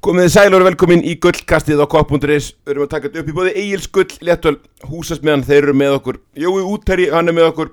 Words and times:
Komið 0.00 0.24
þið 0.24 0.30
sæl 0.32 0.54
og 0.56 0.62
velkomin 0.64 1.02
í 1.04 1.14
gullkastið 1.20 1.82
á 1.84 1.86
kopp.is 1.92 2.46
Við 2.64 2.72
erum 2.72 2.86
að 2.86 2.92
taka 2.94 3.08
þetta 3.10 3.20
upp 3.20 3.26
í 3.28 3.34
bóði 3.36 3.50
Egil's 3.60 3.88
gull, 3.92 4.14
léttöl, 4.24 4.54
húsasmiðan, 4.88 5.44
þeir 5.44 5.58
eru 5.58 5.74
með 5.76 5.96
okkur. 5.98 6.18
Jói 6.40 6.62
Útherri, 6.64 7.10
hann 7.12 7.28
er 7.28 7.36
með 7.36 7.48
okkur. 7.50 7.72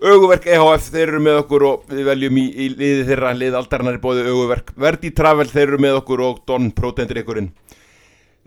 Öguverk 0.00 0.48
EHF, 0.48 0.88
þeir 0.94 1.04
eru 1.10 1.20
með 1.26 1.42
okkur 1.42 1.66
og 1.68 1.92
við 1.92 2.08
veljum 2.08 2.40
í, 2.40 2.46
í 2.48 2.70
liði 2.72 3.04
þeirra 3.10 3.34
lið 3.36 3.58
aldarinnar 3.60 3.98
í 3.98 4.02
bóði 4.06 4.24
Öguverk. 4.30 4.72
Verdi 4.80 5.12
Travel, 5.12 5.48
þeir 5.52 5.66
eru 5.66 5.82
með 5.84 5.98
okkur 6.00 6.24
og 6.24 6.40
Don 6.48 6.70
Protendur 6.72 7.20
ykkurinn 7.20 7.52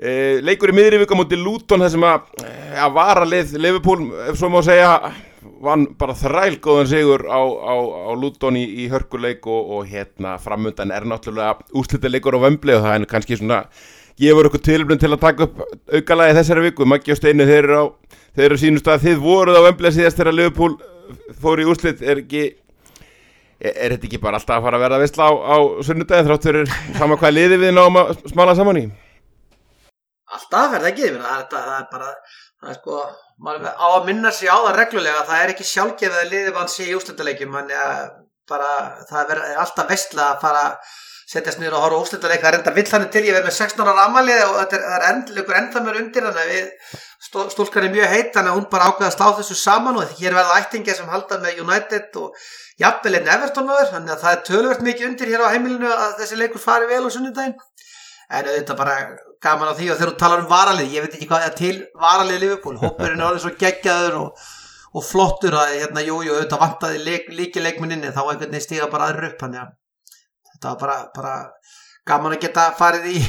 e, 0.01 0.41
Leikur 0.41 0.73
í 0.73 0.79
miðri 0.79 1.03
vika 1.03 1.17
mútið 1.17 1.43
Luton 1.45 1.85
þar 1.85 1.93
sem 1.93 2.07
að, 2.09 2.31
að 2.73 2.95
vara 2.97 3.27
lið 3.27 3.53
Liverpool, 3.61 4.07
ef 4.31 4.39
svo 4.39 4.49
má 4.49 4.63
segja 4.65 4.95
vann 5.41 5.87
bara 5.99 6.13
þræl 6.17 6.59
góðan 6.61 6.89
sigur 6.91 7.23
á, 7.25 7.41
á, 7.41 7.75
á 7.81 8.11
Luton 8.17 8.59
í, 8.59 8.65
í 8.83 8.87
hörkuleik 8.91 9.47
og, 9.49 9.73
og 9.77 9.89
hérna 9.89 10.35
framöndan 10.41 10.93
er 10.93 11.07
náttúrulega 11.09 11.57
úslitileikur 11.77 12.37
á 12.37 12.45
vömbli 12.45 12.75
og 12.77 12.85
það 12.85 12.95
er 12.97 13.09
kannski 13.09 13.39
svona 13.39 13.63
gefur 14.21 14.49
okkur 14.49 14.63
tilblund 14.65 15.01
til 15.01 15.11
að 15.11 15.23
taka 15.23 15.47
upp 15.47 15.61
aukalagi 15.91 16.37
þessari 16.37 16.65
viku, 16.67 16.85
Maggi 16.85 17.13
og 17.13 17.19
Steinu 17.19 17.47
þeir 17.49 17.63
eru 17.63 17.79
á 17.81 17.85
þeir 18.35 18.47
eru 18.47 18.59
sínust 18.61 18.89
að 18.91 19.05
þið 19.07 19.23
voruð 19.23 19.59
á 19.59 19.65
vömbli 19.67 19.93
síðast 19.95 20.19
þegar 20.19 20.37
Liverpool 20.37 20.75
fór 21.41 21.61
í 21.61 21.67
úslit 21.67 22.03
er 22.05 22.21
ekki 22.21 22.43
er, 22.47 23.71
er 23.71 23.95
þetta 23.95 24.07
ekki 24.09 24.21
bara 24.21 24.39
alltaf 24.39 24.59
að 24.59 24.67
fara 24.67 24.79
að 24.79 24.85
verða 24.85 25.01
vissla 25.01 25.27
á, 25.27 25.31
á 25.33 25.57
sunnudagin 25.87 26.29
þráttur 26.29 26.61
sama 26.99 27.17
hvað 27.19 27.35
liði 27.37 27.59
við 27.65 27.75
náum 27.75 27.99
að 28.01 28.13
smala 28.31 28.55
saman 28.57 28.81
í? 28.83 28.85
Alltaf 30.31 30.77
er 30.77 30.85
það 30.85 30.93
ekki, 30.93 31.11
það 31.17 31.75
er 31.75 31.89
bara 31.91 32.13
það 32.61 32.71
er 32.71 32.79
sko 32.79 33.01
maður 33.41 33.69
á 33.73 33.87
að 33.97 34.07
minna 34.09 34.31
sig 34.35 34.49
á 34.51 34.57
það 34.57 34.75
reglulega 34.77 35.27
það 35.29 35.43
er 35.43 35.53
ekki 35.53 35.67
sjálfgefið 35.67 36.17
að 36.19 36.33
liðið 36.33 36.57
mann 36.57 36.71
sé 36.71 36.89
í 36.89 36.97
úslutaleikjum 36.97 37.55
það 38.51 39.31
er 39.35 39.41
alltaf 39.61 39.89
vestla 39.89 40.33
að 40.33 40.43
fara 40.43 40.65
setjast 41.31 41.61
niður 41.61 41.77
og 41.77 41.85
horfa 41.85 42.01
úslutaleik 42.03 42.41
það 42.43 42.49
er 42.49 42.57
enda 42.59 42.73
vill 42.75 42.87
þannig 42.89 43.11
til 43.13 43.23
ég 43.23 43.35
verð 43.37 43.47
með 43.47 43.55
16 43.57 43.87
ára 43.87 44.05
amalið 44.09 44.41
og 44.45 44.57
það 44.73 44.87
er 44.97 45.05
endlugur 45.07 45.59
enda 45.61 45.83
mér 45.85 45.99
undir 46.01 46.27
þannig 46.27 46.51
að 47.31 47.53
stúlkan 47.55 47.87
er 47.87 47.93
mjög 47.93 48.11
heit 48.11 48.33
þannig 48.35 48.51
að 48.51 48.57
hún 48.57 48.67
bara 48.73 48.89
ákveða 48.91 49.09
að 49.11 49.15
slá 49.15 49.37
þessu 49.39 49.57
saman 49.61 49.99
og 50.01 50.15
hér 50.19 50.35
verða 50.35 50.57
ættingi 50.59 50.97
sem 50.97 51.11
halda 51.13 51.39
með 51.39 51.63
United 51.63 52.19
og 52.19 52.45
jafnvel 52.81 53.15
einn 53.15 53.33
Everton 53.37 53.71
áður 53.71 53.91
þannig 53.95 54.15
að 54.15 54.23
það 54.25 54.35
er 54.35 54.45
tölvert 54.49 54.85
mikið 54.89 55.09
undir 55.11 55.31
hér 55.31 55.45
á 55.47 55.53
heimilinu 55.53 55.91
að 55.95 56.17
þessi 56.19 56.41
leikur 56.41 56.65
fari 56.65 56.89
vel 56.91 57.05
á 57.07 57.09
sunnudagin 57.15 57.55
en 57.55 58.51
auðvitað 58.51 58.81
bara 58.81 58.97
gaman 59.41 59.71
á 59.71 59.77
því 59.77 59.89
og 59.91 59.99
þegar 59.99 60.11
þú 60.11 60.17
talar 60.21 60.43
um 60.43 60.49
varalið, 60.51 60.95
ég 60.95 61.05
veit 61.05 61.15
ekki 61.17 61.27
hvað 61.29 61.45
er 61.47 61.55
til 61.57 61.75
varalið 62.01 62.41
Liverpool, 62.43 62.77
hópurinn 62.81 63.21
er 63.21 63.27
alveg 63.27 63.43
svo 63.43 63.53
geggjaður 63.63 64.17
og, 64.19 64.43
og 64.93 65.05
flottur 65.07 65.57
að 65.57 65.75
hérna, 65.79 66.03
jú, 66.05 66.19
jú, 66.27 66.35
auðvitað 66.35 66.63
vantaði 66.65 67.01
leik, 67.05 67.29
líki 67.37 67.63
leikminninni 67.63 68.13
þá 68.13 68.21
einhvern 68.23 68.51
veginn 68.51 68.65
stíða 68.67 68.91
bara 68.93 69.09
aðra 69.09 69.31
upp 69.31 69.41
þannig 69.41 69.63
að 69.63 69.73
þetta 70.51 70.73
var 70.73 70.81
bara, 70.83 70.97
bara 71.15 71.35
gaman 72.11 72.37
að 72.37 72.43
geta 72.45 72.67
farið 72.77 73.09
í, 73.15 73.19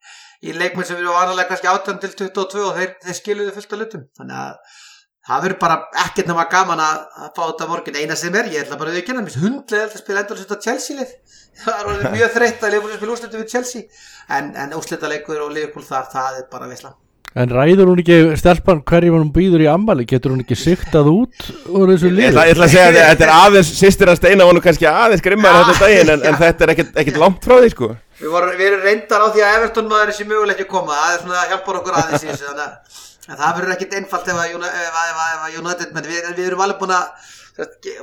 í 0.48 0.56
leikminn 0.56 0.88
sem 0.88 1.00
eru 1.00 1.16
vanalega 1.16 1.48
kannski 1.52 1.72
18 1.72 2.02
til 2.04 2.14
22 2.26 2.64
og 2.66 2.80
þeir, 2.80 2.96
þeir 3.06 3.20
skiluðu 3.20 3.56
fullt 3.56 3.76
af 3.76 3.82
lutum 3.84 4.08
þannig 4.20 4.42
að 4.42 4.80
það 5.28 5.44
verður 5.46 5.60
bara 5.62 5.76
ekkert 6.06 6.30
náma 6.30 6.48
gaman 6.50 6.82
að, 6.82 7.04
að 7.18 7.30
fá 7.36 7.42
þetta 7.44 7.70
morgun. 7.70 8.00
Eina 8.00 8.18
sem 8.18 8.40
er, 8.40 8.50
ég 8.54 8.64
ætla 8.64 8.80
bara 8.80 8.92
að 8.92 8.98
við 8.98 9.06
kenna 9.10 9.22
hundlega 9.26 9.84
að 9.86 10.00
spila 10.00 10.24
endur 10.24 10.42
svona 10.42 10.64
Chelsea-lið 10.66 11.14
það 11.62 11.94
er 11.94 12.10
mjög 12.16 12.34
þreytt 12.38 12.66
að 12.66 12.74
Liverpool 12.74 12.98
spila 12.98 13.16
úrslutu 13.16 13.40
við 13.42 13.54
Chelsea. 13.54 14.02
En, 14.32 14.52
en 14.56 14.76
úrslutaleikur 14.78 15.46
og 15.46 15.54
Liverpool 15.54 15.86
þar, 15.86 16.10
það 16.12 16.42
er 16.42 16.50
bara 16.52 16.70
vissla 16.70 16.94
En 17.32 17.48
ræður 17.48 17.88
hún 17.88 18.00
ekki 18.02 18.16
stelpann 18.36 18.82
hverjum 18.84 19.14
hún 19.16 19.30
býður 19.32 19.62
í 19.64 19.68
ammali, 19.72 20.04
getur 20.08 20.34
hún 20.34 20.42
ekki 20.42 20.56
siktað 20.58 21.06
út 21.08 21.46
úr 21.72 21.92
þessu 21.94 22.10
lið? 22.12 22.26
Ég 22.26 22.34
ætla, 22.34 22.42
ég 22.44 22.52
ætla 22.52 22.66
að 22.66 22.74
segja 22.74 22.88
að 22.90 22.98
þetta 22.98 23.24
er 23.24 23.32
aðeins 23.38 23.70
sýstir 23.78 24.12
að 24.12 24.18
steina 24.18 24.48
vonu 24.48 24.60
kannski 24.64 24.88
aðeins 24.90 25.24
grimmar 25.24 25.56
ja, 25.56 25.62
þetta 25.62 25.86
daginn 25.86 26.12
en, 26.12 26.26
en 26.28 26.36
þetta 26.42 26.66
er 26.66 26.72
ekkert, 26.74 26.90
ekkert 27.00 27.20
langt 27.22 27.48
frá 27.48 27.54
því 27.56 27.70
sko. 27.72 27.88
Við, 28.20 28.28
voru, 28.34 28.50
við 28.58 28.68
erum 28.68 28.84
reyndar 28.84 29.24
á 29.24 29.28
því 29.32 29.46
að 29.46 29.56
Everton 29.62 29.88
maður 29.88 30.04
er 30.04 30.12
þessi 30.12 30.28
mögulegt 30.28 30.60
að 30.60 30.68
koma, 30.74 30.98
það 30.98 31.14
er 31.14 31.24
svona 31.24 31.40
að 31.40 31.54
hjálpa 31.54 31.76
okkur 31.80 31.98
aðeins 32.02 32.26
í 32.26 32.28
þessu 32.28 32.50
þannig 32.50 32.66
að 32.66 33.00
en 33.28 33.38
það 33.38 33.54
verður 33.58 33.74
ekkit 33.76 33.96
einfalt 33.98 34.30
ef 34.32 34.40
að 34.42 35.58
United 35.60 35.94
menn 35.94 36.08
við, 36.08 36.28
við 36.36 36.48
erum 36.48 36.64
alveg 36.64 36.80
búin 36.80 36.94
að 36.96 37.06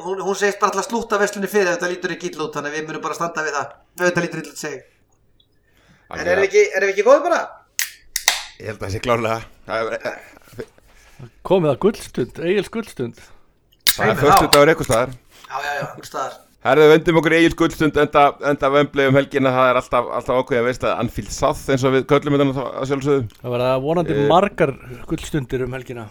hún, 0.06 0.22
hún 0.24 0.38
segist 0.38 0.60
bara 0.62 0.72
alltaf 0.72 0.88
slúta 0.88 1.20
vestlunni 1.20 1.50
fyrir 1.52 1.74
þetta 1.74 1.92
lítur 1.92 2.16
ekki 2.16 2.32
ítl 2.32 2.46
út 2.46 2.56
þannig 2.56 2.72
að 2.72 2.78
við 2.80 2.90
munum 2.90 3.04
bara 3.04 3.18
standa 3.18 3.46
við 3.46 3.58
það. 3.58 3.78
Þetta 4.04 4.26
lítur 4.26 4.44
ítl 4.44 4.54
út 4.54 4.62
seg 4.64 4.78
en 6.10 6.26
erum 6.26 6.44
við 6.44 6.50
ekki, 6.50 6.66
er 6.74 6.88
ekki 6.90 7.06
góðið 7.06 7.26
bara? 7.28 7.42
Ég 8.60 8.70
held 8.72 8.80
að 8.80 8.84
það 8.86 8.94
sé 8.96 9.02
klárlega. 9.06 9.40
Komið 11.46 11.74
að 11.74 11.82
gullstund, 11.86 12.44
eigils 12.44 12.72
gullstund. 12.74 13.24
Það 13.94 14.14
er 14.14 14.22
förstu 14.24 14.52
dagur 14.54 14.72
eitthvað 14.72 14.90
staðar. 14.90 15.18
Já 15.50 15.58
já 15.60 15.72
já, 15.74 15.84
eitthvað 15.84 16.10
staðar 16.10 16.38
Herðu, 16.70 16.88
vendum 16.92 17.18
okkur 17.18 17.34
eigin 17.34 17.54
guldstund 17.58 17.96
enda, 17.98 18.24
enda 18.46 18.70
vömbli 18.70 19.08
um 19.10 19.16
helgina, 19.18 19.50
það 19.56 19.70
er 19.72 19.78
alltaf, 19.80 20.10
alltaf 20.20 20.42
ákveð 20.44 20.60
að 20.60 20.68
veist 20.68 20.84
að 20.86 21.00
Anfield 21.02 21.32
South 21.34 21.72
eins 21.74 21.86
og 21.88 21.96
við 21.96 22.04
köllum 22.12 22.36
þetta 22.38 22.66
að 22.70 22.90
sjálfsögðu. 22.92 23.38
Það 23.40 23.64
að 23.66 23.86
vonandi 23.86 24.18
e 24.18 24.26
margar 24.30 24.74
guldstundir 25.10 25.64
um 25.66 25.74
helgina. 25.74 26.04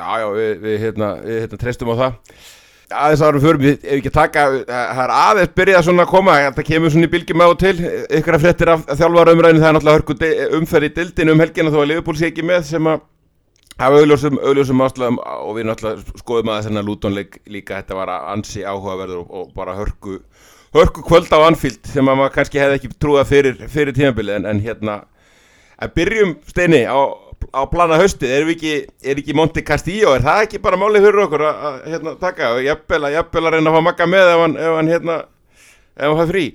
Já, 0.00 0.08
já, 0.22 0.28
við, 0.38 0.54
við, 0.62 0.78
hérna, 0.86 1.10
við 1.20 1.42
hérna, 1.42 1.58
treystum 1.60 1.92
á 1.92 1.96
það. 2.00 2.16
Aðeins 2.96 3.24
árum 3.26 3.42
fyrir, 3.42 3.60
við 3.60 3.74
ef 3.76 3.98
ekki 3.98 4.14
taka, 4.14 4.46
það 4.70 5.02
er 5.04 5.12
aðeins 5.18 5.54
byrjað 5.58 5.84
svona 5.88 6.06
að 6.06 6.12
koma, 6.14 6.38
það 6.46 6.68
kemur 6.70 6.94
svona 6.94 7.08
í 7.08 7.12
bylgjum 7.12 7.44
á 7.44 7.48
til, 7.60 7.74
ykkur 8.20 8.38
að 8.38 8.46
frettir 8.46 8.72
af 8.72 8.86
þjálfara 8.92 9.34
umræðinu, 9.36 9.64
það 9.64 9.68
er 9.72 9.76
náttúrulega 9.80 10.48
umferð 10.60 10.88
í 10.88 10.92
dildinu 11.00 11.34
um 11.34 11.44
helgina 11.44 11.74
þó 11.74 11.80
að 11.82 11.88
Liverpool 11.90 12.16
sé 12.20 12.30
ekki 12.30 12.46
með 12.46 12.68
sem 12.70 12.88
að 12.92 13.02
Það 13.76 13.92
var 13.92 14.02
augljósum, 14.02 14.38
augljósum 14.40 14.82
áslagum 14.86 15.16
og 15.20 15.50
við 15.58 15.66
náttúrulega 15.68 16.20
skoðum 16.22 16.48
að 16.48 16.58
þessarna 16.62 16.82
lútonleik 16.86 17.34
líka 17.52 17.76
þetta 17.82 17.98
var 17.98 18.12
ansi 18.16 18.62
áhugaverður 18.64 19.18
og, 19.20 19.34
og 19.36 19.50
bara 19.56 19.74
hörku, 19.76 20.14
hörku 20.72 21.04
kvöld 21.04 21.28
á 21.28 21.44
Anfield 21.44 21.90
sem 21.92 22.08
maður 22.08 22.32
kannski 22.38 22.62
hefði 22.62 22.78
ekki 22.78 22.90
trúið 22.96 23.28
fyrir, 23.28 23.60
fyrir 23.68 23.96
tímabilið 23.98 24.38
en, 24.38 24.48
en 24.48 24.62
hérna 24.64 24.94
að 25.76 25.92
byrjum 25.98 26.32
steini 26.48 26.80
á, 26.88 26.96
á 27.52 27.62
plana 27.68 28.00
haustið, 28.00 28.32
er 28.32 28.48
ekki, 28.54 28.74
er 29.04 29.20
ekki 29.20 29.36
Monti 29.36 29.64
Castillo, 29.68 30.14
er 30.16 30.24
það 30.24 30.46
ekki 30.46 30.62
bara 30.64 30.80
málið 30.80 31.10
fyrir 31.10 31.24
okkur 31.26 31.44
að, 31.50 31.62
að 31.68 31.78
hérna, 31.92 32.14
taka 32.24 32.54
og 32.56 32.64
jafnvel 32.64 33.02
að 33.44 33.58
reyna 33.58 33.74
að 33.74 33.76
fá 33.76 33.86
makka 33.90 34.08
með 34.08 34.32
ef 34.32 34.44
hann, 34.46 34.56
ef 34.56 34.78
hann, 34.78 34.92
hérna, 34.94 35.18
ef 36.00 36.08
hann 36.08 36.20
fær 36.22 36.32
frí? 36.32 36.46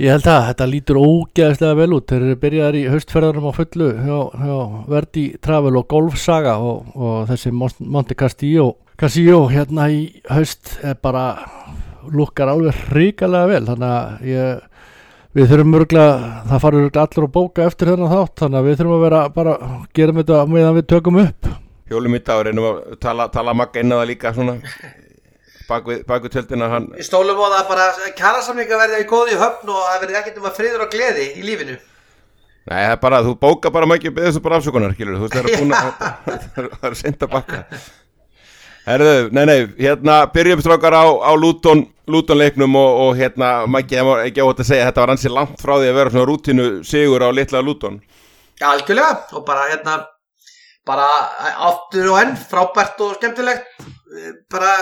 Ég 0.00 0.08
held 0.14 0.24
að 0.32 0.46
þetta 0.46 0.66
lítur 0.70 0.96
ógeðslega 0.96 1.76
vel 1.76 1.90
út. 1.92 2.06
Þeir 2.08 2.22
eru 2.24 2.36
byrjaðar 2.40 2.76
í 2.78 2.84
haustferðarum 2.88 3.48
á 3.48 3.52
fullu 3.52 3.88
hjá, 4.00 4.54
Verdi 4.88 5.24
Travel 5.44 5.76
og 5.76 5.84
Golfsaga 5.92 6.54
og, 6.64 6.86
og 6.96 7.26
þessi 7.28 7.52
Monte 7.52 8.16
Castillo. 8.16 8.78
Castillo 8.96 9.42
hérna 9.52 9.90
í 9.92 9.98
er 10.24 10.96
bara 11.04 11.24
lukkar 12.08 12.48
alveg 12.48 12.78
hríkalega 12.86 13.50
vel. 13.50 13.60
Þannig 13.68 13.92
að 13.98 14.24
ég, 14.30 14.64
við 15.36 15.52
þurfum 15.52 15.78
örgulega, 15.82 16.32
það 16.48 16.64
farur 16.64 16.86
örgulega 16.86 17.04
allir 17.04 17.28
að 17.28 17.36
bóka 17.36 17.68
eftir 17.68 17.92
þennan 17.92 18.14
þátt. 18.14 18.34
Þannig 18.40 18.62
að 18.62 18.70
við 18.70 18.80
þurfum 18.80 18.96
að 18.96 19.04
vera 19.04 19.22
bara 19.36 19.58
gerum 20.00 20.22
þetta 20.22 20.40
meðan 20.54 20.78
við 20.78 20.88
tökum 20.94 21.20
upp. 21.26 21.52
Hjólum 21.92 22.16
í 22.16 22.24
dag 22.24 22.46
reynum 22.48 22.70
að 22.72 22.82
tala, 23.04 23.28
tala 23.36 23.52
makka 23.52 23.84
inn 23.84 23.92
á 23.92 24.00
það 24.00 24.10
líka 24.14 24.32
svona 24.32 24.56
bakvið 25.70 26.02
bak 26.08 26.26
tjöldina 26.32 26.68
hann 26.72 26.90
Í 26.98 27.06
stólum 27.06 27.38
og 27.40 27.54
það 27.54 27.70
bara 27.70 27.86
kærasamlinga 28.18 28.80
verði 28.80 29.00
í 29.04 29.06
góði 29.10 29.38
höfn 29.40 29.70
og 29.70 29.86
það 29.86 30.02
verði 30.04 30.18
ekkert 30.20 30.42
um 30.42 30.50
að 30.50 30.58
friður 30.58 30.84
og 30.84 30.92
gleði 30.92 31.30
í 31.38 31.46
lífinu. 31.46 31.78
Nei, 32.70 32.76
það 32.76 32.92
er 32.92 33.00
bara, 33.02 33.22
þú 33.24 33.32
bóka 33.40 33.72
bara 33.72 33.88
mækju 33.88 34.12
beðið 34.14 34.30
þessu 34.30 34.44
bara 34.44 34.60
afsökunar, 34.60 34.92
skilur 34.94 35.16
þú 35.16 35.26
veist, 35.26 35.36
það 35.36 35.48
er 35.48 35.62
búin 35.62 35.74
að 35.78 36.74
það 36.82 36.90
er 36.90 36.98
senda 37.00 37.30
bakka. 37.32 37.62
Herðu, 38.84 39.16
nei, 39.36 39.42
nei, 39.48 39.58
hérna 39.80 40.20
byrjum 40.34 40.62
strákar 40.64 40.96
á, 40.96 41.04
á 41.08 41.32
Luton 41.36 41.86
Luton 42.10 42.40
leiknum 42.40 42.76
og, 42.78 43.00
og 43.04 43.18
hérna 43.18 43.50
mækju, 43.70 43.98
það 43.98 44.08
var 44.10 44.22
ekki 44.26 44.44
átt 44.44 44.62
að 44.64 44.70
segja, 44.70 44.86
þetta 44.90 45.04
var 45.04 45.12
ansið 45.14 45.36
langt 45.36 45.60
frá 45.62 45.74
því 45.76 45.90
að 45.90 45.98
vera 46.00 46.14
svona 46.14 46.30
rútinu 46.30 46.70
sigur 46.86 47.24
á 47.24 47.28
litla 47.32 47.62
Luton. 47.64 48.00
Já, 48.60 48.66
algjörlega, 48.74 49.12
og 49.38 49.46
bara 49.46 49.68
hérna 49.70 50.00
bara 50.88 51.06
áttur 51.70 52.10
og 52.12 52.20
enn 52.22 52.36
frábært 52.50 53.00
og 53.04 53.16
skemmtilegt. 53.18 53.68
Bara 54.50 54.74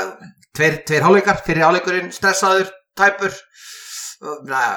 tveir, 0.58 0.82
tveir 0.88 1.06
háleikar, 1.06 1.40
fyrir 1.46 1.66
háleikurinn 1.66 2.12
stressaður, 2.14 2.70
tæpur. 2.98 3.34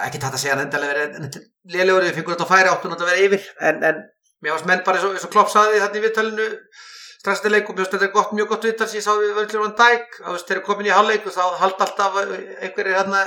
Ekki 0.05 0.21
tætt 0.21 0.35
að 0.35 0.41
segja 0.43 0.57
endalega 0.61 0.93
verið 0.93 1.37
liðlegur, 1.73 2.07
við 2.07 2.17
fengum 2.19 2.35
þetta 2.35 2.47
að 2.47 2.53
færa 2.53 2.73
áttun 2.75 2.95
að 2.95 3.05
vera 3.07 3.25
yfir, 3.25 3.45
en, 3.69 3.83
en 3.89 4.01
mér 4.41 4.55
varst 4.55 4.67
menn 4.69 4.83
bara 4.85 5.01
eins 5.01 5.25
og 5.25 5.33
klopp 5.33 5.49
saði 5.53 5.81
þannig 5.81 6.01
í 6.01 6.03
viðtalinu 6.05 6.49
stressatileikum, 7.21 7.77
mér 7.77 7.85
finnst 7.85 7.97
þetta 7.97 8.11
gott, 8.13 8.35
mjög 8.37 8.51
gott 8.53 8.67
viðtal 8.67 8.87
sem 8.89 8.99
ég 8.99 9.05
sáði 9.05 9.27
við 9.27 9.39
völdlur 9.39 9.65
van 9.65 9.75
Dijk, 9.81 10.19
þá 10.19 10.29
veist 10.29 10.51
þeir 10.51 10.61
komin 10.65 10.89
í 10.89 10.93
háleiku 10.93 11.33
þá 11.33 11.41
haldi 11.61 11.85
alltaf 11.85 12.19
einhverjir 12.21 12.97
hérna, 12.97 13.25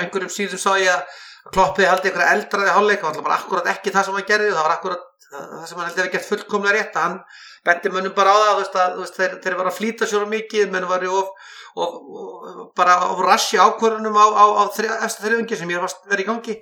einhverjum 0.00 0.32
síðum 0.32 0.60
sá 0.60 0.74
ég 0.80 0.90
að 0.92 1.20
kloppið 1.54 1.88
haldi 1.88 2.10
einhverja 2.10 2.34
eldraði 2.36 2.74
háleik, 2.76 3.04
það 3.04 3.20
var 3.20 3.28
bara 3.28 3.38
akkurat 3.40 3.70
ekki 3.72 3.94
það 3.94 4.08
sem 4.08 4.18
hann 4.18 4.28
gerði, 4.28 4.52
það 4.52 4.66
var 4.66 4.76
akkurat 4.76 5.06
það 5.30 5.66
sem 5.68 5.78
hann 5.78 5.88
held 5.88 5.96
að 5.96 6.02
hafa 6.02 6.12
gert 6.14 6.28
fullkomlega 6.28 6.76
rétt. 6.76 6.98
Hann 6.98 7.18
bendi 7.66 7.92
mönnum 7.94 8.14
bara 8.16 8.34
á 8.34 8.38
það 8.40 8.80
að, 8.82 8.94
veist, 9.00 9.18
þeir, 9.18 9.36
þeir 9.44 9.56
var 9.60 9.70
að 9.70 9.76
flýta 9.78 10.08
sér 10.10 10.26
mikið 10.30 10.72
menn 10.74 10.88
var 10.90 11.06
of, 11.10 11.30
of, 11.74 11.94
of, 11.94 12.66
bara 12.78 12.96
á 13.02 13.10
rassi 13.22 13.60
ákvörðunum 13.60 14.18
á, 14.18 14.26
á, 14.30 14.44
á 14.60 14.62
eftir 14.70 15.26
þriðungi 15.26 15.58
sem 15.60 15.70
ég 15.70 15.82
var 15.82 15.94
verið 16.10 16.24
í 16.24 16.28
gangi. 16.30 16.58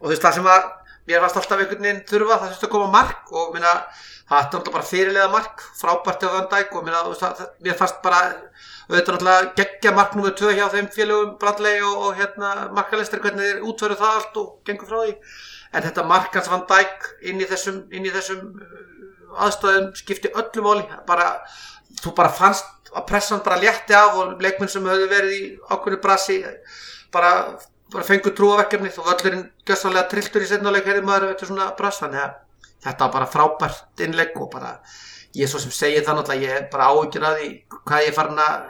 Og 0.00 0.08
þú 0.08 0.14
veist 0.14 0.26
það 0.26 0.38
sem 0.38 0.50
að 0.52 0.68
mér 1.10 1.24
varst 1.24 1.38
alltaf 1.40 1.60
einhvern 1.60 1.84
veginn 1.84 2.02
þurfa 2.08 2.38
það 2.38 2.50
þurfti 2.50 2.68
að 2.68 2.74
koma 2.74 2.90
mark 2.92 3.32
og 3.34 3.54
minna, 3.54 3.72
það 4.28 4.36
er 4.36 4.44
alltaf 4.44 4.74
bara 4.74 4.88
fyrirlega 4.90 5.30
mark 5.32 5.64
frábært 5.80 6.26
á 6.26 6.28
þann 6.34 6.50
dag 6.52 6.76
og 6.76 6.84
minna, 6.86 7.00
það, 7.22 7.40
mér 7.64 7.78
fannst 7.78 8.02
bara 8.04 8.20
auðvitað 8.90 9.16
náttúrulega 9.16 9.52
geggja 9.58 9.94
mark 9.94 10.16
nummið 10.16 10.36
2 10.40 10.52
hjá 10.58 10.66
þeim 10.74 10.90
félögum 10.94 11.34
Brandley 11.40 11.80
og, 11.86 11.96
og 12.06 12.18
hérna 12.18 12.50
markalestur 12.76 13.22
hvernig 13.22 13.46
þeir 13.46 13.66
útföru 13.70 13.98
það 13.98 14.16
allt 14.18 14.38
og 14.42 14.52
gengur 14.66 14.90
frá 14.90 15.02
því. 15.04 15.16
En 15.70 15.86
þetta 15.86 16.06
markans 16.10 16.50
Van 16.50 16.64
Dijk 16.70 17.10
inn 17.30 17.42
í 17.42 17.46
þessum, 17.46 17.84
inn 17.94 18.08
í 18.08 18.14
þessum 18.14 18.40
uh, 18.58 19.44
aðstæðum 19.46 19.92
skipti 19.98 20.32
öllu 20.34 20.64
móli 20.66 20.86
bara, 21.06 21.30
þú 22.02 22.14
bara 22.18 22.32
fannst 22.34 22.66
að 22.96 23.06
pressan 23.08 23.42
bara 23.44 23.60
létti 23.62 23.94
af 23.96 24.16
og 24.18 24.40
leikmenn 24.42 24.70
sem 24.70 24.86
höfðu 24.86 25.08
verið 25.10 25.34
í 25.36 25.42
ákveðinu 25.70 26.02
brasi 26.02 26.38
bara, 27.14 27.32
bara 27.92 28.06
fengur 28.06 28.34
trúaverkefni 28.36 28.90
og 28.96 29.10
völlurinn 29.10 29.44
gjössalega 29.66 30.08
trilltur 30.10 30.44
í 30.44 30.50
setnuleik 30.50 30.88
hefði 30.88 31.04
maður 31.06 31.34
eftir 31.34 31.50
svona 31.50 31.70
bras 31.78 32.00
þannig 32.02 32.24
að 32.24 32.38
þetta 32.86 33.06
var 33.06 33.14
bara 33.18 33.30
frábært 33.34 34.04
innlegg 34.06 34.38
og 34.40 34.50
bara 34.54 34.74
ég 35.36 35.46
er 35.46 35.52
svo 35.52 35.60
sem 35.62 35.74
segir 35.74 36.06
það 36.06 36.20
náttúrulega 36.20 36.48
ég 36.48 36.56
er 36.56 36.68
bara 36.72 36.90
áhugir 36.90 37.26
að 37.26 37.38
því 37.38 37.50
hvað 37.76 38.04
ég 38.04 38.10
er 38.10 38.16
farin 38.16 38.42
að 38.42 38.64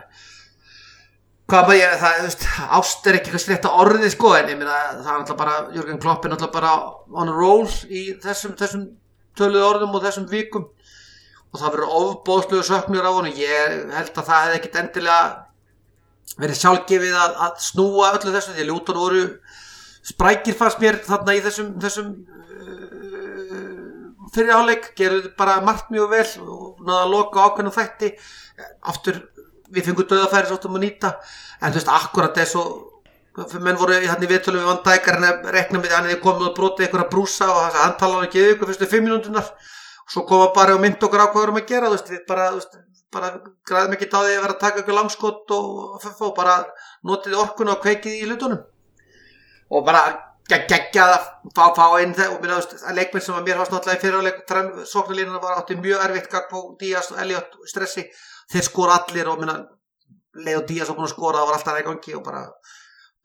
hvað 1.51 1.67
maður 1.67 1.81
ég, 1.81 1.95
það, 1.99 2.19
veist, 2.27 2.45
ást 2.79 3.07
er 3.07 3.17
ekki 3.19 3.31
eitthvað 3.31 3.45
slétta 3.45 3.77
orðið 3.83 4.13
sko 4.15 4.35
en 4.37 4.51
ég 4.53 4.59
meina 4.61 4.77
það 5.01 5.13
er 5.13 5.23
náttúrulega 5.23 5.39
bara, 5.41 5.55
Jörgen 5.75 6.03
Klopp 6.03 6.27
er 6.27 6.35
náttúrulega 6.35 6.59
bara 6.59 6.75
on 7.23 7.33
a 7.33 7.35
roll 7.35 7.71
í 7.89 8.05
þessum, 8.23 8.55
þessum 8.61 8.85
töluð 9.39 9.67
orðum 9.67 9.97
og 9.97 10.05
þessum 10.05 10.29
vikum 10.31 10.69
og 11.51 11.59
það 11.59 11.73
verður 11.75 11.95
ofbóðsluðu 12.01 12.67
söknur 12.67 13.07
á 13.07 13.11
honum, 13.11 13.35
ég 13.35 13.79
held 13.91 14.13
að 14.15 14.29
það 14.29 14.45
hefði 14.45 14.59
ekkit 14.61 14.79
endilega 14.85 15.23
verið 16.41 16.61
sjálfgefið 16.61 17.17
að, 17.19 17.33
að 17.47 17.57
snúa 17.65 18.13
öllu 18.15 18.35
þessu 18.37 18.55
því 18.55 18.65
að 18.65 18.71
Lúton 18.71 19.01
voru 19.01 19.25
sprækir 20.11 20.57
fannst 20.57 20.81
mér 20.83 21.01
þarna 21.05 21.35
í 21.37 21.43
þessum, 21.45 21.73
þessum 21.83 22.13
uh, 22.15 23.65
fyrirháleik, 24.35 24.93
gerðu 24.99 25.33
bara 25.39 25.59
margt 25.67 25.91
mjög 25.93 26.15
vel 26.15 26.29
og 26.45 26.85
náða 26.87 27.01
að 27.03 27.13
loka 27.17 27.49
ákveðnum 27.49 27.75
þætti. 27.75 28.13
Aftur 28.93 29.19
við 29.71 29.89
fengum 29.89 30.09
döðafæri 30.09 30.49
svo 30.49 30.61
áttum 30.61 30.79
að 30.79 30.87
nýta. 30.87 31.13
En 31.61 31.75
þú 31.75 31.81
veist, 31.81 31.93
akkurat 31.99 32.39
þess 32.39 32.57
og 32.61 33.59
menn 33.63 33.79
voru 33.79 33.99
hérna 33.99 34.27
í 34.27 34.31
viðtölu 34.31 34.61
við 34.61 34.71
Van 34.71 34.81
Dijk 34.87 35.11
að 35.11 35.51
rekna 35.55 35.83
með 35.83 35.93
hann 35.95 36.09
eða 36.09 36.23
komið 36.23 36.49
og 36.49 36.57
brotið 36.57 36.87
einhverja 36.87 37.11
brúsa 37.13 37.47
og 37.51 37.77
hann 37.79 37.95
talaði 38.01 38.27
ekki 38.27 38.41
yfir 38.41 38.57
ykkur 38.57 38.71
fyrstu 38.73 38.89
fimm 38.91 39.07
minúndunar 39.07 39.47
og 39.47 39.80
svo 40.11 40.25
koma 40.27 40.51
bara 40.55 40.75
og 40.77 40.83
mynd 40.83 41.03
okkur 41.03 41.23
á 41.23 41.31
hvað 41.31 41.37
við 41.39 41.47
erum 41.47 41.61
að 41.61 41.69
gera 41.71 41.91
veist, 41.93 42.09
við 42.11 42.25
bara, 42.29 42.49
veist, 42.57 42.75
bara 43.15 43.31
græðum 43.69 43.95
ekki 43.97 44.09
á 44.11 44.19
því 44.19 44.35
að 44.35 44.43
vera 44.45 44.57
að 44.57 44.65
taka 44.65 44.83
ykkur 44.83 44.97
langskott 44.97 45.55
og, 45.55 46.09
og 46.11 46.35
bara 46.37 46.57
notið 47.07 47.39
orkuna 47.39 47.77
og 47.77 47.85
kveikið 47.85 48.19
í 48.19 48.27
hlutunum. 48.27 48.65
Og 49.71 49.87
bara 49.87 50.03
geggja 50.51 51.05
að 51.07 51.27
fá, 51.55 51.69
fá 51.77 51.85
inn 52.03 52.15
það 52.17 52.35
og 52.35 52.41
minna, 52.43 52.59
að 52.59 52.97
leikminn 52.99 53.23
sem 53.23 53.37
að 53.39 53.47
mér 53.47 53.61
varst 53.61 53.75
náttúrulega 53.75 54.01
í 54.01 54.03
fyrirleik 54.03 54.89
sóknarlínuna 54.91 55.43
var 55.43 55.61
átti 55.61 55.79
mjög 55.79 56.03
erfitt 56.07 56.31
gagd 56.33 56.49
på 56.51 56.63
Díaz 56.81 57.13
og 57.13 57.21
Elliot 57.23 57.55
stressi. 57.71 58.09
Þeir 58.51 58.67
skora 58.67 58.99
allir 58.99 59.31
og 59.31 59.39
minna 59.43 59.61
leið 60.43 60.63
og 60.63 60.67
Díaz 60.67 60.91
og 60.91 60.99
búin 60.99 61.07
að 61.07 61.15
skora 61.15 61.43
það 61.43 61.51
var 61.51 61.59
alltaf 61.59 61.79
í 61.79 61.87
gangi 61.87 62.17
og 62.19 62.25
bara, 62.27 62.43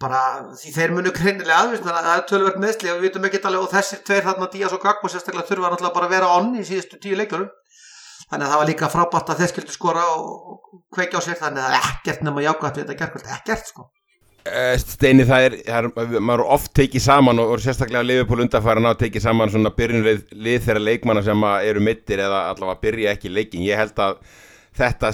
bara 0.01 0.21
því 0.59 0.71
þeir 0.75 0.93
munu 0.95 1.11
greinilega 1.15 1.57
aðvist 1.63 1.85
það 1.87 2.09
er 2.11 2.23
tölverk 2.29 2.57
meðsli 2.61 2.91
og 2.91 2.97
við 2.99 3.07
vitum 3.07 3.27
ekki 3.29 3.41
alveg 3.47 3.63
og 3.63 3.71
þessir 3.71 4.01
tveir 4.07 4.25
þarna 4.25 4.49
Díaz 4.51 4.75
og 4.75 4.81
Gagbo 4.83 5.11
sérstaklega 5.11 5.47
þurfa 5.47 5.71
náttúrulega 5.71 5.95
bara 5.95 6.09
að 6.09 6.15
vera 6.17 6.31
onni 6.35 6.63
í 6.63 6.67
síðustu 6.67 6.99
tíu 6.99 7.19
leikjunum. 7.19 7.51
Þannig 8.25 8.45
að 8.47 8.51
það 8.51 8.61
var 8.61 8.69
líka 8.71 8.89
frábært 8.91 9.29
að 9.31 9.41
þeir 9.41 9.51
skildu 9.53 9.75
skora 9.75 10.05
og 10.17 10.81
kveikja 10.95 11.21
á 11.21 11.25
sér 11.25 11.39
þannig 11.39 11.67
að 11.67 11.77
ekkert 11.79 12.25
nema 12.25 12.43
jákvæmt 12.43 12.79
við 12.79 12.83
þetta 12.83 12.99
gerkvöld, 13.03 13.29
ekkert 13.37 13.69
sko. 13.69 13.87
Steini 14.81 15.25
það 15.25 15.43
er, 15.47 15.53
það 15.65 15.87
er 16.03 16.21
maður 16.21 16.49
oft 16.53 16.73
tekið 16.77 17.01
saman 17.01 17.39
og, 17.41 17.55
og 17.55 17.61
sérstaklega 17.63 18.05
Liverpool 18.05 18.43
undarfæran 18.43 18.85
á 18.85 18.93
tekið 18.99 19.23
saman 19.23 19.53
svona 19.53 19.71
byrjunlið 19.73 20.35
lið 20.37 20.67
þeirra 20.67 20.83
leikmanna 20.83 21.23
sem 21.25 21.45
eru 21.65 21.81
mittir 21.81 22.21
eða 22.21 22.43
allavega 22.51 22.83
byrja 22.83 23.15
ekki 23.15 23.31
leikin 23.33 23.65
ég 23.65 23.79
held 23.81 24.03
að 24.05 24.19
þetta, 24.75 25.11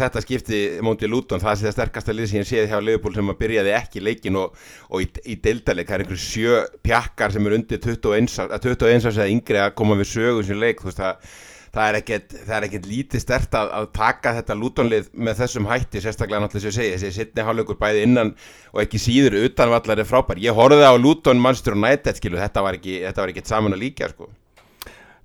þetta 0.00 0.24
skipti 0.24 0.60
Móndi 0.84 1.10
Lúton, 1.10 1.42
það 1.42 1.58
sé 1.58 1.68
það 1.68 1.76
sterkasta 1.76 2.16
lið 2.16 2.30
sem 2.30 2.42
ég 2.42 2.50
séð 2.50 2.68
hjá 2.72 2.78
Liverpool 2.80 3.16
sem 3.16 3.32
að 3.32 3.40
byrjaði 3.44 3.74
ekki 3.78 4.04
leikin 4.04 4.40
og, 4.40 4.58
og 4.90 5.04
í, 5.04 5.08
í 5.34 5.38
deildaleg, 5.44 5.88
það 5.88 5.98
er 5.98 6.04
einhverju 6.06 6.24
sjö 6.26 6.60
pjakkar 6.86 7.34
sem 7.34 7.48
eru 7.48 7.60
undir 7.60 7.82
21 7.86 8.30
21 8.52 9.08
árs 9.08 9.16
eða 9.16 9.32
yngri 9.32 9.62
að 9.62 9.74
koma 9.78 9.98
við 10.00 10.12
sögum 10.16 10.46
sem 10.48 10.62
leik, 10.62 10.82
þú 10.82 10.90
veist 10.90 11.02
það 11.02 11.32
það 11.72 11.86
er 11.88 11.98
ekkert, 12.02 12.34
er 12.52 12.66
lítið 12.84 13.22
stert 13.22 13.54
að, 13.56 13.70
að 13.78 13.86
taka 13.96 14.34
þetta 14.36 14.56
lútonlið 14.60 15.06
með 15.16 15.38
þessum 15.40 15.68
hætti 15.70 16.02
sérstaklega 16.04 16.42
náttúrulega 16.44 16.74
sem 16.74 16.84
ég 16.84 16.98
segi, 16.98 16.98
þessi 17.00 17.22
sittni 17.22 17.46
hálfleikur 17.46 17.78
bæði 17.80 18.04
innan 18.08 18.34
og 18.74 18.82
ekki 18.84 19.00
síður 19.00 19.38
utanvallar 19.46 20.04
er 20.04 20.08
frábær, 20.08 20.42
ég 20.42 20.56
horfið 20.56 20.84
á 20.84 20.92
Luton 21.00 21.40
Manchester 21.40 21.78
United 21.78 22.20
skilu, 22.20 22.40
þetta 22.40 22.66
var 22.66 22.76
ekki, 22.76 23.00
ekki 23.08 23.46
saman 23.48 23.78
að 23.78 23.86
líka 23.86 24.12
sko. 24.12 24.28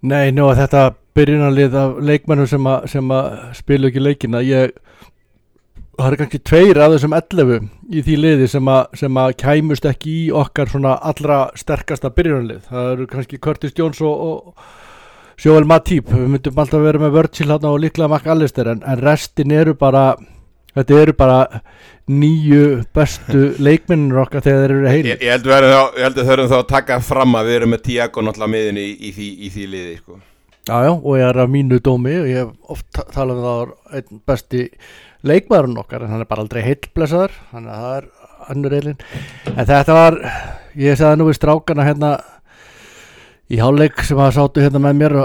Nei, 0.06 0.30
nú 0.30 0.46
að 0.52 0.60
þetta 0.62 0.82
byrjunarlið 1.18 1.76
af 1.80 1.96
leikmennum 2.06 2.50
sem, 2.50 2.68
sem 2.86 3.14
að 3.14 3.30
spilu 3.58 3.90
ekki 3.90 4.04
leikina 4.04 4.44
ég, 4.46 4.76
það 5.98 6.10
er 6.12 6.18
kannski 6.20 6.42
tveir 6.46 6.80
af 6.84 6.94
þessum 6.94 7.16
11 7.18 7.70
í 7.90 8.04
því 8.06 8.18
liði 8.22 8.50
sem 8.52 8.70
að, 8.70 8.84
sem 9.02 9.18
að 9.18 9.34
kæmust 9.42 9.88
ekki 9.90 10.14
í 10.28 10.28
okkar 10.44 10.70
svona 10.70 10.94
allra 11.02 11.40
sterkasta 11.58 12.14
byrjunarlið, 12.14 12.62
það 12.70 12.92
eru 12.92 13.08
kannski 13.10 13.42
Curtis 13.42 13.74
Jones 13.78 14.04
og, 14.06 14.28
og 14.28 15.42
Sjóel 15.42 15.66
Matip, 15.70 16.14
við 16.14 16.30
myndum 16.34 16.62
alltaf 16.62 16.86
vera 16.86 17.02
með 17.02 17.18
Virgil 17.18 17.52
hann 17.54 17.66
og 17.70 17.82
líklega 17.82 18.10
Mark 18.14 18.30
Allister 18.30 18.70
en, 18.70 18.86
en 18.86 19.02
restin 19.02 19.54
eru 19.54 19.74
bara 19.78 20.12
þetta 20.78 21.02
eru 21.02 21.16
bara 21.18 21.40
nýju 22.08 22.64
bestu 22.96 23.44
leikmennir 23.60 24.22
okkar 24.24 24.46
þegar 24.46 24.64
þeir 24.64 24.76
eru 24.78 24.92
heil 24.94 25.10
Ég, 25.10 25.26
ég 25.26 25.34
held 25.36 25.52
að 25.52 26.24
þau 26.24 26.34
erum 26.38 26.52
þá 26.54 26.58
að 26.62 26.70
taka 26.72 27.00
fram 27.04 27.36
að 27.40 27.50
við 27.50 27.60
erum 27.60 27.74
með 27.76 27.84
Tiago 27.90 28.24
náttúrulega 28.24 28.54
miðin 28.54 28.80
í, 28.82 28.88
í, 28.96 29.12
því, 29.16 29.28
í 29.44 29.52
því 29.56 29.68
liði 29.74 29.98
sko. 30.00 30.20
Jájá, 30.68 30.94
og 30.94 31.14
ég 31.16 31.26
er 31.30 31.42
að 31.44 31.52
mínu 31.52 31.82
dómi 31.84 32.16
og 32.22 32.30
ég 32.30 32.42
hef 32.44 32.74
oft 32.76 33.02
talað 33.16 33.42
um 33.42 33.46
það 33.48 34.00
einn 34.00 34.24
besti 34.28 34.64
leikmæðurinn 35.28 35.82
okkar 35.82 36.06
en 36.06 36.14
hann 36.14 36.24
er 36.24 36.30
bara 36.30 36.44
aldrei 36.44 36.64
heilblesaður 36.66 37.36
þannig 37.52 37.76
að 37.76 37.84
það 37.84 37.98
er 37.98 38.10
annur 38.48 38.76
eilin 38.78 38.98
en 39.54 39.70
þetta 39.70 39.96
var, 39.98 40.18
ég 40.78 41.00
segði 41.00 41.20
nú 41.20 41.28
við 41.30 41.40
strákana 41.40 41.88
hérna 41.88 42.12
í 43.48 43.60
háleik 43.62 44.04
sem 44.04 44.20
að 44.20 44.36
sátu 44.38 44.64
hérna 44.64 44.82
með 44.84 45.00
mér 45.02 45.18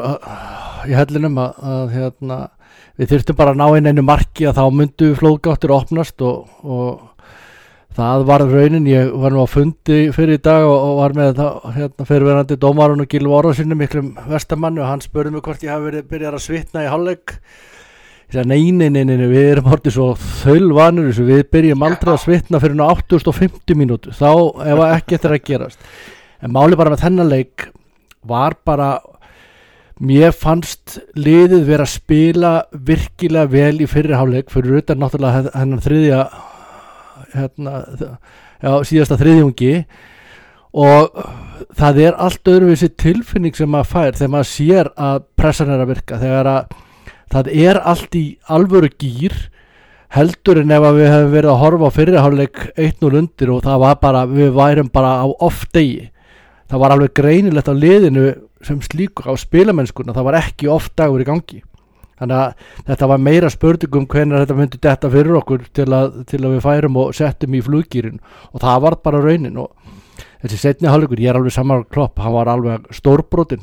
í 0.88 0.96
hellinum 0.96 1.38
að, 1.42 1.58
að 1.72 1.96
hérna, 1.96 2.38
við 3.00 3.14
þurftum 3.14 3.38
bara 3.38 3.54
að 3.54 3.62
ná 3.62 3.78
inn 3.78 3.90
einu 3.90 4.04
marki 4.06 4.46
að 4.48 4.60
þá 4.60 4.76
myndu 4.78 5.08
flóðgáttir 5.18 5.72
opnast 5.74 6.22
og, 6.24 6.46
og 6.62 7.12
það 7.96 8.24
var 8.28 8.44
raunin, 8.48 8.88
ég 8.88 9.10
var 9.22 9.34
nú 9.34 9.44
á 9.44 9.48
fundi 9.50 9.98
fyrir 10.14 10.38
í 10.38 10.44
dag 10.44 10.64
og, 10.66 10.76
og 10.76 10.94
var 11.00 11.16
með 11.16 11.34
það 11.40 11.76
hérna, 11.76 12.08
fyrirverandi 12.08 12.58
dómarun 12.60 13.04
og 13.04 13.12
Gilv 13.12 13.36
Orðarsinu 13.38 13.78
miklum 13.78 14.14
vestamannu 14.30 14.84
og 14.84 14.90
hann 14.90 15.04
spurði 15.04 15.34
mig 15.34 15.44
hvort 15.44 15.64
ég 15.64 15.74
hafi 15.74 15.88
verið 15.90 16.08
byrjað 16.12 16.38
að 16.38 16.44
svitna 16.46 16.86
í 16.86 16.90
háleik 16.92 17.36
ég 18.32 18.38
sagði 18.38 18.48
nei, 18.48 18.72
nei, 18.72 18.88
nei, 18.88 19.04
nei, 19.12 19.28
við 19.28 19.50
erum 19.50 19.68
hortið 19.68 19.96
svo 19.96 20.08
þölvanur 20.40 21.10
þessu, 21.10 21.28
við 21.28 21.44
byrjum 21.52 21.86
aldrei 21.88 22.14
að 22.14 22.22
svitna 22.24 22.60
fyrir 22.62 22.78
ná 22.78 22.86
850 22.88 23.76
mínútu. 23.76 24.14
Þá 24.16 24.30
ef 24.72 24.84
ekki 24.86 25.18
þetta 25.18 25.28
er 25.28 25.34
að 25.36 25.48
gerast. 25.50 25.90
En 26.42 26.54
máli 26.54 26.78
bara 26.80 26.94
með 26.94 27.04
þennan 27.04 27.28
leik 27.28 27.66
var 28.24 28.56
bara 28.64 28.94
mér 30.00 30.32
fannst 30.36 30.98
liðið 31.18 31.66
vera 31.68 31.86
að 31.86 31.94
spila 31.96 32.52
virkilega 32.72 33.50
vel 33.52 33.82
í 33.82 33.88
fyrirháleik 33.90 34.52
fyrir 34.52 34.80
utan 34.80 35.02
náttúrulega 35.02 35.52
hennar 35.56 35.82
þriðja 35.84 36.22
hérna, 37.34 37.74
já, 38.62 38.72
síðasta 38.88 39.18
þriðjungi. 39.20 39.74
Og 40.72 41.18
það 41.76 42.00
er 42.06 42.20
allt 42.24 42.48
öðruvísi 42.48 42.88
tilfinning 42.96 43.56
sem 43.56 43.68
maður 43.68 43.90
fær 43.90 44.16
þegar 44.16 44.32
maður 44.36 44.50
sér 44.52 44.92
að 44.96 45.26
pressan 45.36 45.72
er 45.72 45.82
að 45.84 45.92
virka. 45.92 46.20
Þegar 46.22 46.48
að 46.52 46.78
það 47.32 47.50
er 47.64 47.80
allt 47.92 48.16
í 48.16 48.24
alvöru 48.52 48.92
gýr 49.00 49.36
heldur 50.12 50.60
en 50.60 50.72
ef 50.76 50.86
við 50.92 51.08
hefum 51.08 51.30
verið 51.32 51.50
að 51.52 51.60
horfa 51.62 51.88
á 51.88 51.96
fyrirháleik 51.96 52.64
1-0 52.76 53.20
undir 53.20 53.52
og 53.52 53.62
það 53.64 53.78
var 53.84 54.00
bara, 54.02 54.24
við 54.28 54.50
værum 54.56 54.90
bara 54.92 55.14
á 55.24 55.26
off 55.40 55.64
degi 55.72 56.10
það 56.72 56.82
var 56.82 56.94
alveg 56.94 57.14
greinilegt 57.16 57.68
á 57.68 57.74
liðinu 57.76 58.26
sem 58.66 58.80
slíkur 58.84 59.30
á 59.30 59.34
spilamennskuna 59.38 60.14
það 60.16 60.28
var 60.28 60.38
ekki 60.42 60.70
oft 60.72 60.94
dagur 60.98 61.22
í 61.22 61.28
gangi. 61.28 61.62
Þannig 62.22 62.38
að 62.38 62.66
þetta 62.86 63.08
var 63.10 63.22
meira 63.22 63.50
spurningum 63.50 64.06
hvernig 64.10 64.44
þetta 64.44 64.56
myndi 64.58 64.80
detta 64.82 65.10
fyrir 65.10 65.38
okkur 65.40 65.64
til 65.74 65.88
að, 65.90 66.20
til 66.30 66.42
að 66.44 66.52
við 66.54 66.62
færum 66.66 67.00
og 67.02 67.16
settum 67.18 67.56
í 67.58 67.62
fluggýrin 67.66 68.20
og 68.52 68.62
það 68.62 68.84
var 68.84 68.98
bara 69.02 69.22
raunin 69.24 69.58
og 69.58 69.72
þessi 70.42 70.58
setni 70.60 70.90
halvleikur, 70.90 71.20
ég 71.22 71.32
er 71.32 71.38
alveg 71.38 71.54
saman 71.54 71.84
klopp, 71.90 72.18
hann 72.22 72.34
var 72.34 72.50
alveg 72.50 72.86
stórbrotin. 72.94 73.62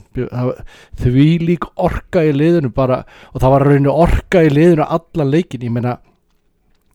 Því 0.99 1.25
lík 1.43 1.67
orka 1.79 2.23
í 2.23 2.35
liðinu 2.35 2.71
bara 2.75 3.03
og 3.31 3.41
það 3.43 3.55
var 3.55 3.67
rauninu 3.67 3.95
orka 3.95 4.43
í 4.43 4.51
liðinu 4.51 4.87
allan 4.87 5.31
leikin, 5.31 5.63
ég 5.67 5.75
meina 5.75 5.97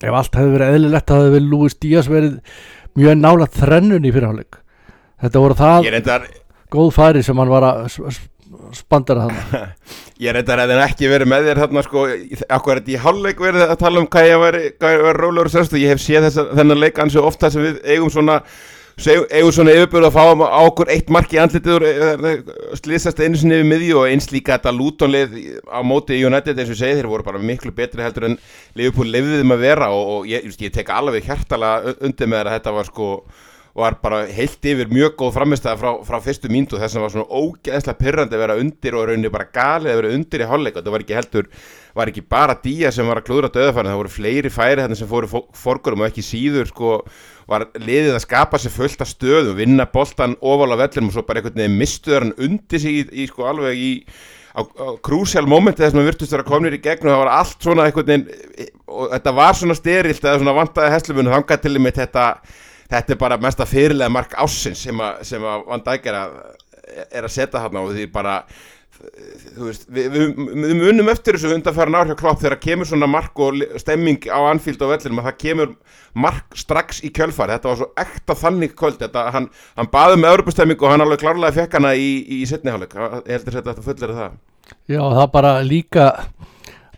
ef 0.02 0.16
allt 0.18 0.38
hefði 0.38 0.54
verið 0.56 0.76
eðlilegt 0.76 1.10
það 1.10 1.20
hefði 1.22 1.34
vel 1.34 1.50
Lúis 1.50 1.76
Díaz 1.80 2.08
verið 2.10 2.38
mjög 2.98 3.18
nála 3.20 3.48
þrennun 3.54 4.06
í 4.06 4.12
fyrirháleik 4.14 4.58
þetta 5.24 5.44
voru 5.44 5.58
það 5.58 5.90
reyndar, 5.94 6.26
góð 6.74 6.94
færi 6.98 7.24
sem 7.24 7.38
hann 7.40 7.52
var 7.52 7.68
að 7.70 8.20
spandara 8.74 9.28
þarna. 9.28 9.64
Ég 10.24 10.34
reyndar 10.34 10.62
að 10.62 10.74
það 10.74 10.84
ekki 10.84 11.10
verið 11.10 11.30
með 11.30 11.48
þér 11.48 11.60
þarna 11.64 11.82
sko, 11.86 12.04
akkur 12.56 12.74
er 12.74 12.80
þetta 12.80 12.94
í 12.94 13.00
hálfleik 13.02 13.42
verið 13.42 13.66
að 13.66 13.80
tala 13.80 14.02
um 14.02 14.06
hvað 14.10 14.28
ég 14.28 14.40
var, 14.42 14.60
var 15.08 15.18
rólegur 15.18 15.50
sérstu, 15.50 15.80
ég 15.82 15.94
hef 15.94 16.02
séð 16.02 16.28
þessa, 16.28 16.46
þennan 16.54 16.80
leik 16.80 17.00
ansi 17.02 17.20
ofta 17.22 17.50
sem 17.50 17.64
við 17.64 17.80
eigum 17.94 18.12
svona 18.14 18.38
eigum 19.02 19.50
svona 19.50 19.72
yfirbúið 19.74 20.04
að 20.06 20.14
fá 20.14 20.22
á 20.54 20.60
okkur 20.62 20.90
eitt 20.94 21.08
mark 21.10 21.32
í 21.34 21.38
andlitið 21.42 21.86
slýsast 22.78 23.18
einu 23.24 23.40
sinni 23.40 23.56
yfir 23.58 23.66
miðju 23.66 23.96
og 23.98 24.06
eins 24.06 24.28
líka 24.30 24.54
þetta 24.54 24.74
lútonlið 24.76 25.34
á 25.66 25.82
móti 25.82 26.14
í 26.14 26.22
United 26.28 26.60
eins 26.60 26.70
og 26.70 26.78
segið 26.78 27.00
þeir 27.00 27.08
voru 27.10 27.26
bara 27.26 27.42
miklu 27.42 27.74
betri 27.74 28.04
heldur 28.06 28.28
en 28.28 28.38
Liverpool 28.78 29.10
lefðið 29.10 29.42
þeim 29.42 29.56
að 29.56 29.64
vera 29.66 29.90
og, 29.90 30.12
og 30.14 30.30
ég, 30.30 30.46
ég 30.46 30.74
tek 30.76 30.94
alveg 30.94 31.26
hjartala 31.26 31.74
undir 31.98 32.30
með 32.30 32.52
þetta 32.54 32.76
var 32.78 32.86
sko 32.86 33.08
var 33.74 33.96
bara 34.02 34.20
heilt 34.30 34.62
yfir 34.70 34.90
mjög 34.92 35.16
góð 35.18 35.32
framistæða 35.34 35.78
frá, 35.80 35.90
frá 36.06 36.18
fyrstu 36.22 36.46
mínútu. 36.52 36.78
Þess 36.78 36.94
að 36.94 37.02
var 37.04 37.12
svona 37.14 37.40
ógeðslega 37.40 37.98
pyrrandi 37.98 38.36
að 38.36 38.42
vera 38.44 38.56
undir 38.62 38.94
og 38.94 39.08
rauninni 39.08 39.32
bara 39.34 39.48
galið 39.50 39.90
að 39.90 39.98
vera 39.98 40.12
undir 40.14 40.44
í 40.44 40.46
og 40.46 40.76
það 40.78 40.92
var 40.94 41.04
ekki 41.04 41.16
heldur, 41.18 41.48
var 41.98 42.10
ekki 42.12 42.22
bara 42.36 42.54
Díaz 42.62 42.94
sem 42.98 43.08
var 43.10 43.18
að 43.18 43.26
klúðra 43.28 43.50
döðafærin, 43.54 43.90
það 43.90 43.98
voru 44.02 44.12
fleiri 44.14 44.52
færi 44.54 44.84
þarna 44.84 44.98
sem 45.00 45.10
fóru 45.10 45.30
fó- 45.30 45.48
forgurum 45.58 46.04
og 46.04 46.08
ekki 46.12 46.22
síður 46.22 46.70
sko, 46.70 46.92
var 47.50 47.66
liðið 47.74 48.14
að 48.14 48.22
skapa 48.28 48.60
sér 48.62 48.74
fullt 48.74 49.02
af 49.02 49.10
stöðum, 49.10 49.58
vinna 49.58 49.86
boltan 49.90 50.36
ofal 50.40 50.70
á 50.70 50.78
vellinum 50.78 51.10
og 51.10 51.16
svo 51.18 51.26
bara 51.26 51.42
einhvern 51.42 51.58
veginn 51.58 51.78
mistuður 51.82 52.28
hann 52.28 52.34
undir 52.46 52.82
sig 52.82 53.00
í, 53.02 53.04
í 53.24 53.26
sko 53.30 53.46
alveg 53.50 53.74
í 53.78 53.90
á, 54.54 54.62
á 54.62 54.86
krúsjál 55.02 55.46
momenti 55.50 55.82
þess 55.82 55.94
að 55.94 55.98
maður 55.98 56.10
virtust 56.12 56.34
vera 56.34 56.46
komnir 56.46 56.76
í 56.78 56.82
gegn 56.82 57.08
og 57.08 57.12
það 57.14 57.22
var 57.24 57.32
allt 57.40 57.66
svona 57.66 57.86
einhvern 57.88 58.10
veginn 58.12 58.70
og 58.86 59.10
þetta 59.16 59.34
var 59.38 59.58
svona 59.58 59.76
styrilt 59.78 60.22
eða 60.24 60.38
svona 60.40 60.56
vantaði 60.56 60.94
heslumunum 60.94 61.34
þangað 61.36 61.64
til 61.64 61.74
einmitt 61.78 61.98
þetta 62.00 62.26
þetta 62.90 63.14
er 63.14 63.20
bara 63.20 63.40
mesta 63.42 63.66
fyrirlega 63.68 64.12
mark 64.12 64.36
ásins 64.38 64.84
sem 64.86 65.00
að, 65.00 65.24
sem 65.28 65.44
að 65.44 65.66
Van 65.70 65.84
Dijk 65.86 66.08
er 66.12 66.20
að, 66.20 66.38
er 67.10 67.26
að 67.26 67.34
setja 67.34 67.62
þarna 67.62 67.84
og 67.84 67.94
því 67.96 68.08
bara 68.14 68.38
veist, 69.58 69.86
við, 69.92 70.08
við, 70.12 70.32
við 70.64 70.74
munum 70.78 71.10
eftir 71.12 71.36
þessu 71.36 71.54
undanfæra 71.56 72.00
ár 72.00 72.10
hjá 72.10 72.16
klopp 72.18 72.40
þegar 72.42 72.60
kemur 72.62 72.88
svona 72.88 73.08
mark 73.10 73.40
og 73.42 73.60
stemming 73.80 74.26
á 74.30 74.38
Anfield 74.50 74.82
og 74.84 74.92
vellinum 74.92 75.22
að 75.22 75.28
það 75.28 75.38
kemur 75.44 75.72
mark 76.26 76.58
strax 76.58 77.00
í 77.06 77.10
kjölfar 77.14 77.52
þetta 77.54 77.70
var 77.70 77.80
svo 77.80 77.88
ekta 78.04 78.36
þannig 78.38 78.76
kvöld 78.78 79.00
þetta, 79.02 79.26
hann, 79.34 79.48
hann 79.78 79.90
baði 79.92 80.20
með 80.20 80.36
Europastemming 80.36 80.84
og 80.84 80.94
hann 80.94 81.04
alveg 81.04 81.24
klárlega 81.24 81.56
fekk 81.58 81.78
hana 81.80 81.94
í, 81.98 82.10
í 82.38 82.42
setniháleik 82.50 82.94
ég 82.94 83.32
heldur 83.34 83.58
þetta 83.58 83.76
að 83.76 83.88
fullir 83.88 84.16
það 84.20 84.38
Já, 84.88 85.00
það 85.00 85.26
bara 85.34 85.56
líka 85.64 86.06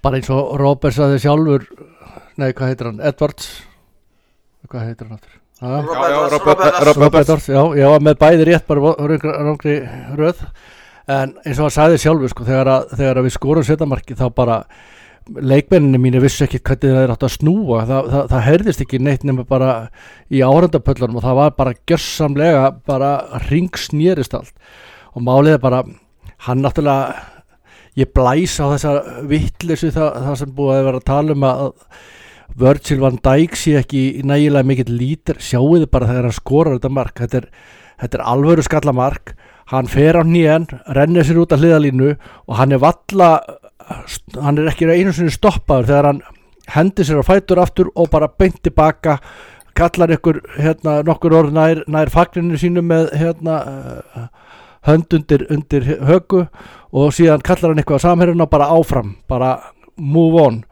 bara 0.04 0.20
eins 0.20 0.30
og 0.32 0.54
Robert 0.60 0.96
saði 0.96 1.22
sjálfur 1.22 1.66
nei, 2.36 2.52
hvað 2.52 2.72
heitir 2.72 2.92
hann? 2.92 3.02
Edwards 3.02 3.50
hvað 4.66 4.88
heitir 4.90 5.08
hann 5.08 5.18
aftur? 5.18 5.42
Robert 5.62 7.22
Edwards, 7.22 7.46
já, 7.48 7.88
með 8.04 8.18
bæði 8.20 8.48
rétt 8.50 8.66
bara 8.68 8.92
röngri 9.08 9.78
röð. 10.18 10.42
En 11.06 11.32
eins 11.46 11.56
og 11.56 11.68
hann 11.68 11.72
sagði 11.72 12.00
sjálfur 12.02 12.32
sko, 12.32 12.44
þegar, 12.44 12.68
að, 12.72 12.92
þegar 12.98 13.20
að 13.20 13.26
við 13.28 13.34
skorum 13.36 13.64
setamarki 13.64 14.16
þá 14.18 14.26
bara 14.36 14.56
leikmenninni 15.26 15.98
mínu 16.02 16.20
vissu 16.22 16.44
ekki 16.44 16.60
hvernig 16.60 16.92
það 16.92 17.04
er 17.04 17.12
átt 17.14 17.24
að 17.26 17.32
snúa. 17.38 17.84
Það, 17.86 18.10
það, 18.12 18.26
það 18.32 18.44
heyrðist 18.46 18.82
ekki 18.84 19.00
neitt 19.02 19.24
nema 19.26 19.46
bara 19.48 19.70
í 20.28 20.42
árandapöllunum 20.44 21.20
og 21.20 21.24
það 21.24 21.38
var 21.40 21.56
bara 21.62 21.76
gjörsamlega 21.88 22.66
bara 22.90 23.14
ringsnýrist 23.46 24.36
allt. 24.36 24.52
Og 25.14 25.24
málið 25.24 25.56
er 25.56 25.62
bara 25.62 25.80
hann 26.46 26.62
náttúrulega 26.62 27.16
ég 27.96 28.12
blæs 28.12 28.58
á 28.60 28.66
þessa 28.74 28.94
vittlisu 29.30 29.88
það, 29.94 30.20
það 30.26 30.38
sem 30.42 30.54
búið 30.58 30.76
að 30.76 30.86
vera 30.90 31.00
að 31.00 31.08
tala 31.08 31.36
um 31.36 31.48
að 31.48 31.66
Virgil 32.54 33.02
van 33.02 33.18
Dijk 33.22 33.56
sé 33.58 33.76
ekki 33.80 34.22
nægilega 34.24 34.66
mikill 34.66 34.94
lítir, 34.94 35.40
sjáu 35.42 35.74
þið 35.74 35.90
bara 35.90 36.08
þegar 36.10 36.28
hann 36.28 36.36
skorar 36.36 36.78
þetta 36.78 36.92
mark, 36.94 37.18
þetta 37.18 37.42
er, 37.42 37.50
þetta 38.02 38.18
er 38.18 38.24
alvöru 38.32 38.64
skallamark, 38.64 39.34
hann 39.72 39.90
fer 39.90 40.20
á 40.20 40.22
nýjan 40.22 40.68
rennir 40.94 41.26
sér 41.26 41.42
út 41.42 41.52
af 41.52 41.60
hliðalínu 41.60 42.14
og 42.46 42.54
hann 42.60 42.72
er 42.72 42.82
valla 42.82 43.30
hann 44.38 44.58
er 44.58 44.70
ekki 44.70 44.88
einu 44.90 45.12
sinni 45.14 45.34
stoppaður 45.34 45.90
þegar 45.90 46.08
hann 46.10 46.22
hendir 46.74 47.06
sér 47.06 47.22
á 47.22 47.24
fætur 47.26 47.60
aftur 47.62 47.90
og 47.94 48.10
bara 48.10 48.28
beint 48.30 48.58
tilbaka 48.62 49.18
kallar 49.76 50.14
ykkur 50.16 50.40
hérna, 50.56 51.02
nokkur 51.04 51.34
orð 51.36 51.52
nær, 51.54 51.82
nær 51.90 52.10
fagninu 52.10 52.56
sínu 52.58 52.82
með 52.86 53.10
hérna, 53.20 53.58
uh, 54.16 54.28
hönd 54.88 55.12
undir, 55.18 55.44
undir 55.52 55.84
högu 56.08 56.46
og 56.96 57.12
síðan 57.14 57.44
kallar 57.44 57.74
hann 57.74 57.82
eitthvað 57.82 58.00
á 58.00 58.04
samherjuna 58.06 58.48
bara 58.50 58.70
áfram, 58.72 59.16
bara 59.28 59.58
move 59.96 60.40
on 60.40 60.62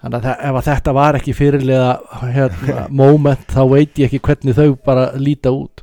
þannig 0.00 0.26
að 0.30 0.44
ef 0.48 0.58
að 0.58 0.66
þetta 0.68 0.94
var 0.96 1.18
ekki 1.18 1.34
fyrirlega 1.36 2.20
hérna, 2.34 2.84
moment 3.02 3.52
þá 3.52 3.60
veit 3.70 4.00
ég 4.00 4.08
ekki 4.08 4.20
hvernig 4.28 4.56
þau 4.56 4.68
bara 4.86 5.08
líta 5.20 5.52
út. 5.52 5.82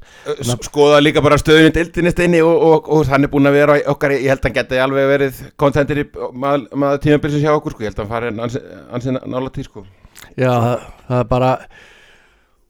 Skoða 0.65 1.01
líka 1.03 1.21
bara 1.25 1.37
stöðunni 1.39 1.73
deildinni 1.75 2.13
steini 2.13 2.41
og, 2.45 2.55
og, 2.69 2.89
og 2.93 3.11
hann 3.11 3.27
er 3.27 3.31
búin 3.33 3.49
að 3.49 3.59
vera 3.59 3.77
okkar, 3.93 4.15
ég 4.17 4.31
held 4.33 4.41
að 4.41 4.49
hann 4.49 4.57
geti 4.57 4.81
alveg 4.81 5.11
verið 5.11 5.43
kontentir 5.61 6.01
í 6.01 6.07
maður, 6.33 6.65
maður 6.73 7.03
tímabilsins 7.05 7.45
hjá 7.45 7.53
okkur 7.53 7.75
sko, 7.75 7.85
ég 7.85 7.93
held 7.93 8.01
að 8.01 8.07
hann 8.07 8.15
fari 8.15 8.33
ansi, 8.47 8.63
ansi 8.97 9.15
nála 9.19 9.53
tíð 9.53 9.69
sko. 9.69 9.85
Já, 10.33 10.49
það, 10.49 10.89
það 11.07 11.21
er 11.21 11.31
bara 11.31 11.53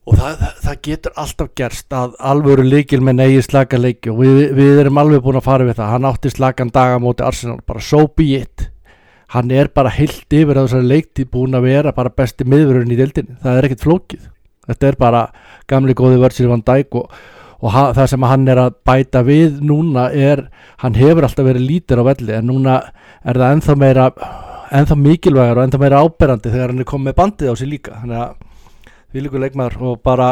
og 0.07 0.15
það, 0.15 0.39
það, 0.39 0.55
það 0.63 0.79
getur 0.87 1.19
alltaf 1.23 1.51
gerst 1.59 1.95
að 1.95 2.15
alvöru 2.31 2.65
leikil 2.67 3.03
með 3.03 3.21
negi 3.21 3.43
slaka 3.47 3.79
leiki 3.79 4.11
og 4.11 4.19
við, 4.23 4.41
við 4.57 4.81
erum 4.83 4.99
alveg 4.99 5.23
búin 5.23 5.39
að 5.39 5.47
fara 5.47 5.67
við 5.67 5.79
það. 5.79 5.93
Hann 5.95 6.09
átti 6.11 6.31
slakan 6.31 6.73
daga 6.75 6.99
móti 7.03 7.25
Arsenal 7.27 7.61
bara 7.67 7.83
so 7.83 8.07
be 8.07 8.33
it 8.41 8.67
hann 9.33 9.51
er 9.51 9.69
bara 9.75 9.91
heilt 9.91 10.31
yfir 10.31 10.55
að 10.55 10.69
þessari 10.69 10.91
leiktíð 10.91 11.29
búin 11.33 11.57
að 11.57 11.67
vera 11.67 11.93
bara 11.95 12.13
besti 12.15 12.47
miðurinn 12.47 12.93
í 12.93 12.99
deildinni. 12.99 13.37
Það 13.43 13.57
er 13.57 13.67
ekkert 13.67 13.83
flókið. 13.83 14.29
Þetta 14.67 14.87
er 14.87 14.99
bara 14.99 15.23
gamli 15.67 15.95
góði 15.95 16.21
Virgil 16.21 16.49
van 16.51 16.63
Dijk 16.67 16.95
og, 16.99 17.11
og 17.63 17.77
það 17.97 18.09
sem 18.11 18.27
hann 18.27 18.47
er 18.51 18.61
að 18.61 18.77
bæta 18.87 19.23
við 19.27 19.59
núna 19.63 20.09
er 20.11 20.47
hann 20.83 20.97
hefur 20.99 21.27
alltaf 21.27 21.47
verið 21.47 21.67
lítir 21.67 22.03
á 22.03 22.07
velli 22.07 22.35
en 22.35 22.47
núna 22.51 22.77
er 23.23 23.39
það 23.39 23.55
ennþá 23.55 23.77
meira 23.79 24.07
ennþá 24.77 24.97
mikilvægar 24.99 25.59
og 25.59 25.67
ennþá 25.67 25.81
meira 25.81 26.01
áberandi 26.03 26.51
þegar 26.51 26.73
hann 26.73 26.83
er 26.83 26.89
komið 26.91 27.19
bandið 27.19 27.51
á 27.51 27.55
sig 27.55 27.71
líka. 27.71 27.99
Þannig 28.01 28.23
að 28.23 28.33
við 29.13 29.27
líka 29.27 29.43
leikmaður 29.43 29.77
og 29.91 30.01
bara 30.03 30.31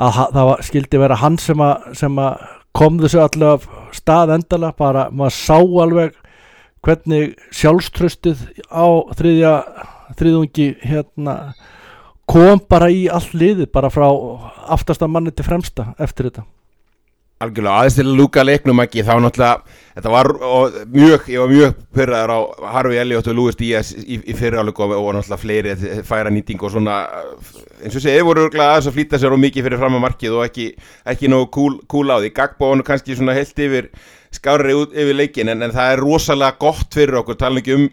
að 0.00 0.22
það 0.34 0.54
skildi 0.66 1.02
vera 1.02 1.18
hann 1.20 1.38
sem 1.38 1.60
að, 1.62 1.92
sem 1.98 2.18
að 2.18 2.48
kom 2.76 2.98
þessu 3.02 3.20
allavega 3.22 3.58
af 3.58 3.94
stað 3.96 4.34
endala 4.36 4.70
bara 4.78 5.08
maður 5.10 5.36
sá 5.36 5.58
alveg 5.58 6.14
hvernig 6.84 7.34
sjálfströstið 7.54 8.46
á 8.72 8.86
þriðja 9.18 9.54
þriðungi 10.18 10.70
hérna 10.84 11.36
kom 12.30 12.62
bara 12.70 12.90
í 12.92 13.04
allt 13.10 13.34
liðið 13.34 13.68
bara 13.74 13.90
frá 13.92 14.08
aftasta 14.70 15.08
manni 15.10 15.34
til 15.34 15.46
fremsta 15.46 15.92
eftir 15.98 16.30
þetta? 16.30 16.46
Algjörlega, 17.40 17.74
aðeins 17.80 17.94
til 17.96 18.04
að 18.04 18.18
lúka 18.18 18.42
leiknum 18.44 18.82
ekki 18.82 19.00
þá 19.00 19.14
náttúrulega, 19.24 19.76
þetta 19.96 20.10
var 20.12 20.28
mjög, 20.92 21.30
ég 21.32 21.40
var 21.40 21.48
mjög 21.48 21.78
pyrraður 21.96 22.32
á 22.36 22.38
Harfi 22.74 22.98
Elliot 23.00 23.30
og 23.32 23.38
Lewis 23.38 23.56
Díaz 23.56 23.92
í, 23.96 24.18
í 24.20 24.34
fyrirháleik 24.36 24.82
og, 24.84 24.92
og 24.98 25.08
náttúrulega 25.16 25.40
fleiri 25.40 26.02
færa 26.04 26.32
nýting 26.34 26.60
og 26.60 26.74
svona, 26.74 26.98
eins 27.80 27.96
og 27.96 28.04
segið 28.04 28.26
voru 28.28 28.44
aðeins 28.50 28.90
að 28.90 28.98
flýta 28.98 29.22
sér 29.22 29.32
og 29.32 29.40
mikið 29.40 29.70
fyrir 29.70 29.80
fram 29.80 29.96
að 29.96 30.04
markið 30.04 30.36
og 30.36 30.44
ekki, 30.50 30.66
ekki 31.14 31.32
nógu 31.32 31.48
cool, 31.56 31.78
cool 31.88 32.12
á 32.12 32.20
því. 32.20 32.34
Gagbo 32.36 32.74
var 32.74 32.76
nú 32.82 32.86
kannski 32.90 33.16
svona 33.16 33.38
heilt 33.38 33.64
yfir 33.64 33.88
skárri 34.34 34.74
út 34.78 34.92
yfir 34.94 35.16
leikin 35.18 35.50
en, 35.52 35.62
en 35.66 35.72
það 35.74 35.92
er 35.94 36.02
rosalega 36.04 36.58
gott 36.62 36.94
fyrir 36.94 37.20
okkur, 37.22 37.38
tala 37.40 37.60
ekki 37.62 37.76
um 37.76 37.88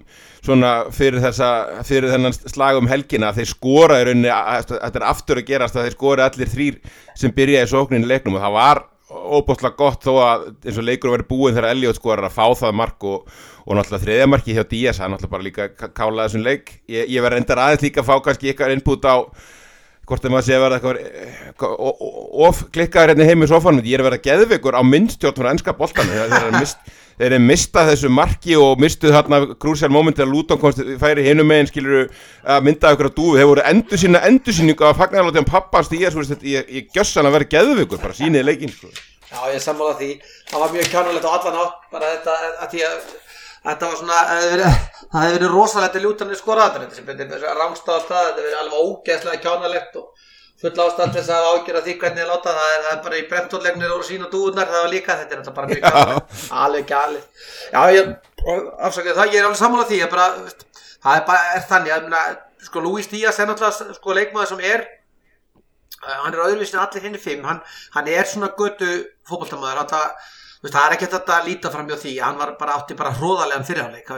svona 0.47 0.73
fyrir 0.93 1.19
þessa, 1.23 1.47
fyrir 1.87 2.11
þennan 2.13 2.35
slag 2.37 2.77
um 2.79 2.87
helgina 2.87 3.33
þeir 3.35 3.49
skora 3.49 3.97
í 4.01 4.05
rauninni, 4.07 4.29
þetta 4.69 4.93
er 5.01 5.07
aftur 5.09 5.41
að 5.41 5.49
gerast 5.49 5.75
að 5.75 5.87
þeir 5.87 5.97
skora 5.97 6.27
allir 6.29 6.51
þrýr 6.53 6.77
sem 7.17 7.33
byrjaði 7.35 7.71
sóknin 7.73 8.05
í 8.05 8.11
leiknum 8.13 8.37
og 8.37 8.45
það 8.45 8.55
var 8.59 8.83
óbúslega 9.07 9.79
gott 9.79 10.03
þó 10.03 10.13
að 10.19 10.41
eins 10.67 10.77
og 10.77 10.83
leikur 10.87 11.13
verið 11.13 11.29
búin 11.31 11.55
þegar 11.55 11.69
Elliot 11.71 11.95
skorar 11.97 12.27
að 12.27 12.33
fá 12.35 12.45
það 12.59 12.73
mark 12.75 13.05
og, 13.07 13.29
og 13.63 13.77
náttúrulega 13.77 14.03
þriðja 14.03 14.25
marki 14.33 14.55
hjá 14.57 14.63
Díaz 14.67 14.99
er 14.99 15.11
náttúrulega 15.13 15.31
bara 15.35 15.45
líka 15.47 15.67
ká- 15.71 15.93
kálað 15.95 16.27
þessum 16.27 16.43
leik. 16.43 16.73
Ég, 16.91 17.07
ég 17.15 17.23
verði 17.23 17.39
endar 17.41 17.61
aðeins 17.63 17.85
líka 17.87 18.03
að 18.03 18.09
fá 18.09 18.17
kannski 18.25 18.51
ykkar 18.51 18.73
input 18.75 19.07
á 19.07 19.15
hvort 20.07 20.23
þeim 20.23 20.37
að 20.39 20.45
sé 20.47 20.55
að 20.55 20.61
verða 20.63 20.77
eitthvað 20.79 21.73
o- 21.79 22.45
of 22.47 22.61
klikkaður 22.71 23.11
hérna 23.13 23.27
heim 23.27 23.43
í 23.43 23.49
sofanum 23.51 23.83
ég 23.83 23.97
er 23.97 24.03
að 24.05 24.09
verða 24.11 24.23
geðveikur 24.27 24.77
á 24.79 24.81
minnstjórn 24.87 25.35
frá 25.41 25.49
ennska 25.51 25.73
boltan 25.77 26.07
þeir 26.07 26.55
mist, 26.55 26.77
þeir 27.17 27.27
eru 27.33 27.39
mistað 27.43 27.91
þessu 27.91 28.11
marki 28.13 28.55
og 28.61 28.79
mistuð 28.79 29.15
þarna 29.17 29.39
krúsjál 29.59 29.91
moment 29.91 30.15
þegar 30.19 30.31
Luton 30.31 30.61
komst 30.61 30.79
færi 31.01 31.25
hinum 31.27 31.49
megin 31.51 31.67
skilur 31.71 32.07
að 32.47 32.63
mynda 32.69 32.93
ykkur 32.95 33.11
á 33.11 33.17
dúfi 33.19 33.41
þeir 33.41 33.51
voru 33.51 33.65
endur 33.73 34.01
sína 34.05 34.23
endur 34.29 34.55
síningu 34.55 34.87
af 34.87 34.97
fagnarlótiðan 35.01 35.49
pappans 35.51 35.91
því 35.91 36.03
ég, 36.07 36.89
gjössan 36.95 37.27
að 37.27 37.37
vera 37.39 37.51
geðveikur 37.57 37.99
bara 38.01 38.15
sýnið 38.15 38.47
leikinn 38.47 38.71
sko. 38.71 38.87
Já, 39.27 39.41
ég 39.51 39.59
sammála 39.59 39.97
því. 39.99 40.13
Það 40.47 40.61
var 40.63 40.69
mjög 40.71 40.85
kjánulegt 40.93 41.25
á 41.27 41.31
allan 41.35 41.57
átt, 41.65 41.79
bara 41.91 42.11
þetta, 42.13 42.35
að 42.63 42.69
því 42.71 42.83
að 42.87 42.99
þetta 43.65 43.89
var 43.89 43.97
svona, 44.01 44.19
það 44.27 45.23
hefði 45.23 45.35
verið 45.37 45.53
rosalegt 45.55 45.97
að 45.97 46.05
ljútanir 46.07 46.39
skoraður, 46.39 46.85
þetta 46.87 47.51
rángstað 47.57 47.97
á 47.97 48.01
stað, 48.05 48.27
þetta 48.27 48.41
hefði 48.41 48.47
verið 48.47 48.61
alveg 48.61 48.87
ógeðslega 48.87 49.43
kjánulegt 49.45 49.99
og 50.01 50.23
full 50.57 50.73
ástæð 50.83 51.11
til 51.13 51.21
þess 51.21 51.33
að 51.37 51.47
ágjöra 51.53 51.81
því 51.85 51.95
hvernig 52.01 52.21
þið 52.23 52.31
láta. 52.31 52.53
Það, 52.57 52.71
er, 52.73 52.83
það 52.87 52.93
er 52.95 53.01
bara 53.07 53.17
í 53.17 53.25
brentóllegnir 53.29 53.91
og 53.93 54.05
sín 54.07 54.25
og 54.25 54.31
dúðunar, 54.33 54.71
það 54.71 54.83
var 54.85 54.93
líka, 54.93 55.17
þetta 55.19 55.35
er 55.35 55.41
þetta 55.43 55.55
bara 55.57 55.69
mjög 55.69 55.83
kjánulegt, 55.85 56.45
alveg 56.63 56.87
gælið. 56.89 57.45
Já, 57.75 57.81
ég, 57.93 58.11
afsakið 58.89 59.19
það, 59.19 59.33
ég 59.35 59.41
er 59.41 59.49
alveg 59.49 59.61
sammála 59.61 59.87
því, 59.91 59.99
bara, 60.15 60.27
það 61.05 61.19
er 61.19 61.25
bara, 61.29 61.51
er 61.59 61.67
þannig, 61.69 61.93
að, 62.23 62.39
sko, 62.71 62.85
Luis 62.87 63.11
Díaz 63.11 63.37
er 63.43 63.51
náttúrulega, 63.51 63.97
sko, 63.99 64.17
leikmaður 64.17 64.55
sem 64.55 64.65
er 64.73 64.87
Uh, 65.97 66.13
hann 66.23 66.35
er 66.35 66.43
öðruvísin 66.45 66.77
allir 66.77 67.01
henni 67.07 67.17
fimm. 67.17 67.45
Hann, 67.47 67.57
hann 67.95 68.07
er 68.11 68.27
svona 68.29 68.51
götu 68.59 68.85
það- 69.89 70.27
veist, 70.63 70.73
það 70.73 70.83
er 70.83 70.97
ekki 70.97 71.11
þetta 71.15 71.39
að 71.39 71.49
líta 71.51 71.73
fram 71.73 71.89
hjá 71.89 71.97
því 72.03 72.13
hann 72.19 72.41
var 72.41 72.53
bara 72.59 72.77
átti 72.79 72.97
bara 72.99 73.15
hróðarlegan 73.17 73.67
fyrirháleik 73.67 74.13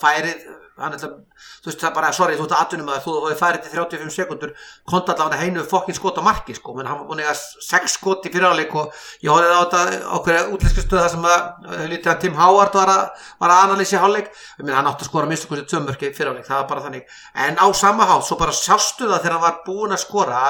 færið 0.00 0.46
hann 0.76 0.92
er 0.92 1.00
þú 1.00 1.70
veist 1.70 1.80
það 1.80 1.92
bara, 1.96 2.10
sorry 2.12 2.36
þú 2.36 2.44
ert 2.46 2.54
aðtunum 2.58 2.90
að 2.92 2.98
þú 3.06 3.12
hefði 3.22 3.36
færið 3.40 3.62
til 3.64 3.70
35 3.72 4.12
sekundur 4.12 4.52
kontallána 4.88 5.38
heinu 5.40 5.62
fokkin 5.68 5.96
skot 5.96 6.20
á 6.20 6.22
marki 6.26 6.56
sko, 6.56 6.74
menn 6.76 6.88
hann 6.90 7.00
var 7.00 7.08
búin 7.08 7.22
að 7.24 7.40
6 7.64 7.96
skot 7.96 8.28
í 8.28 8.32
fyrirháleik 8.34 8.74
og 8.76 8.92
ég 9.24 9.32
horfið 9.32 9.56
á 9.56 9.60
þetta 9.64 10.12
okkur 10.18 10.52
útlýsku 10.56 10.84
stöða 10.84 11.08
sem 11.14 11.24
að 11.32 11.80
lítið 11.94 12.12
að 12.12 12.20
Tim 12.26 12.36
Howard 12.36 12.76
var 12.76 12.92
að, 12.92 13.24
að 13.40 13.56
analýsi 13.56 14.02
háleik, 14.02 14.30
menn 14.60 14.76
hann 14.76 14.90
átti 14.92 15.06
að 15.06 15.10
skora 15.10 15.30
minnstu 15.30 15.50
hversu 15.52 15.68
tömörki 15.72 16.12
fyrirháleik, 16.12 16.48
það 16.48 16.60
var 16.60 16.70
bara 16.74 16.86
þannig. 16.90 17.18
En 17.46 17.56
á 17.56 17.66
sama 17.72 18.08
hátt, 18.10 18.28
svo 18.28 18.36
bara 18.40 18.56
sjástu 18.56 19.08
það 19.08 19.22
þegar 19.22 19.38
hann 19.38 19.46
var 19.46 19.60
búin 19.64 19.96
að 19.96 20.04
skora, 20.04 20.42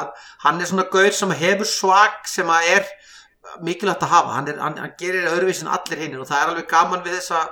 hann 0.42 0.58
er 0.58 0.70
svona 0.72 0.90
gaur 0.90 1.14
sem 1.14 1.38
hefur 1.38 1.70
svag 1.70 2.22
sem 2.26 2.50
að 2.50 2.72
er 2.74 2.94
mikilvægt 3.64 4.04
að 4.04 4.12
hafa, 4.12 4.36
hann, 4.36 4.48
er, 4.52 4.60
hann, 4.60 4.78
hann 4.82 4.94
gerir 5.00 5.30
öðruvísin 5.32 5.72
allir 5.72 6.04
hinn 6.04 6.16
og 6.20 6.28
það 6.28 6.42
er 6.42 6.52
alveg 6.52 6.70
gaman 6.70 7.04
við 7.06 7.18
þessa 7.20 7.42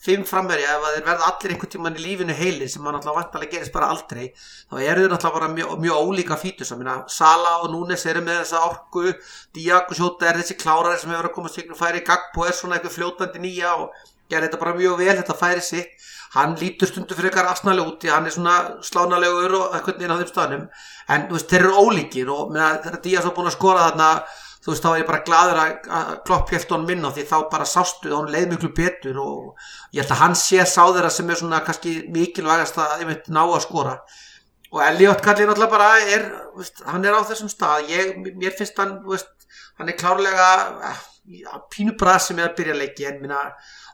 fimm 0.00 0.22
framverja 0.24 0.76
ef 0.78 0.84
þeir 0.86 1.02
verða 1.04 1.26
allir 1.28 1.52
einhvern 1.52 1.70
tíman 1.74 1.96
í 1.98 2.02
lífinu 2.02 2.34
heili 2.36 2.68
sem 2.72 2.84
mann 2.84 2.96
alltaf 2.96 3.16
vantalega 3.18 3.58
gerist 3.58 3.74
bara 3.74 3.90
aldrei 3.92 4.30
þá 4.32 4.78
eru 4.78 5.02
þeir 5.02 5.16
alltaf 5.16 5.34
bara 5.34 5.48
mjög, 5.52 5.74
mjög 5.82 6.06
ólíka 6.06 6.38
fítus. 6.40 6.72
Sala 7.12 7.58
og 7.60 7.68
Núnes 7.74 8.06
eru 8.08 8.22
með 8.24 8.40
þessa 8.40 8.62
orku 8.70 9.12
Diak 9.56 9.92
og 9.92 9.98
Sjóta 9.98 10.30
er 10.30 10.40
þessi 10.40 10.56
klárari 10.56 10.96
sem 11.02 11.12
hefur 11.12 11.28
að 11.28 11.36
koma 11.36 11.52
stíknum 11.52 11.76
færi 11.76 12.00
Gagbo 12.06 12.48
er 12.48 12.56
svona 12.56 12.78
eitthvað 12.78 12.96
fljótandi 12.96 13.44
nýja 13.44 13.74
og 13.76 13.92
gerir 14.30 14.48
þetta 14.48 14.62
bara 14.62 14.78
mjög 14.78 14.98
vel 15.02 15.16
þetta 15.20 15.36
færi 15.36 15.66
sitt. 15.68 15.92
Hann 16.32 16.56
lítur 16.56 16.88
stundu 16.88 17.16
fyrir 17.18 17.28
eitthvað 17.28 17.52
afsnælega 17.52 17.90
úti 17.90 18.08
hann 18.08 18.28
er 18.30 18.32
svona 18.32 18.56
slánalegur 18.86 19.56
og 19.58 19.74
eitthvað 19.76 20.04
inn 20.06 20.14
á 20.14 20.20
þeim 20.22 20.30
staðnum. 20.30 20.68
En 21.10 21.28
veist, 21.28 21.50
þeir 21.50 21.66
eru 21.66 21.80
ólíkir 21.90 22.30
og 22.32 22.54
þegar 22.54 24.22
Að 24.60 24.66
þú 24.66 24.72
veist 24.74 24.84
þá 24.84 24.88
er 24.90 24.98
ég 25.00 25.06
bara 25.08 25.22
gladur 25.24 25.58
að 25.58 26.08
klopp 26.28 26.50
helt 26.52 26.72
hún 26.74 26.82
minna 26.88 27.10
því 27.16 27.22
þá 27.30 27.36
bara 27.52 27.66
sástu 27.68 28.10
hún 28.12 28.28
leið 28.32 28.50
mjög 28.50 28.74
betur 28.76 29.20
og 29.22 29.62
ég 29.96 30.02
held 30.02 30.12
að 30.12 30.20
hann 30.20 30.34
sé 30.36 30.66
sá 30.68 30.82
þeirra 30.82 31.12
sem 31.14 31.30
er 31.32 31.38
svona 31.40 31.62
kannski 31.64 31.94
mikilvægast 32.12 32.76
að 32.76 33.04
ég 33.04 33.08
veit 33.08 33.30
ná 33.32 33.40
að 33.46 33.62
skora. 33.64 33.94
Og 34.70 34.82
Elliot 34.84 35.22
Kallin 35.24 35.50
alltaf 35.50 35.70
bara 35.72 35.94
er 36.04 36.26
veist, 36.58 36.82
hann 36.86 37.06
er 37.08 37.16
á 37.16 37.24
þessum 37.24 37.48
stað. 37.50 37.88
Ég, 37.90 38.12
mér 38.36 38.52
finnst 38.58 38.76
hann, 38.78 38.98
veist, 39.08 39.32
hann 39.80 39.88
er 39.88 39.96
klárlega 39.98 40.50
eh, 40.90 41.00
pínu 41.72 41.96
brasi 41.98 42.36
með 42.36 42.50
að 42.50 42.58
byrja 42.60 42.76
leiki 42.78 43.08
en 43.08 43.22
minna 43.22 43.40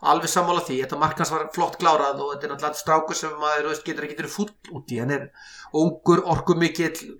alveg 0.06 0.30
sammála 0.30 0.64
því, 0.66 0.80
þetta 0.82 0.98
markans 1.00 1.32
var 1.32 1.46
flott 1.54 1.78
klárað 1.80 2.20
og 2.24 2.32
þetta 2.34 2.48
er 2.48 2.52
náttúrulega 2.52 2.80
strákur 2.80 3.18
sem 3.18 3.38
maður 3.40 3.70
veist, 3.70 3.86
getur 3.86 4.06
ekki 4.06 4.18
verið 4.18 4.34
full 4.34 4.50
úti, 4.76 4.98
hann 5.00 5.14
er 5.14 5.28
ungur, 5.76 6.24
orku 6.26 6.58
mikill 6.58 7.14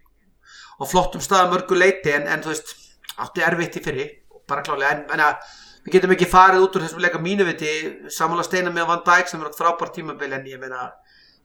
og 0.76 0.90
flottum 0.90 1.24
stað 1.24 1.54
mörgu 1.54 1.78
leiti 1.78 2.12
en, 2.12 2.28
en 2.28 2.44
þú 2.44 2.52
veist 2.52 2.74
átti 3.24 3.44
erfitt 3.46 3.80
í 3.80 3.84
fyrri 3.84 4.06
bara 4.48 4.62
klálega 4.66 4.92
en, 4.94 5.02
en 5.14 5.24
að, 5.26 5.56
við 5.86 5.96
getum 5.96 6.14
ekki 6.16 6.30
farið 6.30 6.66
út 6.66 6.76
úr 6.76 6.86
þessum 6.86 7.02
leika 7.02 7.22
mínu 7.22 7.46
viti 7.48 7.72
samála 8.12 8.44
steina 8.46 8.72
með 8.74 8.88
Van 8.92 9.02
Dijk 9.06 9.30
sem 9.30 9.42
er 9.42 9.50
átt 9.50 9.58
frábært 9.58 9.96
tímabil 9.96 10.32
en 10.36 10.48
ég 10.50 10.62
meina 10.62 10.90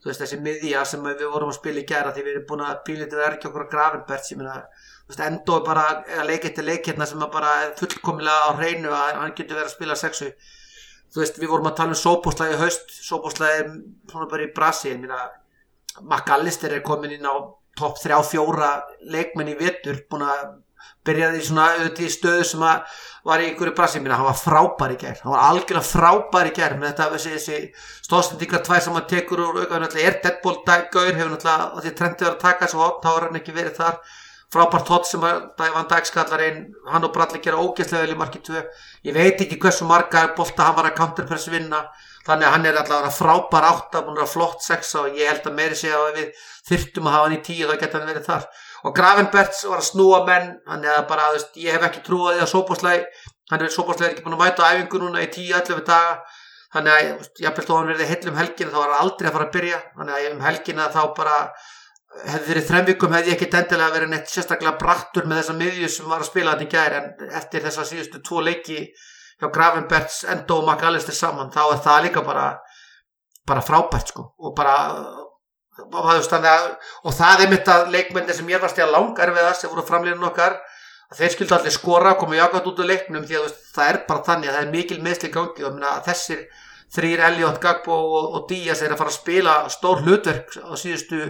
þú 0.02 0.10
veist 0.10 0.24
þessi 0.24 0.40
miðja 0.42 0.86
sem 0.90 1.04
við 1.06 1.28
vorum 1.30 1.52
að 1.52 1.60
spila 1.60 1.82
í 1.82 1.88
gera 1.90 2.14
því 2.14 2.24
við 2.26 2.34
erum 2.36 2.48
búin 2.50 2.64
að 2.66 2.80
píla 2.88 3.06
þetta 3.06 3.22
verkja 3.22 3.50
okkur 3.52 3.66
á 3.70 3.72
Gravenberts 3.74 4.32
ég 4.34 4.40
meina 4.40 4.56
þú 5.12 5.14
veist 5.14 5.24
endó 5.28 5.58
er 5.60 5.68
bara 5.68 5.84
að 6.22 6.30
leika 6.30 6.50
eftir 6.50 6.66
leikirna 6.66 7.08
sem 7.10 7.22
er 7.22 7.30
bara 7.34 7.52
fullkomilega 7.78 8.50
á 8.50 8.52
hreinu 8.58 8.96
að 8.96 9.20
hann 9.20 9.36
getur 9.38 9.60
verið 9.60 9.70
að 9.70 9.76
spila 9.76 9.98
sexu. 10.00 10.32
Þú 11.12 11.22
veist 11.22 11.40
við 11.42 11.52
vorum 11.52 11.70
að 11.70 11.78
tala 11.82 11.94
um 11.94 12.00
sóbúslægi 12.00 12.60
haust 12.62 12.94
sóbúslægi 12.96 13.66
svona 14.10 14.30
bara 14.32 14.46
í 14.48 14.52
brasi 14.56 14.94
ég 14.94 15.02
meina 15.04 15.26
McAllister 16.02 16.74
er 16.74 16.86
komin 16.86 17.18
inn 17.18 17.28
á 17.28 17.36
topp 17.78 18.00
3-4 18.00 18.72
leikmenn 19.12 19.52
í 19.52 19.58
vettur 19.60 20.02
búin 20.10 20.24
að 20.26 20.46
byrjaði 21.08 21.46
svona 21.46 21.70
auðvitað 21.76 22.08
í 22.08 22.14
stöðu 22.14 22.48
sem 22.52 22.66
að 22.68 23.00
var 23.26 23.42
í 23.44 23.52
ykkur 23.52 23.70
í 23.70 23.76
brassi 23.78 24.02
mína, 24.02 24.18
hann 24.18 24.30
var 24.30 24.38
frábær 24.38 24.96
í 24.96 24.98
gerð 25.02 25.22
hann 25.24 25.36
var 25.36 25.44
algjörlega 25.52 25.86
frábær 25.86 26.50
í 26.50 26.54
gerð 26.58 26.80
með 26.82 26.90
þetta 26.90 27.10
þessi, 27.12 27.34
þessi 27.36 28.08
stóðsendingar 28.08 28.64
tvær 28.66 28.82
sem 28.86 28.98
hann 28.98 29.08
tekur 29.10 29.44
úr 29.46 29.60
auðvitað, 29.62 30.00
er 30.02 30.18
deadball 30.24 30.58
gaur 30.66 31.14
hefur 31.20 31.32
náttúrulega, 31.36 31.84
því 31.86 31.94
trendið 32.00 32.28
var 32.28 32.36
að 32.36 32.44
taka 32.46 32.66
þessu 32.66 32.82
hótt, 32.82 33.00
þá 33.06 33.12
er 33.12 33.26
hann 33.28 33.40
ekki 33.42 33.56
verið 33.56 33.78
þar. 33.78 34.00
Frábært 34.52 34.90
hótt 34.92 35.08
sem 35.08 35.22
skallar 36.10 36.42
einn 36.44 36.64
hann 36.92 37.06
og 37.08 37.14
Bradley 37.16 37.40
gera 37.40 37.62
ógeðslega 37.62 38.04
vel 38.04 38.16
í 38.18 38.18
marki 38.20 38.42
2 38.44 38.64
ég 39.08 39.14
veit 39.16 39.40
ekki 39.46 39.60
hversu 39.62 39.88
marga 39.88 40.26
bólta 40.36 40.66
hann 40.68 40.76
var 40.76 40.90
að 40.90 40.98
counterpress 40.98 41.48
vinna. 41.48 41.86
Þannig 42.26 42.50
að 42.50 42.54
hann 42.58 42.68
er 42.68 42.80
allavega 42.82 43.14
frábær 43.16 43.70
átt 43.70 43.96
að 43.96 44.26
flott 44.28 44.60
sexa 44.66 45.06
og 45.06 45.16
ég 45.16 45.32
held 45.32 45.48
að 45.48 45.56
meiri 45.56 45.78
segja 45.80 46.02
að 46.04 46.20
við 46.20 46.44
þyrtum 46.68 47.08
að 47.08 47.16
hafa 47.16 47.30
hann 47.30 47.38
í 47.38 47.40
tíu 47.48 47.70
þá 47.70 47.80
geta 47.80 47.98
hann 47.98 48.12
verið 48.12 48.28
þar 48.28 48.44
og 48.88 48.96
Gravenberts 48.98 49.66
var 49.70 49.82
að 49.82 49.90
snúa 49.90 50.22
menn 50.28 50.54
hann 50.70 50.86
er 50.86 51.04
bara, 51.10 51.32
þú 51.32 51.40
veist, 51.40 51.58
ég 51.62 51.76
hef 51.76 51.88
ekki 51.88 52.06
trúið 52.06 52.42
að 52.42 52.52
Sóboslæg, 52.54 53.04
hann 53.52 53.66
er 53.66 53.74
Sóboslæg 53.74 54.14
ekki 54.14 54.26
búin 54.26 54.38
að 54.38 54.46
mæta 54.46 54.66
á 54.66 54.72
æfingu 54.74 55.02
núna 55.04 55.26
í 55.26 55.30
10-11 55.34 55.84
daga. 55.90 56.16
Þannig 56.72 56.94
að, 56.96 57.30
ég 57.44 57.50
held 57.50 57.62
að 57.62 57.76
hann 57.76 57.90
verði 57.92 58.08
heil 58.08 58.32
um 58.32 58.38
helgina 58.40 58.72
þá 58.72 58.78
var 58.80 58.92
hann 58.94 59.04
aldrei 59.04 59.28
að 59.28 59.34
fara 59.36 59.48
að 59.50 59.56
byrja. 59.58 59.80
Þannig 59.98 60.18
að 60.18 60.28
um 60.32 60.44
helgina 60.46 60.86
þá 60.94 61.02
bara 61.18 61.38
hefði 62.32 62.48
fyrir 62.48 62.66
þremvikum 62.68 63.16
hefði 63.16 63.32
ég 63.32 63.38
ekki 63.38 63.50
tendilega 63.52 63.96
verið 63.96 64.12
neitt 64.12 64.32
sérstaklega 64.32 64.80
brattur 64.80 65.28
með 65.28 65.42
þessa 65.42 65.56
miðju 65.60 65.90
sem 65.92 66.10
var 66.12 66.24
að 66.24 66.30
spila 66.30 66.56
þetta 66.56 66.66
í 66.66 66.72
gæri 66.72 66.98
en 67.00 67.36
eftir 67.40 67.66
þessa 67.66 67.86
síðustu 67.88 68.22
tvo 68.28 68.44
leiki 68.44 68.80
hjá 69.42 69.48
Gravenberts, 69.48 70.24
Endo 70.32 70.60
og 70.60 70.68
McAllister 70.68 71.16
saman 71.16 71.52
þá 71.54 71.62
er 71.64 71.84
það 71.86 72.04
líka 72.08 72.24
bara 72.26 72.48
bara 73.48 73.64
frábært 73.66 74.12
sko. 74.12 74.28
Og 74.40 74.56
bara 74.58 74.76
og 75.90 77.16
það 77.18 77.46
er 77.46 77.52
mitt 77.52 77.72
að 77.72 77.90
leikmennir 77.96 78.38
sem 78.38 78.50
ég 78.52 78.62
varst 78.62 78.78
í 78.80 78.86
að 78.86 78.94
langar 78.96 79.34
við 79.34 79.48
það 79.48 79.58
sem 79.60 79.74
voru 79.74 79.88
framleginn 79.88 80.30
okkar 80.30 80.60
þeir 81.16 81.34
skildu 81.34 81.56
allir 81.56 81.74
skora 81.76 82.14
koma 82.20 82.38
jákvæmt 82.38 82.68
út 82.72 82.84
á 82.84 82.86
leiknum 82.88 83.24
því 83.28 83.40
að 83.40 83.48
það 83.76 83.90
er 83.90 83.98
bara 84.08 84.26
þannig 84.28 84.50
að 84.50 84.58
það 84.58 84.66
er 84.66 84.76
mikil 84.76 85.00
meðsli 85.04 85.32
gangi. 85.32 85.66
Og 85.68 85.82
þessir 86.06 86.44
þrýr 86.92 87.24
Elliot, 87.28 87.58
Gagbo 87.64 87.98
og, 87.98 88.30
og 88.38 88.46
Díaz 88.50 88.84
er 88.84 88.94
að 88.94 89.02
fara 89.02 89.12
að 89.12 89.18
spila 89.18 89.56
stór 89.72 90.06
hlutverk 90.06 90.56
á 90.60 90.74
síðustu 90.80 91.26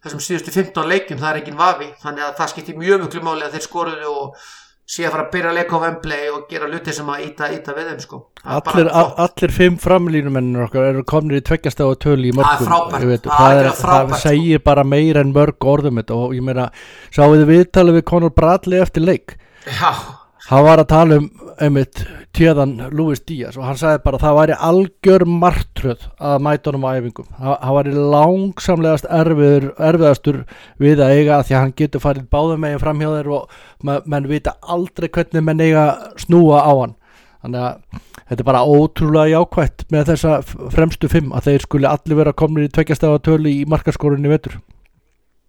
þessum 0.00 0.22
síðustu 0.24 0.54
15 0.54 0.88
leikum, 0.88 1.20
það 1.20 1.30
er 1.30 1.40
enginn 1.42 1.60
vafi. 1.60 1.90
Þannig 2.02 2.26
að 2.26 2.36
það 2.40 2.52
skiptir 2.54 2.80
mjög 2.80 3.04
mjög 3.04 3.26
máli 3.26 3.46
að 3.46 3.56
þeir 3.56 3.66
skoruðu 3.66 4.12
og 4.22 4.44
sé 4.90 5.06
að 5.06 5.14
fara 5.14 5.24
að 5.26 5.32
byrja 5.34 5.50
að 5.52 5.58
leika 5.60 5.78
á 5.78 5.82
Wembley 5.84 6.30
og 6.34 6.46
gera 6.50 6.68
luti 6.70 6.94
sem 6.94 7.10
að 7.12 7.24
íta, 7.28 7.50
íta 7.54 7.74
við 7.76 7.90
þeim 7.92 8.00
sko. 8.02 8.20
Allir, 8.56 8.90
allir 9.24 9.54
fimm 9.54 9.76
framlínumennir 9.80 10.64
okkar 10.66 10.88
eru 10.90 11.04
komnir 11.06 11.38
í 11.38 11.44
tveggjast 11.46 11.82
á 11.82 11.86
að 11.86 11.98
tölu 12.06 12.30
í 12.30 12.34
mörgum 12.34 12.64
það 12.64 12.64
er 12.64 12.70
frábært, 12.72 13.28
það, 13.30 13.60
er, 13.60 13.70
það 13.82 14.16
segir 14.24 14.64
bara 14.66 14.86
meira 14.86 15.22
en 15.22 15.34
mörg 15.36 15.68
orðum 15.74 16.00
þetta 16.02 16.18
og 16.18 16.34
ég 16.34 16.46
meina, 16.46 16.70
sáðu 17.14 17.42
þið 17.42 17.52
viðtalið 17.54 18.00
við 18.00 18.08
Conor 18.10 18.34
Bradley 18.34 18.82
eftir 18.82 19.06
leik? 19.06 19.36
Já 19.70 20.19
hann 20.50 20.66
var 20.66 20.82
að 20.82 20.90
tala 20.90 21.20
um 21.20 21.30
einmitt 21.60 22.02
tjöðan 22.36 22.76
Luis 22.94 23.20
Díaz 23.26 23.58
og 23.58 23.66
hann 23.68 23.78
sagði 23.78 24.02
bara 24.04 24.18
að 24.18 24.24
það 24.24 24.36
væri 24.38 24.56
algjör 24.68 25.24
martröð 25.28 26.06
að 26.30 26.44
mæta 26.46 26.70
honum 26.70 26.86
á 26.86 26.90
æfingum. 26.96 27.28
Það 27.40 27.76
væri 27.76 28.04
langsamlegast 28.14 29.08
erfiður, 29.20 29.66
erfiðastur 29.90 30.40
við 30.80 31.02
að 31.04 31.14
eiga 31.18 31.40
því 31.44 31.56
að 31.56 31.64
hann 31.64 31.74
getur 31.80 32.04
farið 32.04 32.28
báðum 32.32 32.64
meginn 32.64 32.82
fram 32.82 33.02
hjá 33.02 33.10
þeir 33.16 33.30
og 33.36 33.58
menn 33.84 34.30
vita 34.30 34.56
aldrei 34.62 35.10
hvernig 35.12 35.46
menn 35.46 35.64
eiga 35.64 35.86
snúa 36.20 36.62
á 36.64 36.72
hann. 36.72 36.96
Þannig 37.40 37.66
að 37.66 38.02
þetta 38.30 38.42
er 38.42 38.48
bara 38.50 38.66
ótrúlega 38.68 39.34
jákvægt 39.34 39.86
með 39.92 40.12
þessa 40.12 40.36
fremstu 40.74 41.10
fimm 41.12 41.32
að 41.36 41.50
þeir 41.50 41.66
skuli 41.66 41.88
allir 41.88 42.20
vera 42.20 42.36
komnir 42.36 42.68
í 42.68 42.72
tveggjastæfa 42.74 43.22
tölu 43.26 43.52
í 43.52 43.64
markaskorunni 43.68 44.32
vetur. 44.32 44.60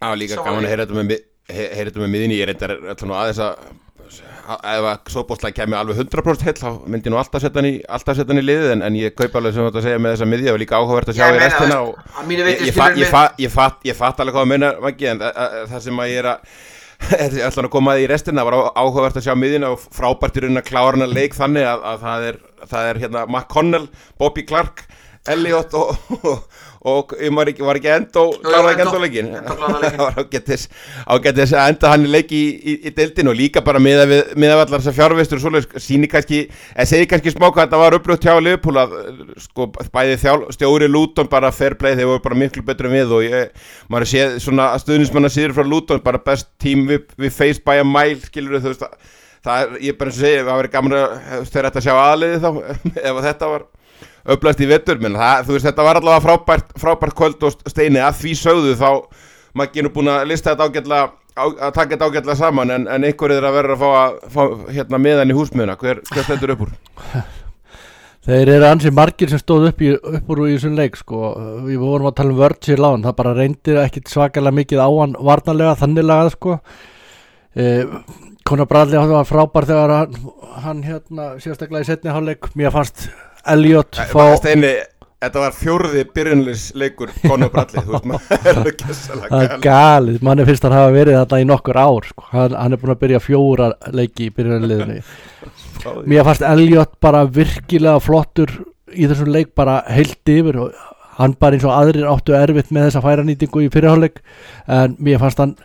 Já 0.02 0.12
líka 0.18 0.40
gaman 0.42 0.66
að 0.66 0.72
heyra 0.72 0.86
þetta 0.88 2.02
með 2.02 2.12
miðinni 2.14 2.40
ég 2.40 2.48
reyndar 2.48 2.74
alltaf 2.80 3.06
nú 3.06 3.16
aðeins 3.18 3.42
að 3.44 3.70
ef 4.18 4.86
að 4.90 5.12
sóbóstlæk 5.14 5.56
kemur 5.56 5.78
alveg 5.78 6.02
100% 6.02 6.44
heil 6.46 6.54
þá 6.58 6.68
myndi 6.90 7.12
nú 7.12 7.18
alltaf 7.20 7.44
setja 7.44 7.60
hann 7.60 7.68
í, 7.70 7.76
í, 7.78 8.44
liðið 8.44 8.74
en, 8.74 8.84
en 8.88 8.98
ég 8.98 9.14
kaupa 9.16 9.40
alveg 9.40 9.54
sem 9.54 9.62
þú 9.62 9.70
ætti 9.70 9.80
að 9.80 9.86
segja 9.86 10.02
með 10.02 10.14
þessa 10.16 10.28
miðja 10.32 10.54
og 10.54 10.60
líka 10.62 10.80
áhugavert 10.80 11.12
að 11.12 11.18
sjá 11.18 11.24
ég 11.28 11.38
í 11.38 11.42
restina 11.42 11.80
og 11.86 12.30
ég, 12.32 12.52
ég, 12.52 12.76
fatt, 12.76 13.00
fatt, 13.12 13.42
ég 13.42 13.52
fatt, 13.54 13.88
fatt 13.98 14.22
alveg 14.22 14.36
hvað 14.36 14.46
að 14.46 14.52
minna 14.52 14.72
en 15.12 15.24
það 15.72 15.84
sem 15.86 16.02
að 16.02 16.12
ég 16.12 16.22
er 16.22 16.30
að 16.32 16.56
ætla 17.48 17.66
að 17.66 17.72
koma 17.72 17.96
að 17.96 18.04
í 18.04 18.08
restina 18.10 18.46
var 18.46 18.58
áhugavert 18.78 19.18
að 19.18 19.26
sjá 19.26 19.36
miðjina 19.38 19.72
og 19.74 19.86
frábært 19.94 20.38
í 20.38 20.44
rauninna 20.44 20.64
klárana 20.66 21.08
leik 21.10 21.34
þannig 21.38 21.66
að, 21.66 21.86
að 21.92 22.04
það 22.06 22.26
er, 22.28 22.42
það 22.62 22.90
er 22.90 23.00
hérna 23.02 23.24
McConnell, 23.26 23.88
Bobby 24.22 24.44
Clark 24.46 24.84
Elliot 25.30 25.74
og, 25.78 25.94
og, 26.30 26.46
og 26.82 27.12
ég 27.14 27.30
var 27.34 27.46
ekki, 27.46 27.62
var 27.62 27.78
ekki 27.78 27.90
enda 27.94 28.22
og 28.26 28.38
kláraði 28.42 28.72
ekki 28.72 28.82
enda 28.82 28.98
á 28.98 29.02
leikin 29.04 29.28
það 29.46 30.00
var 30.00 30.16
ágættis 30.18 30.64
ágættis 31.06 31.52
að 31.54 31.68
enda 31.70 31.92
hann 31.92 32.06
í 32.08 32.10
leiki 32.10 32.38
í, 32.38 32.48
í, 32.58 32.74
í 32.88 32.92
deildin 32.96 33.30
og 33.30 33.36
líka 33.38 33.62
bara 33.62 33.82
miða 33.82 34.06
við 34.08 34.54
allar 34.56 34.80
þessar 34.80 34.96
fjárveistur 34.96 35.38
og 35.38 35.44
svolítið 35.44 35.84
síni 35.84 36.10
kannski 36.10 36.40
eða 36.74 36.88
segi 36.90 37.08
kannski 37.12 37.34
smáka 37.36 37.62
að 37.62 37.68
þetta 37.68 37.82
var 37.84 37.98
upplökt 37.98 38.26
hjá 38.26 38.34
að 38.34 38.96
sko 39.44 39.68
bæði 39.94 40.18
þjál, 40.24 40.38
stjóri 40.56 40.88
Luton 40.90 41.30
bara 41.30 41.52
fair 41.54 41.78
play 41.78 41.94
þeir 41.94 42.10
voru 42.10 42.24
bara 42.24 42.40
miklu 42.42 42.64
betur 42.66 42.90
en 42.90 42.96
við 42.96 43.14
og 43.14 43.26
ég, 43.28 43.66
maður 43.92 44.10
sé 44.10 44.24
svona 44.42 44.72
stuðnismanna 44.82 45.30
síður 45.30 45.54
frá 45.60 45.68
Luton 45.68 46.02
bara 46.02 46.18
best 46.22 46.50
tím 46.62 46.88
við, 46.90 47.06
við 47.14 47.36
face 47.36 47.62
by 47.62 47.78
a 47.82 47.86
mile 47.86 48.18
skilur 48.26 48.58
þú 48.58 48.72
veist 48.72 48.86
að 48.88 48.98
það 49.42 49.62
er, 49.62 49.78
ég 49.86 49.98
bara 49.98 50.14
segi, 50.14 50.42
það 50.42 50.58
verið 50.60 50.74
gaman 50.74 50.98
að 50.98 51.46
þeir 51.50 51.68
ætta 51.68 51.80
að 51.80 51.86
sjá 51.86 51.94
aðliði 51.98 52.42
þá 52.42 52.50
ef 53.12 53.22
þetta 53.28 53.52
var 53.54 53.68
upplast 54.24 54.62
í 54.62 54.68
vettur 54.70 55.02
menn 55.02 55.18
það, 55.18 55.46
þú 55.46 55.56
veist 55.56 55.68
þetta 55.70 55.86
var 55.88 56.00
allavega 56.00 56.24
frábært, 56.26 56.72
frábært 56.78 57.18
kvöld 57.18 57.48
og 57.48 57.58
steini 57.66 58.02
að 58.02 58.20
því 58.20 58.36
sögðu 58.38 58.78
þá 58.78 58.88
maður 59.52 59.74
genur 59.74 59.94
búin 59.96 60.12
að 60.12 60.24
lista 60.30 60.54
þetta 60.54 60.68
ágætla 60.70 61.02
að 61.32 61.70
taka 61.72 61.94
þetta 61.94 62.08
ágætla 62.08 62.36
saman 62.36 62.72
en, 62.74 62.88
en 62.92 63.06
einhver 63.08 63.32
er 63.32 63.46
að 63.48 63.56
vera 63.56 63.76
að 63.76 63.82
fá, 63.82 63.90
að, 64.00 64.18
fá 64.34 64.42
hérna 64.76 65.00
meðan 65.00 65.32
í 65.32 65.36
húsmiðuna 65.36 65.78
hver, 65.80 66.02
hver 66.10 66.26
stendur 66.26 66.54
upp 66.54 66.66
úr? 66.66 66.74
Þeir 68.22 68.52
eru 68.54 68.66
ansið 68.68 68.94
margir 68.94 69.32
sem 69.32 69.40
stóð 69.40 69.64
upp, 69.72 69.80
í, 69.82 69.94
upp 69.98 70.28
úr 70.30 70.44
í 70.44 70.52
þessum 70.52 70.76
leik 70.78 70.94
sko. 70.94 71.32
Við 71.64 71.80
vorum 71.82 72.06
að 72.06 72.20
tala 72.20 72.30
um 72.30 72.38
vörd 72.38 72.60
sér 72.62 72.78
lágun, 72.78 73.02
það 73.02 73.16
bara 73.18 73.32
reyndir 73.34 73.80
ekkit 73.82 74.12
svakalega 74.12 74.54
mikið 74.60 74.82
á 74.86 74.88
hann 74.94 75.16
varnarlega 75.18 75.72
þannig 75.80 76.06
lagað 76.06 76.30
sko. 76.36 76.54
Eh, 77.58 77.96
Conor 78.46 78.68
Bradley 78.70 79.10
var 79.10 79.26
frábær 79.26 79.66
þegar 79.66 79.94
hann, 79.96 80.30
hann 80.62 80.86
hérna 80.86 81.26
sérstaklega 81.42 81.82
í 81.82 81.90
setni 81.90 82.14
hálfleik. 82.14 82.52
Mér 82.54 82.70
fannst 82.76 83.08
Elliot 83.52 83.98
fá... 84.10 84.22
Steini, 84.38 84.72
þetta 85.22 85.42
var 85.44 85.54
fjórði 85.56 86.04
byrjunlis 86.14 86.64
leikur 86.78 87.12
Conor 87.24 87.52
Bradley, 87.52 87.84
Það 88.42 89.36
að 89.36 89.42
er 89.42 89.56
galið, 89.64 90.20
manni 90.26 90.46
finnst 90.48 90.66
hann 90.66 90.76
hafa 90.76 90.94
verið 90.94 91.18
þetta 91.20 91.40
í 91.42 91.48
nokkur 91.48 91.78
ár 91.78 92.08
sko. 92.08 92.26
hann, 92.32 92.56
hann 92.58 92.76
er 92.76 92.82
búin 92.82 92.94
að 92.94 93.02
byrja 93.04 93.22
fjóra 93.22 93.70
leiki 93.94 94.28
í 94.28 94.34
byrjunarliðinu. 94.36 95.00
Mér 96.10 96.26
fannst 96.28 96.46
Elliot 96.46 96.98
bara 97.02 97.24
virkilega 97.26 98.02
flottur 98.02 98.52
í 98.92 99.08
þessum 99.08 99.32
leik 99.34 99.54
bara 99.58 99.80
heilt 99.90 100.28
yfir 100.28 100.58
og 100.66 100.82
hann 101.18 101.34
bara 101.38 101.56
eins 101.56 101.66
og 101.66 101.74
aðrir 101.74 102.08
áttu 102.08 102.36
erfitt 102.36 102.70
með 102.72 102.88
þessa 102.88 103.02
færanýtingu 103.04 103.64
í 103.66 103.72
fyrirháleik 103.72 104.22
en 104.70 104.96
mér 105.02 105.20
fannst 105.22 105.42
hann 105.42 105.56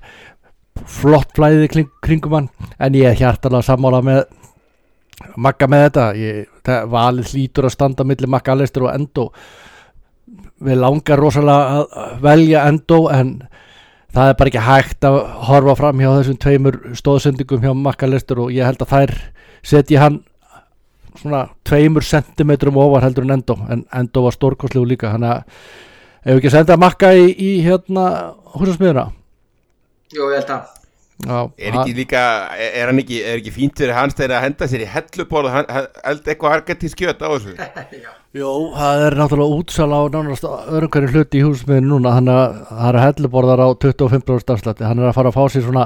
flott 0.85 1.31
flæðið 1.37 1.69
kring, 1.73 1.93
kringum 2.03 2.35
hann. 2.37 2.49
En 2.79 2.97
ég 2.97 3.09
er 3.09 3.17
hjartalega 3.17 3.65
sammála 3.65 4.03
með 4.05 4.25
Magga 5.38 5.69
með 5.69 5.84
þetta 5.88 6.06
ég, 6.19 6.41
það, 6.65 6.89
valið 6.93 7.32
hlýtur 7.34 7.67
að 7.67 7.73
standa 7.73 8.06
millir 8.06 8.30
Magga 8.30 8.53
Alestur 8.53 8.86
og 8.86 8.93
Endo. 8.93 9.27
Við 10.67 10.80
langar 10.82 11.21
rosalega 11.21 11.82
að 11.82 12.21
velja 12.25 12.65
Endo 12.69 12.99
en 13.13 13.34
það 14.13 14.32
er 14.32 14.38
bara 14.39 14.51
ekki 14.51 14.65
hægt 14.67 15.08
að 15.10 15.17
horfa 15.49 15.75
fram 15.80 16.01
hjá 16.01 16.10
þessum 16.19 16.39
tveimur 16.43 16.80
stóðsendingum 16.97 17.65
hjá 17.65 17.73
Magga 17.73 18.10
Alestur 18.10 18.45
og 18.45 18.53
ég 18.53 18.67
held 18.67 18.82
að 18.86 18.93
þær 18.93 19.15
setji 19.65 19.99
hann 20.01 20.21
svona 21.17 21.47
tveimur 21.65 22.06
sentimetrum 22.06 22.77
ofar 22.77 23.06
heldur 23.08 23.25
en 23.25 23.38
Endo 23.38 23.58
en 23.73 23.86
Endo 23.93 24.23
var 24.25 24.36
stórkoslegu 24.36 24.86
líka 24.86 25.12
hann 25.13 25.25
að 25.25 25.43
ef 26.23 26.30
við 26.30 26.39
ekki 26.41 26.53
senda 26.53 26.77
Magga 26.80 27.13
í, 27.17 27.30
í 27.34 27.51
hérna 27.65 28.08
húsasmiðuna 28.58 29.08
Jú, 30.13 30.30
ég 30.32 30.39
held 30.39 30.53
að 30.56 30.73
Já, 31.25 31.38
Er 31.58 31.73
ekki 31.82 31.93
líka, 31.97 32.19
er, 32.53 32.75
er 32.77 32.89
hann 32.91 32.99
ekki, 33.01 33.15
er 33.25 33.39
ekki 33.39 33.51
fínt 33.56 33.80
fyrir 33.80 33.95
hans 33.97 34.13
þegar 34.13 34.36
að 34.38 34.43
henda 34.45 34.67
sér 34.69 34.84
í 34.86 34.89
helluborð 34.91 35.47
held 35.56 36.27
eitthvað 36.30 36.53
argentísk 36.60 36.99
kjöt 37.01 37.23
á 37.25 37.30
þessu? 37.34 37.56
Jó, 38.38 38.51
það 38.75 39.01
er 39.08 39.15
náttúrulega 39.17 39.58
útsala 39.58 39.97
á 39.97 40.03
nánast 40.13 40.45
hverju 40.45 41.10
hluti 41.15 41.39
í 41.39 41.45
húsmiðinu 41.47 41.95
núna. 41.95 42.12
Það 42.69 42.89
eru 42.91 43.01
helluborðar 43.01 43.63
á 43.65 43.69
25 43.82 44.43
stafslætti, 44.43 44.86
hann 44.86 45.01
er 45.01 45.10
að 45.10 45.15
fara 45.17 45.32
að 45.32 45.39
fá 45.39 45.45
sér 45.56 45.65
svona 45.65 45.86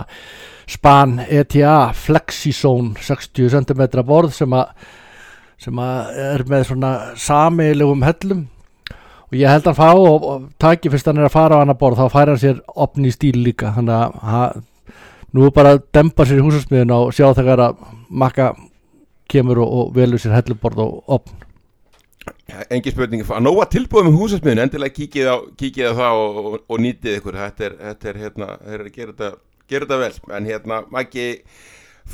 span 0.72 1.14
ETA 1.30 1.76
Flexizone 1.96 3.00
60 3.00 3.54
cm 3.56 3.86
borð 4.08 4.34
sem 4.36 4.52
að 4.58 4.74
sem 5.62 5.80
að 5.80 6.20
er 6.26 6.44
með 6.50 6.66
svona 6.74 6.92
samilegum 7.22 8.04
hellum. 8.04 8.44
Og 9.32 9.38
ég 9.40 9.48
held 9.48 9.64
að 9.70 9.78
hann 9.78 9.80
fá 9.80 9.96
og, 9.96 10.28
og 10.34 10.50
taki 10.60 10.92
fyrst 10.92 11.08
hann 11.08 11.22
er 11.22 11.30
að 11.30 11.36
fara 11.38 11.56
á 11.56 11.62
hann 11.64 11.72
að 11.72 11.80
borð 11.86 12.02
þá 12.02 12.12
fær 12.18 12.34
hann 12.34 12.42
sér 12.42 12.60
opn 12.76 13.08
í 13.08 13.14
stíl 13.16 13.38
líka. 13.46 13.72
Þannig 13.78 13.96
að 13.96 14.20
ha- 14.28 14.52
nú 15.36 15.46
er 15.48 15.54
bara 15.56 15.76
að 15.76 15.86
dempa 15.96 16.26
sér 16.28 16.42
í 16.42 16.46
húsasmiðuna 16.46 17.00
og 17.06 17.16
sjá 17.16 17.30
þegar 17.38 17.66
að 17.68 17.88
makka 18.10 18.52
kemur 19.32 19.62
og, 19.64 19.72
og 19.72 19.96
velur 19.96 20.22
sér 20.22 20.36
helluborð 20.36 20.84
og 20.84 21.18
opn. 21.20 21.48
Engi 22.70 22.92
spurning, 22.92 23.24
að 23.24 23.46
nóga 23.46 23.66
tilbúið 23.72 24.10
með 24.10 24.18
húsasmiðinu, 24.20 24.66
endilega 24.66 24.96
kíkið 24.98 25.30
á, 25.32 25.36
kíkið 25.58 25.88
á 25.88 25.94
það 25.98 26.20
og, 26.22 26.40
og, 26.42 26.58
og 26.68 26.82
nýtið 26.84 27.18
ykkur, 27.18 27.38
þetta 27.40 27.68
er, 27.68 27.78
þetta 27.88 28.10
er 28.12 28.20
hérna, 28.26 28.50
þeir 28.66 28.76
eru 28.76 28.90
að 28.90 28.98
gera 28.98 29.14
þetta, 29.14 29.30
gera 29.72 29.88
þetta 29.88 30.00
vel, 30.02 30.36
en 30.38 30.50
hérna, 30.52 30.82
ekki 31.02 31.26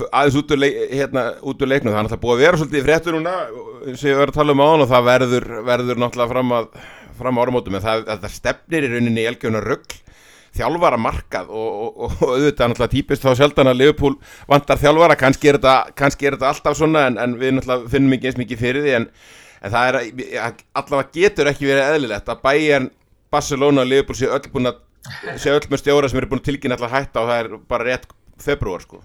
aðeins 0.05 0.37
út 0.37 0.53
úr, 0.53 0.61
leik, 0.61 0.77
hérna, 0.93 1.23
út 1.41 1.65
úr 1.65 1.71
leiknum, 1.71 1.91
það 1.91 1.99
er 1.99 2.07
náttúrulega 2.07 2.23
búið 2.23 2.35
að 2.35 2.43
vera 2.45 2.61
svolítið 2.61 2.79
í 2.79 2.85
fréttur 2.85 3.17
núna, 3.17 3.35
sem 3.89 4.11
við 4.11 4.19
verðum 4.21 4.31
að 4.31 4.37
tala 4.37 4.55
um 4.55 4.63
á 4.63 4.67
hann 4.67 4.85
og 4.85 4.91
það 4.93 5.07
verður, 5.09 5.47
verður 5.71 6.01
náttúrulega 6.03 6.33
fram 6.35 6.55
að, 6.59 6.69
fram 7.17 7.39
að 7.39 7.47
áramótum, 7.47 7.77
en 7.79 7.85
það, 7.87 8.05
það 8.13 8.35
stefnir 8.37 8.87
í 8.87 8.91
rauninni 8.93 9.25
í 9.25 9.29
elgjöfuna 9.31 9.63
röggl, 9.65 10.01
þjálfara 10.55 10.99
markað 11.01 11.49
og, 11.51 11.67
og, 11.81 11.97
og, 12.07 12.13
auðvitað 12.21 12.71
náttúrulega 12.71 12.93
típist 12.93 13.25
þá 13.25 13.31
sjaldan 13.39 13.71
að 13.71 13.81
Liverpool 13.81 14.15
vantar 14.49 14.79
þjálfara, 14.81 15.17
kannski 15.19 15.51
er 15.51 15.59
þetta, 15.59 15.75
þetta 15.97 16.51
alltaf 16.51 16.77
svona 16.79 17.07
en, 17.09 17.19
en 17.21 17.35
við 17.39 17.57
náttúrulega 17.57 17.91
finnum 17.93 18.17
ekki 18.17 18.31
eins 18.31 18.39
mikið 18.41 18.63
fyrir 18.63 18.85
því 18.85 18.95
en, 19.01 19.09
en 19.61 19.75
það 19.75 19.89
er 19.89 19.99
allavega 20.77 21.11
getur 21.19 21.51
ekki 21.51 21.69
verið 21.69 21.91
eðlilegt 21.97 22.31
að 22.31 22.41
Bayern, 22.45 22.89
Barcelona 23.33 23.83
og 23.83 23.91
Liverpool 23.91 24.19
séu 24.19 24.31
öll 24.31 24.53
búin 24.53 24.71
að 24.71 24.81
séu 25.41 25.57
öll 25.57 25.67
með 25.71 25.83
stjóra 25.83 26.09
sem 26.09 26.21
eru 26.21 26.31
búin 26.31 26.41
að 26.43 26.49
tilkynna 26.49 26.79
allar 26.79 26.95
hætta 26.95 27.23
og 27.23 27.29
það 27.31 27.43
er 27.43 27.53
bara 27.69 27.87
rétt 27.87 28.09
februar 28.41 28.83
sko. 28.83 29.03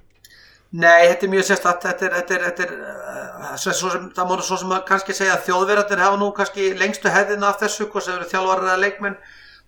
Nei, 0.72 1.04
þetta 1.10 1.26
er 1.26 1.32
mjög 1.34 1.46
sérstætt 1.50 1.82
þetta 1.84 2.06
er, 2.06 2.14
þetta 2.16 2.34
er, 2.34 2.44
þetta 2.46 2.64
er 2.64 2.70
uh, 2.80 3.56
svo, 3.60 3.90
sem, 3.92 4.06
það 4.16 4.28
móru 4.30 4.44
svo 4.46 4.56
sem 4.62 4.70
að 4.72 4.86
kannski 4.88 5.16
segja 5.16 5.34
að 5.36 5.42
þjóðverðarnir 5.50 6.00
hafa 6.00 6.20
nú 6.20 6.28
kannski 6.36 6.70
lengstu 6.80 7.12
hefðina 7.12 7.50
af 7.50 7.58
þessu, 7.60 7.88
hvað 7.92 8.06
sem 8.06 8.16
eru 8.16 8.28
þjálfarar 8.30 8.70
eða 8.70 8.80
leikmenn 8.80 9.18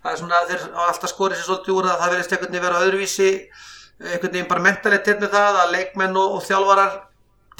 það 0.05 0.13
er 0.13 0.21
svona, 0.21 0.43
þeir 0.51 0.63
hafa 0.67 0.87
alltaf 0.93 1.11
skorið 1.15 1.39
sér 1.41 1.49
svolítið 1.49 1.75
úr 1.79 1.89
að 1.91 2.01
það 2.05 2.13
verðist 2.15 2.35
einhvern 2.37 2.53
veginn 2.53 2.67
vera 2.69 2.83
öðruvísi 2.85 3.31
einhvern 4.05 4.33
veginn 4.35 4.49
bara 4.51 4.65
mentalitet 4.69 5.21
með 5.25 5.33
það 5.35 5.59
að 5.65 5.73
leikmenn 5.79 6.17
og, 6.21 6.35
og 6.39 6.45
þjálfarar 6.45 6.95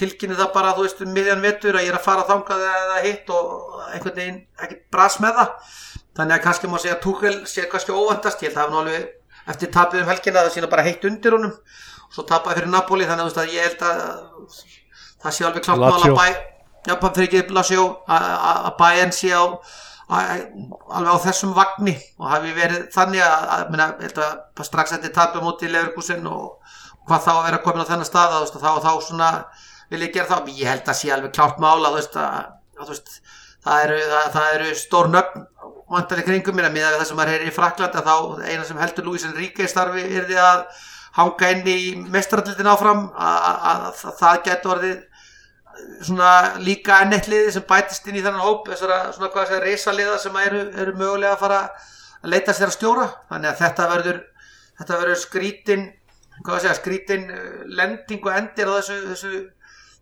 tilkynni 0.01 0.35
það 0.39 0.49
bara, 0.57 0.73
þú 0.75 0.85
veist, 0.85 1.03
um 1.07 1.13
miðjan 1.15 1.43
vetur 1.45 1.77
að 1.79 1.85
ég 1.87 1.93
er 1.93 1.99
að 2.01 2.05
fara 2.09 2.25
þangað 2.29 2.65
eða 2.69 2.97
hitt 3.05 3.29
og 3.31 3.83
einhvern 3.95 4.17
veginn 4.19 4.41
ekki 4.67 4.79
bras 4.91 5.21
með 5.23 5.37
það. 5.39 5.53
Þannig 6.19 6.35
að 6.37 6.43
kannski 6.49 6.71
má 6.71 6.79
segja 6.83 6.97
að 6.97 7.03
Tuchel 7.05 7.35
sé 7.51 7.67
kannski 7.71 7.95
óvandast, 7.95 8.43
ég 8.43 8.51
held 8.51 8.59
að 8.59 8.65
hafa 8.65 8.81
alveg 8.83 9.07
eftir 9.55 9.71
tapið 9.77 10.03
um 10.03 10.11
helgina 10.11 10.43
það 10.43 10.53
sína 10.57 10.71
bara 10.73 10.85
heitt 10.87 11.07
undir 11.07 11.37
honum. 11.39 11.55
Svo 12.15 12.27
tapaði 12.27 12.59
fyrir 12.61 12.73
Napoli 12.75 13.07
þannig 13.07 13.31
að, 13.31 13.41
að 13.45 13.55
ég 13.55 13.69
held 13.69 13.87
að 13.87 14.03
það 15.23 15.37
sé 15.39 15.47
alveg 15.49 15.65
klart 15.69 15.87
að 15.87 16.19
bæ 16.19 16.27
já, 16.91 16.95
fyrir 17.01 17.27
ekki 17.29 17.41
að 17.41 17.49
að- 18.51 18.67
að 18.69 18.77
Bayern 18.83 19.13
sé 19.15 19.31
á 19.31 19.43
að- 19.47 19.59
alveg 20.15 21.13
á 21.15 21.25
þessum 21.27 21.55
vagni 21.57 21.95
og 22.21 22.27
hafi 22.31 22.55
verið 22.57 22.89
þannig 22.95 23.23
að, 23.25 23.47
að 23.57 23.71
minna, 23.73 23.87
að 24.25 24.67
strax 24.69 24.97
eftir 24.97 25.15
tapið 25.15 25.47
mútið 25.47 25.69
í 25.69 25.73
Leverkusen 25.75 26.29
og 26.31 26.75
hvað 27.09 27.25
þá 27.27 27.33
að 27.35 27.45
vera 27.49 27.63
komin 27.65 27.85
á 27.85 27.91
þennan 27.91 28.09
stað 28.09 28.37
að, 28.37 28.45
veist, 28.45 28.59
að 28.59 28.65
þá, 28.65 28.73
þá 28.85 28.93
svona 29.09 29.31
vil 29.91 30.03
ég 30.07 30.15
gera 30.15 30.31
það. 30.31 30.53
Ég 30.57 30.71
held 30.73 30.89
að 30.89 31.01
sé 31.01 31.13
alveg 31.15 31.35
klárt 31.37 31.61
mála 31.63 31.93
það, 33.65 33.85
eru, 33.87 33.99
eru 34.55 34.73
stór 34.77 35.11
nöfn 35.13 35.47
vantarði 35.91 36.25
kringum 36.27 36.61
að 36.61 36.75
miða 36.75 36.91
við 36.93 36.99
það 37.01 37.09
sem 37.09 37.19
maður 37.19 37.35
heyrir 37.35 37.51
í 37.51 37.55
Fraklandi 37.55 38.01
að 38.01 38.09
þá 38.09 38.17
eina 38.49 38.67
sem 38.67 38.81
heldur 38.81 39.09
Luis 39.09 39.25
Enrique 39.29 39.69
starfi 39.71 40.05
er 40.05 40.27
því 40.29 40.39
að 40.41 40.63
hanga 41.19 41.51
inn 41.55 41.69
í 41.71 41.81
mestraraldin 42.13 42.71
áfram 42.73 43.05
að 43.15 43.85
það 44.19 44.41
getur 44.49 44.75
orðið 44.75 44.97
svona 46.05 46.59
líka 46.63 47.01
enn 47.03 47.17
eitt 47.17 47.29
liði 47.31 47.55
sem 47.55 47.67
bætist 47.69 48.07
inn 48.09 48.19
í 48.19 48.23
þennan 48.25 48.45
hóp 48.45 48.69
þessara 48.71 49.01
svona 49.15 49.31
hvað 49.33 49.49
þessar 49.49 49.67
reysaliða 49.69 50.21
sem 50.23 50.39
eru, 50.45 50.63
eru 50.85 50.95
mögulega 50.99 51.35
að 51.35 51.43
fara 51.45 51.61
að 51.65 52.31
leita 52.33 52.55
sér 52.57 52.71
að 52.71 52.77
stjóra. 52.79 53.09
Þannig 53.31 53.51
að 53.51 53.61
þetta 53.63 53.91
verður 53.93 54.23
þetta 54.79 55.01
verður 55.01 55.21
skrítin 55.23 55.85
hvað 56.43 56.57
að 56.57 56.63
segja, 56.65 56.79
skrítin 56.81 57.29
uh, 57.31 57.61
lending 57.79 58.25
og 58.27 58.33
endir 58.35 58.71
á 58.71 58.75
þessu, 58.79 58.97
þessu, 59.13 59.43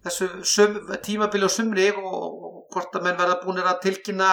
þessu 0.07 0.29
sum, 0.49 0.79
tímabili 1.05 1.49
og 1.49 1.53
sumri 1.53 1.89
og, 1.93 2.07
og 2.13 2.61
hvort 2.73 2.97
að 2.97 3.05
menn 3.07 3.19
verða 3.19 3.41
búinir 3.43 3.69
að 3.69 3.83
tilkynna 3.85 4.31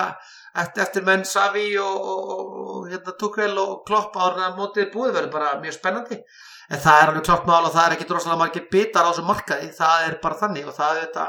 eftir, 0.56 0.86
eftir 0.86 1.08
menn 1.08 1.26
Savi 1.28 1.74
og, 1.82 1.98
og, 2.14 2.54
og 2.76 2.88
hérna 2.92 3.16
Tuchel 3.20 3.52
og 3.60 3.84
Klopp 3.88 4.16
að 4.16 4.40
mótið 4.58 4.94
búið 4.94 5.18
verður 5.18 5.36
bara 5.36 5.58
mjög 5.64 5.76
spennandi 5.76 6.22
en 6.70 6.82
það 6.84 7.02
er 7.02 7.12
alveg 7.12 7.26
klart 7.26 7.48
mál 7.50 7.64
og 7.66 7.74
það 7.74 7.86
er 7.88 7.96
ekki 7.98 8.08
droslega 8.10 8.38
margir 8.44 8.68
bitar 8.72 9.08
á 9.08 9.10
þessu 9.10 9.26
markaði, 9.26 9.72
það 9.78 10.06
er 10.10 10.18
bara 10.24 10.40
þannig 10.44 10.68
og 10.70 10.76
það 10.78 10.92
er, 11.00 11.08
þetta, 11.08 11.26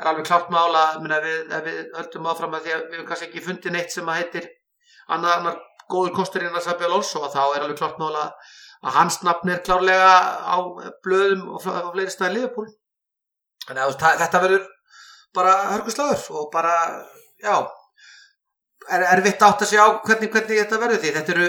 er 0.00 0.10
alveg 0.10 0.26
klart 0.30 0.50
mál 0.54 0.74
að 0.80 0.98
minna, 1.04 1.20
við, 1.22 1.38
ef 1.58 1.64
við 1.68 1.78
höldum 2.00 2.28
áfram 2.32 2.56
að 2.58 2.66
því 2.66 2.74
að 2.74 2.82
við 2.88 2.96
hefum 2.98 3.08
kannski 3.12 3.28
ekki 3.30 3.44
fundið 3.46 3.76
neitt 3.76 3.94
sem 3.94 4.10
að 4.10 4.18
heitir 4.22 4.48
annar, 5.14 5.38
annar 5.38 5.60
góður 5.92 6.14
kostur 6.16 6.42
innan 6.46 6.64
Sabi 6.64 6.86
Alonso 6.88 7.22
og 7.22 7.32
þá 7.34 7.42
er 7.54 7.62
alveg 7.66 7.78
klart 7.78 7.98
mál 8.02 8.14
að, 8.16 8.32
að 8.88 8.98
hans 8.98 9.20
nafn 9.26 9.52
er 9.54 9.62
klárlega 9.66 10.12
á 10.42 10.56
blöðum 11.04 11.46
og 11.54 11.66
á 11.70 11.92
fleiri 11.92 12.10
staðin 12.12 12.38
Liverpool. 12.38 12.68
Þannig 13.68 13.82
að 13.84 13.94
það- 14.00 14.18
þetta 14.24 14.40
verður 14.44 14.66
bara 15.34 15.54
hörguslagur 15.74 16.26
og 16.40 16.50
bara, 16.52 16.74
já 17.42 17.54
er 18.94 19.04
erfitt 19.14 19.42
átt 19.44 19.62
að 19.64 19.70
sjá 19.72 19.84
hvernig, 20.04 20.30
hvernig 20.32 20.58
þetta 20.60 20.80
verður 20.82 21.00
því 21.04 21.12
þetta 21.16 21.32
eru 21.34 21.46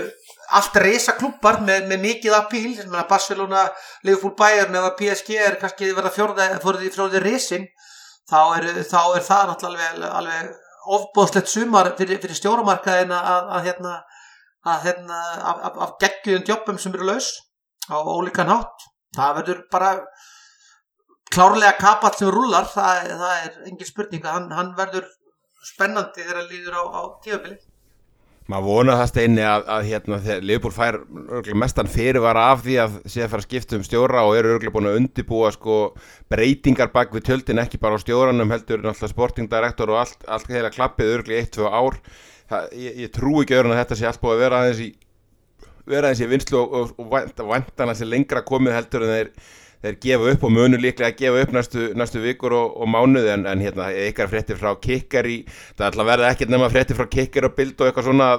allt 0.59 0.75
reysa 0.81 1.15
klubbar 1.17 1.61
með, 1.65 1.87
með 1.89 2.03
mikið 2.03 2.35
apíl, 2.37 2.73
að 2.85 3.07
Barcelona 3.09 3.65
Liverpool 4.05 4.35
Bayern 4.37 4.75
eða 4.75 4.93
PSG 4.99 5.39
er 5.41 5.57
kannski 5.61 5.89
verða 5.95 6.13
fjórði, 6.13 6.49
fjórði, 6.63 6.91
fjórði 6.93 7.23
reysin 7.23 7.65
þá 8.29 8.39
er, 8.57 8.69
þá 8.85 9.01
er 9.15 9.25
það 9.25 9.55
alveg, 9.69 10.05
alveg 10.09 10.53
ofbóðslegt 10.95 11.49
sumar 11.49 11.91
fyrir, 11.97 12.19
fyrir 12.21 12.37
stjóramarkaðin 12.37 13.13
að, 13.15 13.31
að, 13.31 13.49
að 13.57 13.69
hérna 13.69 13.95
að 14.65 14.87
hérna 14.87 15.19
af, 15.45 15.93
geggjum 16.01 16.45
jobbum 16.47 16.79
sem 16.81 16.93
eru 16.97 17.09
laus 17.11 17.29
á 17.85 18.01
ólíkan 18.01 18.49
hátt. 18.49 18.87
Það 19.15 19.35
verður 19.39 19.61
bara 19.71 19.91
klárlega 21.33 21.75
kapall 21.77 22.15
sem 22.17 22.31
rúlar 22.33 22.67
það, 22.71 23.11
það 23.21 23.35
er 23.43 23.59
engin 23.69 23.89
spurning 23.89 24.25
hann, 24.25 24.49
hann 24.55 24.73
verður 24.77 25.07
spennandi 25.65 26.23
þegar 26.23 26.41
hann 26.41 26.51
líður 26.51 26.79
á, 26.81 26.83
á 26.85 27.01
tíðabili 27.25 27.57
Maður 28.45 28.65
vona 28.69 28.95
það 28.99 29.07
steini 29.09 29.41
að, 29.41 29.63
að 29.73 29.87
hérna, 29.89 30.17
Liverpool 30.45 30.73
fær 30.75 30.99
mestan 31.57 31.89
fyrirvara 31.89 32.43
af 32.51 32.59
því 32.61 32.75
að 32.83 32.97
sé 33.09 33.23
að 33.25 33.31
fara 33.31 33.41
að 33.41 33.47
skipta 33.47 33.79
um 33.79 33.85
stjóra 33.87 34.25
og 34.27 34.35
eru 34.37 34.51
örgulega 34.53 34.75
búin 34.75 34.89
að 34.91 34.99
undibúa 34.99 35.49
sko, 35.55 35.77
breytingar 36.29 36.91
bak 36.93 37.15
við 37.15 37.25
tjöldin 37.31 37.63
ekki 37.63 37.81
bara 37.81 37.97
á 37.97 38.03
stjóranum 38.03 38.53
heldur 38.53 38.83
náttúrulega 38.83 39.13
sportingdirektor 39.15 39.95
og 39.95 40.03
allt, 40.03 40.27
allt 40.29 40.53
heila 40.53 40.69
klappið 40.75 41.15
örgulega 41.15 41.47
1-2 41.47 41.73
ár. 41.73 41.97
Það, 42.45 42.69
ég, 42.83 43.01
ég 43.07 43.13
trú 43.17 43.41
ekki 43.41 43.57
öðrun 43.57 43.73
að 43.73 43.81
þetta 43.81 43.97
sé 43.97 44.09
allt 44.11 44.21
búið 44.21 44.35
að 44.35 44.43
vera 44.45 44.61
aðeins 44.61 44.85
í 44.85 44.91
vera 45.89 46.09
aðeins 46.09 46.21
í 46.21 46.29
vinslu 46.29 46.61
og, 46.61 46.75
og, 47.01 47.31
og 47.41 47.49
vantan 47.49 47.89
að 47.89 47.99
sé 47.99 48.09
lengra 48.09 48.45
komið 48.45 48.77
heldur 48.77 49.05
en 49.05 49.15
þeir 49.15 49.31
þeir 49.83 49.97
gefa 50.05 50.31
upp 50.33 50.45
og 50.47 50.53
munur 50.55 50.81
líklega 50.81 51.11
að 51.11 51.19
gefa 51.23 51.43
upp 51.45 51.51
næstu, 51.55 51.89
næstu 51.97 52.21
vikur 52.23 52.55
og, 52.55 52.77
og 52.81 52.89
mánuði 52.91 53.33
en, 53.33 53.45
en 53.49 53.65
hérna 53.65 53.89
ykkar 54.07 54.31
fréttir 54.31 54.59
frá 54.59 54.71
kikkar 54.81 55.27
í 55.29 55.41
það 55.49 55.89
ætla 55.89 56.05
að 56.05 56.11
verða 56.11 56.31
ekkert 56.31 56.55
nema 56.55 56.71
fréttir 56.73 56.99
frá 56.99 57.09
kikkar 57.11 57.49
og 57.49 57.55
bild 57.57 57.75
og 57.79 57.89
eitthvað 57.89 58.09
svona 58.09 58.31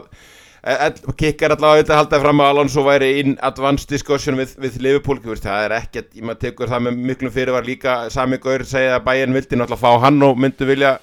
kikkar 0.66 1.54
allavega 1.54 1.78
auðvitað 1.78 2.00
haldaði 2.00 2.22
fram 2.24 2.40
að 2.42 2.48
Alonso 2.52 2.82
væri 2.82 3.10
in 3.20 3.36
advanced 3.46 3.90
discussion 3.92 4.38
við, 4.38 4.56
við 4.58 4.80
Liverpool 4.82 5.20
það 5.22 5.66
er 5.68 5.74
ekkert, 5.76 6.08
ég 6.16 6.26
maður 6.26 6.40
tekur 6.42 6.72
það 6.72 6.88
með 6.88 7.02
miklum 7.12 7.34
fyrir 7.34 7.54
var 7.54 7.68
líka 7.68 7.98
sami 8.10 8.40
gaur 8.42 8.64
segja 8.66 8.96
að 8.96 9.04
bæinn 9.06 9.36
vildi 9.36 9.60
náttúrulega 9.60 9.84
fá 9.84 10.02
hann 10.02 10.18
og 10.26 10.40
myndu 10.42 10.66
vilja 10.66 10.96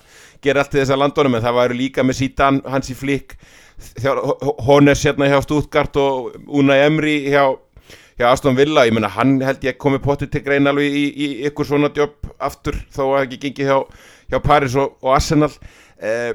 gera 0.44 0.66
allt 0.66 0.76
í 0.76 0.82
þessa 0.82 1.00
landunum 1.00 1.38
en 1.38 1.46
það 1.46 1.60
væri 1.62 1.80
líka 1.80 2.04
með 2.04 2.20
sítan 2.20 2.60
hans 2.68 2.92
í 2.92 2.98
flík 2.98 3.38
Hónes 4.64 5.02
hérna 5.04 5.28
hjá 5.32 5.40
Stuttgart 5.44 5.96
og 6.00 6.36
Unai 6.48 6.84
Emri 6.86 7.16
hjá 7.32 7.56
hjá 8.20 8.30
Aston 8.30 8.58
Villa, 8.58 8.86
ég 8.88 8.96
menna 8.96 9.12
hann 9.14 9.40
held 9.44 9.64
ég 9.66 9.78
komi 9.82 10.02
potið 10.04 10.34
til 10.34 10.44
grein 10.46 10.70
alveg 10.70 10.94
í, 10.94 11.06
í 11.14 11.30
ykkur 11.50 11.70
svona 11.70 11.92
jobb 11.96 12.32
aftur 12.44 12.78
þó 12.94 13.04
að 13.14 13.24
ekki 13.26 13.42
gengi 13.48 13.70
hjá, 13.70 13.80
hjá 14.32 14.40
Paris 14.44 14.78
og, 14.80 14.98
og 15.02 15.16
Arsenal. 15.18 15.52
Eh, 15.98 16.34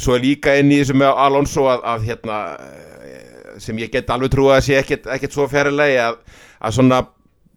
svo 0.00 0.16
er 0.16 0.24
líka 0.24 0.56
inn 0.58 0.72
í 0.72 0.80
þessu 0.80 0.96
með 0.98 1.14
Alonso 1.26 1.66
að, 1.70 1.86
að 1.92 2.10
hérna 2.10 2.42
eh, 2.64 3.56
sem 3.60 3.78
ég 3.82 3.92
get 3.92 4.10
alveg 4.10 4.32
trúið 4.34 4.56
að 4.56 4.66
sé 4.66 4.78
ekkert, 4.80 5.08
ekkert 5.14 5.36
svo 5.36 5.48
fjarilega 5.50 6.10
að, 6.10 6.20
að 6.60 6.78
svona 6.78 7.00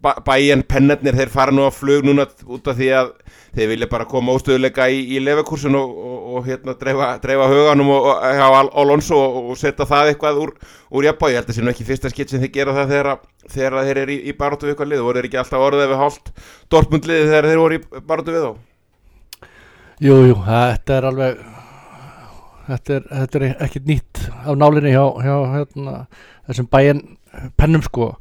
bæjan 0.03 0.65
pennarnir 0.67 1.15
þeir 1.15 1.31
fara 1.31 1.53
nú 1.55 1.63
að 1.63 1.77
flug 1.77 2.03
núna 2.03 2.25
út 2.27 2.67
af 2.67 2.75
því 2.75 2.89
að 2.97 3.12
þeir 3.55 3.69
vilja 3.71 3.88
bara 3.91 4.07
koma 4.09 4.36
óstöðuleika 4.36 4.89
í, 4.91 4.99
í 5.15 5.21
levekursun 5.23 5.77
og, 5.79 5.93
og, 6.33 6.39
og 6.39 6.47
hérna 6.49 6.75
dreifa, 6.79 7.09
dreifa 7.23 7.47
huganum 7.51 7.91
og, 7.93 8.09
og 8.09 8.25
hjá 8.39 8.47
Alonso 8.81 9.19
og 9.19 9.53
setja 9.59 9.87
það 9.89 10.11
eitthvað 10.11 10.41
úr, 10.43 10.53
úr 10.91 11.07
jafnbá 11.07 11.31
ég 11.31 11.39
held 11.39 11.47
að 11.47 11.53
það 11.53 11.59
sé 11.59 11.65
nú 11.65 11.73
ekki 11.73 11.87
fyrsta 11.87 12.11
skitt 12.13 12.33
sem 12.33 12.43
þeir 12.43 12.53
gera 12.57 12.75
það 12.79 12.93
þegar, 12.93 13.79
þeir 13.87 14.03
eru 14.03 14.15
í, 14.15 14.19
í 14.27 14.35
baróttu 14.37 14.67
við 14.67 14.75
eitthvað 14.75 14.91
lið. 14.91 15.03
Voru 15.07 15.21
þeir 15.21 15.29
ekki 15.29 15.41
alltaf 15.43 15.65
orðið 15.69 15.89
við 15.93 16.03
hálft 16.03 16.31
dortmundlið 16.73 17.25
þegar 17.29 17.49
þeir 17.49 17.63
voru 17.63 17.79
í 17.79 18.05
baróttu 18.11 18.37
við 18.37 18.47
þá? 18.47 18.53
Jújú, 20.03 20.29
jú, 20.31 20.37
þetta 20.47 20.95
er 20.97 21.09
alveg 21.11 21.43
þetta 22.67 22.95
er, 22.95 23.03
þetta 23.11 23.39
er 23.39 23.49
ekkit 23.67 23.89
nýtt 23.89 24.23
af 24.43 24.57
nálinni 24.57 24.93
hjá, 24.93 25.03
hjá 25.23 25.35
hérna, 25.53 25.99
þessum 26.47 26.69
bæjan 26.71 27.03
pennum 27.59 27.83
sko. 27.85 28.13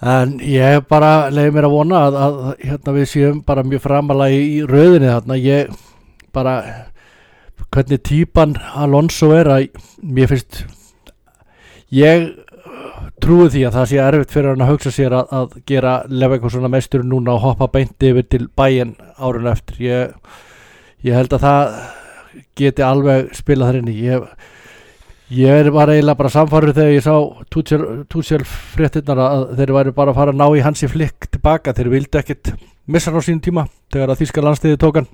En 0.00 0.38
ég 0.40 0.80
bara 0.88 1.28
leiði 1.28 1.52
mér 1.52 1.68
að 1.68 1.74
vona 1.74 2.02
að, 2.06 2.18
að 2.24 2.38
hérna 2.64 2.94
við 2.96 3.08
séum 3.10 3.40
bara 3.44 3.64
mjög 3.66 3.84
framalega 3.84 4.36
í 4.40 4.62
rauðinni 4.68 5.10
þarna. 5.10 5.36
Ég 5.36 5.74
bara 6.32 6.54
hvernig 7.70 8.02
típan 8.06 8.56
Alonso 8.74 9.30
er 9.36 9.50
að 9.50 9.82
mér 10.02 10.30
finnst 10.30 10.64
ég 11.94 12.30
trúi 13.20 13.50
því 13.52 13.64
að 13.68 13.76
það 13.76 13.88
sé 13.90 14.00
erfitt 14.02 14.34
fyrir 14.34 14.52
hann 14.52 14.64
að 14.64 14.72
hugsa 14.72 14.92
sér 14.94 15.16
að, 15.18 15.34
að 15.34 15.58
gera 15.68 15.96
svona 16.48 16.70
mestur 16.72 17.04
núna 17.04 17.34
og 17.36 17.44
hoppa 17.44 17.68
beinti 17.74 18.10
yfir 18.10 18.26
til 18.28 18.46
bæin 18.56 18.94
árun 19.18 19.50
eftir. 19.50 19.82
Ég, 19.84 20.14
ég 21.04 21.14
held 21.14 21.36
að 21.36 21.44
það 21.44 21.74
geti 22.56 22.82
alveg 22.86 23.34
spila 23.36 23.68
þar 23.68 23.82
inni. 23.82 23.98
Ég 24.06 24.24
Ég 25.30 25.68
var 25.70 25.86
eiginlega 25.86 26.18
bara 26.18 26.30
samfarið 26.34 26.74
þegar 26.74 26.88
ég 26.90 27.04
sá 27.04 27.12
Tútsjálf 27.54 28.54
fréttinnar 28.74 29.20
að 29.22 29.44
þeir 29.60 29.72
væri 29.76 29.92
bara 29.94 30.10
að 30.10 30.16
fara 30.18 30.32
að 30.34 30.40
ná 30.40 30.56
í 30.58 30.62
hansi 30.64 30.88
flikk 30.90 31.28
tilbaka, 31.30 31.70
þeir 31.70 31.90
vildi 31.92 32.18
ekkit 32.18 32.50
missa 32.90 33.12
hann 33.12 33.22
á 33.22 33.26
sínum 33.28 33.44
tíma 33.44 33.64
þegar 33.94 34.10
að 34.10 34.24
Þíska 34.24 34.42
landsliði 34.42 34.80
tókan 34.82 35.06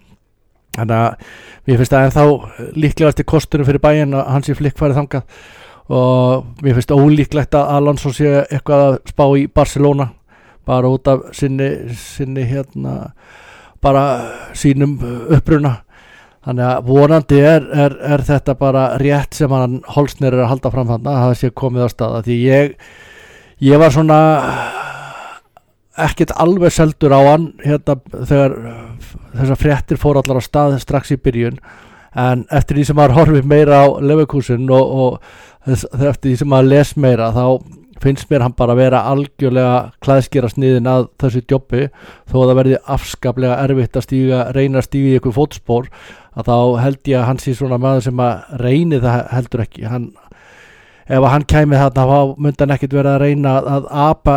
þannig 0.76 0.96
að 0.96 1.30
mér 1.66 1.80
finnst 1.80 1.96
að 1.96 2.06
en 2.06 2.14
þá 2.14 2.74
líklegast 2.76 3.22
er 3.22 3.28
kostunum 3.32 3.68
fyrir 3.68 3.82
bæin 3.82 4.14
að 4.16 4.28
hansi 4.34 4.56
flikk 4.58 4.78
farið 4.78 5.00
þangað. 5.00 5.40
Og 5.96 6.62
mér 6.64 6.78
finnst 6.78 6.94
ólíklegt 6.94 7.56
að 7.56 7.72
Alonso 7.76 8.12
sé 8.14 8.30
eitthvað 8.44 8.84
að 8.86 9.00
spá 9.12 9.24
í 9.38 9.46
Barcelona 9.46 10.10
bara 10.66 10.90
út 10.90 11.08
af 11.10 11.28
sinni, 11.36 11.70
sinni 11.94 12.46
hérna 12.46 13.12
bara 13.82 14.06
sínum 14.58 14.96
uppruna. 15.30 15.80
Þannig 16.46 16.66
að 16.66 16.86
vonandi 16.86 17.38
er, 17.42 17.64
er, 17.74 17.94
er 18.06 18.22
þetta 18.22 18.54
bara 18.58 18.88
rétt 19.02 19.34
sem 19.34 19.50
hann 19.50 19.80
holsnir 19.96 20.30
er 20.30 20.44
að 20.44 20.52
halda 20.52 20.70
fram 20.74 20.92
hann 20.94 21.08
að 21.10 21.22
það 21.24 21.38
sé 21.40 21.50
komið 21.58 21.86
á 21.86 21.88
staða 21.90 22.20
því 22.26 22.36
ég, 22.44 22.76
ég 23.66 23.82
var 23.82 23.94
svona 23.94 24.18
ekkert 26.06 26.36
alveg 26.38 26.74
seldur 26.76 27.14
á 27.18 27.20
hann 27.32 27.48
hérna 27.64 27.96
þegar 28.14 28.54
þessar 29.34 29.60
fréttir 29.60 30.00
fór 30.00 30.20
allar 30.20 30.40
á 30.40 30.44
stað 30.44 30.78
strax 30.82 31.14
í 31.14 31.20
byrjun. 31.22 31.58
En 32.16 32.46
eftir 32.54 32.78
því 32.78 32.86
sem 32.88 32.96
maður 32.96 33.18
horfið 33.18 33.48
meira 33.50 33.82
á 33.84 33.86
Leverkusen 34.00 34.70
og, 34.72 34.94
og 35.02 35.66
þess, 35.66 35.88
eftir 35.92 36.30
því 36.30 36.36
sem 36.40 36.50
maður 36.52 36.72
les 36.72 36.94
meira 36.96 37.32
þá 37.36 37.46
finnst 38.02 38.28
mér 38.30 38.44
hann 38.44 38.54
bara 38.56 38.74
að 38.74 38.80
vera 38.82 39.02
algjörlega 39.10 39.76
klæðskera 40.04 40.50
sniðin 40.52 40.88
að 40.90 41.08
þessu 41.22 41.42
jobbi. 41.50 41.88
Þó 42.28 42.36
að 42.42 42.46
það 42.50 42.58
verði 42.60 42.78
afskaplega 42.96 43.58
erfitt 43.64 43.96
að 43.96 44.06
stíga, 44.06 44.40
reyna 44.56 44.80
að 44.80 44.88
stíga 44.88 45.10
í 45.10 45.16
eitthvað 45.16 45.36
fótspór 45.38 45.90
að 46.36 46.50
þá 46.50 46.56
held 46.84 47.10
ég 47.10 47.20
að 47.20 47.28
hann 47.30 47.40
sé 47.42 47.56
svona 47.56 47.80
maður 47.80 48.08
sem 48.08 48.20
að 48.20 48.58
reyni 48.62 49.00
það 49.04 49.20
heldur 49.32 49.64
ekki. 49.64 49.86
Hann, 49.88 50.10
ef 51.06 51.28
hann 51.32 51.46
kæmi 51.48 51.80
þarna 51.80 52.08
þá 52.10 52.34
myndi 52.36 52.64
hann 52.64 52.76
ekkit 52.76 52.98
vera 52.98 53.16
að 53.16 53.24
reyna 53.24 53.56
að 53.60 53.88
apa 54.06 54.36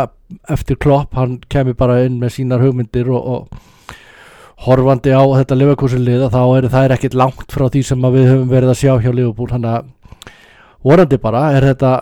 eftir 0.52 0.78
klopp, 0.80 1.14
hann 1.18 1.40
kæmi 1.50 1.74
bara 1.76 2.00
inn 2.06 2.20
með 2.20 2.36
sínar 2.38 2.62
hugmyndir 2.62 3.10
og, 3.12 3.26
og 3.34 3.68
horfandi 4.60 5.12
á 5.16 5.22
þetta 5.40 5.56
lifakursulið 5.56 6.26
þá 6.34 6.42
er 6.58 6.68
það 6.72 6.94
ekkit 6.96 7.16
langt 7.16 7.54
frá 7.54 7.68
því 7.68 7.82
sem 7.86 8.08
við 8.12 8.28
höfum 8.28 8.50
verið 8.50 8.72
að 8.74 8.80
sjá 8.82 8.92
hjá 9.00 9.10
Liverpool. 9.14 9.48
Hann 9.54 9.68
að 9.68 9.88
vorandi 10.84 11.20
bara 11.20 11.46
er 11.56 11.66
þetta 11.70 11.94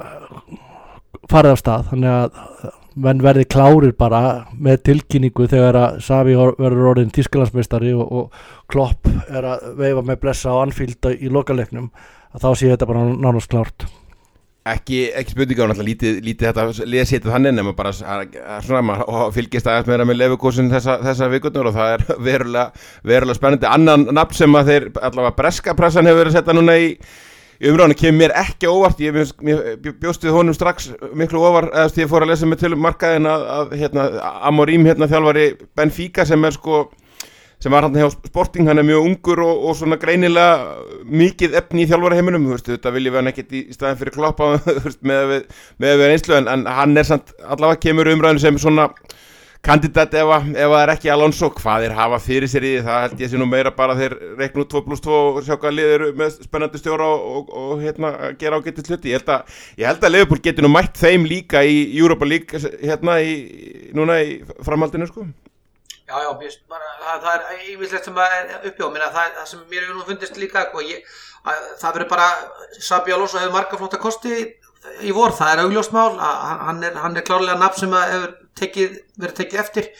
farið 1.28 1.54
af 1.54 1.62
stað 1.62 1.88
þannig 1.92 2.14
að 2.14 2.42
menn 2.98 3.22
verði 3.22 3.46
klárir 3.46 3.94
bara 3.98 4.22
með 4.58 4.82
tilkynningu 4.88 5.46
þegar 5.50 5.78
að 5.78 6.00
Savi 6.02 6.34
verður 6.34 6.90
orðin 6.92 7.12
tískalansmeistari 7.14 7.92
og, 7.94 8.08
og 8.10 8.70
Klopp 8.70 9.06
er 9.28 9.46
að 9.54 9.68
veifa 9.78 10.02
með 10.02 10.20
blessa 10.24 10.54
á 10.54 10.62
Anfield 10.64 11.10
í 11.14 11.30
lokaleknum 11.30 11.92
að 12.34 12.44
þá 12.44 12.50
sé 12.58 12.72
þetta 12.72 12.88
bara 12.90 13.06
nánast 13.12 13.50
klárt 13.52 13.86
Ekki, 14.68 14.98
ekki 15.16 15.34
spurninga 15.34 15.64
á 15.64 15.68
náttúrulega 15.70 15.88
lítið, 15.88 16.18
lítið 16.26 16.48
þetta 16.48 16.88
leðsétið 16.92 17.32
hann 17.34 17.48
en 17.50 17.70
bara 17.78 18.82
maður 18.84 19.32
fylgist 19.36 19.70
aðeins 19.70 19.88
meira 19.88 20.06
með 20.08 20.20
lefugósun 20.22 20.68
þessa, 20.72 20.98
þessa 21.04 21.30
vikurnar 21.32 21.70
og 21.70 21.78
það 21.78 21.94
er 21.94 22.04
verulega, 22.28 22.84
verulega 23.06 23.38
spennandi. 23.38 23.70
Annan 23.70 24.06
nafn 24.16 24.38
sem 24.40 24.58
að 24.58 24.72
þeir 24.72 24.86
allavega 24.98 25.38
breska 25.38 25.76
pressan 25.78 26.10
hefur 26.10 26.22
verið 26.24 26.34
að 26.34 26.38
setja 26.40 26.56
núna 26.58 26.76
í 26.78 26.92
umræðinu 27.68 27.98
kemur 27.98 28.20
mér 28.20 28.36
ekki 28.38 28.70
óvart. 28.70 29.02
Ég, 29.02 29.18
bjóst 30.02 30.26
við 30.26 30.36
honum 30.36 30.56
strax 30.56 30.92
miklu 31.18 31.42
óvar 31.42 31.70
eða 31.72 32.04
ég 32.04 32.10
fór 32.10 32.26
að 32.26 32.34
lesa 32.34 32.48
með 32.48 32.64
til 32.64 32.74
markaðin 32.78 33.28
að, 33.30 33.46
að 33.56 33.76
hérna, 33.82 34.08
Amorim 34.50 34.86
hérna 34.86 35.10
þjálfari 35.10 35.50
Benfica 35.78 36.26
sem 36.28 36.44
er 36.46 36.58
sko 36.58 36.86
sem 37.58 37.74
var 37.74 37.86
hann 37.86 37.98
hjá 37.98 38.08
Sporting, 38.12 38.68
hann 38.70 38.78
er 38.78 38.86
mjög 38.86 39.06
ungur 39.08 39.42
og, 39.42 39.62
og 39.68 39.78
svona 39.78 39.98
greinilega 40.00 41.04
mikið 41.10 41.56
efni 41.58 41.84
í 41.84 41.90
þjálfari 41.90 42.18
heiminum, 42.20 42.50
þetta 42.54 42.92
viljum 42.94 43.16
við 43.16 43.20
hann 43.22 43.32
ekkert 43.32 43.54
í, 43.54 43.64
staðin 43.74 44.02
fyrir 44.02 44.14
kloppa 44.14 44.52
með 45.10 45.32
við, 45.32 45.48
við 45.82 46.04
einslu 46.12 46.38
en, 46.38 46.50
en 46.52 46.68
hann 46.70 46.94
er 46.98 47.08
samt 47.08 47.34
allavega 47.42 47.82
kemur 47.88 48.12
umræðinu 48.14 48.44
sem 48.44 48.60
svona 48.62 48.92
kandidat 49.64 50.14
ef, 50.14 50.28
ef 50.54 50.70
það 50.70 50.82
er 50.84 50.92
ekki 50.92 51.10
Alonso 51.10 51.48
hvað 51.56 51.88
er 51.88 51.94
hafa 51.98 52.20
fyrir 52.22 52.50
sér 52.50 52.66
í 52.66 52.70
því 52.76 52.84
það 52.86 53.00
held 53.04 53.24
ég 53.24 53.32
sé 53.32 53.40
nú 53.40 53.48
meira 53.50 53.72
bara 53.74 53.96
þeir 53.98 54.14
reiknu 54.38 54.64
2 54.70 54.82
plus 54.86 55.02
2 55.04 55.16
og 55.18 55.40
sjá 55.46 55.56
hvað 55.56 55.74
liður 55.74 56.04
með 56.18 56.38
spennandi 56.46 56.80
stjóra 56.80 57.08
og, 57.10 57.26
og, 57.26 57.50
og 57.58 57.82
hérna 57.82 58.12
gera 58.38 58.62
á 58.62 58.64
getið 58.64 58.92
sluti 58.92 59.12
ég 59.12 59.18
held 59.18 59.34
að, 59.34 60.06
að 60.06 60.14
Leopold 60.14 60.44
getur 60.46 60.66
nú 60.66 60.72
mætt 60.72 61.02
þeim 61.02 61.26
líka 61.28 61.64
í 61.66 61.82
Europa 61.98 62.28
League 62.28 62.62
hérna 62.84 63.18
í, 63.18 63.34
núna 63.98 64.20
í 64.22 64.38
framhaldinu 64.62 65.10
sko 65.10 65.26
Já, 66.08 66.22
já, 66.24 66.28
bara, 66.70 66.86
það, 67.02 67.24
það 67.24 67.34
er 67.52 67.64
yfirleitt 67.68 68.06
sem 68.06 68.18
er 68.24 68.52
uppjóð 68.70 68.94
það, 69.02 69.34
það 69.38 69.48
sem 69.50 69.64
mér 69.68 69.82
hefur 69.82 69.98
nú 69.98 70.04
fundist 70.08 70.38
líka 70.40 70.62
sko, 70.70 70.84
ég, 70.88 71.02
að, 71.44 71.66
það 71.82 71.98
verður 71.98 72.10
bara 72.14 72.28
Sabi 72.86 73.12
Alonso 73.12 73.40
hefur 73.42 73.52
marga 73.52 73.80
flotta 73.80 74.00
kosti 74.00 74.38
í 75.04 75.12
vor, 75.12 75.34
það 75.36 75.52
er 75.52 75.62
augljósmál 75.66 76.14
hann 76.16 76.80
er, 76.86 76.96
hann 77.02 77.18
er 77.18 77.26
klárlega 77.28 77.58
nafn 77.60 77.82
sem 77.82 77.96
hefur 77.98 78.32
tekið, 78.56 78.96
verið 79.20 79.36
tekið 79.42 79.60
eftir. 79.66 79.90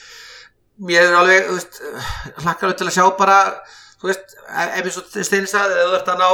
Mér 0.88 1.10
er 1.10 1.18
alveg 1.18 1.52
hlakkaður 2.44 2.78
til 2.78 2.88
að 2.88 2.96
sjá 2.96 3.04
bara 3.18 3.38
þú 4.00 4.08
veist, 4.08 4.36
ef 4.48 4.88
eins 4.88 4.98
og 5.02 5.18
eða 5.18 5.88
þú 5.90 5.98
ert 5.98 6.12
að 6.14 6.22
ná 6.22 6.28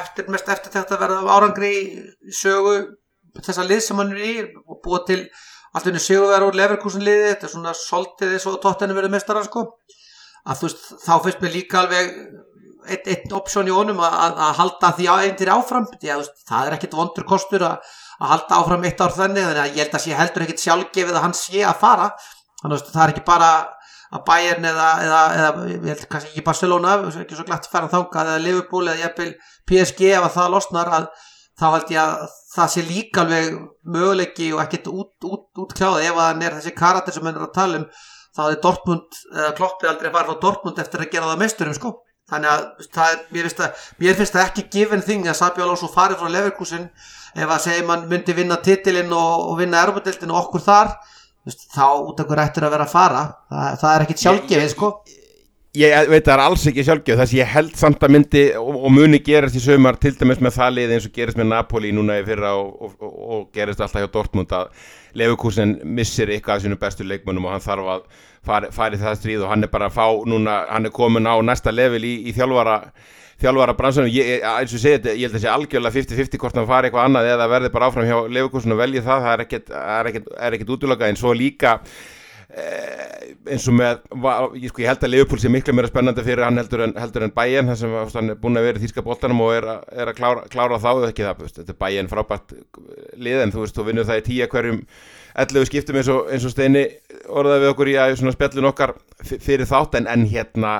eftir, 0.00 0.28
mest 0.30 0.50
eftir 0.52 0.74
þetta 0.74 0.98
að 0.98 1.04
verða 1.06 1.36
árangri 1.38 1.74
sögu 2.34 2.74
þessa 3.40 3.64
lið 3.64 3.82
sem 3.86 4.02
hann 4.02 4.12
er 4.12 4.26
í 4.26 4.34
og 4.66 4.80
búa 4.84 5.00
til 5.08 5.22
allt 5.74 5.88
unni 5.90 6.02
söguverð 6.02 6.50
og 6.50 6.58
leverkursin 6.58 7.04
liði, 7.06 7.32
þetta 7.32 7.48
er 7.48 7.54
svona 7.54 7.74
soltið 7.78 8.36
eins 8.36 8.46
og 8.50 8.60
tóttenni 8.62 8.96
verið 8.96 9.14
mestarar 9.14 9.46
sko. 9.46 9.66
Að 10.46 10.60
þú 10.60 10.68
veist, 10.68 10.86
þá 11.04 11.12
finnst 11.24 11.42
mér 11.44 11.54
líka 11.54 11.82
alveg 11.82 12.14
eitt, 12.88 13.06
eitt 13.06 13.34
option 13.36 13.68
í 13.68 13.74
honum 13.74 14.00
að, 14.02 14.40
halda 14.58 14.92
því 14.98 15.08
einn 15.14 15.36
til 15.38 15.50
áfram. 15.52 15.88
Því 16.00 16.12
að 16.12 16.22
veist, 16.22 16.46
það 16.48 16.70
er 16.70 16.78
ekkit 16.78 16.96
vondur 16.98 17.28
kostur 17.28 17.66
að, 17.68 17.90
halda 18.20 18.60
áfram 18.60 18.86
eitt 18.88 19.00
ár 19.00 19.14
þannig 19.16 19.46
þannig 19.46 19.62
að 19.64 19.76
ég 19.76 19.84
held 19.84 19.98
að 19.98 20.06
sé 20.06 20.16
heldur 20.16 20.46
ekkit 20.46 20.64
sjálfgefið 20.64 21.18
að 21.18 21.26
hann 21.26 21.36
sé 21.36 21.62
að 21.64 21.78
fara. 21.84 22.08
Þannig 22.62 22.80
að 22.80 22.90
það 22.94 23.04
er 23.04 23.14
ekki 23.14 23.28
bara 23.28 23.50
að 24.10 24.24
Bayern 24.26 24.66
eða, 24.66 24.88
eða, 25.04 25.20
eða 25.38 25.50
ég 25.70 25.84
held 25.92 26.06
kannski 26.10 26.32
ekki 26.32 26.46
Barcelona 26.46 26.96
ekki 27.22 27.36
svo 27.38 27.46
glatt 27.46 27.68
að 27.68 27.74
fara 27.76 27.90
þangað 27.92 28.32
eða 28.32 28.42
Liverpool 28.42 28.88
eða 28.88 29.04
jafnvel 29.04 29.28
PSG 29.70 30.08
ef 30.10 30.26
að 30.26 30.34
það 30.34 30.54
losnar 30.56 30.90
að 30.96 31.06
þá 31.60 31.66
held 31.74 31.92
ég 31.92 32.00
að 32.02 32.38
það 32.54 32.70
sé 32.72 32.84
líka 32.86 33.24
alveg 33.24 33.58
möguleiki 33.94 34.48
og 34.54 34.62
ekkert 34.64 34.88
út, 34.90 35.12
út, 35.28 35.48
útkláð 35.64 36.06
ef 36.06 36.16
að 36.16 36.26
hann 36.26 36.46
er 36.46 36.56
þessi 36.56 36.72
karakter 36.76 37.14
sem 37.14 37.26
hann 37.28 37.36
er 37.36 37.46
að 37.46 37.56
tala 37.58 37.82
um 37.82 37.90
þá 38.30 38.40
hefði 38.44 38.60
Dortmund 38.64 39.20
eða 39.34 39.50
Kloppið 39.58 39.90
aldrei 39.90 40.12
farið 40.14 40.38
á 40.38 40.42
Dortmund 40.44 40.80
eftir 40.82 41.04
að 41.04 41.12
gera 41.12 41.30
það 41.30 41.42
meisturum 41.42 41.76
sko. 41.76 41.92
Þannig 42.30 42.50
að 42.52 42.90
það 42.94 43.12
er, 43.12 43.22
mér, 43.34 43.46
finnst 43.46 43.60
það, 43.60 43.86
mér 43.98 44.18
finnst 44.20 44.36
það 44.36 44.44
ekki 44.44 44.66
given 44.70 45.00
thing 45.02 45.26
að 45.26 45.38
Sabi 45.40 45.64
Alonso 45.64 45.88
farið 45.90 46.20
frá 46.20 46.30
Leverkusen. 46.30 46.84
Ef 47.34 47.54
að 47.54 47.64
segja 47.64 47.86
mann 47.88 48.06
myndi 48.10 48.36
vinna 48.38 48.58
titilinn 48.62 49.10
og, 49.14 49.48
og 49.50 49.58
vinna 49.58 49.82
erfadildin 49.82 50.30
og 50.30 50.44
okkur 50.44 50.62
þar 50.62 50.92
þá 51.50 51.86
út 52.04 52.22
okkur 52.22 52.42
ættir 52.44 52.66
að 52.66 52.76
vera 52.76 52.86
að 52.86 52.94
fara? 52.94 53.24
Það, 53.50 53.80
það 53.82 53.94
er 53.96 54.04
ekkit 54.06 54.22
sjálfgefið 54.24 54.72
sko. 54.76 54.92
Ég 55.10 55.19
veit 56.10 56.24
það 56.26 56.32
er 56.34 56.40
alls 56.42 56.64
ekki 56.66 56.82
sjálfgjöf 56.82 57.18
þess 57.20 57.30
að 57.30 57.38
ég 57.38 57.50
held 57.54 57.74
samt 57.78 58.00
að 58.02 58.10
myndi 58.16 58.40
og, 58.58 58.78
og 58.88 58.90
muni 58.90 59.20
gerast 59.22 59.54
í 59.54 59.60
sömar 59.62 59.98
til 60.02 60.10
dæmis 60.18 60.40
með 60.42 60.56
það 60.56 60.72
lið 60.78 60.94
eins 60.96 61.06
og 61.06 61.12
gerist 61.14 61.38
með 61.38 61.46
Napoli 61.52 61.92
núna 61.94 62.16
í 62.18 62.24
fyrra 62.26 62.50
og, 62.58 62.72
og, 62.88 62.96
og, 63.06 63.44
gerist 63.54 63.78
alltaf 63.84 64.02
hjá 64.02 64.08
Dortmund 64.16 64.50
að 64.56 64.72
Leverkusen 65.20 65.76
missir 65.94 66.30
eitthvað 66.34 66.56
af 66.58 66.64
sínum 66.64 66.80
bestu 66.82 67.06
leikmönnum 67.06 67.46
og 67.46 67.54
hann 67.54 67.62
þarf 67.62 67.86
að 67.94 68.02
fari, 68.46 68.70
fari 68.74 68.98
það 68.98 69.16
stríð 69.20 69.44
og 69.46 69.52
hann 69.54 69.62
er 69.66 69.70
bara 69.70 69.86
að 69.90 69.94
fá 70.00 70.06
núna, 70.26 70.58
hann 70.74 70.90
er 70.90 70.94
komin 70.94 71.30
á 71.30 71.38
næsta 71.46 71.70
level 71.74 72.02
í, 72.02 72.16
í 72.26 72.34
þjálfara 72.34 72.76
þjálfara 73.40 73.74
bransunum, 73.78 74.10
ég, 74.12 74.26
ég- 74.36 74.42
eins 74.44 74.74
og 74.74 74.78
ég 74.78 74.82
segi 74.82 74.96
þetta 74.98 75.14
ég 75.16 75.26
held 75.30 75.38
að 75.38 75.44
sé 75.46 75.50
algjörlega 75.54 75.94
50-50 75.96 76.42
hvort 76.42 76.58
hann 76.58 76.66
fari 76.68 76.90
eitthvað 76.90 77.06
annað 77.08 77.30
eða 77.36 77.46
verði 77.54 77.70
bara 77.74 77.88
áfram 77.90 78.10
hjá 78.10 78.18
Leverkusen 78.26 78.74
og 78.74 78.82
velji 78.82 79.02
það 79.06 79.22
það 79.26 79.34
er 79.36 79.44
ekkert, 79.46 79.70
það 79.70 80.00
er 80.00 80.10
ekkert, 80.10 80.32
er 80.50 80.58
ekkert 80.58 80.74
eh, 82.56 83.34
eins 83.54 83.66
og 83.70 83.76
með 83.78 84.00
ég, 84.58 84.70
sko, 84.72 84.82
ég 84.82 84.88
held 84.90 85.04
að 85.06 85.12
Leopold 85.14 85.42
sé 85.42 85.50
miklu 85.52 85.74
meira 85.76 85.90
spennandi 85.90 86.24
fyrir 86.26 86.44
hann 86.46 86.58
heldur 86.58 86.82
en, 86.88 86.94
heldur 86.98 87.26
en 87.26 87.34
Bayern 87.36 87.70
þar 87.70 87.78
sem 87.82 87.94
hann 88.16 88.32
er 88.34 88.40
búin 88.42 88.58
að 88.58 88.66
vera 88.68 88.80
í 88.80 88.84
þýska 88.86 89.04
boltanum 89.06 89.44
og 89.46 89.52
er, 89.54 89.68
að- 89.76 89.86
er 90.02 90.10
að 90.12 90.18
klára, 90.18 90.42
klára 90.50 90.80
þá 90.82 90.90
ekki 91.10 91.26
það, 91.28 91.44
veist, 91.44 91.60
þetta 91.60 91.74
er 91.76 91.80
Bayern 91.84 92.10
frábært 92.10 92.56
lið 93.22 93.44
en 93.44 93.54
þú 93.54 93.64
veist, 93.64 93.78
þú 93.78 93.86
vinnur 93.90 94.08
það 94.10 94.22
í 94.22 94.26
tíja 94.32 94.50
hverjum 94.50 94.82
11 95.44 95.70
skiptum 95.70 96.00
eins 96.00 96.10
og, 96.10 96.26
eins 96.34 96.44
og 96.48 96.52
Steini 96.56 96.84
orðaði 97.30 97.62
við 97.66 97.72
okkur 97.76 97.92
í 97.92 97.96
að 98.02 98.16
svona 98.18 98.34
spjallun 98.34 98.70
okkar 98.72 98.96
fyrir 99.30 99.68
þátt 99.70 100.00
en, 100.00 100.08
en 100.10 100.26
hérna 100.32 100.72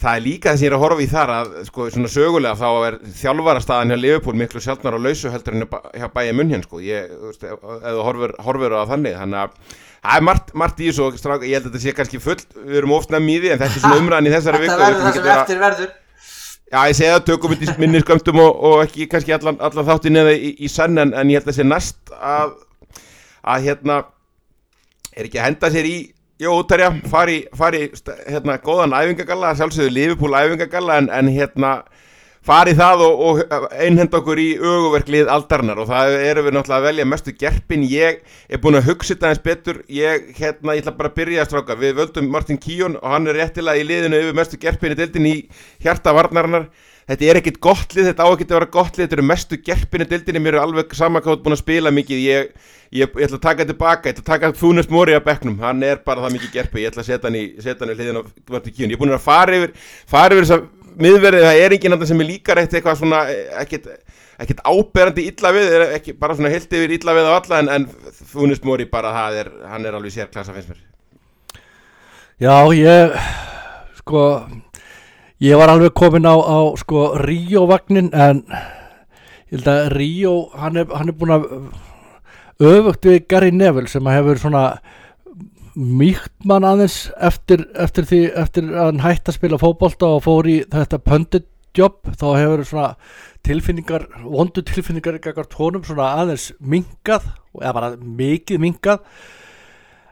það 0.00 0.16
er 0.16 0.22
líka 0.24 0.54
þess 0.54 0.62
að 0.62 0.64
ég 0.64 0.70
er 0.70 0.76
að 0.78 0.80
horfa 0.86 1.04
í 1.04 1.08
þar 1.12 1.30
að 1.34 1.48
sko 1.68 1.86
svona 1.92 2.08
sögulega 2.08 2.56
þá 2.56 2.68
er 2.88 2.94
þjálfarastaðan 3.20 3.92
hjá 3.92 3.98
Liverpool 4.00 4.38
miklu 4.40 4.62
sjálfnar 4.64 4.96
á 4.96 5.04
lausu 5.04 5.28
heldur 5.34 5.58
en 5.58 5.66
hjá 5.68 6.06
bæja 6.14 6.32
munn 6.38 6.62
sko 6.64 6.80
ég, 6.80 7.12
veist, 7.26 7.44
horfur, 7.44 8.32
horfur 8.46 8.78
á 8.80 8.88
þannig 8.88 9.18
þannig 9.20 9.42
að 9.42 9.76
það 10.00 10.16
er 10.16 10.24
margt, 10.26 10.52
margt 10.56 10.80
í 10.80 10.88
þessu 10.90 11.06
og 11.06 11.18
strák, 11.20 11.42
ég 11.48 11.58
held 11.58 11.66
að 11.66 11.72
þetta 11.74 11.82
sé 11.84 11.94
kannski 11.96 12.20
full 12.22 12.38
við 12.66 12.78
erum 12.80 12.94
nefn 13.14 13.28
í 13.32 13.40
því 13.42 13.50
en 13.54 13.60
þetta 13.60 13.76
er 13.76 13.82
svona 13.84 14.00
umræðan 14.02 14.28
í 14.30 14.32
þessari 14.34 14.62
viku 14.62 14.76
þetta 14.76 14.86
verður 14.86 15.04
það 15.06 15.18
sem 15.18 15.26
vera- 15.26 15.42
eftir 15.44 15.60
verður. 15.64 15.90
Já, 16.70 16.78
ég 16.86 16.94
segi 17.00 17.10
það, 17.10 17.24
tökum 17.26 17.50
við 17.58 17.72
minni 17.82 18.00
skömmtum 18.04 18.38
og, 18.44 18.60
og 18.70 18.82
ekki 18.84 19.08
kannski 19.10 19.34
allan, 19.34 19.56
allan 19.58 19.86
þáttin 19.88 20.20
eða 20.22 20.34
í, 20.38 20.52
í 20.62 20.68
senn 20.70 21.00
en, 21.02 21.12
en 21.18 21.32
ég 21.32 21.40
held 21.40 21.50
að 21.50 21.56
sé 21.58 21.66
næst 21.66 22.12
að, 22.14 22.52
að 23.42 23.66
hérna 23.66 23.96
er 25.16 25.26
ekki 25.26 25.40
að 25.40 25.48
henda 25.48 25.70
sér 25.74 25.88
í 25.90 25.98
Jó, 26.40 26.54
útærja, 26.62 26.86
fari, 27.12 27.34
fari 27.52 27.82
hérna, 28.24 28.54
góðan 28.64 28.94
æfingagalla, 28.96 29.50
sjálfsögðu 29.58 29.90
Liverpool 29.92 30.32
æfingagalla 30.38 30.94
en, 31.02 31.10
en 31.12 31.28
hérna 31.28 31.72
fari 32.46 32.74
það 32.76 33.04
og, 33.04 33.22
og 33.26 33.64
einhend 33.70 34.14
okkur 34.16 34.40
í 34.40 34.48
öguverklið 34.56 35.30
aldarinnar. 35.32 35.80
Og 35.82 35.90
það 35.90 36.16
erum 36.30 36.46
við 36.48 36.56
náttúrulega 36.56 36.80
að 36.80 36.88
velja 36.88 37.08
mestu 37.08 37.34
gerpin. 37.40 37.86
Ég 37.88 38.20
er 38.48 38.62
búin 38.62 38.80
að 38.80 38.90
hugsa 38.90 39.14
þetta 39.14 39.32
eins 39.32 39.42
betur. 39.44 39.82
Ég, 39.92 40.30
hérna, 40.38 40.76
ég 40.76 40.84
ætla 40.84 40.96
bara 40.98 41.12
að 41.12 41.18
byrja 41.20 41.44
að 41.44 41.50
stráka 41.50 41.80
við 41.80 41.98
völdum 42.00 42.30
Martin 42.32 42.60
Kíón 42.60 42.96
og 43.00 43.08
hann 43.12 43.28
er 43.30 43.40
réttilega 43.42 43.80
í 43.82 43.88
liðinu 43.88 44.22
yfir 44.24 44.38
mestu 44.40 44.60
gerpin 44.60 44.96
í 44.96 45.00
deildin 45.00 45.28
í 45.30 45.36
hjarta 45.84 46.16
varnarinnar. 46.16 46.70
Þetta 47.10 47.26
er 47.26 47.38
ekkit 47.40 47.56
gott 47.58 47.94
lið, 47.96 48.12
þetta 48.12 48.22
á 48.22 48.28
ekkit 48.30 48.52
að 48.52 48.56
vera 48.60 48.66
gott 48.70 48.94
lið. 48.94 49.06
Þetta 49.06 49.16
eru 49.16 49.24
mestu 49.26 49.56
gerpin 49.66 50.04
í 50.04 50.10
deildinni, 50.12 50.42
mér 50.44 50.56
er 50.56 50.62
alveg 50.62 50.92
sama 50.94 51.18
hvað 51.18 51.32
þú 51.32 51.38
ert 51.38 51.46
búin 51.46 51.56
að 51.56 51.62
spila 51.64 51.90
mikið. 51.96 52.20
Ég, 52.22 52.52
ég, 52.94 53.16
ég 53.18 53.26
ætla 53.26 53.40
að 53.40 53.46
taka 53.48 53.66
tilbaka, 53.66 54.06
ég 54.06 54.14
ætla 54.14 54.22
að 54.22 54.28
taka 54.30 54.50
Fúnest 54.60 54.92
Móri 54.94 55.16
að 55.16 55.24
bekknum, 55.26 55.56
hann 55.64 55.82
er 55.86 56.04
bara 56.06 56.22
það 56.22 56.36
mikið 56.36 56.52
gerpi. 56.54 56.84
Ég 56.84 56.92
ætla 56.92 57.02
að 57.02 57.08
setja 57.08 57.26
hann 57.26 57.40
í, 57.40 57.42
setja 57.58 57.82
hann 57.82 57.90
í 57.90 57.98
hliðin 57.98 58.20
á 58.20 58.22
Martin 58.54 58.76
Kíón 58.76 58.94
ég 58.94 58.94
er 58.94 59.02
búin 59.02 59.16
að 59.16 59.24
fara 59.26 59.58
yfir, 59.58 59.74
fara 60.14 60.38
yfir 60.38 60.46
þess 60.46 60.56
að 60.60 60.68
miðverðið, 60.98 61.46
það 61.46 61.62
er 61.64 61.76
enginn 61.76 61.96
andan 61.96 62.10
sem 62.10 62.22
er 62.24 62.30
líka 62.30 62.56
reynt 62.56 62.74
eitthvað 62.74 63.00
svona, 63.00 63.22
ekkit, 63.62 63.88
ekkit 64.42 64.62
áberandi 64.66 65.26
illa 65.30 65.52
við, 65.56 65.74
ekki 65.98 66.16
bara 66.18 66.36
svona 66.38 66.52
heilt 66.52 66.72
yfir 66.72 66.96
illa 66.96 67.16
við 67.16 67.30
á 67.30 67.32
alla, 67.36 67.60
en, 67.60 67.72
en 67.76 68.16
Fúnist 68.30 68.66
Móri 68.66 68.88
bara, 68.90 69.12
er, 69.36 69.52
hann 69.70 69.86
er 69.86 69.98
alveg 69.98 70.16
sérklasa 70.16 70.56
finnst 70.56 70.72
mér. 70.72 70.82
Já, 72.40 72.54
ég 72.72 73.16
sko 74.00 74.24
ég 75.40 75.56
var 75.60 75.72
alveg 75.72 75.92
komin 75.96 76.28
á, 76.28 76.36
á 76.36 76.58
sko 76.80 77.14
Ríó-vagnin 77.20 78.10
en 78.12 78.42
ég 78.48 79.58
held 79.58 79.68
að 79.68 79.92
Ríó 79.96 80.34
hann 80.56 80.80
er, 80.80 80.88
hann 80.92 81.12
er 81.12 81.16
búin 81.16 81.34
að 81.36 81.46
öfugt 82.60 83.08
við 83.08 83.22
Gary 83.28 83.52
Neville 83.52 83.88
sem 83.88 84.08
hefur 84.12 84.40
svona 84.40 84.64
mýkt 85.80 86.44
mann 86.44 86.66
aðeins 86.68 87.06
eftir, 87.16 87.64
eftir 87.80 88.06
því 88.08 88.20
eftir 88.42 88.68
að 88.74 88.90
hann 88.90 89.02
hætti 89.04 89.32
að 89.32 89.38
spila 89.38 89.60
fótbolta 89.60 90.14
og 90.16 90.24
fór 90.26 90.48
í 90.50 90.60
þetta 90.68 91.00
pundit 91.04 91.48
jobb 91.76 92.10
þá 92.18 92.26
hefur 92.34 92.64
svona 92.66 92.88
tilfinningar 93.46 94.08
vondu 94.24 94.64
tilfinningar 94.66 95.20
gagart 95.22 95.54
honum 95.56 95.84
svona 95.86 96.10
aðeins 96.20 96.50
minkað 96.60 97.30
eða 97.60 97.76
bara 97.76 97.92
mikið 98.00 98.64
minkað 98.64 99.04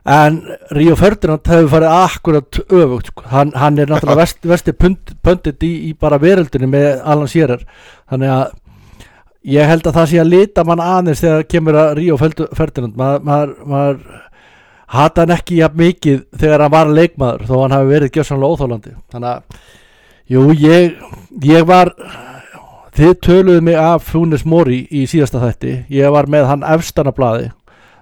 en 0.09 0.39
Ríó 0.73 0.95
Ferdinand 0.97 1.51
hefur 1.51 1.69
farið 1.73 1.97
akkurat 1.97 2.61
öfugt 2.65 3.11
sko. 3.11 3.27
hann, 3.29 3.53
hann 3.53 3.79
er 3.79 3.91
náttúrulega 3.91 4.21
vest, 4.23 4.41
vesti 4.47 4.73
pund, 4.73 5.13
pundit 5.23 5.67
í, 5.67 5.73
í 5.91 5.93
bara 5.99 6.21
veröldinni 6.23 6.71
með 6.71 7.03
Alan 7.05 7.29
Shearer. 7.29 7.67
Þannig 8.09 8.33
að 8.33 8.47
ég 9.49 9.69
held 9.69 9.87
að 9.87 9.99
það 9.99 10.09
sé 10.11 10.23
að 10.23 10.33
lita 10.33 10.65
mann 10.65 10.85
aðeins 10.85 11.23
þegar 11.25 11.47
kemur 11.53 11.81
að 11.83 11.93
Ríó 11.99 12.17
Ferdinand. 12.21 12.97
Maður, 12.97 13.27
maður, 13.29 13.55
maður 13.69 14.01
hata 14.95 15.25
hann 15.25 15.35
ekki 15.37 15.59
jafn 15.61 15.81
mikið 15.83 16.23
þegar 16.41 16.65
hann 16.67 16.75
var 16.75 16.93
leikmaður 16.97 17.45
þó 17.49 17.55
hann 17.63 17.77
hafi 17.77 17.91
verið 17.93 18.15
gjössanlega 18.17 18.55
óþólandi 18.55 18.95
þannig 19.13 19.29
að 19.35 19.61
jú 20.33 20.47
ég, 20.63 20.97
ég 21.49 21.67
var 21.69 21.93
þið 22.99 23.13
töluðu 23.25 23.61
mig 23.69 23.77
af 23.79 24.09
Fúnis 24.11 24.43
Mori 24.49 24.81
í 24.91 25.05
síðasta 25.07 25.39
þætti. 25.39 25.75
Ég 25.95 26.11
var 26.11 26.27
með 26.27 26.49
hann 26.51 26.65
efstana 26.67 27.13
blaði. 27.15 27.53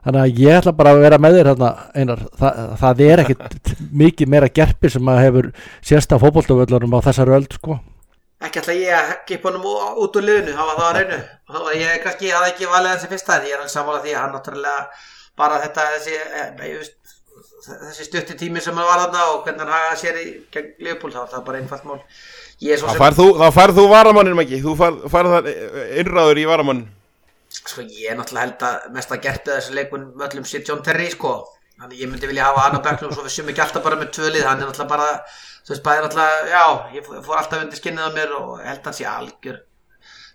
Þannig 0.06 0.22
að 0.22 0.38
ég 0.40 0.56
ætla 0.60 0.72
bara 0.78 0.92
að 0.94 1.00
vera 1.02 1.18
með 1.20 1.34
þér 1.36 1.48
þarna 1.50 1.68
einar, 2.00 2.22
Þa, 2.40 2.50
það 2.80 3.02
er 3.08 3.22
ekkit 3.24 3.72
mikið 4.02 4.30
meira 4.32 4.48
gerpi 4.48 4.90
sem 4.94 5.10
að 5.12 5.20
hefur 5.24 5.48
sérst 5.84 6.14
á 6.14 6.16
fótboltavöllunum 6.22 6.94
á 6.96 7.00
þessari 7.10 7.34
öld 7.36 7.56
sko. 7.58 7.76
Ekki 8.46 8.62
ætla 8.62 8.76
ég 8.78 9.12
að 9.36 9.44
honum 9.48 9.66
ú- 9.66 10.04
út 10.06 10.16
úr 10.16 10.26
liðinu 10.30 10.54
hafa 10.56 10.78
það 10.78 10.88
að 10.88 10.96
reynu 11.00 11.20
var 11.58 11.76
ég 11.76 12.00
kannski 12.06 12.32
hafði 12.32 12.52
ekki 12.54 12.70
valið 12.72 12.92
hans 12.94 13.04
í 13.04 13.10
fyrsta 13.12 13.38
því 13.42 13.50
ég 13.50 13.56
er 13.56 13.60
alveg 13.60 13.74
sammála 13.74 14.02
því 14.06 14.14
að 14.14 14.22
hann 14.22 14.34
náttúrulega 14.36 14.80
bara 15.38 15.60
þetta 15.64 15.86
þessi, 15.94 16.18
eh, 16.40 16.50
veist, 16.60 17.14
þessi 17.66 18.06
stutti 18.08 18.36
tími 18.40 18.62
sem 18.64 18.76
hann 18.76 18.88
var 18.88 19.02
þarna 19.04 19.24
og 19.32 19.40
hvernig 19.46 19.64
hann 19.64 19.74
hagaði 19.76 20.02
sér 20.02 20.20
í 20.20 20.26
gegn 20.54 20.70
Liverpool 20.82 21.14
þá 21.14 21.18
var 21.22 21.32
það 21.34 21.46
bara 21.48 21.62
einfalt 21.62 21.88
mál. 21.88 21.98
Ég 22.64 22.76
er 22.76 22.80
svo 22.80 22.92
Þá 22.92 23.02
færð 23.02 23.18
þú, 23.20 23.26
þá 23.40 23.48
færð 23.58 23.80
þú 23.80 23.88
varamannin 23.92 24.44
ekki, 24.44 24.62
þú 24.64 24.76
færð, 24.80 25.02
færð 25.12 25.34
það 25.34 25.50
innráður 26.02 26.40
í 26.40 26.46
varamannin 26.48 26.86
sko 27.56 27.82
ég 27.82 28.10
er 28.10 28.16
náttúrulega 28.18 28.42
held 28.42 28.64
að 28.68 28.88
mest 28.96 29.12
að 29.14 29.20
gertu 29.24 29.52
þessi 29.54 29.76
leikun 29.76 30.08
með 30.16 30.26
öllum 30.26 30.46
sér 30.48 30.64
John 30.66 30.82
Terry 30.84 31.06
sko. 31.12 31.34
Þannig 31.76 32.00
ég 32.02 32.10
myndi 32.10 32.28
vilja 32.28 32.48
hafa 32.48 32.64
hann 32.66 32.78
á 32.80 32.84
bekknum 32.84 33.12
svo 33.12 33.24
við 33.24 33.34
sem 33.36 33.48
ekki 33.52 33.62
alltaf 33.64 33.84
bara 33.84 33.98
með 34.00 34.10
tvölið 34.16 34.46
hann 34.48 34.62
er 34.62 34.70
náttúrulega 34.70 34.92
bara 34.92 35.08
þú 35.66 35.72
veist 35.72 35.84
bæði 35.84 36.02
náttúrulega 36.04 36.44
já 36.52 36.64
ég 36.96 37.08
fór 37.26 37.40
alltaf 37.40 37.64
undir 37.64 37.80
skinnið 37.80 38.06
á 38.06 38.10
mér 38.14 38.34
og 38.36 38.52
held 38.62 38.78
að 38.78 38.86
hann 38.86 38.96
sé 38.96 39.06
algjör 39.10 39.56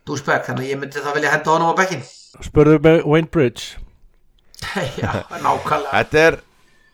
dúsbæk 0.10 0.44
þannig 0.50 0.72
ég 0.74 0.82
myndi 0.82 1.04
þá 1.04 1.12
vilja 1.16 1.32
henda 1.32 1.54
honum 1.56 1.72
á 1.72 1.80
bekkin 1.80 2.04
spurðu 2.44 2.82
með 2.84 3.00
Wayne 3.08 3.32
Bridge 3.32 3.80
já 5.02 5.12
nákvæmlega. 5.45 5.91
Þetta 5.95 6.24
er, 6.28 6.38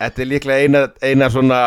þetta 0.04 0.24
er 0.26 0.30
líklega 0.32 0.64
eina, 0.68 0.82
eina 1.04 1.30
svona 1.34 1.60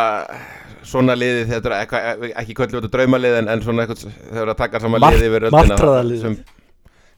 svona 0.91 1.15
liði 1.19 1.43
þetta 1.51 1.71
er 1.71 1.75
ekki, 1.85 2.31
ekki 2.43 2.55
kvöldu 2.59 2.79
þetta 2.81 2.91
draumalið 2.95 3.35
en, 3.43 3.51
en 3.53 3.61
svona 3.63 3.85
eitthvað 3.85 4.07
þegar 4.09 4.41
það 4.41 4.55
að 4.55 4.61
taka 4.63 4.81
saman 4.83 5.03
Mart- 5.05 5.19
liði 5.19 5.29
yfir 5.31 5.47
öldina 5.51 5.67
martraðarliðið. 5.75 6.23
sem- 6.25 6.41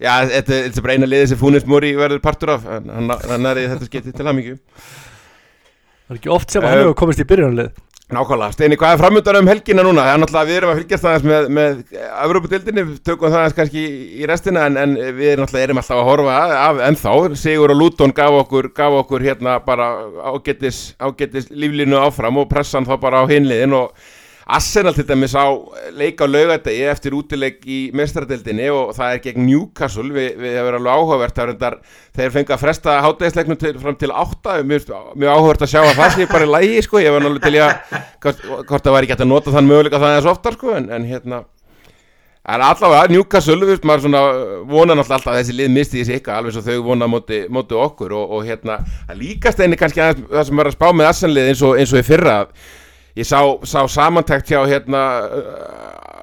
Já, 0.02 0.10
þetta, 0.32 0.56
þetta 0.66 0.80
er 0.80 0.84
bara 0.88 0.94
eina 0.98 1.06
liði 1.12 1.28
sem 1.30 1.38
Fúnist 1.38 1.68
Móri 1.70 1.92
verður 1.94 2.20
partur 2.24 2.50
af 2.56 2.64
en 2.66 2.88
hann, 2.90 3.12
hann 3.30 3.46
er 3.52 3.60
í 3.62 3.68
þetta 3.70 3.86
skipti 3.86 4.12
til 4.16 4.26
hamingju. 4.26 4.56
Það 6.08 6.16
er 6.16 6.18
ekki 6.18 6.32
oft 6.34 6.50
sem 6.50 6.64
Eh, 6.64 6.68
hann 6.72 6.80
hefur 6.82 6.96
komist 7.04 7.22
í 7.22 7.26
byrjunarlið 7.30 7.70
Nákvæmlega, 8.12 8.52
Steini, 8.52 8.76
hvað 8.76 8.92
er 8.92 9.00
framöndan 9.00 9.36
um 9.38 9.46
helgina 9.48 9.82
núna? 9.86 10.02
Það 10.04 10.14
er 10.14 10.18
náttúrulega, 10.20 10.48
við 10.50 10.56
erum 10.58 10.70
að 10.72 10.78
fylgjast 10.82 11.06
aðeins 11.08 11.22
með, 11.30 11.46
með 11.56 11.78
Evrópudildinni, 12.26 12.82
við 12.90 12.98
tökum 13.08 13.30
það 13.32 13.36
aðeins 13.38 13.56
kannski 13.56 13.84
í, 13.88 14.26
restina 14.28 14.64
en, 14.68 14.76
en 14.82 14.92
við 15.16 15.30
erum 15.30 15.46
náttúrulega 15.46 15.68
erum 15.70 15.80
alltaf 15.80 16.00
að 16.02 16.08
horfa 16.10 16.34
af 16.58 16.82
ennþá, 16.90 17.14
Sigur 17.40 17.72
og 17.72 17.80
Luton 17.80 18.12
gaf 18.18 18.36
okkur, 18.42 18.68
gaf 18.76 18.96
okkur 19.00 19.24
hérna 19.24 19.54
bara 19.64 19.86
ágættis, 20.28 20.82
ágættis 21.00 21.48
líflínu 21.48 21.96
áfram 22.02 22.42
og 22.42 22.50
pressan 22.52 22.84
þá 22.84 22.98
bara 23.00 23.24
á 23.24 23.30
hinliðin 23.32 23.78
og 23.80 23.96
Arsenal 24.52 24.92
til 24.96 25.06
dæmis 25.08 25.32
á 25.32 25.48
leik 25.96 26.20
á 26.20 26.26
laugadegi 26.28 26.82
eftir 26.90 27.14
útileik 27.16 27.62
í 27.64 27.78
mestradeldinni 27.96 28.66
og 28.72 28.90
það 28.96 29.14
er 29.14 29.22
gegn 29.26 29.46
Newcastle. 29.46 30.08
Við, 30.12 30.28
við 30.42 30.58
hefur 30.58 30.76
alveg 30.78 30.98
áhugavert 30.98 31.36
það 31.36 31.44
er 31.44 31.50
reyndar, 31.52 31.78
þeir 32.18 32.34
fengið 32.36 32.56
að 32.56 32.62
fresta 32.66 32.98
hátægisleiknum 33.06 33.60
til, 33.62 33.72
fram 33.80 33.96
til 34.00 34.12
átta. 34.12 34.58
Mjög, 34.66 34.92
mjög 35.16 35.32
áhugavert 35.32 35.64
að 35.64 35.72
sjá 35.72 35.80
að 35.80 35.96
það 36.02 36.18
sé 36.18 36.28
bara 36.34 36.48
í 36.48 36.52
lægi 36.56 36.84
sko, 36.88 37.00
ég 37.02 37.16
var 37.16 37.24
náttúrulega 37.24 37.40
til 37.46 37.56
að 37.62 38.04
hvort, 38.68 38.84
það 38.84 38.96
væri 38.98 39.10
hægt 39.12 39.24
að 39.24 39.32
nota 39.32 39.56
þann 39.56 39.72
möguleika 39.72 40.02
það 40.02 40.16
eins 40.18 40.30
oftar 40.34 40.58
sko, 40.58 40.76
en, 40.76 40.92
en 40.92 41.08
hérna 41.08 41.42
En 42.42 42.58
allavega, 42.58 43.06
Newcastle, 43.06 43.54
veist, 43.68 43.84
maður 43.86 44.08
svona 44.08 44.20
náttúrulega 44.66 45.14
alltaf 45.14 45.28
að 45.30 45.36
þessi 45.38 45.52
lið 45.60 45.68
misti 45.70 46.00
þessi 46.00 46.16
ykkar 46.18 46.40
alveg 46.40 46.56
svo 46.56 46.62
þau 46.66 46.88
vona 46.88 47.06
móti, 47.06 47.44
móti 47.46 47.76
okkur. 47.78 48.16
Og, 48.18 48.32
og 48.34 48.48
hérna, 48.48 48.80
að 49.06 49.20
líkast 49.20 49.62
einni 49.62 49.78
kannski 49.78 50.02
aðeins 50.02 50.26
það 50.26 50.48
sem 50.48 50.58
var 50.58 50.70
að 50.72 50.74
spá 50.74 50.88
með 50.90 51.10
Assanlið 51.12 51.50
eins 51.52 51.62
og, 51.62 51.76
eins 51.78 51.92
og 51.94 52.02
í 52.02 52.08
fyrra 52.08 52.34
ég 53.18 53.28
sá, 53.28 53.40
sá 53.68 53.80
samantækt 53.90 54.52
hjá 54.52 54.62
hérna 54.68 55.02
uh, 55.26 55.48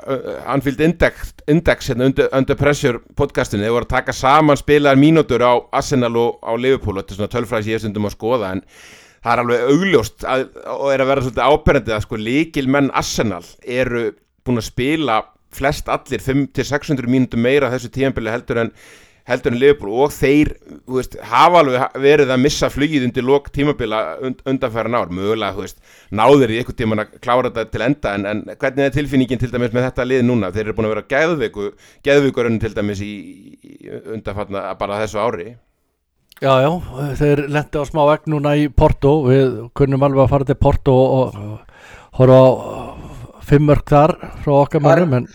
uh, 0.10 0.54
Anfield 0.54 0.82
Index, 0.82 1.34
Index 1.48 1.92
hérna, 1.92 2.10
under, 2.10 2.30
under 2.36 2.58
Pressure 2.58 3.02
podcastinu, 3.20 3.66
þeir 3.66 3.76
voru 3.76 3.88
að 3.90 3.96
taka 3.98 4.16
saman 4.16 4.60
spilaðar 4.60 5.02
mínútur 5.02 5.46
á 5.46 5.54
Arsenal 5.76 6.16
og 6.18 6.40
á 6.42 6.52
Liverpool. 6.58 7.00
Þetta 7.00 7.16
er 7.16 7.20
svona 7.22 7.34
tölfræðis 7.36 7.72
ég 7.74 7.84
stundum 7.84 8.10
að 8.10 8.16
skoða 8.18 8.54
en 8.56 8.64
það 9.20 9.34
er 9.34 9.44
alveg 9.44 9.68
augljóst 9.74 10.26
að, 10.26 10.46
og 10.76 10.88
er 10.94 11.04
að 11.04 11.12
vera 11.12 11.26
svolítið 11.26 11.52
áberendið 11.52 11.98
að 11.98 12.06
sko 12.08 12.22
líkil 12.24 12.66
menn 12.72 12.94
Arsenal 12.96 13.44
eru 13.66 14.06
búin 14.48 14.62
að 14.62 14.70
spila 14.70 15.20
flest 15.54 15.90
allir 15.92 16.24
500-600 16.24 17.10
mínútur 17.10 17.42
meira 17.42 17.72
þessu 17.74 17.90
tíanbili 17.94 18.32
heldur 18.32 18.64
en 18.64 18.74
heldur 19.30 19.54
en 19.54 19.60
Liverpool 19.62 19.94
og 20.04 20.12
þeir 20.14 20.52
veist, 20.90 21.16
hafa 21.30 21.62
alveg 21.62 22.00
verið 22.02 22.34
að 22.34 22.42
missa 22.44 22.70
flugið 22.74 23.06
undir 23.08 23.26
lok 23.28 23.50
tímabila 23.54 24.02
und, 24.26 24.42
undanfæra 24.50 24.92
nár 24.92 25.14
mögulega, 25.14 25.54
þú 25.56 25.66
veist, 25.66 25.80
náður 26.22 26.54
í 26.54 26.60
eitthvað 26.60 26.80
tíman 26.82 27.04
að 27.04 27.16
klára 27.24 27.52
þetta 27.52 27.74
til 27.74 27.86
enda 27.86 28.14
en, 28.18 28.28
en 28.32 28.44
hvernig 28.52 28.88
er 28.88 28.98
tilfinningin 28.98 29.42
til 29.42 29.52
dæmis 29.54 29.74
með 29.76 29.90
þetta 29.90 30.08
lið 30.10 30.26
núna? 30.28 30.52
Þeir 30.56 30.66
eru 30.66 30.78
búin 30.78 30.90
að 30.90 30.96
vera 30.96 31.08
geðviku, 31.16 31.72
geðvikurinn 32.10 32.62
til 32.64 32.76
dæmis 32.76 33.04
í, 33.06 33.14
í 33.62 33.96
undanfæra 34.16 34.76
bara 34.80 35.02
þessu 35.04 35.22
ári. 35.22 35.50
Já, 36.40 36.54
já, 36.64 36.70
þeir 37.20 37.42
lendi 37.52 37.82
á 37.82 37.84
smá 37.84 38.06
vegn 38.08 38.32
núna 38.32 38.54
í 38.56 38.70
Porto, 38.72 39.18
við 39.28 39.58
kunnum 39.76 40.06
alveg 40.08 40.24
að 40.24 40.32
fara 40.32 40.48
til 40.48 40.56
Porto 40.56 40.94
og 40.96 41.42
horfa 42.16 42.38
á 42.40 42.89
fimmörk 43.50 43.90
þar 43.90 44.16
frá 44.44 44.54
okkar 44.62 44.86
mannum 44.86 45.18
en 45.22 45.30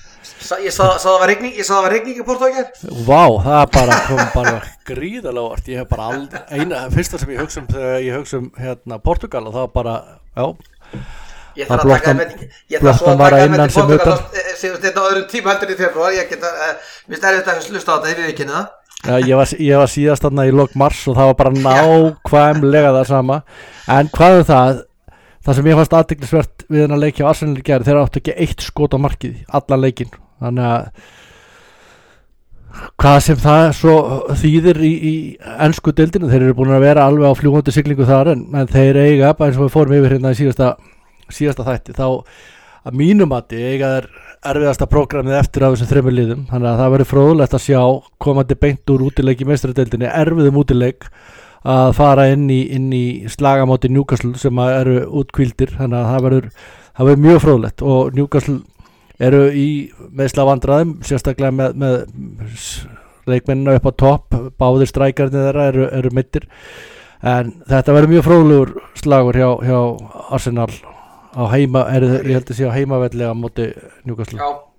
Ég 0.60 0.72
sá 0.72 0.84
sá 1.00 1.06
það 1.08 1.18
var 1.20 1.30
regning, 1.30 1.52
ég 1.56 1.64
sá 1.64 1.72
það 1.74 1.84
var 1.86 1.92
regning 1.94 2.16
í 2.16 2.22
ekki 2.22 3.04
vá, 3.06 3.22
það 3.44 3.58
er 3.60 3.68
bara 3.76 3.98
kom 4.08 4.22
bara 4.34 4.54
gríðalega 4.90 5.44
vart, 5.50 5.68
ég 5.72 5.80
hef 5.80 5.92
bara 5.92 6.08
ald, 6.12 6.38
eina, 6.52 6.82
fyrsta 6.92 7.20
sem 7.20 7.32
ég 7.32 7.44
hugsa 7.44 7.62
um 7.62 7.68
þegar 7.70 8.00
ég 8.04 8.18
hugsa 8.18 8.40
um 8.40 8.50
hérna 8.60 8.98
Portugal 9.04 9.46
og 9.46 9.54
það 9.54 9.66
var 9.66 9.72
bara, 9.78 9.94
já. 10.36 10.46
Ég 11.54 11.68
þarf 11.70 11.84
að 11.84 11.92
taka 11.92 12.14
það 12.14 12.46
Ég 12.72 12.82
þarf 12.82 13.02
að 13.04 13.20
taka 13.20 13.36
að 13.36 13.74
það 13.74 13.90
með 13.90 14.00
utan. 14.00 14.24
Segur 14.58 14.80
þetta 14.82 15.04
á 15.04 15.08
öðrum 15.10 15.26
tíma 15.30 15.52
heldur 15.52 15.70
í 15.70 15.76
februar. 15.78 16.14
Ég 16.16 16.32
geta, 16.32 16.50
uh, 16.50 16.96
mér 17.10 17.20
stærði 17.20 17.42
þetta 17.42 17.54
að 17.54 17.68
hlusta 17.70 17.94
á 17.94 17.96
þetta 17.96 18.10
Ég 18.10 18.18
við 18.18 18.32
ekki 18.32 18.48
það 18.48 18.64
Já, 19.04 19.18
ég 19.20 19.36
var, 19.36 19.50
ég 19.60 19.82
var 19.82 19.90
síðast 19.92 20.24
þarna 20.24 20.46
í 20.48 20.52
lok 20.56 20.74
mars 20.80 21.02
og 21.12 21.18
það 21.18 21.30
var 21.30 21.38
bara 21.42 21.54
nákvæmlega 21.66 22.92
það 22.96 23.08
sama. 23.10 23.38
En 23.94 24.10
hvað 24.14 24.38
er 24.40 24.46
það 24.48 24.82
það 25.44 25.58
sem 25.58 25.68
ég 25.68 25.78
fannst 25.80 25.98
aðdeglisvert 25.98 26.64
við 26.68 26.86
hennar 26.86 27.02
leiki 27.02 27.24
á 27.24 27.30
Arsenal 27.30 27.60
í 27.60 27.66
gerð, 27.66 27.88
þeir 27.88 28.00
áttu 28.00 28.22
ekki 28.22 28.38
eitt 28.44 28.64
skot 28.64 28.96
á 28.96 28.98
markið 29.04 29.44
allan 29.54 29.84
leikin 29.84 30.16
þannig 30.40 30.70
að 30.70 31.12
hvað 32.98 33.18
sem 33.22 33.38
það 33.38 33.66
svo 33.78 33.94
þýðir 34.40 34.80
í, 34.82 34.92
í 34.94 35.14
ennsku 35.62 35.94
deildinu, 35.94 36.30
þeir 36.30 36.48
eru 36.48 36.56
búin 36.58 36.74
að 36.74 36.86
vera 36.88 37.06
alveg 37.06 37.30
á 37.30 37.38
fljúandi 37.38 37.74
siglingu 37.74 38.08
þar 38.08 38.32
en, 38.34 38.48
en 38.56 38.70
þeir 38.70 38.98
eiga, 38.98 39.34
bara 39.38 39.52
eins 39.52 39.60
og 39.60 39.68
við 39.68 39.74
fórum 39.76 39.96
yfir 39.98 40.16
hérna 40.16 40.34
í 40.34 40.40
síðasta, 40.40 40.74
síðasta 41.30 41.66
þætti 41.68 41.96
þá 41.96 42.08
að 42.84 42.98
mínumati 43.00 43.60
eiga 43.62 43.92
þeir 43.94 44.08
erfiðasta 44.44 44.88
prógramið 44.90 45.38
eftir 45.38 45.64
af 45.64 45.74
þessum 45.74 45.90
þreymur 45.90 46.14
liðum. 46.18 46.42
Þannig 46.50 46.68
að 46.70 46.80
það 46.80 46.92
verður 46.94 47.10
fróðulegt 47.10 47.54
að 47.56 47.64
sjá 47.64 47.80
komandi 48.26 48.56
beint 48.60 48.92
úr 48.92 49.06
útileik 49.06 49.40
í 49.40 49.48
meistaradeildinni 49.48 50.10
erfiðum 50.10 50.60
útileik 50.60 51.08
að 51.64 51.90
fara 51.96 52.28
inn 52.32 52.46
í, 52.52 52.60
inn 52.76 52.90
í 52.92 53.04
slagamóti 53.32 53.88
Newcastle 53.92 54.34
sem 54.40 54.58
eru 54.64 54.98
útkvíldir 55.22 55.72
þannig 55.78 56.00
að 56.00 56.08
það 56.10 56.24
verður, 56.26 56.48
það 56.98 57.10
verður 57.10 57.24
mjög 57.26 57.42
fróðulegt 57.44 57.84
og 57.94 58.18
Newcastle 58.18 58.58
eru 59.24 59.44
í 59.54 59.68
meðsla 60.12 60.46
vandræðum 60.48 60.96
sérstaklega 61.06 61.54
með, 61.54 61.78
með 61.80 61.96
leikmennina 63.30 63.78
upp 63.78 63.88
á 63.88 63.92
topp 64.04 64.36
báðir 64.60 64.90
strækarnir 64.90 65.48
þeirra 65.48 65.68
eru, 65.70 65.86
eru 66.00 66.12
mittir 66.16 66.48
en 67.24 67.54
þetta 67.70 67.96
verður 67.96 68.12
mjög 68.12 68.26
fróðlegur 68.28 68.74
slagur 69.00 69.40
hjá, 69.40 69.48
hjá 69.64 69.78
Arsenal 70.34 70.68
á 71.34 71.44
heima, 71.50 71.86
er, 71.90 72.04
ég 72.22 72.36
held 72.36 72.50
að 72.50 72.58
sé 72.58 72.68
á 72.68 72.76
heimavellega 72.76 73.34
móti 73.34 73.70
Newcastle. 74.06 74.38
Já, 74.38 74.73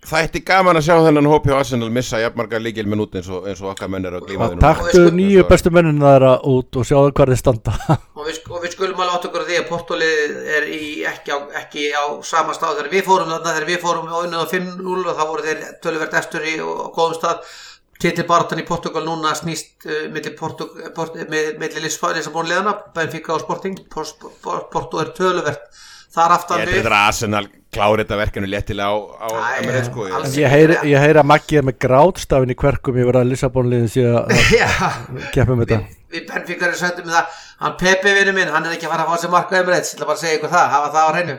Það 0.00 0.26
ætti 0.26 0.40
gaman 0.48 0.78
að 0.78 0.84
sjá 0.86 0.94
þennan 1.04 1.26
hóp 1.28 1.44
hjá 1.44 1.54
Arsenal 1.58 1.90
missa 1.92 2.18
jafnmarga 2.22 2.58
líkil 2.62 2.86
minút 2.88 3.12
eins 3.18 3.26
og, 3.28 3.44
eins 3.50 3.58
og 3.60 3.74
okkar 3.74 3.90
menn 3.92 4.06
er 4.08 4.14
að 4.16 4.30
glíma 4.30 4.46
núna. 4.48 4.60
taktu 4.62 5.02
nýju 5.12 5.44
bestu 5.50 5.72
mennina 5.76 6.14
þeirra 6.14 6.30
út 6.48 6.78
og 6.80 6.86
sjáðu 6.88 7.10
hvað 7.18 7.32
þeir 7.34 7.40
standa. 7.42 7.74
Og 8.20 8.26
við, 8.28 8.38
og 8.52 8.64
við 8.64 8.74
skulum 8.74 8.98
alveg 9.00 9.14
átt 9.16 9.26
okkur 9.28 9.44
á 9.44 9.48
því 9.48 9.58
að 9.58 9.68
Portolið 9.70 10.32
er 10.56 10.66
í, 10.68 10.80
ekki, 11.08 11.32
á, 11.32 11.38
ekki 11.62 11.84
á 11.96 12.04
sama 12.24 12.52
stað 12.56 12.74
þegar 12.78 12.90
við 12.92 13.04
fórum 13.06 13.30
þarna 13.32 13.54
þegar 13.54 13.68
við 13.70 13.78
fórum 13.80 14.10
og 14.10 14.26
unnið 14.26 14.42
á 14.44 14.52
5-0 14.52 14.96
og 15.00 15.20
þá 15.20 15.22
voru 15.30 15.46
þeir 15.46 15.62
töluvert 15.84 16.16
eftir 16.20 16.48
í 16.50 16.54
og, 16.60 16.74
og 16.84 16.90
góðum 16.98 17.16
stað. 17.16 17.54
Titilbaratan 18.00 18.60
í 18.60 18.66
Portugal 18.68 19.04
núna 19.04 19.32
snýst 19.36 19.88
uh, 19.88 20.02
milli, 20.12 20.34
Portug, 20.36 20.76
Port, 20.96 21.16
milli, 21.16 21.56
milli 21.60 21.84
Lissabónleðana 21.84 22.76
Benfica 22.96 23.36
og 23.36 23.44
Sporting. 23.44 23.80
Port, 23.92 24.20
Port, 24.44 24.68
Porto 24.72 25.00
er 25.00 25.12
töluvert 25.16 25.68
þar 26.14 26.36
aftan 26.36 26.62
Ég 26.62 26.70
heldur 26.74 26.94
að 26.96 27.08
Arsenal 27.10 27.42
klári 27.70 28.04
þetta 28.04 28.18
verkefni 28.18 28.50
léttilega 28.50 28.90
á, 28.90 28.94
á 28.98 29.28
Emirates 29.60 29.90
sko. 29.90 30.06
ég 30.34 30.50
heyri, 30.50 30.78
ég 30.90 31.04
heyri 31.04 31.20
að 31.22 31.28
Maggi 31.30 31.60
er 31.60 31.66
með 31.68 31.76
grátstafin 31.84 32.54
í 32.54 32.56
kverkum 32.58 32.98
yfir 32.98 33.20
að 33.20 33.28
Lissabonliðin 33.30 33.92
sé 33.92 34.06
að 34.08 34.18
að 34.18 34.32
við, 35.14 35.60
þetta. 35.62 35.78
Við 36.10 36.26
Benfica 36.32 36.66
erum 36.66 36.80
söndum 36.80 37.06
með 37.06 37.14
það. 37.18 37.38
Hann 37.60 37.78
Pepe 37.84 38.16
vinnu 38.16 38.34
minn, 38.34 38.50
hann 38.50 38.66
er 38.66 38.74
ekki 38.74 38.88
að 38.88 38.96
fara 38.96 39.06
að 39.06 39.14
fá 39.14 39.22
sér 39.22 39.32
marka 39.36 39.60
Emirates, 39.60 39.92
ég 39.92 40.00
ætla 40.00 40.10
bara 40.10 40.18
að 40.18 40.24
segja 40.24 40.40
ykkur 40.40 40.52
það, 40.56 40.66
hafa 40.74 40.90
það 40.96 41.06
á 41.06 41.10
hreinu. 41.14 41.38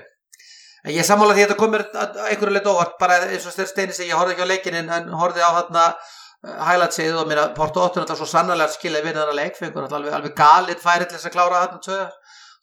En 0.82 0.96
ég 0.96 1.06
sammála 1.06 1.36
því 1.36 1.44
að 1.44 1.50
þetta 1.50 1.60
komur 1.60 1.84
að 1.92 2.22
einhverju 2.30 2.56
leitt 2.56 2.72
óvart, 2.72 2.96
bara 3.02 3.20
eins 3.28 3.44
og 3.46 3.54
styrir 3.54 3.70
steini 3.70 3.94
segi, 3.94 4.10
ég 4.10 4.18
horfði 4.18 4.38
ekki 4.38 4.48
á 4.48 4.52
leikinn 4.54 4.80
en 4.80 4.90
hann 4.90 5.12
horfði 5.20 5.44
á 5.46 5.52
þarna 5.60 5.84
hælatsið 6.42 7.20
og 7.22 7.28
mér 7.30 7.44
að 7.44 7.52
Porto 7.60 7.84
8 7.84 8.02
náttúrulega 8.02 8.18
svo 8.18 8.30
sannarlega 8.32 8.74
skilja 8.74 9.04
við 9.06 9.20
þarna 9.20 9.36
leik 9.38 9.60
fengur 9.60 9.86
náttúrulega 9.86 10.16
alveg, 10.16 10.16
alveg 10.18 10.34
galið 10.40 10.82
færi 10.82 11.06
til 11.06 11.20
þess 11.20 11.30
að 11.30 11.36
klára 11.36 11.60
þarna 11.68 12.08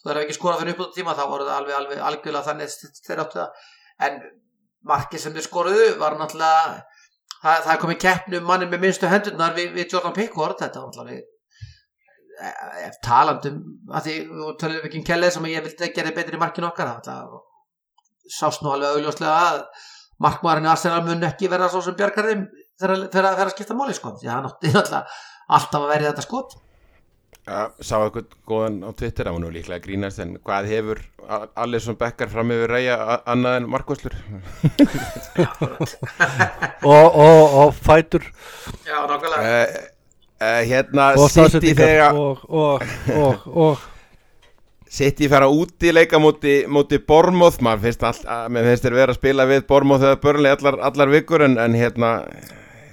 þú 0.08 0.12
þarf 0.14 0.24
ekki 0.24 0.36
skorað 0.38 0.62
fyrir 0.62 0.74
upp 0.74 0.84
á 0.88 0.96
tíma 0.96 1.14
þá 1.18 1.24
voru 1.30 1.46
það 1.48 1.56
alveg, 1.60 1.74
alveg 1.78 2.02
algjörlega 2.08 2.46
þannig 2.48 2.76
þeir 3.08 3.22
áttu 3.24 3.38
það. 3.40 3.66
En 4.08 4.20
markið 4.88 5.22
sem 5.24 5.34
þeir 5.36 5.46
skoruðu 5.48 5.88
var 6.00 6.16
náttúrulega 6.18 6.62
það, 7.42 7.58
það 7.66 7.72
er 7.74 7.82
komið 7.82 7.98
keppni 8.04 8.38
um 8.40 8.46
manni 8.48 8.68
með 8.70 8.84
minnstu 8.86 9.10
hendurnar 9.10 9.56
við, 9.58 9.72
við 9.76 9.92
Jordan 9.92 10.16
Pickford. 10.16 10.56
Þetta 10.62 10.80
var 10.80 10.88
náttúrulega 10.92 11.34
ef 12.86 12.96
talandum 13.02 13.56
að 13.98 14.04
því 14.06 14.16
við 14.30 14.50
tölum 14.62 14.84
ekki 14.86 15.00
um 15.00 15.06
kellið 15.08 15.32
sem 15.34 15.46
ég 15.50 15.64
vildi 15.66 15.88
gera 15.96 16.12
betri 16.14 16.38
í 16.38 16.42
markinu 16.42 16.68
okkar. 16.70 16.92
Það 17.06 17.38
sást 18.38 18.62
nú 18.62 18.70
alveg 18.74 18.94
augljóslega 18.94 19.34
að 19.48 19.60
markmaðurinn 20.22 20.68
í 20.68 20.72
Arsenal 20.72 21.02
mun 21.06 21.26
ekki 21.26 21.50
vera 21.50 21.68
svo 21.72 21.80
sem 21.82 21.96
bjargar 21.98 22.28
þeim 22.30 22.44
þegar 22.78 23.02
þegar- 23.10 23.34
þegar 23.34 23.48
að 23.48 23.52
skipta 23.56 23.76
máli 23.78 23.94
sko 23.96 24.12
því 24.20 24.30
hann 24.30 24.46
átti 24.48 24.70
náttúrulega 24.74 25.02
alltaf 25.58 25.82
að 25.82 25.92
verja 25.94 26.12
þetta 26.12 26.26
skot 26.26 26.54
Sá 27.48 27.96
eitthvað 28.02 28.26
góðan 28.48 28.76
á 28.84 28.90
Twitter 28.92 29.24
það 29.28 29.34
var 29.36 29.42
nú 29.42 29.50
líklega 29.52 29.78
að 29.78 29.86
grínast 29.86 30.18
en 30.24 30.30
hvað 30.44 30.62
hefur 30.72 30.98
Alisson 31.56 31.96
Beckar 32.00 32.28
fram 32.32 32.50
yfir 32.52 32.70
reyja 32.72 32.94
annað 33.28 33.54
en 33.60 33.70
markvæslur 33.72 34.14
og, 36.94 37.06
og, 37.06 37.42
og 37.62 37.70
fætur. 37.76 38.24
Já 38.84 38.96
nákvæmlega. 39.08 39.42
Uh, 39.44 39.48
uh, 40.40 40.62
Hérna 40.70 41.04
og 41.14 41.18
City 41.28 41.38
staðsetningar. 41.38 41.84
þegar 41.84 42.12
og, 42.18 42.36
og, 42.48 42.82
og, 43.14 43.36
og. 43.68 43.76
City 44.88 45.28
fara 45.28 45.48
út 45.52 45.84
í 45.84 45.92
leika 45.92 46.16
móti, 46.20 46.64
móti 46.64 46.98
Bormoth, 47.04 47.60
maður 47.64 47.82
finnst, 47.88 48.02
all, 48.08 48.20
að, 48.24 48.48
mér 48.56 48.64
finnst 48.70 48.84
þér 48.86 48.94
vera 48.96 49.12
að 49.12 49.18
spila 49.20 49.44
við 49.48 49.66
Bormoth 49.68 50.04
eða 50.06 50.20
Börnli 50.22 50.48
allar, 50.52 50.74
allar 50.88 51.08
vikur 51.12 51.40
en, 51.44 51.54
en 51.60 51.74
hérna 51.76 52.10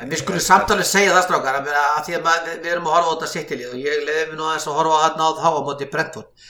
En 0.06 0.12
við 0.12 0.20
skulum 0.22 0.42
samtalið 0.46 0.86
segja 0.86 1.14
það 1.16 1.24
strákar 1.26 1.56
að, 1.58 1.70
að 1.74 2.02
því 2.06 2.16
að 2.16 2.26
maður, 2.28 2.58
við 2.62 2.72
erum 2.76 2.90
að 2.92 2.94
horfa 2.94 3.10
á 3.10 3.14
þetta 3.16 3.30
sittilið 3.32 3.72
og 3.72 3.80
ég 3.82 4.04
mér 4.06 4.36
nú 4.38 4.44
aðeins 4.46 4.68
að 4.70 4.76
horfa 4.78 5.00
á 5.02 5.02
hann 5.02 5.24
á 5.26 5.30
þá 5.34 5.48
á 5.50 5.62
móti 5.66 5.88
Brentford. 5.90 6.50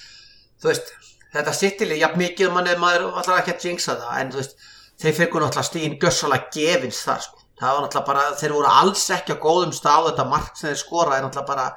Þú 0.59 0.67
veist, 0.67 0.91
þetta 1.37 1.53
sittilið, 1.55 2.01
jafn 2.01 2.19
mikið 2.19 2.51
mann 2.51 2.67
er 2.67 2.81
maður 2.81 3.05
alltaf 3.13 3.39
ekki 3.39 3.53
að 3.53 3.67
jinxa 3.69 3.95
það 4.01 4.19
en 4.19 4.33
þú 4.33 4.41
veist, 4.41 4.67
þeir 5.05 5.15
fengur 5.21 5.45
náttúrulega 5.45 5.69
stíðin 5.69 5.95
gössalega 6.03 6.51
gefins 6.57 6.99
þar 7.07 7.23
sko, 7.29 7.41
það 7.61 7.71
var 7.71 7.85
náttúrulega 7.85 8.09
bara 8.11 8.27
þeir 8.41 8.57
voru 8.57 8.73
alls 8.73 9.07
ekki 9.15 9.39
á 9.39 9.43
góðum 9.47 9.73
stað 9.79 10.09
þetta 10.09 10.27
mark 10.35 10.59
sem 10.59 10.69
þeir 10.73 10.83
skora 10.83 11.15
er 11.15 11.25
náttúrulega 11.29 11.51
bara 11.53 11.69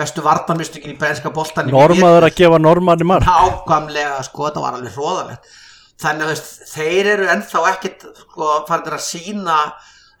mestu 0.00 0.24
vartanmystökin 0.24 0.94
í 0.94 0.98
brennska 1.04 1.36
boltan 1.36 1.68
normaður 1.68 2.30
að 2.30 2.36
gefa 2.40 2.64
normanni 2.64 3.12
mark. 3.12 3.28
Nákvæmlega 3.28 4.24
sko, 4.24 4.48
þetta 4.48 4.64
var 4.64 4.80
alveg 4.80 4.96
hróðalegt 4.96 5.56
þannig 6.00 6.32
að 6.32 6.44
þeir 6.70 7.08
eru 7.14 7.32
ennþá 7.34 7.64
ekkit 7.74 8.04
sko, 8.22 8.52
farin 8.68 8.94
að 8.96 9.02
sína 9.04 9.56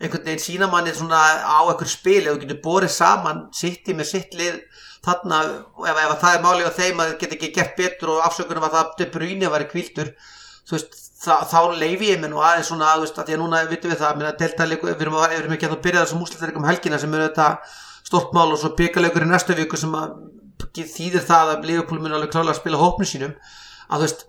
einhvern 0.00 0.24
veginn 0.24 0.40
sína 0.44 0.68
manni 0.72 0.94
svona 0.96 1.20
á 1.44 1.60
einhver 1.68 1.88
spil 1.92 2.22
ef 2.24 2.32
þú 2.36 2.40
getur 2.44 2.60
borið 2.64 2.92
saman 2.94 3.42
sitt 3.52 3.88
í 3.90 3.96
með 3.98 4.08
sitt 4.14 4.34
lið 4.38 4.56
þarna, 5.04 5.38
ef, 5.90 6.00
ef 6.06 6.14
það 6.22 6.34
er 6.38 6.42
málið 6.44 6.68
á 6.68 6.78
þeim 6.78 7.00
að 7.02 7.10
þeir 7.10 7.18
geta 7.22 7.36
ekki 7.38 7.52
gert 7.58 7.76
betur 7.78 8.14
og 8.14 8.24
afsökunum 8.26 8.66
að 8.68 8.74
það 8.78 8.90
í 9.64 9.68
kvildur 9.74 10.10
þú 10.68 10.76
veist, 10.76 10.98
þá, 11.24 11.34
leifi 11.80 12.10
ég 12.12 12.20
mér 12.22 12.32
nú 12.32 12.40
aðeins 12.44 12.68
svona 12.72 12.90
að, 12.94 13.06
að 13.12 13.28
því 13.30 13.36
að 13.36 13.40
núna 13.44 13.62
vitum 13.70 13.92
við 13.94 14.00
það 14.00 14.10
að- 15.20 15.32
við 15.32 15.38
erum 15.40 15.54
ekki 15.56 15.68
að 15.70 15.78
byrja 15.86 16.04
þessum 16.04 16.24
úsleitleikum 16.26 16.68
helgina 16.68 16.98
sem 17.00 17.14
eru 17.16 17.28
þetta 17.28 17.48
stort 18.10 18.32
mál 18.36 18.52
og 18.52 18.58
svo 18.60 18.72
byggaleikur 18.76 19.24
í 19.24 19.30
næstu 19.30 19.56
viku 19.56 19.76
sem 19.80 19.96
að 19.96 20.14
þýðir 20.76 21.24
það 21.28 21.54
að 21.54 21.64
Liverpool 21.68 22.00
mun 22.04 22.12
alveg 22.16 22.32
klálega 22.32 22.54
að 22.56 22.60
spila 22.60 22.80
hópnu 22.80 23.08
sínum 23.08 23.32
að 23.88 23.96
þú 23.96 24.04
veist 24.04 24.24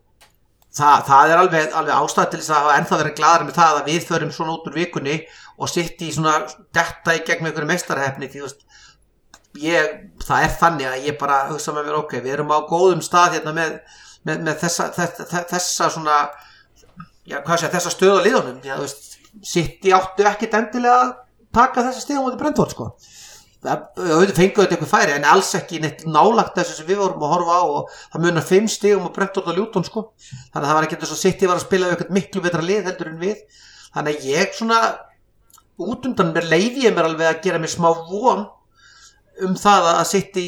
það, 0.71 0.97
það 1.11 1.31
er 1.35 1.41
alveg, 1.43 1.71
alveg 1.75 1.95
ástæð 1.99 2.29
til 2.31 2.39
þess 2.41 2.53
að 2.55 2.69
ennþá 2.77 2.99
verið 3.01 3.15
gladar 3.19 3.43
með 3.47 3.57
það 3.59 3.79
að 3.81 3.89
við 3.91 4.05
förum 4.07 4.31
svona 4.35 4.53
út 4.55 4.69
úr 4.71 4.77
vikunni 4.79 5.17
og 5.61 5.69
sitt 5.69 6.01
í 6.01 6.11
svona 6.15 6.39
detta 6.73 7.15
í 7.15 7.23
gegn 7.27 7.47
einhverju 7.47 7.69
meistarhefni 7.69 8.29
því 8.31 8.41
þú 8.41 8.47
veist 8.47 8.63
ég, 9.61 9.97
það 10.23 10.45
er 10.45 10.55
þannig 10.61 10.89
að 10.89 11.07
ég 11.09 11.17
bara 11.19 11.41
hugsa 11.51 11.73
með 11.75 11.89
mér 11.89 11.99
ok, 11.99 12.15
við 12.23 12.37
erum 12.37 12.53
á 12.55 12.59
góðum 12.69 13.03
stað 13.05 13.37
hérna 13.37 13.53
með, 13.55 13.77
með, 14.27 14.45
með 14.47 14.61
þessa, 14.63 14.87
þessa, 14.95 15.43
þessa 15.51 15.89
svona 15.93 16.19
já, 17.27 17.41
hvað 17.41 17.61
sé, 17.61 17.71
þessa 17.75 17.93
stöð 17.93 18.21
á 18.21 18.25
liðunum 18.27 18.61
já, 18.65 18.75
þú 18.77 18.85
veist, 18.87 19.17
sitt 19.47 19.87
í 19.87 19.93
áttu 19.95 20.27
ekkit 20.27 20.55
endilega 20.57 21.01
að 21.05 21.11
taka 21.55 21.85
þessa 21.87 22.05
stíðum 22.05 22.29
út 22.29 22.37
í 22.37 22.41
brendvort 22.41 22.75
sko. 22.75 22.87
Auðvitað 23.61 24.37
fengu 24.39 24.63
þetta 24.63 24.73
eitthvað 24.73 24.89
færi 24.89 25.13
en 25.13 25.25
alls 25.29 25.51
ekki 25.59 25.81
neitt 25.83 25.99
nálagt 26.09 26.55
þessu 26.57 26.79
sem 26.79 26.87
við 26.87 27.03
vorum 27.03 27.25
að 27.27 27.33
horfa 27.35 27.57
á 27.61 27.63
og 27.63 27.91
það 28.13 28.23
munar 28.23 28.47
fimm 28.47 28.69
stígum 28.71 29.05
og 29.05 29.13
brendvort 29.13 29.51
á 29.51 29.57
ljúton 29.57 29.85
sko. 29.85 30.03
Þannig 30.49 30.63
að 30.63 30.69
það 30.71 30.77
var 30.79 30.87
ekki 30.87 30.99
þess 31.03 31.13
að 31.13 31.43
í 31.45 31.49
var 31.51 31.59
að 31.59 31.65
spila 31.67 31.91
eitthvað 31.91 32.15
miklu 32.17 32.43
betra 32.47 32.65
lið 32.65 32.89
heldur 32.89 33.11
en 33.11 33.21
við. 33.21 33.43
Þannig 33.91 34.17
að 34.17 34.27
ég 34.31 34.57
svona 34.57 34.79
út 35.79 36.05
undan 36.09 36.33
mér 36.35 36.49
leiði 36.51 36.87
ég 36.87 36.95
mér 36.95 37.09
alveg 37.09 37.29
að 37.29 37.41
gera 37.45 37.61
mér 37.61 37.71
smá 37.71 37.89
von 38.09 38.45
um 39.41 39.57
það 39.57 39.89
að 39.93 40.05
sitt 40.11 40.37
í 40.37 40.47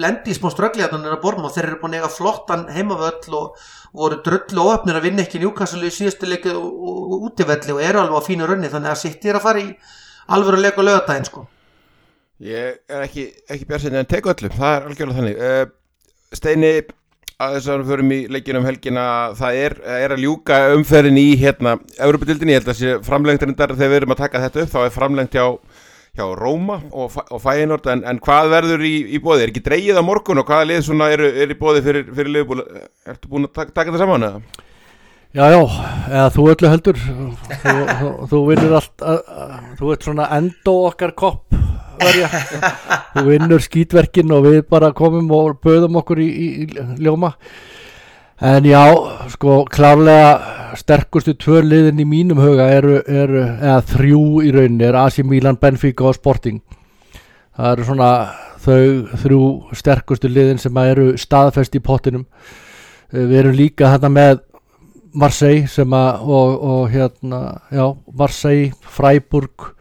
lendi 0.00 0.32
í 0.32 0.36
smá 0.36 0.48
strögglegarnir 0.52 1.12
að 1.12 1.22
borma 1.24 1.48
og 1.48 1.54
þeir 1.54 1.68
eru 1.68 1.80
búin 1.82 1.96
að 1.96 2.02
eiga 2.02 2.12
flottan 2.12 2.68
heimavöll 2.72 3.36
og 3.36 3.58
voru 3.92 4.20
drullu 4.24 4.64
óöfnir 4.64 4.96
að 4.96 5.08
vinna 5.08 5.24
ekki 5.26 5.42
njúkassalu 5.42 5.90
í 5.90 5.92
síðustu 5.92 6.30
leikið 6.30 6.56
og, 6.56 7.18
útivelli 7.28 7.74
og 7.74 7.82
eru 7.84 8.00
alveg 8.00 8.24
á 8.24 8.28
fínu 8.28 8.48
runni 8.48 8.70
þannig 8.72 8.94
að 8.94 9.02
sitt 9.02 9.26
er 9.28 9.36
að 9.36 9.44
fara 9.44 9.64
í 9.64 9.68
alveg 10.32 10.56
að 10.56 10.64
leika 10.64 10.86
lögadaginn 10.86 11.28
sko. 11.28 11.44
Ég 12.42 12.80
er 12.88 13.04
ekki, 13.04 13.28
ekki 13.52 13.68
björnsinni 13.68 14.00
en 14.00 14.08
tek 14.10 14.26
öllum, 14.32 14.56
það 14.56 14.76
er 14.76 14.88
algjörlega 14.88 15.18
þannig. 15.20 15.42
Uh, 15.42 16.32
Steini, 16.32 16.72
að 17.42 17.54
þess 17.56 17.70
að 17.70 17.80
við 17.80 17.92
förum 17.92 18.12
í 18.14 18.18
leikinu 18.32 18.60
um 18.60 18.66
helgina 18.68 19.04
það 19.38 19.60
er, 19.60 19.76
er 19.98 20.14
að 20.14 20.24
ljúka 20.24 20.58
umferðin 20.76 21.20
í 21.20 21.28
hérna, 21.40 21.76
Európa-dildinni, 21.98 22.54
ég 22.54 22.62
held 22.62 22.72
að 22.72 22.78
sé 22.80 22.98
framlengt 23.06 23.46
reyndar 23.46 23.74
þegar 23.76 23.92
við 23.92 24.00
erum 24.00 24.14
að 24.16 24.22
taka 24.24 24.42
þetta 24.46 24.64
upp, 24.64 24.72
þá 24.72 24.80
er 24.82 24.94
framlengt 24.96 25.38
hjá, 25.38 25.46
hjá 26.18 26.26
Róma 26.38 26.80
og, 26.90 27.16
og 27.22 27.44
Fæinort 27.44 27.88
en, 27.92 28.04
en 28.08 28.20
hvað 28.22 28.52
verður 28.56 28.84
í, 28.88 28.96
í 29.16 29.22
bóði, 29.22 29.46
er 29.46 29.54
ekki 29.54 29.64
dreigið 29.68 30.02
á 30.02 30.08
morgun 30.08 30.42
og 30.42 30.50
hvaða 30.50 30.68
lið 30.72 30.84
svona 30.88 31.12
eru 31.14 31.30
er 31.30 31.54
í 31.54 31.58
bóði 31.58 31.86
fyrir, 31.86 32.12
fyrir 32.12 32.36
liðbúl, 32.38 32.60
ertu 33.08 33.32
búin 33.32 33.48
að 33.48 33.56
taka, 33.60 33.74
taka 33.78 33.90
þetta 33.90 34.04
saman 34.04 34.28
eða? 34.28 34.68
Já, 35.32 35.46
já, 35.48 35.62
eða 36.10 36.26
þú 36.34 36.42
öllu 36.52 36.68
heldur. 36.68 36.98
Þú, 37.00 37.28
þú, 37.62 38.10
þú 38.28 38.40
vinnur 38.50 38.74
allt 38.76 39.06
þú 39.78 39.94
ert 39.94 40.04
svona 40.04 40.28
endó 40.36 40.74
okkar 40.90 41.16
kopp 41.16 41.61
þú 43.14 43.24
vinnur 43.26 43.62
skítverkin 43.62 44.32
og 44.34 44.46
við 44.46 44.62
bara 44.70 44.92
komum 44.96 45.30
og 45.36 45.60
böðum 45.64 46.00
okkur 46.00 46.22
í, 46.22 46.28
í, 46.28 46.48
í 46.64 46.86
ljóma. 47.02 47.34
En 48.42 48.64
já, 48.66 48.82
sko 49.30 49.60
klárlega 49.70 50.74
sterkustu 50.80 51.36
tvö 51.38 51.60
liðin 51.62 52.00
í 52.02 52.06
mínum 52.08 52.40
huga 52.42 52.66
eru, 52.74 52.96
eru 53.06 53.42
eða 53.44 53.82
þrjú 53.92 54.22
í 54.42 54.54
rauninni, 54.54 54.88
er 54.88 54.98
AC 54.98 55.20
Milan, 55.22 55.60
Benfica 55.62 56.08
og 56.08 56.16
Sporting. 56.16 56.58
Það 57.54 57.68
eru 57.74 57.86
svona 57.86 58.08
þau 58.62 59.18
þrjú 59.22 59.42
sterkustu 59.78 60.30
liðin 60.30 60.58
sem 60.62 60.80
eru 60.82 61.12
staðfest 61.20 61.76
í 61.78 61.82
pottinum. 61.84 62.24
Eh, 63.12 63.22
við 63.22 63.38
erum 63.44 63.58
líka 63.58 63.92
þarna 63.94 64.10
með 64.16 64.40
Marseille 65.12 65.68
sem 65.68 65.94
að 65.94 66.24
og, 66.24 66.52
og 66.72 66.82
hérna, 66.92 67.40
já, 67.70 67.84
Marseille 68.16 68.72
Freiburg 68.80 69.72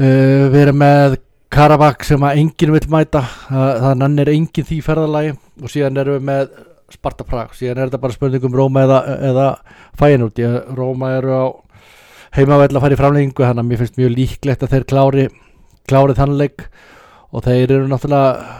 uh, 0.00 0.48
við 0.50 0.58
erum 0.64 0.80
með 0.80 1.20
Karabakh 1.50 2.04
sem 2.06 2.22
að 2.22 2.42
enginn 2.42 2.74
vil 2.76 2.84
mæta. 2.92 3.24
Það, 3.48 3.70
það 3.84 3.96
nannir 4.02 4.32
enginn 4.34 4.68
því 4.68 4.82
ferðalagi 4.86 5.32
og 5.36 5.72
síðan 5.72 6.02
erum 6.02 6.18
við 6.18 6.28
með 6.28 6.52
Sparta 6.90 7.26
Prag. 7.26 7.54
Síðan 7.58 7.78
er 7.78 7.90
þetta 7.90 8.02
bara 8.02 8.16
spurning 8.16 8.46
um 8.46 8.56
Róma 8.56 8.86
eða, 8.86 9.00
eða 9.30 9.48
Fæinút, 9.98 10.40
Róma 10.78 11.12
eru 11.18 11.34
á 11.34 11.44
heimavell 12.36 12.70
að 12.70 12.82
fara 12.84 12.94
í 12.94 12.98
framlengingu 12.98 13.46
þannig 13.46 13.64
að 13.64 13.70
mér 13.70 13.80
finnst 13.80 13.98
mjög 13.98 14.12
líklegt 14.14 14.64
að 14.64 14.74
þeir 14.74 14.88
klári 14.92 15.28
klári 15.90 16.16
þannleik 16.18 16.66
og 17.30 17.46
þeir 17.46 17.74
eru 17.76 17.88
náttúrulega 17.90 18.58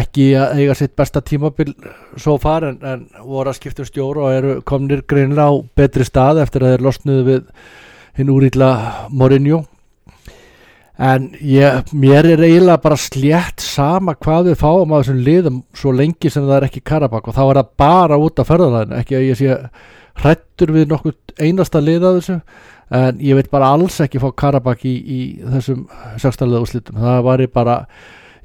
ekki 0.00 0.32
að 0.34 0.58
eiga 0.58 0.74
sitt 0.74 0.96
besta 0.98 1.22
tímabil 1.22 1.70
svo 2.18 2.34
far 2.42 2.66
en, 2.66 2.80
en 2.82 3.04
voru 3.22 3.52
að 3.52 3.60
skipta 3.60 3.84
um 3.84 3.90
stjóra 3.90 4.24
og 4.26 4.34
eru 4.34 4.54
komnir 4.66 5.04
greinlega 5.06 5.46
á 5.46 5.62
betri 5.78 6.06
stað 6.06 6.42
eftir 6.42 6.64
að 6.64 6.74
þeir 6.74 6.86
losnuðu 6.88 7.26
við 7.28 7.44
hinn 8.18 8.32
úrýtla 8.34 8.70
Mourinho 9.14 9.62
en 10.98 11.28
ég, 11.38 11.92
mér 11.94 12.26
er 12.26 12.42
eiginlega 12.42 12.82
bara 12.82 12.98
slétt 12.98 13.62
sama 13.62 14.16
hvað 14.18 14.50
við 14.50 14.56
fáum 14.62 14.94
á 14.94 14.98
þessum 14.98 15.20
liðum 15.28 15.60
svo 15.76 15.92
lengi 15.94 16.30
sem 16.32 16.42
það 16.42 16.56
er 16.56 16.66
ekki 16.68 16.82
Karabak 16.90 17.28
og 17.30 17.36
þá 17.36 17.42
er 17.44 17.60
það 17.60 17.70
bara 17.84 18.18
út 18.18 18.42
af 18.42 18.50
ferðalæðinu 18.50 18.98
ekki 18.98 19.18
að 19.18 19.26
ég 19.28 19.38
sé 19.38 19.58
hrættur 20.18 20.72
við 20.74 20.88
nokkuð 20.90 21.16
einasta 21.38 21.82
lið 21.82 22.06
að 22.08 22.18
þessu 22.18 22.38
en 22.98 23.20
ég 23.22 23.38
veit 23.38 23.50
bara 23.52 23.70
alls 23.76 24.00
ekki 24.02 24.22
fá 24.22 24.30
Karabak 24.42 24.82
í, 24.88 24.94
í 24.98 25.20
þessum 25.44 25.84
sérstæðlega 26.18 26.64
úrslitum. 26.64 26.98
Það 27.04 27.20
var 27.28 27.42
ég 27.44 27.52
bara 27.54 27.76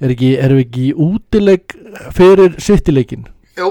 er 0.04 0.14
ekki, 0.14 0.34
erum 0.38 0.60
við 0.60 0.68
ekki 0.68 0.84
í 0.90 0.94
útileik 1.08 1.78
fyrir 2.14 2.60
sittileikin 2.62 3.26
Jú, 3.58 3.70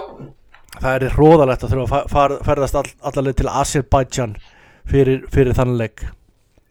það 0.79 0.97
er 0.97 1.15
hróðalegt 1.17 1.67
að 1.67 1.77
þurfa 1.77 2.03
að 2.07 2.35
ferðast 2.49 2.81
all, 2.81 2.89
allaveg 3.11 3.39
til 3.39 3.53
Azerbaijan 3.53 4.35
fyrir, 4.89 5.23
fyrir 5.31 5.55
þann 5.59 5.77
leik 5.79 6.07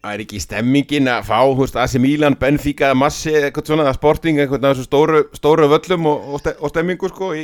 Það 0.02 0.14
er 0.16 0.22
ekki 0.24 0.40
stemmingin 0.42 1.08
að 1.14 1.28
fá, 1.28 1.36
þú 1.46 1.60
veist, 1.62 1.76
AC 1.78 1.94
Milan, 2.02 2.34
Benfica, 2.42 2.88
Massi, 2.98 3.30
eitthvað 3.38 3.68
svona, 3.70 3.84
eða 3.86 3.98
Sporting, 4.00 4.40
eitthvað 4.42 4.64
af 4.66 4.72
þessu 4.80 4.86
stóru, 4.88 5.20
stóru 5.38 5.68
völlum 5.70 6.08
og, 6.10 6.24
og, 6.34 6.40
ste, 6.42 6.54
og 6.58 6.72
stemmingu, 6.72 7.10
sko, 7.12 7.28
í, 7.38 7.44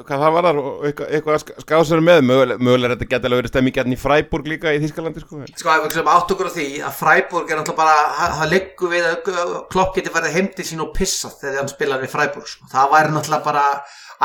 hvað 0.00 0.24
það 0.24 0.34
var 0.34 0.48
þar 0.48 0.58
og 0.64 0.82
eitthvað, 0.88 1.12
eitthvað 1.14 1.36
að 1.36 1.62
skásar 1.62 2.02
með, 2.02 2.24
mögulega, 2.26 2.58
mögulega 2.66 2.96
þetta 2.96 3.08
geta 3.12 3.30
alveg 3.30 3.40
verið 3.44 3.52
stemming 3.54 3.78
hérna 3.78 3.94
í 3.94 4.00
Freiburg 4.02 4.50
líka 4.50 4.74
í 4.74 4.80
Þískalandi, 4.82 5.22
sko. 5.22 5.40
sko 5.62 5.72
ef 5.76 5.86
við 5.86 5.94
klum 5.94 6.10
átt 6.16 6.34
okkur 6.34 6.50
á 6.50 6.56
því 6.58 6.66
að 6.90 6.98
Freiburg 6.98 7.54
er 7.54 7.60
náttúrulega 7.62 7.78
bara, 7.84 7.96
það- 8.18 8.36
það 8.40 8.52
liggur 8.56 8.92
við 8.96 9.08
að 9.12 9.56
klopp 9.76 9.94
geti 10.00 10.14
verið 10.18 10.36
heim 10.40 10.50
til 10.58 10.66
sín 10.72 10.82
og 10.82 10.90
pissað 10.98 11.38
þegar 11.44 11.58
hann 11.62 11.70
spilar 11.76 12.02
við 12.02 12.14
Freiburg 12.18 12.50
sko. 12.50 12.66
það 12.74 12.92
væri 12.96 13.14
náttúrulega 13.14 13.46
bara 13.46 13.64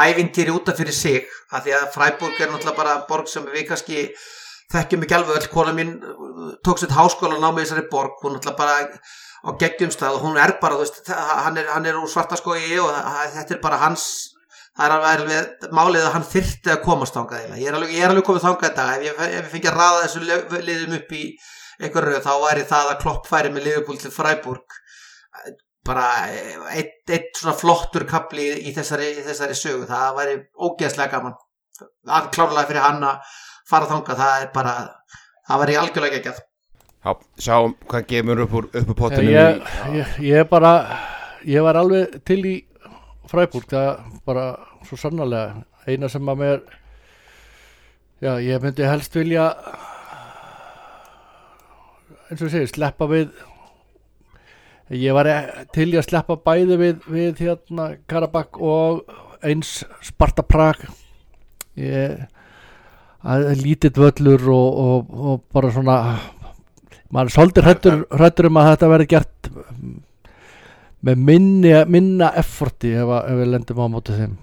ævintýri 0.01 0.49
útaf 0.57 0.81
fyrir 0.81 0.93
sig 0.97 1.29
af 1.53 1.61
því 1.65 1.77
að 1.77 1.89
Freiburg 1.93 2.41
er 2.41 2.49
náttúrulega 2.55 2.77
bara 2.81 2.99
borg 3.05 3.29
sem 3.29 3.45
við 3.53 3.67
kannski 3.69 4.07
þekkjum 4.71 5.05
ekki 5.05 5.17
alveg 5.17 5.39
öll 5.41 5.51
kona 5.53 5.75
mín 5.77 5.93
uh, 5.99 6.51
tók 6.65 6.81
sér 6.81 6.95
háskóla 6.95 7.37
og 7.37 7.43
námið 7.43 7.63
í 7.63 7.67
þessari 7.67 7.87
borg 7.91 8.21
hún 8.23 8.37
náttúrulega 8.37 8.59
bara 8.59 8.99
á 9.41 9.49
geggjumstað 9.61 10.17
og 10.19 10.27
hún 10.27 10.37
er 10.37 10.57
bara, 10.61 10.77
þú 10.77 10.85
veist, 10.85 11.01
hann 11.09 11.57
er, 11.57 11.71
hann 11.73 11.87
er 11.89 11.97
úr 11.97 12.09
svartaskói 12.11 12.77
og 12.83 12.91
þetta 13.33 13.55
er 13.57 13.63
bara 13.63 13.81
hans 13.81 14.05
það 14.77 14.85
er 14.85 15.07
alveg, 15.13 15.65
málið 15.75 16.05
að 16.05 16.13
hann 16.15 16.27
þyrfti 16.27 16.71
að 16.73 16.83
komast 16.85 17.17
þangað 17.17 17.41
eiginlega. 17.41 17.61
ég 17.61 17.71
er 17.71 17.77
alveg, 17.77 17.95
ég 17.95 18.05
er 18.05 18.13
alveg 18.13 18.27
komið 18.27 18.45
þangað 18.45 18.77
dag. 18.77 18.93
Ef 19.01 19.07
ég, 19.07 19.33
ég 19.35 19.49
fengi 19.51 19.69
að 19.71 19.77
raða 19.77 20.05
þessu 20.05 20.21
li- 20.27 20.61
liðum 20.69 20.95
upp 20.97 21.11
í 21.17 21.23
einhver 21.81 22.07
röð 22.07 22.23
þá 22.27 22.31
væri 22.45 22.63
það 22.69 22.91
að 22.93 23.01
klopp 23.03 23.27
færi 23.27 23.51
með 23.51 23.67
liðbúl 23.67 23.99
til 23.99 24.13
Freiburg. 24.15 24.79
Bara 25.85 26.07
eitt, 26.77 26.99
eitt 27.09 27.39
svona 27.39 27.57
flottur 27.57 28.05
kapli 28.09 28.47
í, 28.61 28.73
þessari, 28.75 29.11
í 29.17 29.23
þessari 29.25 29.57
sögu. 29.57 29.87
Það 29.89 30.17
væri 30.19 30.35
ógeðslega 30.55 31.15
gaman. 31.15 31.39
Klárlega 32.31 32.67
fyrir 32.69 32.85
hann 32.85 33.07
að 33.09 33.39
fara 33.71 33.89
þangað 33.89 34.21
það 34.23 34.45
er 34.45 34.49
bara, 34.55 34.73
það 35.47 35.61
væri 35.63 35.77
algjörlega 35.81 36.17
geggjað 36.19 36.41
Já, 37.01 37.13
sjáum 37.41 37.71
hvað 37.89 38.03
gemur 38.11 38.43
upp 38.43 38.51
úr, 38.59 38.65
upp 38.77 38.89
úr 38.93 38.97
pottinu. 38.99 39.31
ég, 39.33 39.63
ég, 39.95 40.11
ég 40.27 40.49
bara 40.51 40.73
ég 41.49 41.63
var 41.65 41.79
alveg 41.79 42.19
til 42.29 42.41
í 42.45 42.55
Freiburg 43.31 43.65
það 43.71 44.03
bara 44.27 44.43
svo 44.85 44.99
sannarlega 44.99 45.63
eina 45.89 46.09
sem 46.11 46.29
að 46.29 46.41
mér 46.43 46.59
já, 48.21 48.35
ég 48.43 48.61
myndi 48.61 48.85
helst 48.85 49.15
vilja 49.17 49.47
eins 52.29 52.43
og 52.45 52.51
segir, 52.53 52.69
sleppa 52.69 53.07
við 53.09 53.31
ég 54.93 55.15
var 55.15 55.29
til 55.73 55.89
í 55.89 55.97
að 55.97 56.05
sleppa 56.09 56.37
bæði 56.45 56.77
við, 56.79 57.07
við 57.09 57.41
hérna 57.47 57.87
Karabakk 58.11 58.59
og 58.61 59.01
eins 59.41 59.79
Sparta 60.05 60.45
Prag 60.45 60.85
ég 61.79 62.21
að 63.23 63.49
lítill 63.61 63.93
völlur 64.01 64.45
og, 64.49 64.77
og, 64.85 65.17
og 65.31 65.41
bara 65.53 65.71
svona 65.75 65.97
maður 67.11 67.27
er 67.29 67.35
svolítið 67.35 67.67
hrættur, 67.67 67.99
hrættur 68.17 68.47
um 68.49 68.57
að 68.61 68.69
þetta 68.71 68.89
verði 68.95 69.09
gert 69.11 69.51
með 71.01 71.17
minni, 71.27 71.73
minna 71.89 72.31
efforti 72.37 72.93
ef, 72.95 73.09
að- 73.09 73.27
ef 73.33 73.39
við 73.41 73.51
lendum 73.55 73.81
á 73.83 73.87
móti 73.91 74.15
þeim 74.17 74.37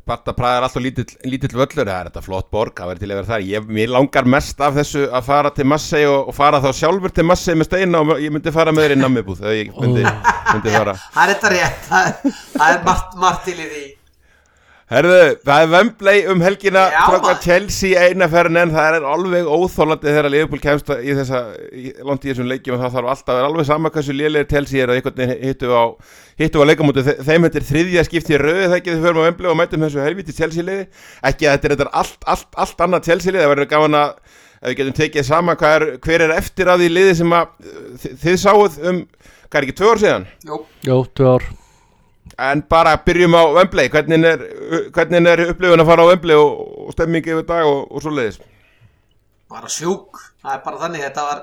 Sparta 0.00 0.32
Praga 0.34 0.56
er 0.58 0.64
alltaf 0.66 0.82
lítill, 0.82 1.04
lítill 1.28 1.52
völlur, 1.54 1.86
það 1.86 1.90
er 2.00 2.06
þetta 2.08 2.22
flott 2.24 2.46
borg, 2.50 2.72
það 2.74 2.88
verður 2.88 3.00
til 3.04 3.10
að 3.10 3.18
vera 3.20 3.28
þar. 3.28 3.42
Ég, 3.46 3.66
mér 3.76 3.90
langar 3.94 4.26
mest 4.32 4.62
af 4.64 4.72
þessu 4.74 5.04
að 5.14 5.26
fara 5.28 5.52
til 5.54 5.66
Massei 5.70 6.00
og, 6.08 6.30
og 6.32 6.34
fara 6.34 6.58
þá 6.64 6.70
sjálfur 6.80 7.12
til 7.14 7.26
Massei 7.28 7.54
með 7.60 7.68
steina 7.68 8.00
og 8.02 8.10
ég 8.18 8.32
myndi 8.34 8.50
fara 8.54 8.72
með 8.74 8.88
þeir 8.88 8.94
í 8.96 8.98
nammibúð 9.04 9.42
þegar 9.44 9.58
ég 9.60 9.70
myndi, 9.76 10.02
myndi 10.50 10.72
fara. 10.74 10.96
það 11.14 11.22
er 11.22 11.32
þetta 11.36 11.52
rétt 11.54 11.86
það 11.92 12.66
er 12.72 12.82
margt, 12.88 13.14
margt 13.22 13.44
til 13.46 13.54
í 13.60 13.68
því 13.68 13.84
Herðu, 14.90 15.18
það 15.46 15.60
er 15.62 15.68
Wembley 15.70 16.22
um 16.32 16.40
helgina 16.42 16.80
Já, 16.90 16.96
Tráka 17.06 17.18
maður. 17.22 17.36
Chelsea 17.44 18.06
eina 18.08 18.26
ferðin 18.32 18.58
en 18.64 18.72
það 18.74 18.96
er 18.96 19.04
alveg 19.06 19.50
óþólandi 19.54 20.08
þegar 20.08 20.26
Liverpool 20.34 20.62
kemst 20.64 20.88
í 20.90 21.14
þessa 21.14 21.42
í, 21.70 21.92
langt 22.08 22.26
í 22.26 22.32
þessum 22.32 22.48
leikjum 22.50 22.74
og 22.74 22.82
það 22.82 22.96
þarf 22.96 23.12
alltaf 23.12 23.30
að 23.30 23.38
vera 23.38 23.50
alveg 23.52 23.68
sama 23.68 23.92
hversu 23.94 24.16
lélegir 24.18 24.48
Chelsea 24.50 24.82
er 24.82 24.90
og 24.90 24.98
einhvern 24.98 25.20
veginn 25.22 25.46
hittu 25.46 25.70
á 25.70 25.84
hittu 26.42 26.58
á 26.58 26.64
leikamóti, 26.66 27.04
þeim 27.22 27.46
þetta 27.46 27.60
er 27.62 27.68
þriðja 27.70 28.04
skipti 28.08 28.34
í 28.34 28.40
rauði 28.42 28.66
það 28.66 28.76
ekki 28.80 28.96
þau 28.96 29.06
förum 29.06 29.22
á 29.22 29.26
Wembley 29.28 29.52
og 29.52 29.58
mætum 29.62 29.86
þessu 29.86 30.02
helviti 30.02 30.36
Chelsea 30.40 30.66
liði, 30.66 30.88
ekki 31.30 31.46
að 31.46 31.54
þetta 31.54 31.70
er, 31.70 31.76
þetta 31.76 32.02
allt, 32.02 32.28
allt, 32.34 32.50
allt 32.66 32.84
annað 32.88 33.06
Chelsea 33.12 33.30
liði, 33.36 33.44
það 33.46 33.54
verður 33.54 33.70
gaman 33.76 33.98
að 34.00 34.12
ef 34.60 34.68
við 34.72 34.78
getum 34.82 34.98
tekið 34.98 35.28
saman 35.30 35.60
hvað 35.62 35.76
er, 35.78 35.86
hver 36.02 36.26
er 36.26 36.34
eftir 36.40 36.74
að 36.74 36.82
því 36.82 36.90
liði 36.96 37.14
sem 37.22 37.38
að 37.38 37.54
þið, 38.02 38.18
þið 38.26 38.42
sáuð 38.48 38.82
um, 38.90 39.00
hvað 39.46 39.62
er 39.62 39.68
ekki, 39.68 39.78
tvö 39.78 39.94
ár 39.94 40.02
síðan? 40.02 40.28
Jú, 40.50 40.62
Jó, 40.90 40.96
tvö 41.14 41.34
ár 41.38 41.50
En 42.40 42.62
bara 42.68 42.94
byrjum 43.04 43.36
á 43.36 43.42
Wembley, 43.58 43.90
hvernig 43.92 44.24
er, 44.24 44.46
hvernig 44.94 45.28
er 45.28 45.44
upplifun 45.50 45.82
að 45.82 45.90
fara 45.90 46.06
á 46.06 46.10
Wembley 46.10 46.38
og, 46.40 46.64
og 46.86 46.94
stemmingi 46.96 47.34
yfir 47.34 47.44
dag 47.48 47.68
og, 47.68 47.84
og 47.90 48.04
svo 48.04 48.14
leiðis? 48.16 48.40
bara 49.50 49.70
sjúk. 49.70 50.20
Það 50.40 50.52
er 50.54 50.60
bara 50.64 50.82
þannig, 50.84 51.06
þetta 51.08 51.24
var 51.26 51.40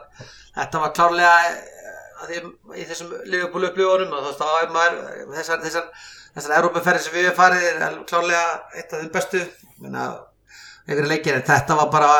þetta 0.57 0.83
var 0.83 0.93
klárlega 0.95 1.33
eh, 1.49 1.97
að 2.21 2.31
því, 2.31 2.39
í 2.73 2.85
þessum 2.89 3.11
Liverpool 3.27 3.67
upplifunum 3.67 4.15
og 4.17 4.29
þá 4.39 4.47
er 4.61 4.71
maður 4.73 5.35
þessar, 5.35 5.59
þessar, 5.65 6.07
þessar 6.37 6.55
Európaferði 6.61 7.03
sem 7.03 7.17
við 7.17 7.27
hefum 7.27 7.39
farið 7.41 7.67
er 7.73 7.99
klárlega 8.09 8.45
eitt 8.73 8.93
af 8.93 9.03
þeim 9.03 9.11
bestu. 9.17 9.43
Menna, 9.83 10.07
leikir, 10.87 11.41
þetta 11.45 11.77
var 11.81 11.91
bara 11.93 12.13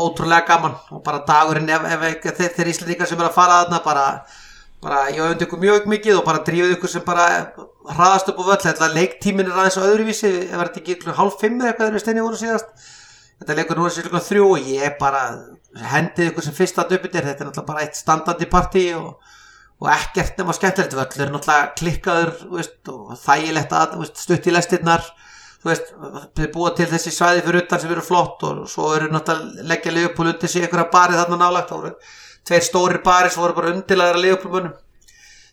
ótrúlega 0.00 0.48
gaman. 0.48 0.74
Og 0.96 1.04
bara 1.06 1.22
dagurinn 1.28 1.70
ef, 1.70 1.86
ef, 1.92 2.08
ef 2.16 2.40
þeir, 2.40 2.56
þeir 2.56 2.72
íslendingar 2.72 3.10
sem 3.10 3.20
er 3.20 3.28
að 3.28 3.38
fara 3.38 3.60
þarna 3.62 3.84
bara, 3.84 4.08
bara 4.82 5.04
ég 5.12 5.22
öfndi 5.28 5.46
ykkur 5.46 5.62
mjög 5.62 5.88
mikið 5.92 6.18
og 6.18 6.26
bara 6.26 6.42
drífið 6.46 6.76
ykkur 6.78 6.94
sem 6.96 7.06
bara 7.06 7.28
hraðast 7.90 8.30
upp 8.32 8.40
á 8.40 8.44
völl, 8.48 8.60
þetta 8.64 8.90
leiktímin 8.94 9.50
er 9.50 9.58
aðeins 9.58 9.80
á 9.80 9.88
öðruvísi, 9.88 10.30
það 10.50 10.62
er 10.62 10.70
ekki 10.70 10.94
ykkur 10.96 11.18
hálf 11.18 11.40
fimm 11.40 11.58
eða 11.60 11.72
eitthvað 11.72 11.86
þegar 11.86 11.98
við 11.98 12.04
steinni 12.04 12.24
voru 12.24 12.40
síðast. 12.40 12.86
Þetta 13.34 13.56
leikur 13.58 13.78
nú 13.80 13.86
er 13.88 13.92
sér 13.92 14.06
klukkan 14.06 14.24
þrjú 14.24 14.46
og 14.54 14.68
ég 14.70 14.96
bara 15.00 15.22
hendið 15.74 16.30
ykkur 16.30 16.46
sem 16.46 16.54
fyrsta 16.54 16.86
döputir 16.88 17.26
þetta 17.26 17.42
er 17.42 17.48
náttúrulega 17.48 17.70
bara 17.70 17.84
eitt 17.84 17.98
standandi 17.98 18.48
partí 18.50 18.84
og, 18.96 19.14
og 19.82 19.90
ekkert 19.90 20.38
nema 20.38 20.54
skemmtilegt 20.54 20.94
völl 20.94 21.24
er 21.24 21.32
náttúrulega 21.34 21.72
klikkaður 21.80 22.32
veist, 22.54 22.78
og 22.92 23.14
þægilegt 23.18 23.74
að 23.74 23.96
veist, 24.02 24.22
stutt 24.22 24.46
í 24.48 24.54
lestirnar 24.54 25.06
þú 25.64 25.70
veist, 25.70 25.90
þið 26.38 26.50
búa 26.54 26.72
til 26.78 26.88
þessi 26.92 27.14
svæði 27.14 27.42
fyrir 27.46 27.64
utan 27.64 27.82
sem 27.82 27.94
eru 27.96 28.06
flott 28.06 28.46
og 28.46 28.62
svo 28.70 28.92
eru 28.94 29.10
náttúrulega 29.10 29.68
leggja 29.72 29.96
liðupúl 29.96 30.30
undir 30.30 30.52
sig 30.52 30.66
einhverja 30.66 30.92
barið 30.94 31.22
þarna 31.22 31.40
nálagt 31.42 31.72
það 31.72 31.82
voru 31.82 31.94
tveir 32.44 32.66
stórir 32.68 33.02
barið 33.04 33.34
sem 33.34 33.42
voru 33.42 33.58
bara 33.58 33.74
undilaður 33.74 34.20
að 34.20 34.26
liðupúlmunum 34.28 34.78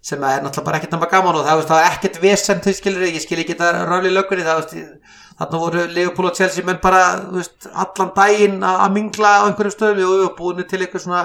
sem 0.02 0.24
er 0.26 0.42
náttúrulega 0.42 0.66
bara 0.66 0.78
ekkert 0.80 0.96
náma 0.96 1.10
gaman 1.12 1.38
og 1.38 1.46
það, 1.46 1.64
það 1.70 1.84
er 1.84 1.92
ekkert 1.92 2.22
vesen 2.24 2.62
þau 2.66 2.74
skilir 2.74 3.04
ég 3.12 3.22
skil 3.22 3.42
ekki 3.44 3.54
þetta 3.54 3.86
ráli 3.86 4.10
löggunni 4.10 4.46
þarna 4.46 5.60
voru 5.62 5.86
Liverpool 5.90 6.30
og 6.32 6.38
Chelsea 6.38 6.66
menn 6.66 6.82
bara 6.82 7.04
veist, 7.34 7.70
allan 7.70 8.10
daginn 8.16 8.66
að 8.66 8.96
mingla 8.96 9.36
á 9.42 9.46
einhverjum 9.46 9.76
stöðum 9.76 10.10
og 10.10 10.26
og 10.26 10.36
búinu 10.40 10.66
til 10.66 10.82
einhver 10.82 11.04
svona 11.04 11.24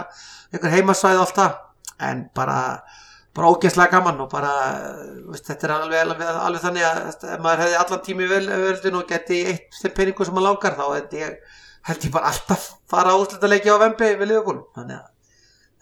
einhver 0.52 0.76
heimasvæði 0.76 1.20
og 1.20 1.24
allt 1.24 1.40
það 1.40 2.06
en 2.10 2.22
bara, 2.36 2.58
bara 3.36 3.50
ógeðslega 3.54 3.96
gaman 3.96 4.22
og 4.26 4.30
bara 4.32 4.52
veist, 5.32 5.48
þetta 5.48 5.70
er 5.70 5.74
alveg, 5.78 5.98
alveg, 6.04 6.30
alveg 6.44 6.64
þannig 6.68 6.88
að 6.90 7.02
ef 7.32 7.44
maður 7.48 7.64
hefði 7.64 7.82
allan 7.82 8.06
tími 8.06 8.30
vel 8.30 8.44
veldin 8.52 9.00
og 9.00 9.10
geti 9.10 9.42
eitt 9.54 9.80
þeim 9.80 9.96
peningu 9.96 10.28
sem 10.28 10.36
maður 10.36 10.48
langar 10.50 10.78
þá 10.78 10.86
held 10.92 11.20
ég, 11.22 11.36
held 11.90 12.08
ég 12.08 12.16
bara 12.20 12.32
alltaf 12.32 12.72
fara 12.92 13.16
á 13.16 13.20
útlita 13.20 13.48
leiki 13.48 13.72
á 13.72 13.80
Vembi 13.80 14.16
við 14.20 14.34
Liverpool 14.34 14.66
þannig 14.76 15.00
að 15.00 15.12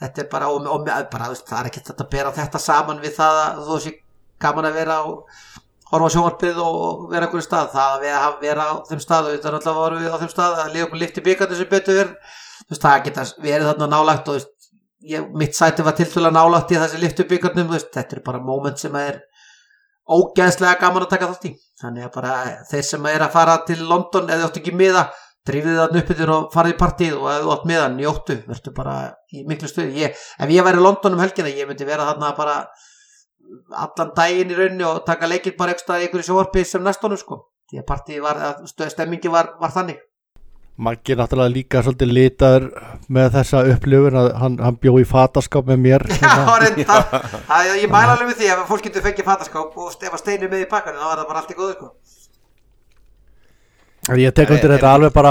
þetta 0.03 0.23
er 0.23 0.31
bara, 0.31 0.49
og, 0.53 0.67
og, 0.67 0.89
bara 1.13 1.29
veist, 1.31 1.47
það 1.49 1.61
er 1.61 1.71
ekki 1.71 1.85
þetta 1.89 2.05
að 2.07 2.15
bera 2.15 2.33
þetta 2.35 2.63
saman 2.63 3.03
við 3.03 3.15
það 3.19 3.41
að 3.43 3.61
þú 3.69 3.83
sé 3.85 3.93
gaman 4.43 4.69
að 4.69 4.79
vera 4.81 4.97
á 5.01 5.05
horfa 5.93 6.11
sjónvarpið 6.15 6.59
og 6.65 7.05
vera 7.13 7.29
einhverju 7.29 7.45
stað. 7.47 7.69
Það 7.75 7.93
að 7.93 8.07
vera, 8.07 8.23
vera 8.41 8.65
á 8.67 8.73
þeim 8.89 9.03
stað 9.05 9.29
og 9.29 9.37
þetta 9.37 9.51
er 9.51 9.59
alltaf 9.59 9.79
voru 9.79 10.01
við 10.01 10.17
á 10.17 10.21
þeim 10.23 10.33
stað 10.33 10.59
að 10.63 10.73
liða 10.75 10.89
okkur 10.89 11.03
lifti 11.03 11.25
byggandi 11.29 11.61
sem 11.61 11.71
betur 11.71 12.01
verð 12.01 12.17
þú 12.65 12.73
veist, 12.73 12.87
það 12.87 13.05
geta 13.07 13.27
verið 13.45 13.69
þarna 13.71 13.91
nálagt 13.93 14.31
og 14.31 14.39
veist, 14.39 14.71
ég, 15.13 15.29
mitt 15.43 15.59
sæti 15.59 15.87
var 15.87 15.97
tilfæðlega 15.99 16.39
nálagt 16.39 16.73
í 16.75 16.81
þessi 16.81 17.03
lifti 17.03 17.29
byggandum 17.31 17.75
þetta 17.77 18.05
er 18.19 18.25
bara 18.27 18.43
moment 18.43 18.81
sem 18.81 18.97
er 18.99 19.21
ógeðslega 20.05 20.81
gaman 20.81 21.07
að 21.07 21.13
taka 21.15 21.31
þátt 21.31 21.49
í. 21.51 21.55
Þannig 21.81 22.09
að 22.09 22.15
bara 22.17 22.35
þeir 22.71 22.89
sem 22.89 23.07
er 23.11 23.25
að 23.25 23.37
fara 23.37 23.59
til 23.69 23.81
London 23.85 24.33
eða 24.33 24.49
áttu 24.49 24.63
ekki 24.63 24.75
miða 24.77 25.07
drifið 25.49 25.79
þarna 25.81 26.01
upp 26.01 26.13
yfir 26.15 26.33
og 26.33 26.47
farið 26.55 26.75
í 26.75 26.79
partíð 26.81 27.17
og 27.19 27.29
ef 27.33 27.43
þú 27.45 27.53
átt 27.55 27.67
miðan 27.69 27.99
njóttu, 27.99 28.37
verður 28.49 28.75
bara 28.79 28.97
í 29.29 29.45
miklu 29.49 29.69
stuði. 29.69 30.07
Ég, 30.07 30.23
ef 30.41 30.55
ég 30.55 30.65
væri 30.65 30.81
í 30.81 30.85
London 30.85 31.17
um 31.17 31.23
helgina 31.25 31.53
ég 31.53 31.69
myndi 31.69 31.89
vera 31.89 32.09
þarna 32.09 32.33
bara 32.39 32.57
allan 33.85 34.15
daginn 34.17 34.55
í 34.55 34.57
rauninni 34.57 34.89
og 34.89 35.05
taka 35.05 35.29
leikir 35.29 35.57
bara 35.59 35.77
einhverju 35.77 36.25
sjóarpi 36.31 36.65
sem 36.65 36.85
næstónu 36.85 37.21
sko. 37.21 37.45
Því 37.71 37.81
að 37.83 37.89
partíð 37.89 38.25
var, 38.25 38.41
að 38.41 38.91
stemmingi 38.93 39.33
var, 39.33 39.55
var 39.61 39.73
þannig. 39.75 40.01
Maggi 40.75 41.15
náttúrulega 41.15 41.53
líka 41.55 41.81
svolítið 41.87 42.11
litaður 42.11 42.65
með 43.15 43.29
þessa 43.37 43.61
upplifun 43.71 44.17
að 44.19 44.29
hann, 44.41 44.57
hann 44.59 44.79
bjó 44.83 44.97
í 44.99 45.05
fataskáp 45.07 45.69
með 45.71 45.85
mér 45.85 46.05
Já, 46.19 46.33
reyndar, 46.65 47.05
það, 47.51 47.69
ég 47.79 47.93
mæla 47.93 48.17
alveg 48.17 48.33
við 48.33 48.41
því 48.41 48.49
ef 48.51 48.65
fólk 48.73 48.89
getur 48.89 49.05
fengið 49.05 49.29
fataskáp 49.29 49.77
og 49.79 49.93
ef 49.95 50.09
að 50.11 50.23
steinu 50.25 50.49
með 50.51 50.65
í 50.65 50.69
pakkanum 50.73 50.99
þá 50.99 51.13
er 51.13 51.21
það 51.21 51.29
bara 51.31 51.45
allt 51.45 51.55
í 51.55 51.59
góðu 51.61 51.77
sko 51.77 51.93
Ég 54.13 54.35
tek 54.37 54.51
undir 54.53 54.75
þetta 54.75 54.91
alveg 54.93 55.15
bara 55.15 55.31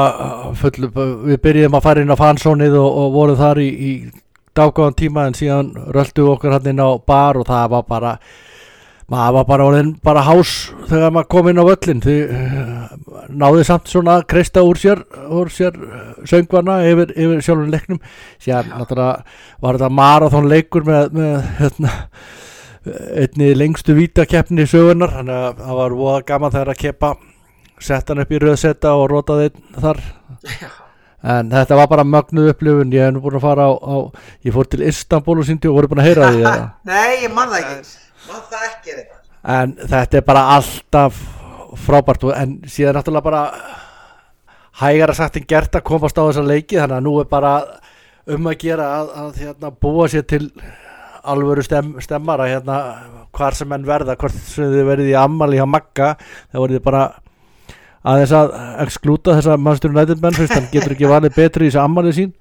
full, 0.58 0.88
við 1.28 1.38
byrjuðum 1.44 1.76
að 1.78 1.84
fara 1.86 2.02
inn 2.02 2.14
á 2.14 2.18
fansónið 2.18 2.78
og, 2.80 2.96
og 3.04 3.12
vorum 3.14 3.38
þar 3.38 3.60
í, 3.62 3.68
í 3.70 3.92
dágáðan 4.58 4.96
tíma 4.98 5.28
en 5.30 5.36
síðan 5.38 5.70
röldu 5.94 6.26
okkur 6.32 6.56
hann 6.56 6.70
inn 6.72 6.82
á 6.82 6.90
bar 6.98 7.38
og 7.38 7.46
það 7.46 7.68
var 7.76 7.84
bara 7.86 8.14
maður 9.14 9.36
var 9.36 9.46
bara 9.46 9.68
orðin 9.70 9.92
bara 10.02 10.24
hás 10.26 10.54
þegar 10.90 11.14
maður 11.14 11.30
kom 11.36 11.50
inn 11.52 11.62
á 11.62 11.66
völlin 11.68 12.02
því 12.02 12.16
uh, 12.26 12.96
náði 13.30 13.66
samt 13.68 13.92
svona 13.92 14.16
kreista 14.26 14.64
úr 14.66 14.80
sér, 14.82 15.04
úr 15.30 15.52
sér 15.54 15.78
uh, 15.78 16.08
söngvarna 16.30 16.80
yfir, 16.90 17.14
yfir 17.14 17.44
sjálfum 17.46 17.70
leiknum. 17.74 18.00
Síðan 18.42 18.72
náttúrulega 18.72 19.22
var 19.62 19.78
þetta 19.78 19.92
marathon 20.00 20.50
leikur 20.50 20.88
með, 20.88 21.14
með 21.20 21.52
hérna, 21.60 21.94
einni 23.22 23.52
lengstu 23.54 23.94
vítakeppni 24.00 24.66
sögunar 24.70 25.14
þannig 25.20 25.46
að 25.52 25.62
það 25.62 25.80
var 25.84 25.98
voða 26.00 26.26
gaman 26.32 26.56
þegar 26.58 26.74
að 26.74 26.82
keppa 26.88 27.14
sett 27.84 28.10
hann 28.12 28.24
upp 28.24 28.32
í 28.34 28.40
röðsetta 28.42 28.94
og 28.98 29.10
rotaði 29.12 29.50
einn 29.52 29.82
þar. 29.84 30.02
En 31.24 31.52
þetta 31.54 31.78
var 31.80 31.88
bara 31.92 32.04
mögnuð 32.08 32.50
upplifun. 32.52 32.92
Ég 32.96 33.06
hef 33.08 33.14
nú 33.16 33.22
búin 33.24 33.38
að 33.40 33.46
fara 33.46 33.68
á, 33.68 33.72
á 33.80 33.96
ég 34.44 34.56
fór 34.56 34.68
til 34.68 34.84
Istanbul 34.88 35.38
og 35.40 35.48
síndi 35.48 35.70
og 35.72 35.78
voru 35.78 35.92
búin 35.92 36.04
að 36.04 36.10
heyra 36.10 36.32
því 36.34 36.42
eða? 36.44 36.66
Nei, 36.92 37.12
ég 37.24 37.32
man 37.36 37.52
það 37.54 37.62
ekki. 37.62 37.94
Man 38.28 38.44
það 38.52 38.66
ekki 38.70 38.98
en 39.44 39.74
þetta 39.92 40.20
er 40.20 40.24
bara 40.28 40.44
alltaf 40.56 41.18
frábært 41.84 42.22
og- 42.24 42.36
en 42.38 42.52
síðan 42.64 42.96
náttúrulega 42.96 43.24
bara 43.26 43.42
hægara 44.80 45.16
sagt 45.16 45.36
en 45.38 45.48
gert 45.48 45.76
að 45.76 45.84
komast 45.84 46.16
á 46.20 46.24
þessa 46.24 46.46
leiki. 46.48 46.80
Þannig 46.80 46.98
að 46.98 47.04
nú 47.08 47.18
er 47.20 47.28
bara 47.32 47.54
um 48.28 48.48
að 48.48 48.58
gera 48.64 48.88
að, 49.02 49.12
að 49.20 49.42
hérna, 49.44 49.72
búa 49.84 50.08
sér 50.12 50.24
til 50.28 50.48
alvöru 51.24 51.64
stem, 51.64 51.96
stemmara 52.04 52.48
hérna, 52.52 52.78
hvar 53.36 53.56
sem 53.56 53.72
enn 53.76 53.86
verða 53.88 54.16
hvort 54.20 54.36
sem 54.36 54.72
þið 54.72 54.88
verið 54.88 55.12
í 55.14 55.18
ammali 55.20 55.60
hjá 55.60 55.68
Magga 55.68 56.10
þá 56.20 56.58
voruð 56.60 56.80
þið 56.80 56.86
bara 58.04 58.16
aðeins 58.18 58.34
að 58.36 58.56
exklúta 58.86 59.38
þessa 59.38 59.58
mannstur 59.58 59.94
United 59.96 60.22
menn 60.24 60.36
fyrst 60.36 60.54
hann 60.58 60.68
getur 60.74 60.96
ekki 60.98 61.08
valið 61.12 61.36
betri 61.38 61.68
í 61.68 61.72
þessu 61.72 61.84
ammali 61.84 62.12
sín 62.18 62.34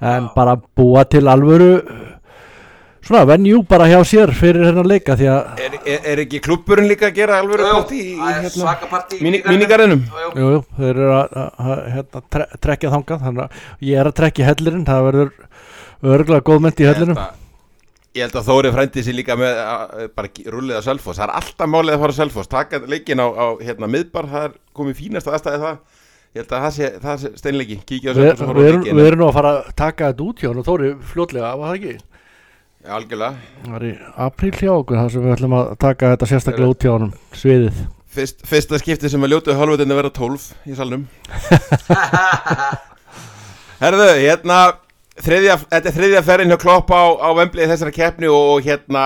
en 0.00 0.28
bara 0.36 0.54
búa 0.78 1.02
til 1.10 1.24
alvöru 1.28 1.72
svona 3.08 3.24
venjú 3.26 3.62
bara 3.68 3.86
hjá 3.88 3.98
sér 4.04 4.30
fyrir 4.36 4.66
hennar 4.68 4.86
leika 4.86 5.16
því 5.16 5.28
að 5.32 5.60
Er, 5.64 5.76
er, 5.86 6.00
er 6.12 6.22
ekki 6.24 6.40
klubburinn 6.44 6.88
líka 6.90 7.08
að 7.08 7.16
gera 7.18 7.38
alveg 7.40 7.62
Jú, 7.62 7.68
partí 7.72 8.00
í, 8.04 8.14
hérna, 8.20 8.50
svaka 8.52 8.88
partí 8.90 9.20
míni- 9.24 9.42
mínigarðinum? 9.46 10.02
Jú, 10.36 10.48
jú. 10.54 10.62
Þeir 10.76 10.90
eru 10.92 11.12
að, 11.16 11.36
að, 11.42 11.50
að 11.72 11.82
hérna, 11.96 12.22
tre, 12.36 12.46
trekja 12.66 12.92
þangað 12.94 13.22
þannig 13.26 13.44
að 13.46 13.86
ég 13.90 14.02
er 14.02 14.10
að 14.10 14.16
trekja 14.20 14.48
hellirinn 14.50 14.86
það 14.88 15.06
verður 15.08 15.32
örgulega 16.14 16.46
góð 16.50 16.64
mynd 16.66 16.82
í 16.84 16.88
hellinum 16.90 17.22
að- 17.24 17.36
Ég 18.16 18.24
held 18.24 18.36
að 18.40 18.46
Þóri 18.48 18.70
frændi 18.72 19.02
sér 19.04 19.16
líka 19.18 19.34
með 19.38 19.54
að, 19.60 20.06
bara 20.16 20.28
rullið 20.54 20.78
á 20.80 20.82
Selfoss, 20.86 21.18
það 21.20 21.26
er 21.28 21.34
alltaf 21.42 21.68
málið 21.68 21.92
að 21.94 22.00
fara 22.02 22.12
á 22.16 22.18
Selfoss, 22.18 22.48
taka 22.50 22.74
leikin 22.88 23.20
á, 23.20 23.26
á 23.28 23.46
hérna, 23.60 23.86
miðbar, 23.92 24.26
það 24.32 24.42
er 24.48 24.52
komið 24.78 24.94
fínast 25.02 25.28
aðstæði 25.28 25.60
það, 25.64 25.76
ég 26.32 26.38
held 26.40 26.52
að 26.56 26.62
það 26.64 26.72
sé, 26.78 26.86
það 27.04 27.16
sé 27.22 27.28
steinleiki, 27.42 27.76
kíkja 27.84 28.08
á 28.10 28.12
Við, 28.16 28.22
Selfoss 28.30 28.48
og 28.48 28.52
við, 28.56 28.64
horfa 28.64 28.72
á 28.72 28.74
leikin, 28.78 28.96
við 28.98 29.06
erum 29.10 29.20
nú 29.22 29.28
að 29.28 29.36
fara 29.36 29.50
að 29.52 29.60
taka 29.82 30.02
þetta 30.12 30.24
út 30.24 30.38
hjá 30.40 30.48
hann 30.48 30.62
og 30.62 30.66
Þóri 30.70 30.88
fljótlega, 31.12 31.48
var 31.60 31.66
það 31.68 31.76
ekki? 31.82 31.94
Já, 32.78 32.90
algjörlega, 32.96 33.34
Það 33.66 33.72
var 33.76 33.84
í 33.84 33.92
apríl 34.24 34.56
hjá 34.56 34.72
okkur 34.72 34.96
þar 35.02 35.10
sem 35.12 35.22
við 35.28 35.34
ætlum 35.36 35.54
að 35.58 35.64
taka 35.84 36.12
þetta 36.14 36.26
sérstaklega 36.32 36.72
út 36.72 36.80
hjá 36.86 36.92
hann 36.94 37.12
sviðið. 37.36 37.76
Fyrst, 38.18 38.38
fyrsta 38.48 38.74
skipti 38.80 39.08
sem 39.12 39.20
að 39.26 39.32
ljótu 39.34 39.52
halvveitin 39.58 39.92
að 39.92 39.98
vera 40.00 40.12
12 40.16 40.46
í 40.64 40.72
salnum. 40.78 41.04
Herðu, 43.82 44.08
hérna, 44.22 44.58
þriðja, 45.24 45.58
þetta 45.66 45.90
er 45.90 45.96
þriðja 45.98 46.22
ferðin 46.26 46.54
hjá 46.54 46.60
Klopp 46.62 46.92
á, 46.94 47.02
á 47.18 47.28
Wembley 47.36 47.68
þessara 47.70 47.94
keppni 47.94 48.30
og, 48.30 48.52
og 48.54 48.66
hérna, 48.66 49.04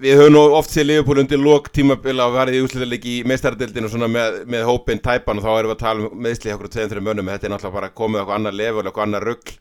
við 0.00 0.20
höfum 0.20 0.34
nú 0.36 0.42
oft 0.58 0.72
séð 0.72 0.88
Liverpool 0.90 1.22
undir 1.22 1.42
lok 1.42 1.68
tímabila 1.74 2.28
og 2.30 2.36
verið 2.38 2.60
í 2.60 2.62
úsliðarleiki 2.66 3.16
í 3.18 3.26
meistardildinu 3.28 3.90
svona 3.90 4.08
með, 4.10 4.40
með 4.50 4.66
hópin 4.68 5.02
tæpan 5.02 5.40
og 5.40 5.46
þá 5.46 5.50
erum 5.56 5.72
við 5.72 5.76
að 5.76 5.84
tala 5.84 6.06
um 6.06 6.24
meðsli 6.26 6.54
okkur 6.54 6.72
tveim 6.72 6.90
þreim 6.92 7.08
mönnum, 7.10 7.30
þetta 7.32 7.48
er 7.48 7.54
náttúrulega 7.54 7.78
bara 7.80 7.92
komið 8.02 8.22
okkur 8.24 8.36
annar 8.38 8.56
level, 8.60 8.86
okkur 8.90 9.06
annar 9.06 9.26
rugg 9.30 9.54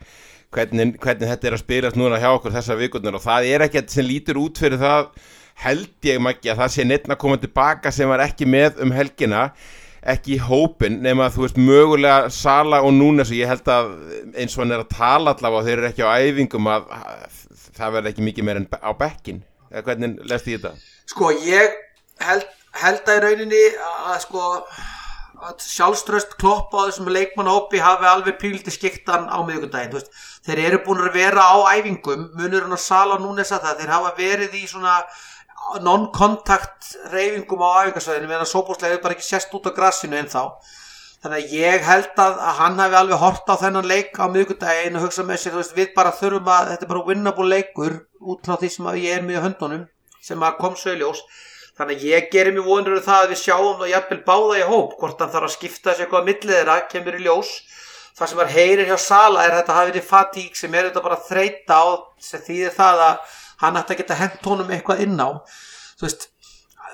hvernig, 0.53 0.95
hvernig 1.01 1.33
þetta 1.33 1.49
er 1.49 1.57
að 1.57 1.63
spilast 1.63 1.99
núna 1.99 2.21
hjá 2.21 2.29
okkur 2.31 2.55
þessar 2.55 2.79
vikurnar 2.79 3.17
og 3.19 3.25
það 3.25 3.49
er 3.49 3.65
ekkert 3.67 3.93
sem 3.93 4.07
lítur 4.07 4.39
út 4.41 4.61
fyrir 4.61 4.81
það 4.81 5.11
held 5.59 6.07
ég 6.07 6.21
Maggi 6.23 6.51
að 6.53 6.63
það 6.63 6.73
sé 6.75 6.85
neitt 6.87 7.09
að 7.09 7.19
koma 7.21 7.39
tilbaka 7.41 7.91
sem 7.93 8.09
var 8.09 8.23
ekki 8.23 8.47
með 8.49 8.79
um 8.85 8.93
helgina 8.95 9.49
ekki 10.13 10.37
í 10.37 10.41
hópin 10.43 10.99
nema 11.03 11.27
að 11.27 11.35
þú 11.35 11.45
veist 11.45 11.59
mögulega 11.59 12.29
Sala 12.33 12.81
og 12.85 12.93
Núnes 12.95 13.31
og 13.33 13.39
ég 13.39 13.51
held 13.51 13.67
að 13.73 13.91
eins 14.35 14.55
og 14.55 14.63
hann 14.63 14.75
er 14.75 14.85
að 14.85 14.93
tala 14.95 15.33
allavega 15.35 15.59
og 15.59 15.67
þeir 15.67 15.77
eru 15.77 15.89
ekki 15.89 16.07
á 16.07 16.15
æfingum 16.19 16.69
að, 16.71 16.87
að 16.95 17.41
það 17.79 17.97
verði 17.97 18.13
ekki 18.13 18.27
mikið 18.29 18.47
meir 18.47 18.61
en 18.61 18.69
á 18.79 18.91
bekkin 18.99 19.43
eða 19.69 19.85
hvernig 19.89 20.15
lest 20.29 20.47
ég 20.49 20.61
þetta? 20.61 20.95
Sko, 21.09 21.33
ég 21.45 21.75
held, 22.23 22.47
held 22.79 23.11
að 23.11 23.19
í 23.19 23.25
rauninni 23.25 23.65
að 23.81 24.23
sko 24.25 24.47
að 25.39 25.63
sjálfströst 25.63 26.35
klopp 26.39 26.73
á 26.75 26.89
þessum 26.89 27.09
leikmannhópi 27.15 27.79
hafi 27.79 28.07
alveg 28.09 28.39
píldi 28.41 28.73
skiktan 28.73 29.29
á 29.31 29.39
miðugundaginn, 29.47 30.09
þeir 30.43 30.61
eru 30.65 30.79
búin 30.83 31.03
að 31.05 31.15
vera 31.15 31.45
á 31.47 31.57
æfingum, 31.77 32.29
munur 32.35 32.65
hann 32.65 32.75
að 32.75 32.83
sala 32.83 33.19
núna 33.21 33.45
þess 33.45 33.55
að 33.55 33.67
það, 33.67 33.77
þeir 33.79 33.93
hafa 33.95 34.11
verið 34.17 34.57
í 34.59 34.65
svona 34.67 34.97
non-contact 35.85 36.93
reyfingum 37.13 37.63
á 37.65 37.69
æfingarsvæðinu 37.85 38.31
meðan 38.31 38.49
sóbúslega 38.49 38.95
hefur 38.95 39.05
bara 39.05 39.17
ekki 39.17 39.27
sest 39.27 39.53
út 39.53 39.69
á 39.69 39.71
grassinu 39.75 40.17
en 40.19 40.31
þá 40.31 40.43
þannig 41.19 41.37
að 41.43 41.53
ég 41.59 41.85
held 41.85 42.23
að, 42.23 42.39
að 42.39 42.57
hann 42.61 42.79
hafi 42.79 42.97
alveg 43.01 43.21
hort 43.21 43.51
á 43.51 43.55
þennan 43.59 43.89
leik 43.91 44.15
á 44.15 44.25
miðugundaginn 44.31 44.97
og 44.97 45.05
hugsa 45.05 45.25
með 45.27 45.41
sér, 45.43 45.55
þú 45.55 45.61
veist, 45.61 45.75
við 45.75 45.93
bara 45.97 46.15
þurfum 46.15 46.51
að 46.55 46.71
þetta 46.71 46.87
er 46.87 46.91
bara 46.93 47.05
winnable 47.09 47.49
leikur 47.51 47.97
út 48.19 48.47
frá 48.47 48.55
því 48.55 48.71
sem 48.75 48.91
ég 49.03 49.17
er 49.17 49.25
með 49.27 49.43
höndunum 49.45 49.85
sem 50.23 50.47
að 50.47 50.59
kom 50.63 50.77
sögljós 50.79 51.23
þannig 51.79 52.01
að 52.01 52.07
ég 52.09 52.31
gerir 52.33 52.55
mér 52.55 52.65
vonur 52.67 52.97
um 52.97 53.03
það 53.03 53.21
að 53.23 53.33
við 53.33 53.41
sjáum 53.43 53.83
og 53.83 53.87
jafnvel 53.87 54.19
báða 54.27 54.57
í 54.59 54.65
hóp 54.67 54.95
hvort 54.99 55.21
hann 55.23 55.31
þarf 55.31 55.47
að 55.47 55.53
skipta 55.53 55.91
þessu 55.91 56.05
eitthvað 56.05 56.19
að 56.19 56.29
millið 56.29 56.57
þeirra 56.57 56.75
kemur 56.91 57.15
í 57.15 57.21
ljós. 57.23 57.51
Það 58.19 58.31
sem 58.31 58.39
var 58.41 58.51
heyrir 58.51 58.89
hjá 58.89 58.97
Sala 58.99 59.45
er 59.45 59.53
þetta 59.55 59.77
hafi 59.77 59.93
verið 59.93 60.07
fatík 60.09 60.59
sem 60.59 60.73
er 60.75 60.89
þetta 60.89 61.03
bara 61.05 61.19
þreita 61.23 61.77
á 61.79 61.87
þýðir 62.19 62.75
það 62.75 63.03
að 63.05 63.37
hann 63.61 63.79
ætti 63.79 63.95
að 63.95 64.01
geta 64.03 64.19
hent 64.19 64.51
honum 64.51 64.73
eitthvað 64.73 65.05
inn 65.05 65.19
á 65.19 65.29
þú 65.99 66.07
veist 66.07 66.29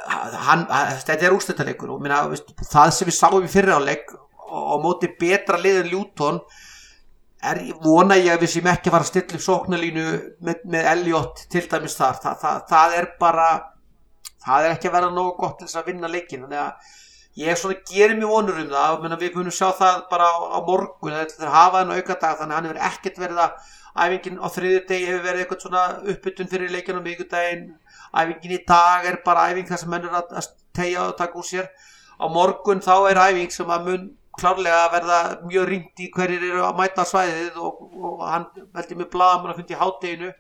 hann, 0.06 0.68
þetta 1.06 1.18
er 1.26 1.36
úrstættalegur 1.36 1.96
og 1.96 2.04
minna, 2.04 2.26
veist, 2.30 2.52
það 2.70 2.94
sem 2.94 3.10
við 3.10 3.18
sáum 3.18 3.46
í 3.46 3.52
fyriráleik 3.52 4.14
og 4.46 4.82
móti 4.84 5.10
betra 5.20 5.58
liðin 5.60 5.92
Ljúton 5.92 6.40
er 7.46 7.62
vona 7.84 8.18
ég 8.18 8.34
að 8.34 8.46
við 8.46 8.54
sem 8.56 8.68
ekki 8.70 8.94
fara 8.94 9.06
að 9.06 9.12
stilla 9.12 9.38
upp 9.38 9.46
sóknalínu 9.46 10.06
með, 10.46 10.62
með 10.72 10.92
Elliot 10.94 11.46
til 11.52 11.64
dæmis 11.70 11.98
þar. 11.98 12.20
Það, 12.24 12.38
það, 12.42 12.62
það 12.72 13.00
er 13.00 13.10
bara 13.22 13.48
það 14.46 14.68
er 14.68 14.76
ekki 14.76 14.90
að 14.90 14.96
vera 14.98 15.12
nógu 15.14 15.34
gott 15.40 15.58
til 15.60 15.68
þess 15.68 15.82
að 15.82 15.90
vinna 15.92 16.12
leikin 16.12 16.46
þannig 16.46 16.62
að 16.64 16.94
ég 17.42 17.66
gerir 17.92 18.18
mér 18.18 18.32
vonur 18.32 18.62
um 18.62 18.70
það. 18.72 19.08
Við 19.22 19.40
munum 19.40 19.56
sjá 19.56 19.68
það 19.78 20.04
bara 20.12 20.30
á, 20.32 20.60
morgun 20.66 21.18
þegar 21.36 21.54
hafa 21.54 21.82
þennan 21.82 22.00
auka 22.00 22.20
dag 22.22 22.38
þannig 22.40 22.56
að 22.56 22.58
hann 22.58 22.70
hefur 22.70 22.84
ekkert 22.90 23.22
verið 23.26 23.44
að 23.46 23.74
æfingin 23.96 24.42
á 24.44 24.48
þriðju 24.52 24.82
degi 24.90 25.08
hefur 25.08 25.24
verið 25.24 25.42
eitthvað 25.44 25.64
svona 25.64 25.84
uppbytun 26.12 26.50
fyrir 26.52 26.74
leikinu 26.74 27.00
á 27.00 27.06
miðgudaginn 27.06 27.66
æfingin 28.22 28.56
í 28.58 28.62
dag 28.68 29.08
er 29.08 29.22
bara 29.26 29.48
æfing 29.52 29.70
þar 29.70 29.82
sem 29.82 29.94
menn 29.94 30.08
er 30.10 30.18
að 30.20 30.50
tegja 30.76 31.08
og 31.10 31.18
taka 31.20 31.40
úr 31.40 31.48
sér. 31.48 31.70
Á 32.20 32.26
morgun 32.32 32.84
þá 32.84 32.96
er 33.12 33.22
æfing 33.30 33.54
sem 33.56 33.72
að 33.72 33.88
mun 33.90 34.06
klárlega 34.36 34.92
verða 34.92 35.20
mjög 35.48 35.70
ringt 35.70 36.04
í 36.04 36.10
hverjir 36.12 36.44
eru 36.50 36.66
að 36.68 36.78
mæta 36.80 37.06
svæðið 37.08 37.60
og, 37.64 37.82
og 37.96 38.24
hann 38.28 38.46
veldi 38.76 39.00
með 39.00 39.12
blaðamann 39.16 39.54
að 39.54 39.62
fundi 39.62 39.80
hátteginu 39.80 40.32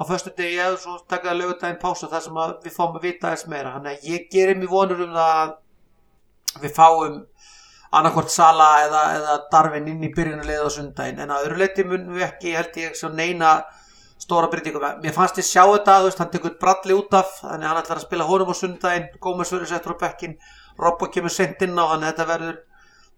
á 0.00 0.02
förstu 0.08 0.32
degi 0.36 0.60
eða 0.60 0.76
svo 0.80 0.98
takaði 1.08 1.40
lögutægin 1.40 1.80
pása 1.80 2.08
þar 2.12 2.24
sem 2.26 2.40
við 2.64 2.76
fáum 2.76 2.96
að 3.00 3.06
vita 3.08 3.32
þess 3.32 3.48
meira. 3.52 3.74
Þannig 3.76 3.96
að 3.96 4.08
ég 4.12 4.28
gerir 4.32 4.60
mér 4.60 4.72
vonur 4.72 5.04
um 5.06 5.16
það 5.16 5.40
að 5.40 6.64
við 6.64 6.76
fáum 6.76 7.18
annarkort 7.96 8.30
Sala 8.30 8.70
eða, 8.84 9.02
eða 9.18 9.36
Darvin 9.52 9.90
inn 9.90 10.06
í 10.06 10.12
byrjunulegð 10.14 10.66
á 10.66 10.70
sundaginn 10.76 11.20
en 11.24 11.34
að 11.34 11.48
öruleiti 11.48 11.84
munum 11.86 12.16
við 12.18 12.28
ekki 12.28 12.54
held 12.54 12.80
ég 12.80 12.96
svo 12.98 13.10
neina 13.12 13.58
stóra 14.20 14.50
bryttingum 14.52 14.84
mér 15.02 15.16
fannst 15.16 15.40
ég 15.40 15.48
sjá 15.48 15.64
þetta, 15.64 15.98
þú 15.98 16.08
veist, 16.08 16.22
hann 16.22 16.32
tekur 16.32 16.56
bralli 16.60 16.96
út 16.96 17.14
af 17.18 17.38
þannig 17.40 17.66
að 17.66 17.70
hann 17.72 17.82
ætlar 17.82 18.00
að 18.00 18.06
spila 18.06 18.28
honum 18.28 18.52
á 18.52 18.56
sundaginn 18.60 19.08
Gómez 19.18 19.52
verður 19.52 19.72
settur 19.72 19.96
á 19.96 20.02
bekkin 20.04 20.36
Robbo 20.80 21.10
kemur 21.10 21.34
sent 21.34 21.62
inn 21.66 21.78
á 21.80 21.84
hann 21.90 22.06
þetta 22.06 22.28
verður 22.28 22.60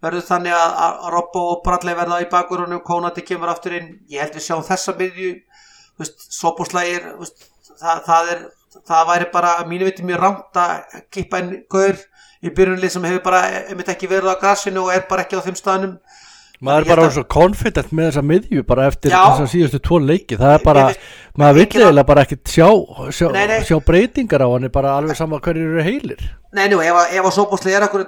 verður 0.03 0.25
þannig 0.27 0.55
að, 0.57 0.73
að 0.85 1.11
Robbo 1.15 1.43
og 1.53 1.61
bralli 1.65 1.95
verða 1.95 2.19
í 2.23 2.29
bakurunum 2.31 2.81
Konati 2.83 3.23
kemur 3.23 3.51
aftur 3.53 3.77
inn. 3.77 3.93
Ég 4.11 4.23
held 4.23 4.35
við 4.35 4.47
sjáum 4.47 4.65
þessa 4.67 4.95
miðju 4.99 5.29
sopuslægir 6.33 7.05
það, 7.79 8.01
það 8.07 8.31
er 8.33 8.43
það 8.89 9.09
væri 9.11 9.29
bara 9.33 9.53
mínu 9.69 9.87
viti 9.87 10.05
mjög 10.07 10.23
rámt 10.23 10.59
að 10.59 11.03
kippa 11.13 11.39
einn 11.39 11.53
gaur 11.71 11.99
í 12.43 12.51
byrjunlið 12.53 12.93
sem 12.93 13.07
hefur 13.07 13.23
bara 13.25 13.41
einmitt 13.63 13.89
ekki 13.93 14.09
verið 14.11 14.35
á 14.35 14.41
grassinu 14.41 14.85
og 14.85 14.93
er 14.93 15.07
bara 15.09 15.25
ekki 15.25 15.39
á 15.39 15.45
þeim 15.45 15.57
staðnum. 15.59 15.97
Maður 16.63 16.85
er 16.85 16.89
bara 16.93 17.07
svo 17.11 17.23
confident 17.27 17.89
með 17.91 18.05
þessa 18.07 18.21
miðju 18.23 18.61
bara 18.67 18.85
eftir 18.87 19.11
þess 19.11 19.41
að 19.43 19.49
síðustu 19.51 19.79
tvo 19.83 19.97
leiki. 19.99 20.37
Það 20.39 20.53
er 20.55 20.61
bara, 20.63 20.83
veist, 20.87 21.09
maður 21.41 21.57
vill 21.57 21.65
eiginlega 21.67 22.07
bara 22.07 22.23
ekki 22.23 22.37
sjá, 22.47 22.67
sjá, 23.17 23.25
nei, 23.35 23.41
nei. 23.51 23.57
sjá 23.67 23.75
breytingar 23.83 24.45
á 24.45 24.47
hann 24.47 24.69
bara 24.71 24.93
alveg 24.99 25.19
sama 25.19 25.41
hverju 25.43 25.65
eru 25.73 25.83
heilir. 25.83 26.23
Nei, 26.55 26.63
nú, 26.71 26.79
ef 26.79 27.01
að 27.01 27.33
Sóbósli 27.35 27.75
er 27.75 27.87
okkur 27.89 28.05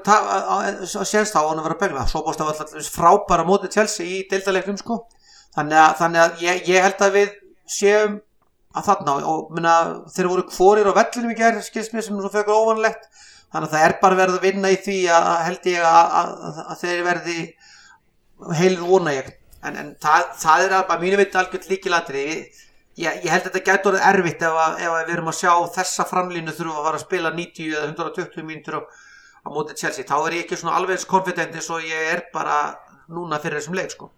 séðst 0.86 1.36
á 1.36 1.44
hann 1.44 1.60
að 1.60 1.68
vera 1.68 1.80
begla 1.82 2.08
Sóbósli 2.08 2.48
var 2.48 2.56
alltaf 2.56 2.94
frábæra 2.96 3.48
mótið 3.50 3.76
tjelsi 3.76 4.08
í 4.08 4.24
deildalegnum 4.32 4.80
sko. 4.80 5.02
Þannig 5.58 5.82
að, 5.82 5.92
þannig 6.00 6.24
að 6.24 6.46
ég, 6.46 6.64
ég 6.72 6.88
held 6.88 7.04
að 7.04 7.20
við 7.20 7.36
séum 7.76 8.20
að 8.76 8.90
þarna 8.90 9.20
og 9.32 9.52
minna, 9.56 9.76
þeir 10.12 10.32
voru 10.32 10.48
kvorir 10.48 10.88
á 10.92 10.94
vellinum 10.96 11.32
í 11.32 11.38
gerð 11.40 11.64
skilst 11.66 11.96
mér 11.96 12.08
sem 12.08 12.18
svo 12.20 12.32
fekkur 12.32 12.56
óvanlegt 12.56 13.08
þannig 13.54 13.70
að 13.70 13.74
það 13.76 13.86
er 13.88 13.96
bara 14.02 14.20
verið 14.20 14.38
að 14.40 14.46
vinna 14.48 14.72
í 14.74 14.78
því 14.86 14.98
að 15.16 15.32
held 15.48 15.70
ég 15.72 15.88
að, 15.90 16.32
þeir 16.82 17.04
verði 17.06 17.38
heilir 18.60 18.84
vona 18.84 19.16
ég. 19.16 19.32
En, 19.66 19.78
en 19.82 19.94
það, 20.02 20.28
það 20.42 20.66
er 20.66 20.76
að 20.78 20.96
mínu 21.02 21.20
veit 21.22 21.38
algjörð 21.40 21.70
líkilatri 21.72 22.26
ég, 22.30 23.22
ég 23.24 23.30
held 23.32 23.48
að 23.48 23.48
þetta 23.50 23.64
getur 23.70 23.94
orðið 23.94 24.10
erfitt 24.12 24.44
ef, 24.46 24.60
að, 24.66 24.76
ef 24.84 24.98
að 24.98 25.08
við 25.08 25.16
erum 25.16 25.32
að 25.32 25.40
sjá 25.40 25.54
þessa 25.80 26.06
framlínu 26.10 26.54
þurfum 26.54 26.82
að 26.82 26.90
fara 26.90 27.00
að 27.00 27.06
spila 27.06 27.32
90 27.40 27.72
eða 27.72 27.88
120 27.94 28.46
mínutur 28.50 28.78
á, 28.78 28.82
á 28.86 29.48
mótið 29.50 29.82
Chelsea. 29.82 30.06
Þá 30.06 30.18
er 30.20 30.38
ég 30.38 30.46
ekki 30.46 30.60
svona 30.62 30.78
alveg 30.78 31.08
konfident 31.10 31.58
eins 31.58 31.72
og 31.74 31.88
ég 31.88 32.12
er 32.14 32.28
bara 32.36 32.60
núna 33.10 33.42
fyrir 33.42 33.62
þessum 33.62 33.80
leik 33.80 33.96
sko 33.96 34.12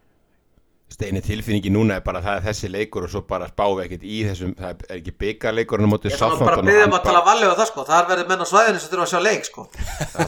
Steini 0.88 1.20
tilfinningi 1.20 1.70
núna 1.76 1.98
er 2.00 2.04
bara 2.06 2.22
það 2.24 2.38
er 2.40 2.44
þessi 2.46 2.70
leikur 2.72 3.04
og 3.04 3.12
svo 3.12 3.20
bara 3.28 3.50
spáum 3.52 3.76
við 3.76 3.84
ekkert 3.90 4.06
í 4.08 4.22
þessum 4.24 4.54
það 4.56 4.70
er 4.72 4.96
ekki 4.96 5.12
byggarleikurinn 5.24 5.84
á 5.84 5.92
mótið 5.92 6.14
Ég 6.14 6.22
er 6.24 6.40
bara 6.40 6.56
að 6.56 6.70
byggja 6.70 6.86
um 6.88 6.96
að 6.96 7.04
tala 7.10 7.22
valið 7.28 7.52
á 7.52 7.56
það 7.60 7.68
sko. 7.74 7.82
Þar 7.90 8.08
verður 8.14 8.28
menn 8.32 8.40
á 8.40 8.48
svæðinu 8.48 8.80
sem 8.80 8.90
þurfa 8.94 9.04
að 9.04 9.12
sjá 9.12 9.20
leik 9.26 9.44
sko. 9.50 9.62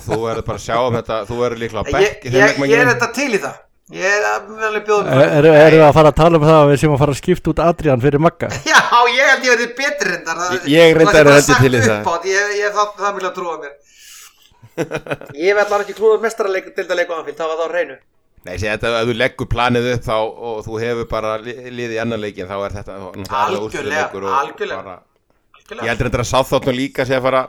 Þú 0.03 0.17
verður 0.25 0.45
bara 0.49 0.59
að 0.59 0.65
sjá 0.65 0.75
um 0.83 0.97
þetta 0.99 1.15
þú 1.29 1.35
verður 1.39 1.61
líklega 1.63 1.81
að 1.85 1.91
bekki 1.95 2.27
Ég, 2.27 2.35
ég, 2.35 2.43
ég 2.69 2.83
er 2.83 2.91
þetta 2.91 3.09
til 3.15 3.31
í 3.31 3.41
það. 3.45 3.55
Ég 3.89 4.05
er 4.05 4.21
alveg 4.67 4.83
bjóðum 4.85 5.07
Erum 5.09 5.55
er 5.57 5.73
við 5.73 5.81
að 5.81 5.95
fara 5.95 6.11
að 6.11 6.19
tala 6.19 6.37
um 6.37 6.43
það 6.45 6.59
að 6.59 6.67
við 6.69 6.77
séum 6.83 6.91
að 6.93 7.01
fara 7.01 7.13
að 7.15 7.21
skipta 7.23 7.49
út 7.49 7.61
Adrian 7.65 8.03
fyrir 8.03 8.21
Magga? 8.21 8.51
Já, 8.69 8.77
ég 9.15 9.31
held 9.31 9.47
ég 9.47 9.55
verði 9.55 9.67
betur 9.79 10.11
reyndar. 10.11 10.37
Ég 10.69 10.93
reyndar 10.99 11.23
er 11.23 11.33
heldur 11.39 11.57
til 11.63 11.73
í 11.73 11.81
það. 11.87 12.05
Ég 17.89 17.97
Nei, 18.47 18.55
sé 18.55 18.69
þetta, 18.69 18.93
ef 19.01 19.09
þú 19.09 19.17
leggur 19.19 19.49
planið 19.51 19.89
upp 19.95 20.05
þá 20.05 20.15
og 20.19 20.61
þú 20.67 20.77
hefur 20.83 21.09
bara 21.11 21.33
liðið 21.43 21.97
í 21.97 21.99
annan 22.03 22.21
leikin 22.23 22.47
þá 22.47 22.55
er 22.59 22.77
þetta 22.77 22.99
algjörlega, 23.41 24.05
algjörlega. 24.43 24.79
Bara, 24.79 25.01
ég 25.75 25.91
heldur 25.91 26.07
þetta 26.07 26.23
að 26.23 26.31
sáþáttu 26.31 26.75
líka 26.77 27.05
sé 27.05 27.17
að 27.17 27.27
fara 27.27 27.43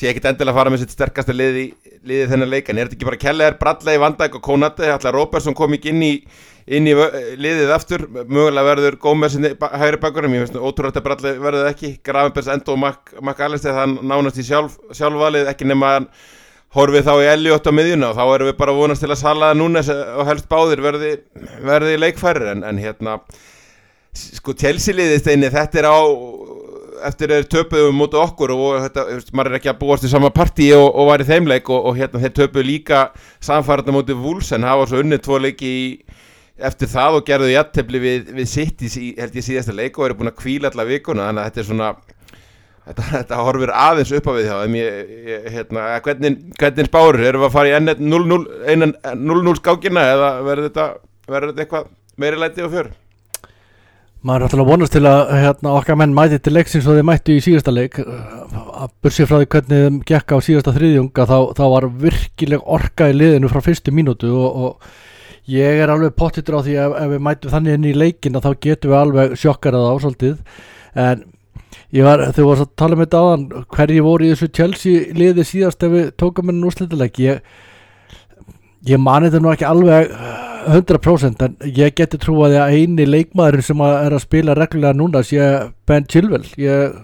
sé 0.00 0.08
ekkit 0.10 0.30
endilega 0.30 0.54
að 0.54 0.60
fara 0.60 0.72
með 0.72 0.82
sitt 0.84 0.94
sterkasta 0.94 1.34
liði, 1.34 1.66
liðið 2.06 2.32
þennan 2.32 2.50
leikin, 2.54 2.78
er 2.78 2.88
þetta 2.88 2.96
ekki 2.96 3.08
bara 3.08 3.20
Keller, 3.20 3.56
Bradley, 3.60 4.00
Vandæk 4.00 4.38
og 4.38 4.44
Konati, 4.46 4.88
ætla 4.88 5.12
Róbersson 5.14 5.56
kom 5.58 5.74
ekki 5.76 5.92
inn 5.92 6.04
í, 6.06 6.10
inn 6.70 6.88
í 6.88 6.94
liðið 7.40 7.72
aftur. 7.74 8.06
Mögulega 8.22 8.66
verður 8.70 8.98
Gómez 9.02 9.36
hægri 9.36 10.00
bakurum, 10.00 10.36
ég 10.36 10.46
finnst 10.46 10.60
ótrúlega 10.60 11.02
að 11.02 11.08
Bradley 11.08 11.40
verður 11.42 11.70
ekki. 11.72 11.92
Gravenbergs 12.06 12.52
enda 12.54 12.74
og 12.74 12.80
Mac 12.80 13.42
Alistair 13.46 13.76
það 13.76 13.96
nánast 14.00 14.40
í 14.40 14.46
sjálf, 14.46 14.78
sjálfvalið 14.96 15.50
ekki 15.52 15.68
nema 15.68 15.96
að 15.98 16.10
horfið 16.76 17.06
þá 17.08 17.14
í 17.18 17.30
Elliot 17.32 17.66
á 17.66 17.72
miðjuna 17.74 18.10
og 18.12 18.18
þá 18.18 18.24
erum 18.34 18.50
við 18.50 18.58
bara 18.60 18.74
vonast 18.76 19.02
til 19.02 19.10
að 19.10 19.22
Salaða 19.24 19.58
núna 19.58 19.82
og 20.20 20.28
helst 20.28 20.50
báðir 20.50 20.82
verði, 20.84 21.14
verði 21.66 21.96
leikfærir 21.98 22.52
en, 22.52 22.62
en 22.66 22.78
hérna 22.78 23.18
sko 24.14 24.54
telsiliðist 24.58 25.28
einni 25.30 25.50
þetta 25.50 25.82
er 25.82 25.90
á 25.90 25.98
eftir 27.08 27.32
þeir 27.32 27.46
töpuðum 27.50 27.96
mútið 27.96 28.22
okkur 28.22 28.52
og 28.54 28.78
þetta, 28.84 29.04
maður 29.32 29.52
er 29.52 29.58
ekki 29.60 29.70
að 29.72 29.78
búast 29.80 30.06
í 30.06 30.10
sama 30.12 30.30
partí 30.34 30.68
og, 30.76 30.86
og 30.88 31.10
var 31.10 31.22
í 31.22 31.28
þeimleik 31.28 31.70
og, 31.72 31.90
og 31.90 31.98
hérna 31.98 32.22
þeir 32.24 32.34
töpuð 32.36 32.66
líka 32.66 33.02
samfæranda 33.42 33.94
mútið 33.94 34.20
Vúls 34.20 34.50
en 34.54 34.66
var 34.68 34.90
svo 34.90 35.00
unnið 35.02 35.22
tvo 35.24 35.40
leiki 35.40 35.70
í, 35.70 35.84
eftir 36.60 36.90
það 36.92 37.18
og 37.18 37.26
gerðu 37.28 37.52
jættefli 37.54 38.02
við, 38.02 38.32
við 38.36 38.50
sitt 38.50 38.84
í 38.84 39.10
held 39.18 39.38
ég 39.38 39.46
síðasta 39.46 39.76
leik 39.76 39.98
og 39.98 40.08
eru 40.08 40.18
búin 40.20 40.32
að 40.32 40.40
kvíla 40.42 40.70
alla 40.70 40.86
vikuna 40.88 41.30
þannig 41.30 41.42
að 41.42 41.50
þetta 41.50 41.62
er 41.62 41.70
svona 41.70 41.92
Þetta, 42.88 43.06
þetta 43.16 43.42
horfir 43.44 43.74
aðeins 43.74 44.14
upp 44.16 44.30
á 44.30 44.32
við 44.36 44.48
þá 44.48 44.78
ég, 44.78 45.12
ég, 45.28 45.50
hérna, 45.56 45.84
hvernig, 46.06 46.40
hvernig 46.60 46.88
spárur 46.88 47.28
erum 47.28 47.44
við 47.44 47.50
að 47.50 47.56
fara 47.58 47.76
í 47.92 48.00
0-0 48.00 49.60
skákina 49.60 50.08
eða 50.14 50.32
verður 50.46 50.68
þetta, 50.70 50.88
verður 51.28 51.52
þetta 51.52 51.66
eitthvað 51.66 51.94
meiri 52.20 52.40
læti 52.40 52.66
og 52.66 52.74
fjör? 52.74 52.90
Maður 54.20 54.42
er 54.42 54.50
alltaf 54.50 54.68
vonast 54.68 54.92
til 54.92 55.06
að 55.08 55.30
hérna, 55.32 55.70
okkar 55.78 55.96
menn 55.96 56.16
mæti 56.16 56.38
til 56.44 56.52
leiksins 56.52 56.84
og 56.84 56.98
þeir 56.98 57.06
mætti 57.08 57.38
í 57.38 57.44
síðasta 57.44 57.72
leik. 57.72 57.94
Að 58.04 58.90
bursið 59.00 59.30
frá 59.30 59.38
því 59.38 59.46
hvernig 59.54 59.84
þeim 59.86 60.00
gekk 60.10 60.34
á 60.36 60.38
síðasta 60.44 60.74
þriðjunga 60.76 61.24
þá, 61.30 61.38
þá 61.56 61.62
var 61.72 61.86
virkileg 62.02 62.66
orka 62.76 63.08
í 63.08 63.16
liðinu 63.16 63.48
frá 63.48 63.62
fyrstu 63.64 63.94
mínútu 63.96 64.28
og, 64.36 64.66
og 64.66 65.48
ég 65.48 65.80
er 65.80 65.92
alveg 65.94 66.12
pottitur 66.20 66.60
á 66.60 66.64
því 66.66 66.76
að 66.82 66.98
ef 67.00 67.14
við 67.14 67.24
mætum 67.30 67.54
þannig 67.54 67.78
inn 67.78 67.88
í 67.88 67.94
leikin 67.96 68.36
þá 68.36 68.50
getum 68.60 68.92
við 68.92 68.98
alveg 68.98 69.34
sjokkarað 69.40 69.88
á 69.88 69.94
svolítið 70.04 70.36
en 71.00 71.24
var, 72.04 72.26
þau 72.36 72.44
voru 72.44 72.66
að 72.66 72.76
tala 72.78 72.98
með 72.98 73.08
þetta 73.08 73.24
áðan 73.24 73.48
hverji 73.76 74.04
voru 74.04 74.26
í 74.26 74.30
þessu 74.34 74.50
Chelsea 74.56 75.10
liði 75.16 75.46
síðast 75.46 75.86
ef 75.86 75.94
við 75.94 76.08
tókum 76.20 76.50
henni 76.50 76.70
úrslitileg 76.70 77.20
ég, 77.22 77.42
ég 78.88 79.02
mani 79.02 79.30
þetta 79.30 79.44
nú 79.44 79.52
ekki 79.54 79.68
alveg 79.68 80.14
uh, 80.14 80.50
100% 80.68 81.44
en 81.46 81.54
ég 81.76 81.94
geti 81.96 82.18
trúið 82.20 82.58
að 82.60 82.74
eini 82.76 83.06
leikmaðurinn 83.08 83.66
sem 83.70 83.84
að 83.84 83.94
er 84.00 84.16
að 84.16 84.24
spila 84.24 84.56
reglulega 84.58 84.96
núna 84.96 85.22
sé 85.26 85.46
Ben 85.88 86.06
Chilwell. 86.10 86.46
Ég, 86.60 86.96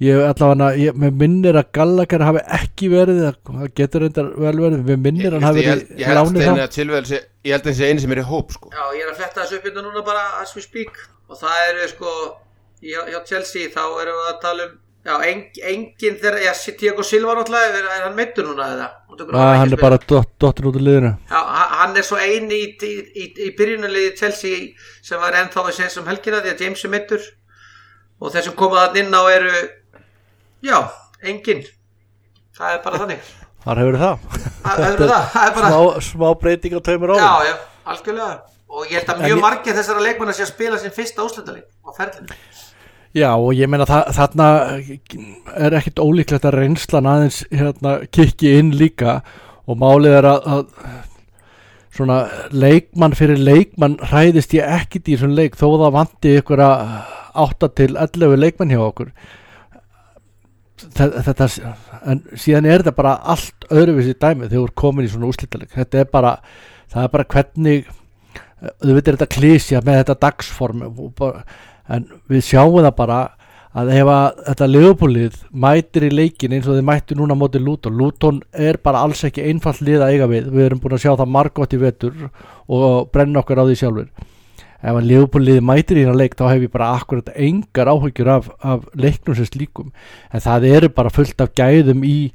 ég 0.00 0.22
allavega 0.24 0.70
ég, 0.80 0.96
minnir 0.96 1.58
að 1.60 1.72
Gallagher 1.76 2.24
hafi 2.24 2.44
ekki 2.60 2.90
verið 2.92 3.22
það 3.26 3.66
getur 3.76 4.06
reyndar 4.06 4.30
vel 4.40 4.56
verið 4.56 4.84
mér 4.88 5.02
minnir 5.08 5.34
að 5.34 5.40
hann 5.40 5.48
hafi 5.50 5.64
ég, 5.64 5.72
verið 5.72 6.00
ég 6.00 6.10
held 6.10 6.20
lánið 6.20 6.52
að 6.54 6.78
Silvel 6.78 7.02
sé 7.08 7.18
ég 7.44 7.56
held 7.56 7.66
þeim 7.68 7.76
sé 7.80 7.90
eini 7.90 8.04
sem 8.04 8.14
er 8.16 8.22
í 8.22 8.28
hóp 8.30 8.54
sko. 8.56 8.72
Já, 8.72 8.84
ég 8.96 9.04
er 9.04 9.12
að 9.12 9.20
fletta 9.20 9.42
þessu 9.42 9.58
upp 9.60 9.68
hérna 9.68 9.84
núna 9.86 10.04
bara 10.06 10.24
as 10.40 10.54
we 10.56 10.64
speak. 10.64 10.96
Og 11.30 11.38
það 11.40 11.66
eru 11.68 11.90
sko 11.92 12.14
hjá, 12.80 13.00
hjá 13.10 13.18
Chelsea 13.28 13.72
þá 13.72 13.82
erum 14.02 14.22
við 14.22 14.30
að 14.34 14.40
tala 14.44 14.68
um 14.68 14.78
Já, 15.00 15.14
en, 15.24 15.46
engin 15.64 16.16
þeirra, 16.20 16.42
já, 16.44 16.50
Tiago 16.76 17.00
Silva 17.08 17.32
náttúrulega, 17.38 17.78
er, 17.78 17.86
hann 18.04 18.16
meittur 18.18 18.44
núna 18.50 18.66
eða? 18.74 18.88
Ekki 19.16 19.38
hann 19.40 19.72
er 19.72 19.80
bara 19.80 19.96
dott, 19.96 20.34
dottir 20.36 20.68
út 20.68 20.76
í 20.76 20.82
liðinu. 20.84 21.14
Já, 21.30 21.38
ha- 21.40 21.78
hann 21.78 21.96
er 21.96 22.04
svo 22.04 22.18
eini 22.20 22.58
í, 22.58 22.66
í, 22.84 22.90
í, 23.16 23.28
í 23.46 23.48
byrjunarliði 23.56 24.10
Chelsea 24.18 24.58
sem 25.00 25.22
var 25.22 25.38
ennþá 25.40 25.64
að 25.64 25.70
segja 25.78 25.94
sem 25.94 26.10
helgina 26.10 26.42
því 26.44 26.52
að 26.52 26.64
James 26.66 26.84
er 26.84 26.92
meittur 26.92 27.24
og 28.20 28.34
þeir 28.34 28.46
sem 28.50 28.58
koma 28.60 28.84
þann 28.84 29.00
inn 29.06 29.16
á 29.16 29.22
eru 29.32 29.54
já, 30.68 30.76
engin 31.24 31.64
það 32.60 32.76
er 32.76 32.84
bara 32.84 33.00
þannig. 33.06 33.34
Þar 33.64 33.82
hefur 33.84 34.00
það. 34.04 34.28
Það, 34.36 34.84
það, 34.84 35.00
það, 35.00 35.26
það 35.32 35.56
bara, 35.56 35.72
smá, 35.72 36.06
smá 36.10 36.28
breyting 36.44 36.76
á 36.76 36.80
tveimur 36.84 37.16
árum. 37.16 37.24
Já, 37.24 37.48
já, 37.48 37.56
algjörlega 37.94 38.34
og 38.70 38.86
ég 38.86 39.00
held 39.00 39.10
að 39.14 39.22
mjög 39.24 39.36
ég- 39.36 39.42
margir 39.42 39.74
þessara 39.78 40.04
leikmanna 40.06 40.32
sé 40.36 40.44
að 40.46 40.52
spila 40.54 40.78
sin 40.78 40.94
fyrsta 40.94 41.24
úslendalik 41.26 41.66
á 41.82 41.90
ferlinu 41.96 42.40
Já 43.12 43.32
og 43.34 43.50
ég 43.58 43.66
meina 43.66 43.82
þa 43.90 44.04
þarna 44.14 44.44
er 45.58 45.74
ekkit 45.80 45.98
ólíklegt 45.98 46.44
að 46.46 46.54
reynslan 46.60 47.08
aðeins 47.10 47.40
hérna 47.50 47.96
kikki 48.14 48.52
inn 48.60 48.68
líka. 48.78 49.16
Og 49.66 49.74
málið 49.82 50.14
er 50.20 50.28
að, 50.30 50.46
að 50.46 50.68
svona 51.96 52.20
leikmann 52.54 53.16
fyrir 53.18 53.42
leikmann 53.42 53.96
hræðist 54.12 54.54
ég 54.54 54.62
ekkit 54.76 55.10
í 55.10 55.16
þessum 55.16 55.34
leik 55.34 55.58
þó 55.58 55.66
það 55.82 55.92
vanti 55.98 56.36
ykkur 56.38 56.62
að 56.62 56.86
8 57.48 57.68
til 57.80 57.90
11 57.98 58.38
leikmann 58.44 58.70
hjá 58.70 58.78
okkur. 58.86 59.10
Þe- 60.80 61.10
þetta 61.26 61.48
en 62.14 62.22
síðan 62.40 62.66
er 62.70 62.80
þetta 62.84 62.94
bara 62.96 63.16
allt 63.34 63.66
öðruvísi 63.74 64.14
dæmi 64.22 64.46
þegar 64.46 64.54
þú 64.54 64.68
er 64.70 64.76
komin 64.80 65.04
í 65.04 65.10
svona 65.12 65.28
úslítaleg 65.28 65.74
þetta 65.74 65.98
er 66.00 66.06
bara, 66.14 66.36
það 66.94 67.02
er 67.04 67.12
bara 67.18 67.26
hvernig 67.34 67.90
þú 68.60 68.96
veitir 68.96 69.16
þetta 69.16 69.34
klísja 69.34 69.82
með 69.84 70.02
þetta 70.02 70.18
dagsform 70.26 70.88
en 71.90 72.08
við 72.30 72.42
sjáum 72.46 72.80
það 72.80 72.96
bara 72.98 73.20
að 73.70 73.92
ef 73.94 74.08
að 74.10 74.40
þetta 74.48 74.66
liðupúlið 74.66 75.36
mætir 75.62 76.06
í 76.08 76.10
leikin 76.10 76.56
eins 76.56 76.66
og 76.66 76.74
þið 76.74 76.86
mættu 76.88 77.16
núna 77.18 77.36
móti 77.38 77.60
Luton 77.62 77.94
Luton 77.98 78.40
er 78.50 78.80
bara 78.82 79.04
alls 79.06 79.22
ekki 79.26 79.44
einfalt 79.46 79.78
lið 79.86 80.02
að 80.02 80.14
eiga 80.16 80.28
við. 80.30 80.50
Við 80.50 80.66
erum 80.66 80.82
búin 80.82 80.96
að 80.96 81.04
sjá 81.04 81.12
það 81.12 81.32
margótt 81.36 81.76
í 81.76 81.80
vetur 81.80 82.26
og 82.66 83.10
brenna 83.14 83.42
okkar 83.42 83.62
á 83.62 83.64
því 83.68 83.78
sjálfur 83.78 84.10
ef 84.80 84.96
að 84.96 85.08
liðupúlið 85.10 85.58
mætir 85.60 86.00
í 86.00 86.04
hérna 86.06 86.16
leik 86.16 86.34
þá 86.38 86.46
hef 86.48 86.62
ég 86.64 86.72
bara 86.72 86.94
akkurat 86.96 87.26
engar 87.36 87.90
áhyggjur 87.92 88.30
af, 88.32 88.46
af 88.64 88.86
leiknum 88.96 89.36
sem 89.36 89.46
slíkum. 89.46 89.90
En 90.32 90.42
það 90.42 90.70
eru 90.70 90.90
bara 90.96 91.12
fullt 91.12 91.44
af 91.44 91.52
gæðum 91.54 92.04
í 92.08 92.32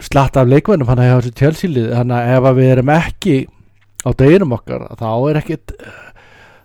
slatt 0.00 0.38
af 0.40 0.48
leikmennum 0.48 0.88
hann 0.88 1.02
að 1.02 1.16
þessu 1.18 1.34
tjálsýlið 1.40 1.90
þannig 1.98 2.16
að 2.16 2.36
ef 2.36 2.46
að 2.48 2.60
við 2.60 2.70
erum 2.76 2.92
ekki 2.94 3.34
á 4.06 4.10
deginum 4.16 4.54
okkar 4.56 4.86
þá 4.98 5.10
er 5.30 5.40
ekkit 5.40 5.74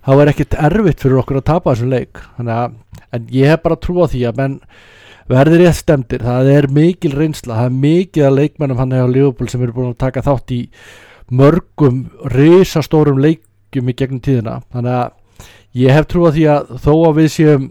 þá 0.05 0.11
er 0.21 0.31
ekkit 0.31 0.57
erfitt 0.67 1.01
fyrir 1.01 1.21
okkur 1.21 1.39
að 1.41 1.47
tapa 1.49 1.73
þessum 1.73 1.93
leik. 1.93 2.21
Að, 2.37 2.75
en 3.15 3.25
ég 3.33 3.49
hef 3.49 3.63
bara 3.63 3.79
trú 3.81 3.97
á 4.05 4.07
því 4.11 4.21
að 4.29 4.41
menn 4.41 4.59
verður 5.31 5.63
rétt 5.63 5.79
stemdir 5.79 6.21
það 6.21 6.51
er 6.53 6.67
mikil 6.69 7.15
reynsla, 7.17 7.57
það 7.57 7.71
er 7.71 7.79
mikið 7.85 8.27
að 8.27 8.37
leikmennum 8.39 8.81
hann 8.81 8.93
hefur 8.93 9.13
Liverpool 9.15 9.49
sem 9.49 9.65
eru 9.65 9.73
búin 9.73 9.89
að 9.95 10.03
taka 10.05 10.23
þátt 10.25 10.53
í 10.53 10.61
mörgum 11.33 12.03
risastórum 12.35 13.17
leikjum 13.23 13.89
í 13.89 13.97
gegnum 13.97 14.21
tíðina. 14.21 14.59
Þannig 14.75 14.99
að 14.99 15.41
ég 15.81 15.97
hef 15.97 16.07
trú 16.11 16.29
á 16.29 16.35
því 16.35 16.45
að 16.53 16.75
þó 16.85 16.93
að 16.93 17.17
við 17.17 17.31
séum 17.33 17.67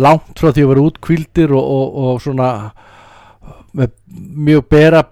langt 0.00 0.36
frá 0.36 0.52
því 0.52 0.66
að 0.66 0.70
vera 0.74 0.84
útkvildir 0.90 1.56
og, 1.56 1.64
og, 1.64 1.96
og 2.04 2.20
svona 2.22 2.50
mjög 4.20 4.66
bera 4.72 5.04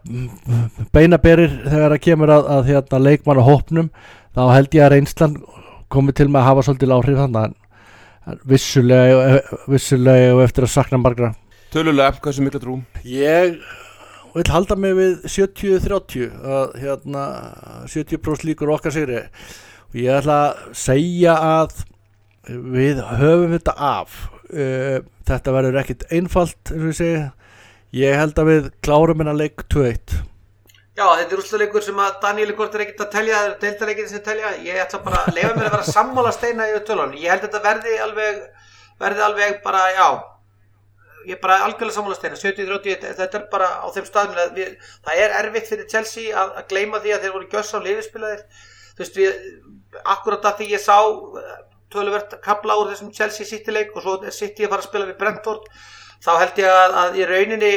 beinaberir 0.94 1.54
þegar 1.64 1.94
það 1.94 2.04
kemur 2.04 2.32
að, 2.34 2.50
að 2.56 2.70
hérna, 2.72 3.00
leikmann 3.04 3.40
á 3.40 3.48
hópnum 3.48 3.90
þá 4.36 4.42
held 4.52 4.76
ég 4.76 4.84
að 4.84 4.92
reynslan 4.94 5.40
komið 5.92 6.20
til 6.20 6.28
með 6.28 6.42
að 6.42 6.48
hafa 6.50 6.64
svolítið 6.66 6.94
áhrif 6.96 7.20
þannig 7.22 7.44
en 7.48 8.40
vissulega, 8.48 9.42
vissulega 9.70 10.32
og 10.36 10.42
eftir 10.44 10.66
að 10.66 10.74
sakna 10.74 11.00
margra. 11.00 11.32
Tölulega, 11.72 12.16
hversu 12.24 12.44
mikla 12.44 12.60
trú? 12.62 12.80
ég 13.04 13.58
vil 14.34 14.52
halda 14.52 14.76
mig 14.78 14.94
við 14.96 15.14
70-30 15.24 16.34
að 16.56 16.74
hérna 16.82 17.24
70% 17.88 18.46
líkur 18.48 18.72
okkar 18.74 18.94
sigri. 18.94 19.22
Og 19.88 20.00
ég 20.02 20.20
ætla 20.20 20.38
að 20.44 20.60
segja 20.76 21.36
að 21.40 21.80
við 22.48 23.00
höfum 23.18 23.54
þetta 23.56 23.74
af. 23.88 24.20
Uh, 24.48 25.00
þetta 25.28 25.52
verður 25.52 25.80
ekkit 25.82 26.06
einfalt 26.14 26.72
eins 26.72 26.78
og 26.78 26.88
ég 26.88 26.98
segi 27.00 27.24
ég 27.96 28.18
held 28.18 28.40
að 28.40 28.50
við 28.52 28.72
klárum 28.84 29.22
hennar 29.22 29.38
leik 29.38 29.64
2-1 29.72 30.18
Já, 30.98 31.04
þetta 31.14 31.34
er 31.36 31.40
úrslutleikur 31.40 31.84
sem 31.86 31.98
að 32.02 32.16
Daniel 32.24 32.54
Gort 32.58 32.72
er 32.74 32.82
ekkert 32.82 33.04
að 33.04 33.12
telja, 33.12 33.38
það 33.38 33.48
er 33.48 33.58
deildarleikir 33.62 34.06
sem 34.10 34.22
telja. 34.26 34.48
Ég 34.66 34.80
ætla 34.82 34.98
bara 35.04 35.20
að 35.20 35.36
leifa 35.36 35.50
mér 35.54 35.68
að 35.68 35.74
vera 35.76 35.92
sammála 35.92 36.32
steina 36.34 36.64
yfir 36.72 36.82
tölun. 36.88 37.12
Ég 37.14 37.30
held 37.30 37.44
að 37.44 37.52
þetta 37.52 37.60
verði 37.68 37.92
alveg, 38.02 38.40
verði 39.04 39.22
alveg 39.28 39.60
bara, 39.62 39.82
já, 39.94 40.06
ég 41.28 41.36
er 41.36 41.40
bara 41.44 41.60
algjörlega 41.68 41.94
sammála 41.94 42.18
steina. 42.18 42.40
70-30, 42.40 43.14
þetta 43.20 43.38
er 43.38 43.44
bara 43.52 43.68
á 43.78 43.86
þeim 43.94 44.08
staðum 44.08 44.40
að 44.42 44.58
við, 44.58 44.90
það 45.06 45.22
er 45.22 45.36
erfitt 45.44 45.70
fyrir 45.70 45.88
Chelsea 45.92 46.34
að, 46.34 46.50
að 46.58 46.66
gleyma 46.72 47.02
því 47.04 47.14
að 47.14 47.26
þeir 47.26 47.36
voru 47.36 47.48
gjöss 47.54 47.78
á 47.78 47.86
lifispilaðir. 47.86 48.42
Þú 48.88 49.04
veist, 49.04 49.22
við, 49.22 49.38
akkurat 50.16 50.50
að 50.50 50.58
því 50.58 50.70
ég 50.72 50.82
sá 50.82 50.96
eh, 50.98 51.56
töluvert 51.94 52.34
kapla 52.42 52.80
úr 52.82 52.90
þessum 52.90 53.14
Chelsea 53.14 53.46
City-leik 53.46 53.94
og 53.94 54.02
svo 54.02 54.18
er 54.24 54.34
City 54.34 54.66
að 54.66 54.74
fara 54.74 54.82
að 54.82 54.90
spila 54.90 55.08
við 55.12 55.20
Brentford, 55.22 55.70
þá 56.24 56.32
held 56.42 56.60
ég 56.62 56.74
að, 56.74 56.98
að 57.02 57.18
í 57.18 57.26
rauninni 57.28 57.72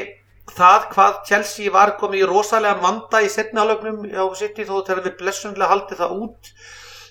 það 0.52 0.86
hvað 0.92 1.18
Chelsea 1.30 1.74
var 1.74 1.96
komið 2.00 2.24
í 2.24 2.30
rosalega 2.30 2.82
vanda 2.84 3.22
í 3.24 3.30
setnihalögnum 3.32 4.04
á 4.12 4.26
City 4.38 4.66
þó 4.68 4.82
þegar 4.82 5.04
við 5.06 5.18
blessunlega 5.22 5.72
haldið 5.72 6.02
það 6.02 6.16
út 6.26 6.52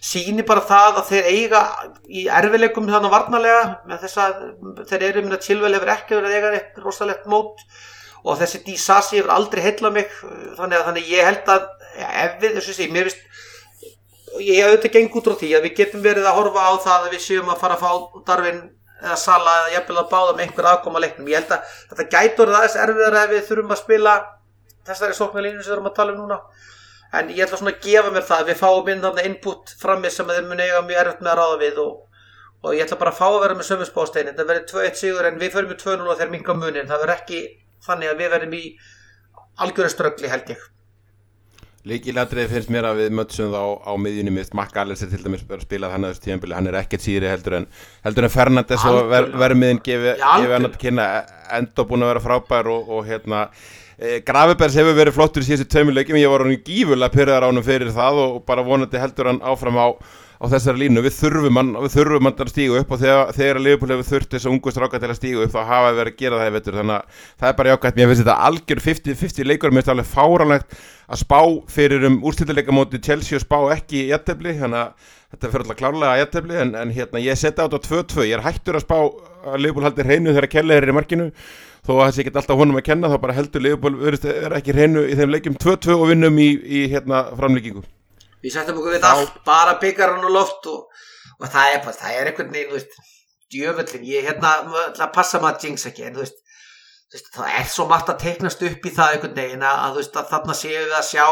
síni 0.01 0.45
bara 0.49 0.65
það 0.65 0.99
að 1.01 1.09
þeir 1.11 1.27
eiga 1.29 1.63
í 2.09 2.27
erfileikum 2.41 2.89
þannig 2.89 3.13
varnarlega 3.13 3.65
með 3.89 4.05
þess 4.07 4.21
að 4.25 4.45
þeir 4.89 5.07
eru 5.11 5.25
minna 5.25 5.41
Chilwell 5.45 5.75
hefur 5.77 5.93
ekki 5.95 6.17
verið 6.17 6.31
að 6.31 6.37
eiga 6.39 6.53
eitt 6.59 6.81
rosalegt 6.85 7.27
mót 7.29 7.65
og 8.25 8.39
þessi 8.41 8.63
Disasi 8.65 9.21
hefur 9.21 9.35
aldrei 9.37 9.63
heillað 9.65 9.97
mig 9.99 10.15
þannig 10.59 10.79
að 10.79 10.87
þannig 10.89 11.13
ég 11.13 11.29
held 11.29 11.53
að 11.53 11.67
ja, 12.01 12.09
ef 12.25 12.39
við, 12.41 12.57
þessu 12.59 12.77
sé, 12.77 12.89
mér 12.93 13.11
vist 13.11 13.23
ég 14.41 14.61
hef 14.61 14.71
auðvitað 14.71 14.97
geng 14.97 15.17
út 15.21 15.29
frá 15.29 15.37
því 15.41 15.53
að 15.57 15.67
við 15.67 15.77
getum 15.81 16.05
verið 16.05 16.29
að 16.29 16.39
horfa 16.39 16.65
á 16.65 16.73
það 16.87 17.07
að 17.07 17.15
við 17.17 17.25
séum 17.27 17.53
að 17.53 17.61
fara 17.61 17.77
að 17.77 17.85
fá 17.85 18.21
Darvin 18.29 18.61
eða 19.01 19.17
Sala 19.21 19.55
eða 19.63 19.73
jafnvel 19.77 19.99
að 20.01 20.11
báða 20.11 20.35
með 20.35 20.45
einhver 20.47 20.69
aðkoma 20.71 21.03
leiknum. 21.05 21.31
Ég 21.31 21.41
held 21.41 21.55
að 21.57 21.73
þetta 21.93 22.07
gætur 22.15 22.53
aðeins 22.55 22.77
erfiðar 22.85 23.19
ef 23.21 23.33
við 23.33 23.47
þurfum 23.49 23.75
að 23.75 23.81
spila 23.81 24.15
þessari 24.91 25.17
sóknarlínu 25.19 25.63
sem 25.63 25.71
við 25.71 25.77
erum 25.77 25.91
að 25.91 25.97
tala 25.99 26.15
um 26.15 26.21
núna. 26.25 26.39
En 27.21 27.33
ég 27.35 27.43
ætla 27.45 27.59
svona 27.59 27.75
að 27.75 27.87
gefa 27.87 28.13
mér 28.15 28.27
það 28.29 28.45
að 28.45 28.51
við 28.53 28.61
fáum 28.61 28.91
inn 28.93 29.03
þarna 29.05 29.27
input 29.27 29.75
frammi 29.81 30.13
sem 30.15 30.31
þeir 30.31 30.47
muni 30.47 30.67
eiga 30.67 30.83
mjög 30.87 31.01
erfitt 31.03 31.25
með 31.25 31.33
að 31.33 31.41
ráða 31.41 31.61
við 31.65 31.81
og, 31.85 31.97
og 32.63 32.77
ég 32.77 32.95
bara 33.01 33.15
að 33.15 33.19
fá 33.19 33.27
að 33.29 33.41
vera 33.45 33.57
með 33.59 33.69
sömurspásteinin. 33.71 34.37
Það 34.39 34.53
verður 34.53 34.69
2-1 34.75 35.01
sigur 35.01 35.31
en 35.31 35.41
við 35.41 35.57
förum 35.57 35.73
með 35.73 35.81
2-0 35.83 36.13
og 36.13 36.21
þeir 36.21 36.35
minka 36.37 36.57
munin. 36.59 36.91
Það 36.91 37.03
verður 37.05 37.17
ekki 37.17 37.41
þannig 37.87 38.13
að 38.13 38.23
við 38.23 38.37
verðum 38.37 38.59
í 38.61 38.65
algjöru 39.67 39.93
ströggli 39.97 40.31
held 40.31 40.55
ég. 40.55 40.69
Líkilatrið 41.89 42.51
finnst 42.53 42.69
mér 42.69 42.91
að 42.91 42.99
við 43.01 43.15
mötsum 43.17 43.55
þá 43.55 43.89
á 43.89 43.93
miðjunni 43.97 44.33
mitt 44.37 44.51
Makka 44.53 44.83
Allis 44.83 45.01
er 45.01 45.09
til 45.09 45.23
dæmis 45.23 45.47
að 45.49 45.63
spila 45.65 45.89
þannig 45.89 46.11
að 46.11 46.13
þessu 46.13 46.25
tíðanbili 46.27 46.57
hann 46.59 46.69
er 46.69 46.77
ekkert 46.83 47.05
síri 47.07 47.31
heldur 47.31 47.57
en 47.57 47.67
heldur 48.05 48.27
en 48.27 48.33
Fernandes 48.35 48.85
og 48.91 48.99
ver, 49.09 49.29
vermiðin 49.41 49.81
gefi, 49.87 50.13
gefi 50.21 50.53
hann 50.53 50.69
að 50.69 50.77
kynna. 50.83 51.07
Enda 51.57 51.87
búin 51.89 52.05
að 52.05 52.13
vera 52.13 52.23
frábær 52.27 52.69
og, 52.69 52.91
og 52.93 53.09
hérna 53.09 53.47
e, 53.97 54.21
Grafibers 54.27 54.77
hefur 54.77 54.99
verið 54.99 55.17
flottur 55.17 55.41
í 55.41 55.49
síðustu 55.49 55.71
tveimur 55.73 55.97
leikjum. 55.97 56.21
Ég 56.21 56.35
var 56.35 56.45
hann 56.45 56.53
í 56.53 56.61
gífulega 56.67 57.17
pyrraðar 57.17 57.49
ánum 57.49 57.65
fyrir 57.65 57.95
það 57.97 58.21
og, 58.27 58.37
og 58.37 58.45
bara 58.53 58.67
vonandi 58.69 59.01
heldur 59.01 59.33
hann 59.33 59.41
áfram 59.41 59.81
á, 59.81 59.89
á 60.41 60.45
þessari 60.49 60.87
línu. 60.87 61.03
Við 61.05 61.17
þurfum 61.19 61.59
hann, 61.61 61.73
við 61.85 61.95
þurfum 61.99 62.29
hann 62.29 62.39
að 62.41 62.51
stígu 62.55 62.79
upp 62.81 62.95
og 62.95 63.01
þegar, 63.03 63.33
þegar 63.37 63.61
Liverpool 63.61 63.93
hefur 63.93 64.09
þurft 64.09 64.35
þessu 64.37 64.51
ungu 64.51 64.73
stráka 64.73 65.01
til 65.03 65.11
að 65.11 65.19
stígu 65.19 65.45
upp 65.45 65.53
þá 65.53 65.61
hafa 65.69 65.91
við 65.91 66.01
verið 66.01 66.15
að 66.15 66.23
gera 66.23 66.41
það 66.41 66.49
í 66.49 66.55
vetur. 66.57 66.79
Þannig 66.81 66.97
að 66.97 67.21
það 67.43 67.51
er 67.51 67.59
bara 67.59 67.75
jákvæmt, 67.75 67.99
mér 68.01 68.11
finnst 68.11 68.23
þetta 68.23 68.37
algjör 68.49 68.83
50-50 68.87 69.51
leikur, 69.51 69.75
mér 69.75 69.83
finnst 69.85 69.93
alveg 69.95 70.11
fáranlegt 70.15 70.77
að 71.11 71.21
spá 71.21 71.41
fyrir 71.77 72.07
um 72.09 72.21
úrslitaðleika 72.25 72.75
móti 72.75 73.03
Chelsea 73.05 73.37
og 73.37 73.45
spá 73.45 73.59
ekki 73.75 74.05
í 74.05 74.11
jættefli 74.15 74.57
þannig 74.63 74.81
að 74.81 75.09
þetta 75.35 75.51
fyrir 75.51 75.65
alltaf 75.67 75.81
klárlega 75.83 76.13
að 76.15 76.21
jættefli 76.23 76.61
en, 76.65 76.75
en 76.79 76.95
hérna 76.95 77.25
ég 77.25 77.41
setja 77.41 77.67
á 77.67 77.73
2-2 77.75 78.29
ég 78.31 78.37
er 78.39 78.45
hættur 78.47 78.79
að 78.79 78.87
spá 78.87 78.97
að 79.01 79.61
Liverpool 79.61 79.89
haldi 79.89 80.07
hreinu 80.07 80.33
þegar 80.33 80.51
Kelle 80.55 80.81
er 80.81 80.89
í 80.89 80.97
markinu. 80.97 81.31
Þó 81.81 81.95
að 81.97 82.11
þessi 82.11 82.25
ekki 82.25 82.37
alltaf 82.37 82.61
honum 82.61 82.81
að 82.81 82.87
kenna 82.91 83.09
þá 83.11 83.17
bara 83.23 83.37
heldur 83.37 83.65
virðist 83.81 84.29
er 84.31 84.57
ekki 84.57 84.77
hreinu 84.77 85.07
í 85.09 85.17
þeim 85.19 85.33
leikjum. 85.33 85.57
2-2 85.61 85.97
og 85.97 86.11
vinnum 86.13 86.37
í, 86.41 86.53
í 86.61 86.85
hérna 86.93 87.25
framlíkingu 87.37 87.85
Við 88.41 88.55
settum 88.55 88.81
okkur 88.81 88.97
við 88.97 89.07
allt, 89.09 89.41
bara 89.45 89.79
byggarinn 89.83 90.27
og 90.29 90.35
loft 90.35 90.69
og, 90.73 90.87
og 91.39 91.49
það 91.49 91.75
er 91.75 91.83
það 91.89 92.17
er 92.17 92.31
einhvern 92.31 92.53
veginn, 92.55 92.71
þú 92.71 92.79
veist, 92.79 92.99
djöfullin, 93.51 94.07
ég 94.09 94.29
hérna, 94.29 94.55
ætla 94.87 95.09
að 95.09 95.15
passa 95.17 95.41
maður 95.43 95.59
að 95.59 95.67
jinx 95.69 95.87
ekki, 95.91 96.07
en 96.09 96.17
þú 96.17 96.25
veist, 96.25 96.43
veist, 97.13 97.31
það 97.35 97.57
er 97.61 97.71
svo 97.75 97.87
margt 97.91 98.13
að 98.13 98.21
teiknast 98.25 98.63
upp 98.71 98.87
í 98.87 98.93
það 98.97 99.17
einhvern 99.17 99.41
veginn 99.41 99.65
að, 99.67 99.87
þú 99.91 100.03
veist, 100.03 100.21
að 100.21 100.31
þarna 100.35 100.57
séum 100.61 100.87
við 100.87 100.99
að 101.01 101.09
sjá 101.11 101.27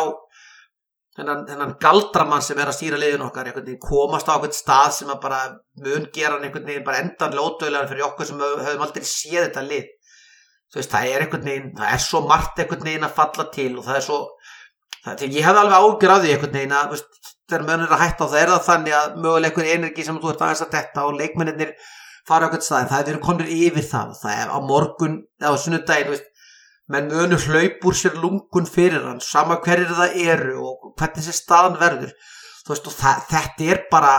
þennan, 1.18 1.44
þennan 1.48 1.76
galdramann 1.82 2.44
sem 2.46 2.58
er 2.60 2.70
að 2.70 2.76
stýra 2.78 2.98
liðin 3.00 3.24
okkar 3.26 3.48
einhvern 3.50 3.66
veginn 3.66 3.82
komast 3.82 4.28
á 4.30 4.34
einhvern 4.36 4.54
stað 4.54 4.90
sem 4.98 5.12
að 5.12 5.22
bara 5.24 5.40
mun 5.84 6.08
gera 6.14 6.36
hann 6.36 6.46
einhvern 6.46 6.68
veginn 6.68 6.86
bara 6.86 7.02
endan 7.02 7.34
lótöðlega 7.38 7.90
fyrir 7.90 8.06
okkur 8.10 8.28
sem 8.28 8.42
höf- 8.42 8.64
höfum 8.66 8.84
aldrei 8.86 9.08
séð 9.08 9.48
þetta 9.48 9.64
lið. 9.66 9.88
Þú 10.68 10.78
veist, 10.78 10.92
það 10.92 11.10
er 11.14 11.24
einhvern 11.24 11.48
veginn 11.48 11.72
það 11.78 11.94
er 11.96 12.04
svo 12.04 12.22
margt 12.28 12.62
einhvern 12.62 12.86
veginn 12.90 13.08
að 13.08 13.16
falla 13.18 13.48
til 13.54 13.70
og 13.78 13.86
það 13.88 13.98
er 13.98 14.06
svo 14.06 14.20
því 15.16 15.28
ég 15.38 15.46
hefði 15.46 15.62
alveg 15.62 15.84
ágjur 15.84 16.12
af 16.14 16.22
því 16.22 16.32
einhvern 16.34 16.56
veginn 16.58 16.74
að 16.78 16.90
veist, 16.94 17.30
þegar 17.48 17.64
mönnur 17.68 17.88
er 17.88 17.94
að 17.96 18.02
hætta 18.04 18.26
á 18.26 18.30
það 18.32 18.40
er 18.42 18.50
það 18.52 18.66
þannig 18.68 18.96
að 18.98 19.14
mögulega 19.24 19.48
einhver 19.48 19.70
energi 19.74 20.06
sem 20.06 20.18
þú 20.20 20.32
ert 20.32 20.44
aðeins 20.44 20.64
að 20.64 20.74
detta 20.74 21.04
og 21.08 21.18
leikmennir 21.18 21.74
fara 22.28 22.44
á 22.44 22.46
einhvern 22.48 22.64
stað 22.66 22.82
en 22.82 22.90
það 22.90 23.00
er 23.00 23.08
verið 23.08 23.24
konur 23.28 23.52
yfir 23.54 23.86
það. 23.88 24.10
Það 24.22 24.42
er 24.42 24.52
á 24.52 24.58
morgun 24.68 25.14
eða 25.40 25.52
á 25.56 25.62
sunnudaginn 25.62 26.08
þú 26.08 26.14
veist, 26.16 26.28
menn 26.88 27.10
munu 27.12 27.38
hlaup 27.44 27.86
úr 27.88 27.96
sér 28.00 28.18
lungun 28.20 28.68
fyrir 28.68 29.06
hann 29.06 29.22
sama 29.24 29.58
hverjir 29.64 29.94
það 29.96 30.18
eru 30.24 30.58
og 30.64 30.92
hvernig 30.98 31.22
þessi 31.22 31.38
staðan 31.40 31.80
verður. 31.80 32.12
Veist 32.68 32.90
það, 33.00 33.24
þetta 33.32 33.68
er 33.72 33.82
bara 33.88 34.14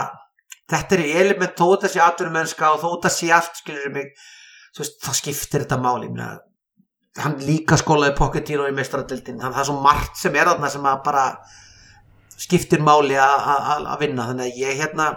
þetta 0.70 0.96
er 0.96 1.04
element 1.22 1.58
þó 1.58 1.86
sé 1.86 2.02
atvinnumennska 2.02 2.74
og 2.74 2.82
þó 2.82 3.10
sé 3.10 3.30
allt 3.34 3.58
skilur 3.62 3.94
mig 3.94 4.10
þá 4.74 5.12
skiptir 5.14 5.64
þetta 5.64 5.78
máli. 5.82 6.08
Ég 6.08 6.14
meina, 6.14 6.38
hann 7.18 7.38
líka 7.42 7.76
skólaði 7.80 8.14
Pochettino 8.18 8.68
í 8.70 8.74
meistaradildin 8.74 9.40
þannig 9.40 9.50
að 9.50 9.56
það 9.56 9.64
er 9.64 9.68
svo 9.70 9.80
margt 9.82 10.16
sem 10.20 10.36
er 10.38 10.46
þarna 10.52 10.70
sem 10.70 10.84
að 10.86 11.00
bara 11.04 11.24
skiptir 12.40 12.80
máli 12.80 13.16
að- 13.18 13.98
vinna. 14.00 14.26
Þannig 14.30 14.46
að 14.46 14.58
ég 14.60 14.78
hérna 14.80 15.08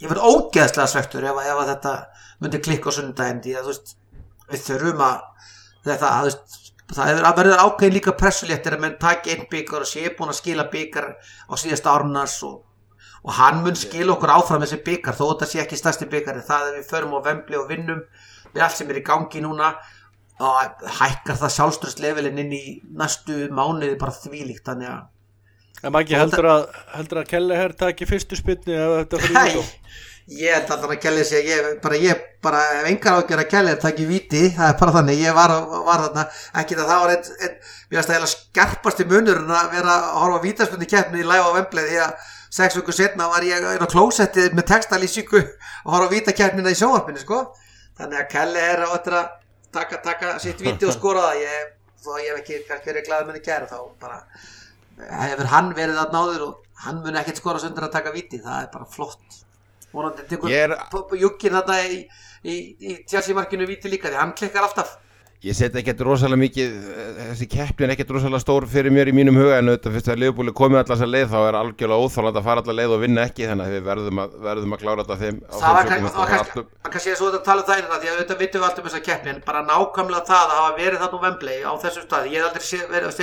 ég 0.00 0.08
verð 0.08 0.22
ógeðslega 0.22 0.86
svektur 0.90 1.24
ef, 1.24 1.36
ef 1.36 1.58
að 1.58 1.70
þetta 1.74 1.94
myndi 2.40 2.58
klikka 2.60 2.90
á 2.90 2.96
sunnudaginn 2.96 3.42
því 3.42 3.56
að 3.58 3.64
þú 3.64 3.72
veist 3.72 3.96
við 4.50 4.62
þurfum 4.68 5.00
að 5.00 5.20
þetta 5.84 6.08
að 6.10 6.20
þú 6.20 6.24
veist 6.30 6.60
það 6.94 7.10
er 7.10 7.24
að 7.24 7.36
verður 7.38 7.62
ákveðin 7.64 7.94
líka 7.94 8.12
pressuléttir 8.12 8.76
að 8.76 8.80
menn 8.84 8.98
taki 9.00 9.30
einn 9.34 9.46
byggar 9.50 9.80
og 9.80 9.86
sé 9.88 10.10
búin 10.18 10.30
að 10.30 10.38
skila 10.40 10.68
byggar 10.70 11.06
á 11.50 11.54
síðasta 11.56 11.94
árunars 11.94 12.36
og, 12.44 12.62
og 13.24 13.32
hann 13.38 13.62
mun 13.64 13.74
skila 13.78 14.12
okkur 14.14 14.34
áfram 14.34 14.62
þessi 14.62 14.82
byggar 14.84 15.16
þó 15.16 15.24
þetta 15.32 15.48
sé 15.50 15.62
ekki 15.64 15.78
stærsti 15.80 16.06
byggar 16.12 16.42
það 16.44 16.68
er 16.68 16.78
við 16.78 16.90
förum 16.90 17.16
á 17.18 17.20
vembli 17.24 17.56
og 17.56 17.68
vinnum 17.68 18.02
við 18.54 18.62
allt 18.62 18.76
sem 18.76 18.90
er 18.90 19.00
í 19.00 19.04
gangi 19.06 19.40
núna 19.42 19.74
og 20.42 20.86
hækkar 21.00 21.38
það 21.42 21.54
sjálfströðslevelin 21.58 22.40
inn 22.42 22.56
í 22.56 22.64
næstu 22.98 23.44
mánuði 23.54 23.94
bara 24.00 24.16
þvílíkt 24.16 24.66
þannig 24.70 24.94
að 24.94 25.02
En 25.84 25.92
Maggi 25.92 26.16
heldur 26.16 26.46
að, 26.48 26.62
heldur 26.94 27.18
að 27.20 27.26
Kelleher 27.28 27.72
taki 27.76 28.06
fyrstu 28.08 28.38
spynni 28.38 28.72
ef 28.72 28.92
þetta 29.02 29.18
fyrir 29.20 29.34
Nei, 29.36 29.56
út 29.60 29.98
ég 30.32 30.54
held 30.56 30.70
að 30.72 30.84
það 30.84 30.92
að 30.94 31.00
kelli 31.02 31.24
sig 31.28 31.48
ég 31.50 31.66
bara, 31.82 31.96
ég 32.00 32.20
bara, 32.44 32.60
ef 32.78 32.86
engar 32.88 33.18
ágjör 33.18 33.42
að 33.42 33.50
kelli 33.50 33.74
það 33.76 33.90
ekki 33.90 34.06
viti, 34.08 34.44
það 34.56 34.70
er 34.70 34.78
bara 34.80 34.94
þannig 34.94 35.20
ég 35.20 35.36
var, 35.36 35.52
var 35.84 36.04
þarna, 36.06 36.24
ekki 36.62 36.78
það 36.78 36.88
það 36.92 37.02
var 37.02 37.12
einn, 37.12 37.28
einn 37.34 37.58
mér 37.58 37.98
finnst 37.98 38.08
það 38.08 38.14
eiginlega 38.14 38.30
skarpasti 38.32 39.06
munur 39.10 39.42
að 39.44 39.74
vera 39.74 39.98
að 39.98 40.06
horfa 40.22 40.40
vítaspunni 40.46 40.88
keppni 40.88 41.20
í 41.20 41.28
live 41.28 41.44
á 41.44 41.56
Vemblið 41.58 41.90
því 41.90 42.00
að 42.06 42.32
sex 42.54 42.78
vikur 42.78 42.96
setna 42.96 43.28
var 43.34 43.44
ég 43.44 43.68
inn 43.74 43.84
á 43.84 43.92
klósettið 43.92 44.56
með 44.56 44.68
textalýsingu 44.72 45.42
og 45.44 45.92
horfa 45.92 46.12
vítakeppnina 46.14 46.72
í 46.72 46.78
sjónvarpinu 46.78 47.20
sko. 47.20 47.40
Þannig 47.98 48.22
að 48.22 48.30
kelli 48.32 48.62
er 48.64 48.84
á 48.86 48.88
að 48.94 49.24
taka, 49.74 50.00
taka 50.04 50.34
sitt 50.42 50.60
víti 50.64 50.86
og 50.88 50.94
skora 50.96 51.28
það 51.28 51.40
ég, 51.44 51.70
þó 52.04 52.10
að 52.16 52.22
ég 52.24 52.30
hef 52.32 52.42
ekki 52.42 52.58
kannski 52.68 52.90
verið 52.92 53.06
glaðið 53.08 53.30
með 53.30 53.38
að 53.40 53.46
gera 53.48 53.70
þá 53.70 53.78
bara 54.04 54.18
hefur 55.28 55.50
hann 55.54 55.72
verið 55.74 56.00
að 56.04 56.12
náður 56.14 56.44
og 56.48 56.60
hann 56.84 57.00
mun 57.04 57.16
ekkert 57.20 57.40
skora 57.40 57.62
sundur 57.62 57.86
að 57.88 57.94
taka 57.96 58.12
viti, 58.14 58.38
það 58.42 58.60
er 58.66 58.68
bara 58.74 58.86
flott. 58.90 59.40
Vonandi 59.94 60.24
tekur 60.30 60.50
er- 60.50 60.76
Jukkin 61.20 61.54
þetta 61.54 61.78
í, 61.86 62.00
í, 62.44 62.54
í 62.78 62.94
tjálsímarkinu 63.10 63.66
viti 63.66 63.90
líka 63.92 64.10
því 64.10 64.18
hann 64.20 64.32
klikkar 64.38 64.66
alltaf 64.66 64.96
Ég 65.44 65.52
seti 65.52 65.76
ekkert 65.76 66.00
rosalega 66.00 66.40
mikið, 66.40 66.68
eh, 66.88 67.16
þessi 67.34 67.46
keppni 67.52 67.84
er 67.84 67.90
ekkert 67.92 68.14
rosalega 68.16 68.40
stór 68.40 68.64
fyrir 68.64 68.88
mér 68.94 69.10
í 69.10 69.12
mínum 69.12 69.36
huga 69.36 69.58
en 69.58 69.68
auðvitað 69.68 69.94
fyrst 69.98 70.08
að 70.08 70.20
Leifbúli 70.22 70.52
komið 70.56 70.78
allar 70.80 70.96
þessa 70.96 71.08
leið 71.10 71.28
þá 71.34 71.40
er 71.48 71.54
algjörlega 71.58 72.00
óþáland 72.00 72.36
að 72.40 72.46
fara 72.46 72.60
allar 72.64 72.76
leið 72.78 72.94
og 72.94 73.00
vinna 73.02 73.20
ekki 73.28 73.44
þannig 73.50 73.64
að 73.66 73.74
við 73.74 73.82
verðum 73.90 74.18
að, 74.24 74.28
verðum 74.46 74.72
að 74.72 74.80
klára 74.80 75.04
þetta 75.04 75.20
þeim 75.20 75.36
það 75.44 75.60
var 75.76 75.84
kannski, 75.90 76.00
sökum. 76.00 76.14
það 76.14 76.20
var 76.24 76.28
kannski, 76.32 76.64
það 76.80 76.90
kannski 76.94 77.10
er 77.12 77.18
svo 77.20 77.28
að 77.28 77.44
tala 77.44 77.60
um 77.60 77.68
það 77.68 77.76
einna 77.76 78.00
því 78.00 78.08
að 78.08 78.14
auðvitað 78.14 78.40
vitum 78.40 78.60
við 78.62 78.66
allt 78.70 78.78
um 78.80 78.86
þessa 78.88 79.04
keppni 79.04 79.30
en 79.34 79.44
bara 79.44 79.68
nákvæmlega 79.68 80.28
það 80.32 80.46
að 80.48 80.58
hafa 80.62 80.72
verið 80.80 80.98
þarna 81.04 81.18
á 81.20 81.22
Wembley 81.28 81.60
á 81.60 81.72
þessu 81.84 82.00
staði, 82.08 82.32
ég 82.32 82.40
hef 82.40 82.48
aldrei 82.48 82.88
verið 82.88 83.12
að 83.12 83.20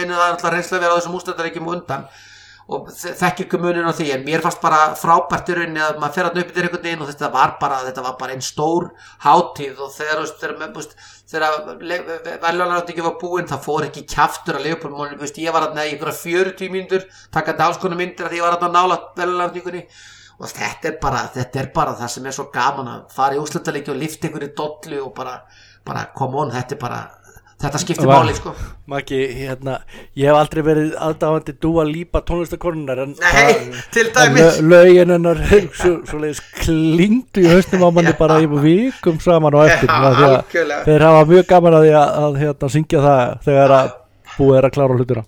steinu 11.31 11.47
það 11.47 11.47
er 11.47 11.57
alltaf 11.57 11.81
reynslega 11.81 12.05
verið 12.07 12.11
á 12.11 12.11
þessum 12.11 12.11
ústættaríkjum 12.11 12.11
undan 12.11 12.17
og 12.17 12.25
þe- 12.25 12.37
þekki 12.41 12.91
ekki 12.91 13.01
í 13.01 13.05
að 13.05 13.05
að 13.05 13.05
var 13.05 13.05
þegar, 13.05 13.05
þegar, 13.05 13.05
þegar 13.07 13.19
búinn 13.21 13.47
það 13.51 13.61
fór 13.67 13.85
ekki 13.87 14.03
kjaftur 14.15 14.57
að 14.59 14.65
leifupólmónu 14.67 15.19
ég 15.45 15.53
var 15.55 15.67
að 15.67 15.77
í 15.87 15.93
einhverja 15.95 16.17
40 16.21 16.71
mínútur 16.75 17.05
taka 17.31 17.53
dálskona 17.61 17.95
myndir 17.99 18.27
að 18.27 18.35
ég 18.39 18.43
var 18.45 18.57
að 18.57 18.75
nála 18.75 18.97
veljóðanáttingunni 19.15 19.83
og 20.41 20.49
þetta 20.49 20.89
er 20.91 20.97
bara 21.01 21.21
þetta 21.35 21.59
er 21.61 21.67
bara 21.75 21.95
það 22.01 22.09
sem 22.15 22.25
er 22.25 22.35
svo 22.35 22.47
gaman 22.53 22.87
að 22.95 23.01
fara 23.15 23.35
í 23.37 23.41
úslutalegi 23.43 23.91
og 23.93 23.99
lifta 24.01 24.27
einhverju 24.27 24.53
dollu 24.57 25.01
og 25.05 25.13
bara, 25.15 25.35
bara 25.85 26.07
come 26.17 26.37
on, 26.41 26.51
þetta 26.51 26.75
er 26.75 26.81
bara 26.81 27.01
þetta 27.61 27.79
skiptir 27.81 28.07
Var- 28.09 28.23
máli 28.25 28.33
sko. 28.37 28.53
Maggi, 28.91 29.19
hérna, 29.37 29.75
ég 30.17 30.27
hef 30.27 30.35
aldrei 30.39 30.63
verið 30.65 30.95
aðdáðandi 31.07 31.53
dúa 31.63 31.83
lípa 31.87 32.21
tónlistakonunar 32.27 32.99
en 33.05 33.13
Nei, 33.21 33.53
til 33.93 34.07
en 34.09 34.13
dæmis. 34.35 34.59
lögin 34.61 35.13
hennar 35.15 35.39
svo, 35.79 35.93
svo 36.09 36.19
leiðis 36.23 36.41
klingdu 36.61 37.45
í 37.45 37.51
haustum 37.53 37.85
á 37.85 37.89
manni 37.93 38.13
bara 38.19 38.39
í 38.43 38.49
vikum 38.51 39.19
saman 39.23 39.53
og 39.55 39.67
eftir 39.69 39.87
Já, 39.87 39.99
af 40.01 40.15
því 40.17 40.25
að 40.27 40.37
algjörlega. 40.39 40.83
þeir 40.89 41.05
hafa 41.07 41.25
mjög 41.31 41.45
gaman 41.53 41.77
að 41.79 41.89
að, 41.91 42.17
að 42.25 42.39
hérna, 42.45 42.71
syngja 42.75 43.05
það 43.05 43.37
þegar 43.47 43.75
að 43.79 43.93
búið 44.37 44.57
er 44.61 44.67
að 44.69 44.75
klára 44.79 44.97
hlutina. 44.97 45.23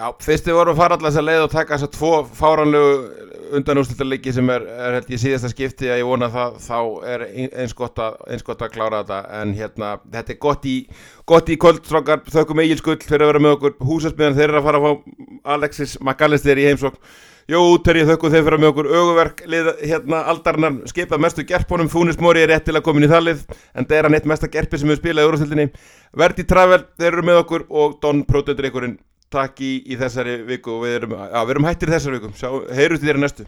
Já, 0.00 0.06
fyrst 0.24 0.46
við 0.48 0.54
vorum 0.56 0.72
að 0.72 0.78
fara 0.80 0.96
allar 0.96 1.10
þess 1.12 1.20
að 1.20 1.26
leið 1.28 1.42
og 1.44 1.50
taka 1.52 1.76
þess 1.76 1.86
að 1.88 1.96
tvo 1.98 2.12
fáranlegu 2.38 2.92
undanúslutarleiki 3.58 4.32
sem 4.34 4.50
er, 4.54 4.66
er 4.68 4.98
held 4.98 5.08
ég 5.14 5.22
síðasta 5.22 5.50
skipti 5.52 5.88
að 5.90 6.02
ég 6.02 6.08
vona 6.10 6.28
það 6.32 6.58
þá 6.66 6.78
er 7.14 7.24
ein- 7.28 7.54
eins 7.62 7.74
gott 7.76 7.98
að, 8.02 8.20
eins 8.30 8.44
gott 8.46 8.62
að 8.66 8.72
klára 8.76 9.02
þetta. 9.02 9.20
En 9.40 9.54
hérna, 9.54 9.94
þetta 10.12 10.34
er 10.36 10.38
gott 10.42 10.64
í 10.70 10.76
gott 11.26 11.48
í 11.48 11.56
kvöldstrákar, 11.56 12.22
þökkum 12.30 12.62
Egil 12.64 12.78
Skull 12.78 13.00
fyrir 13.02 13.26
að 13.26 13.32
vera 13.32 13.44
með 13.46 13.56
okkur. 13.58 13.76
Húsasmiðan, 13.90 14.38
þeir 14.38 14.48
eru 14.48 14.62
að 14.62 14.70
fara 14.70 14.84
fá 14.84 14.90
Alexis 15.56 15.98
McAllister 16.00 16.58
í 16.58 16.68
heimsók 16.70 16.96
Jó, 17.50 17.58
Terji, 17.82 18.04
þökkum 18.06 18.30
þeir 18.30 18.44
fyrir 18.46 18.54
að 18.54 18.60
með 18.62 18.68
okkur. 18.70 18.88
Öguverk 18.94 19.40
lið, 19.50 19.68
hérna, 19.82 20.20
aldarnar 20.30 20.76
skipað 20.86 21.22
mestu 21.24 21.42
gerpunum, 21.48 21.88
Fúnis 21.90 22.18
Móri 22.22 22.44
er 22.44 22.52
rétt 22.52 22.68
til 22.68 22.76
að 22.78 22.84
koma 22.86 23.00
inn 23.00 23.08
í 23.08 23.10
þallið 23.10 23.40
en 23.74 23.88
það 23.88 23.96
er 23.96 24.06
hann 24.06 24.14
eitt 24.20 24.28
mesta 24.30 24.46
gerpi 24.52 24.78
sem 24.78 24.92
við 24.92 25.00
spilaði 25.00 25.32
úrstildinni 25.32 25.64
Verdi 26.20 26.44
Travel, 26.46 26.84
þeir 27.00 27.08
eru 27.10 27.24
með 27.26 27.40
okkur. 27.42 27.64
Og 27.70 27.96
Don 28.04 28.22
Protein 28.28 28.98
takk 29.32 29.62
í, 29.64 29.72
í 29.86 29.98
þessari 30.00 30.40
viku 30.48 30.76
og 30.76 30.84
við 30.84 30.96
erum, 30.98 31.16
já, 31.22 31.40
við 31.44 31.54
erum 31.54 31.68
hættir 31.68 31.94
þessari 31.94 32.18
viku, 32.18 32.32
Sjá, 32.38 32.50
heyrust 32.76 33.04
þér 33.06 33.20
næstu 33.22 33.46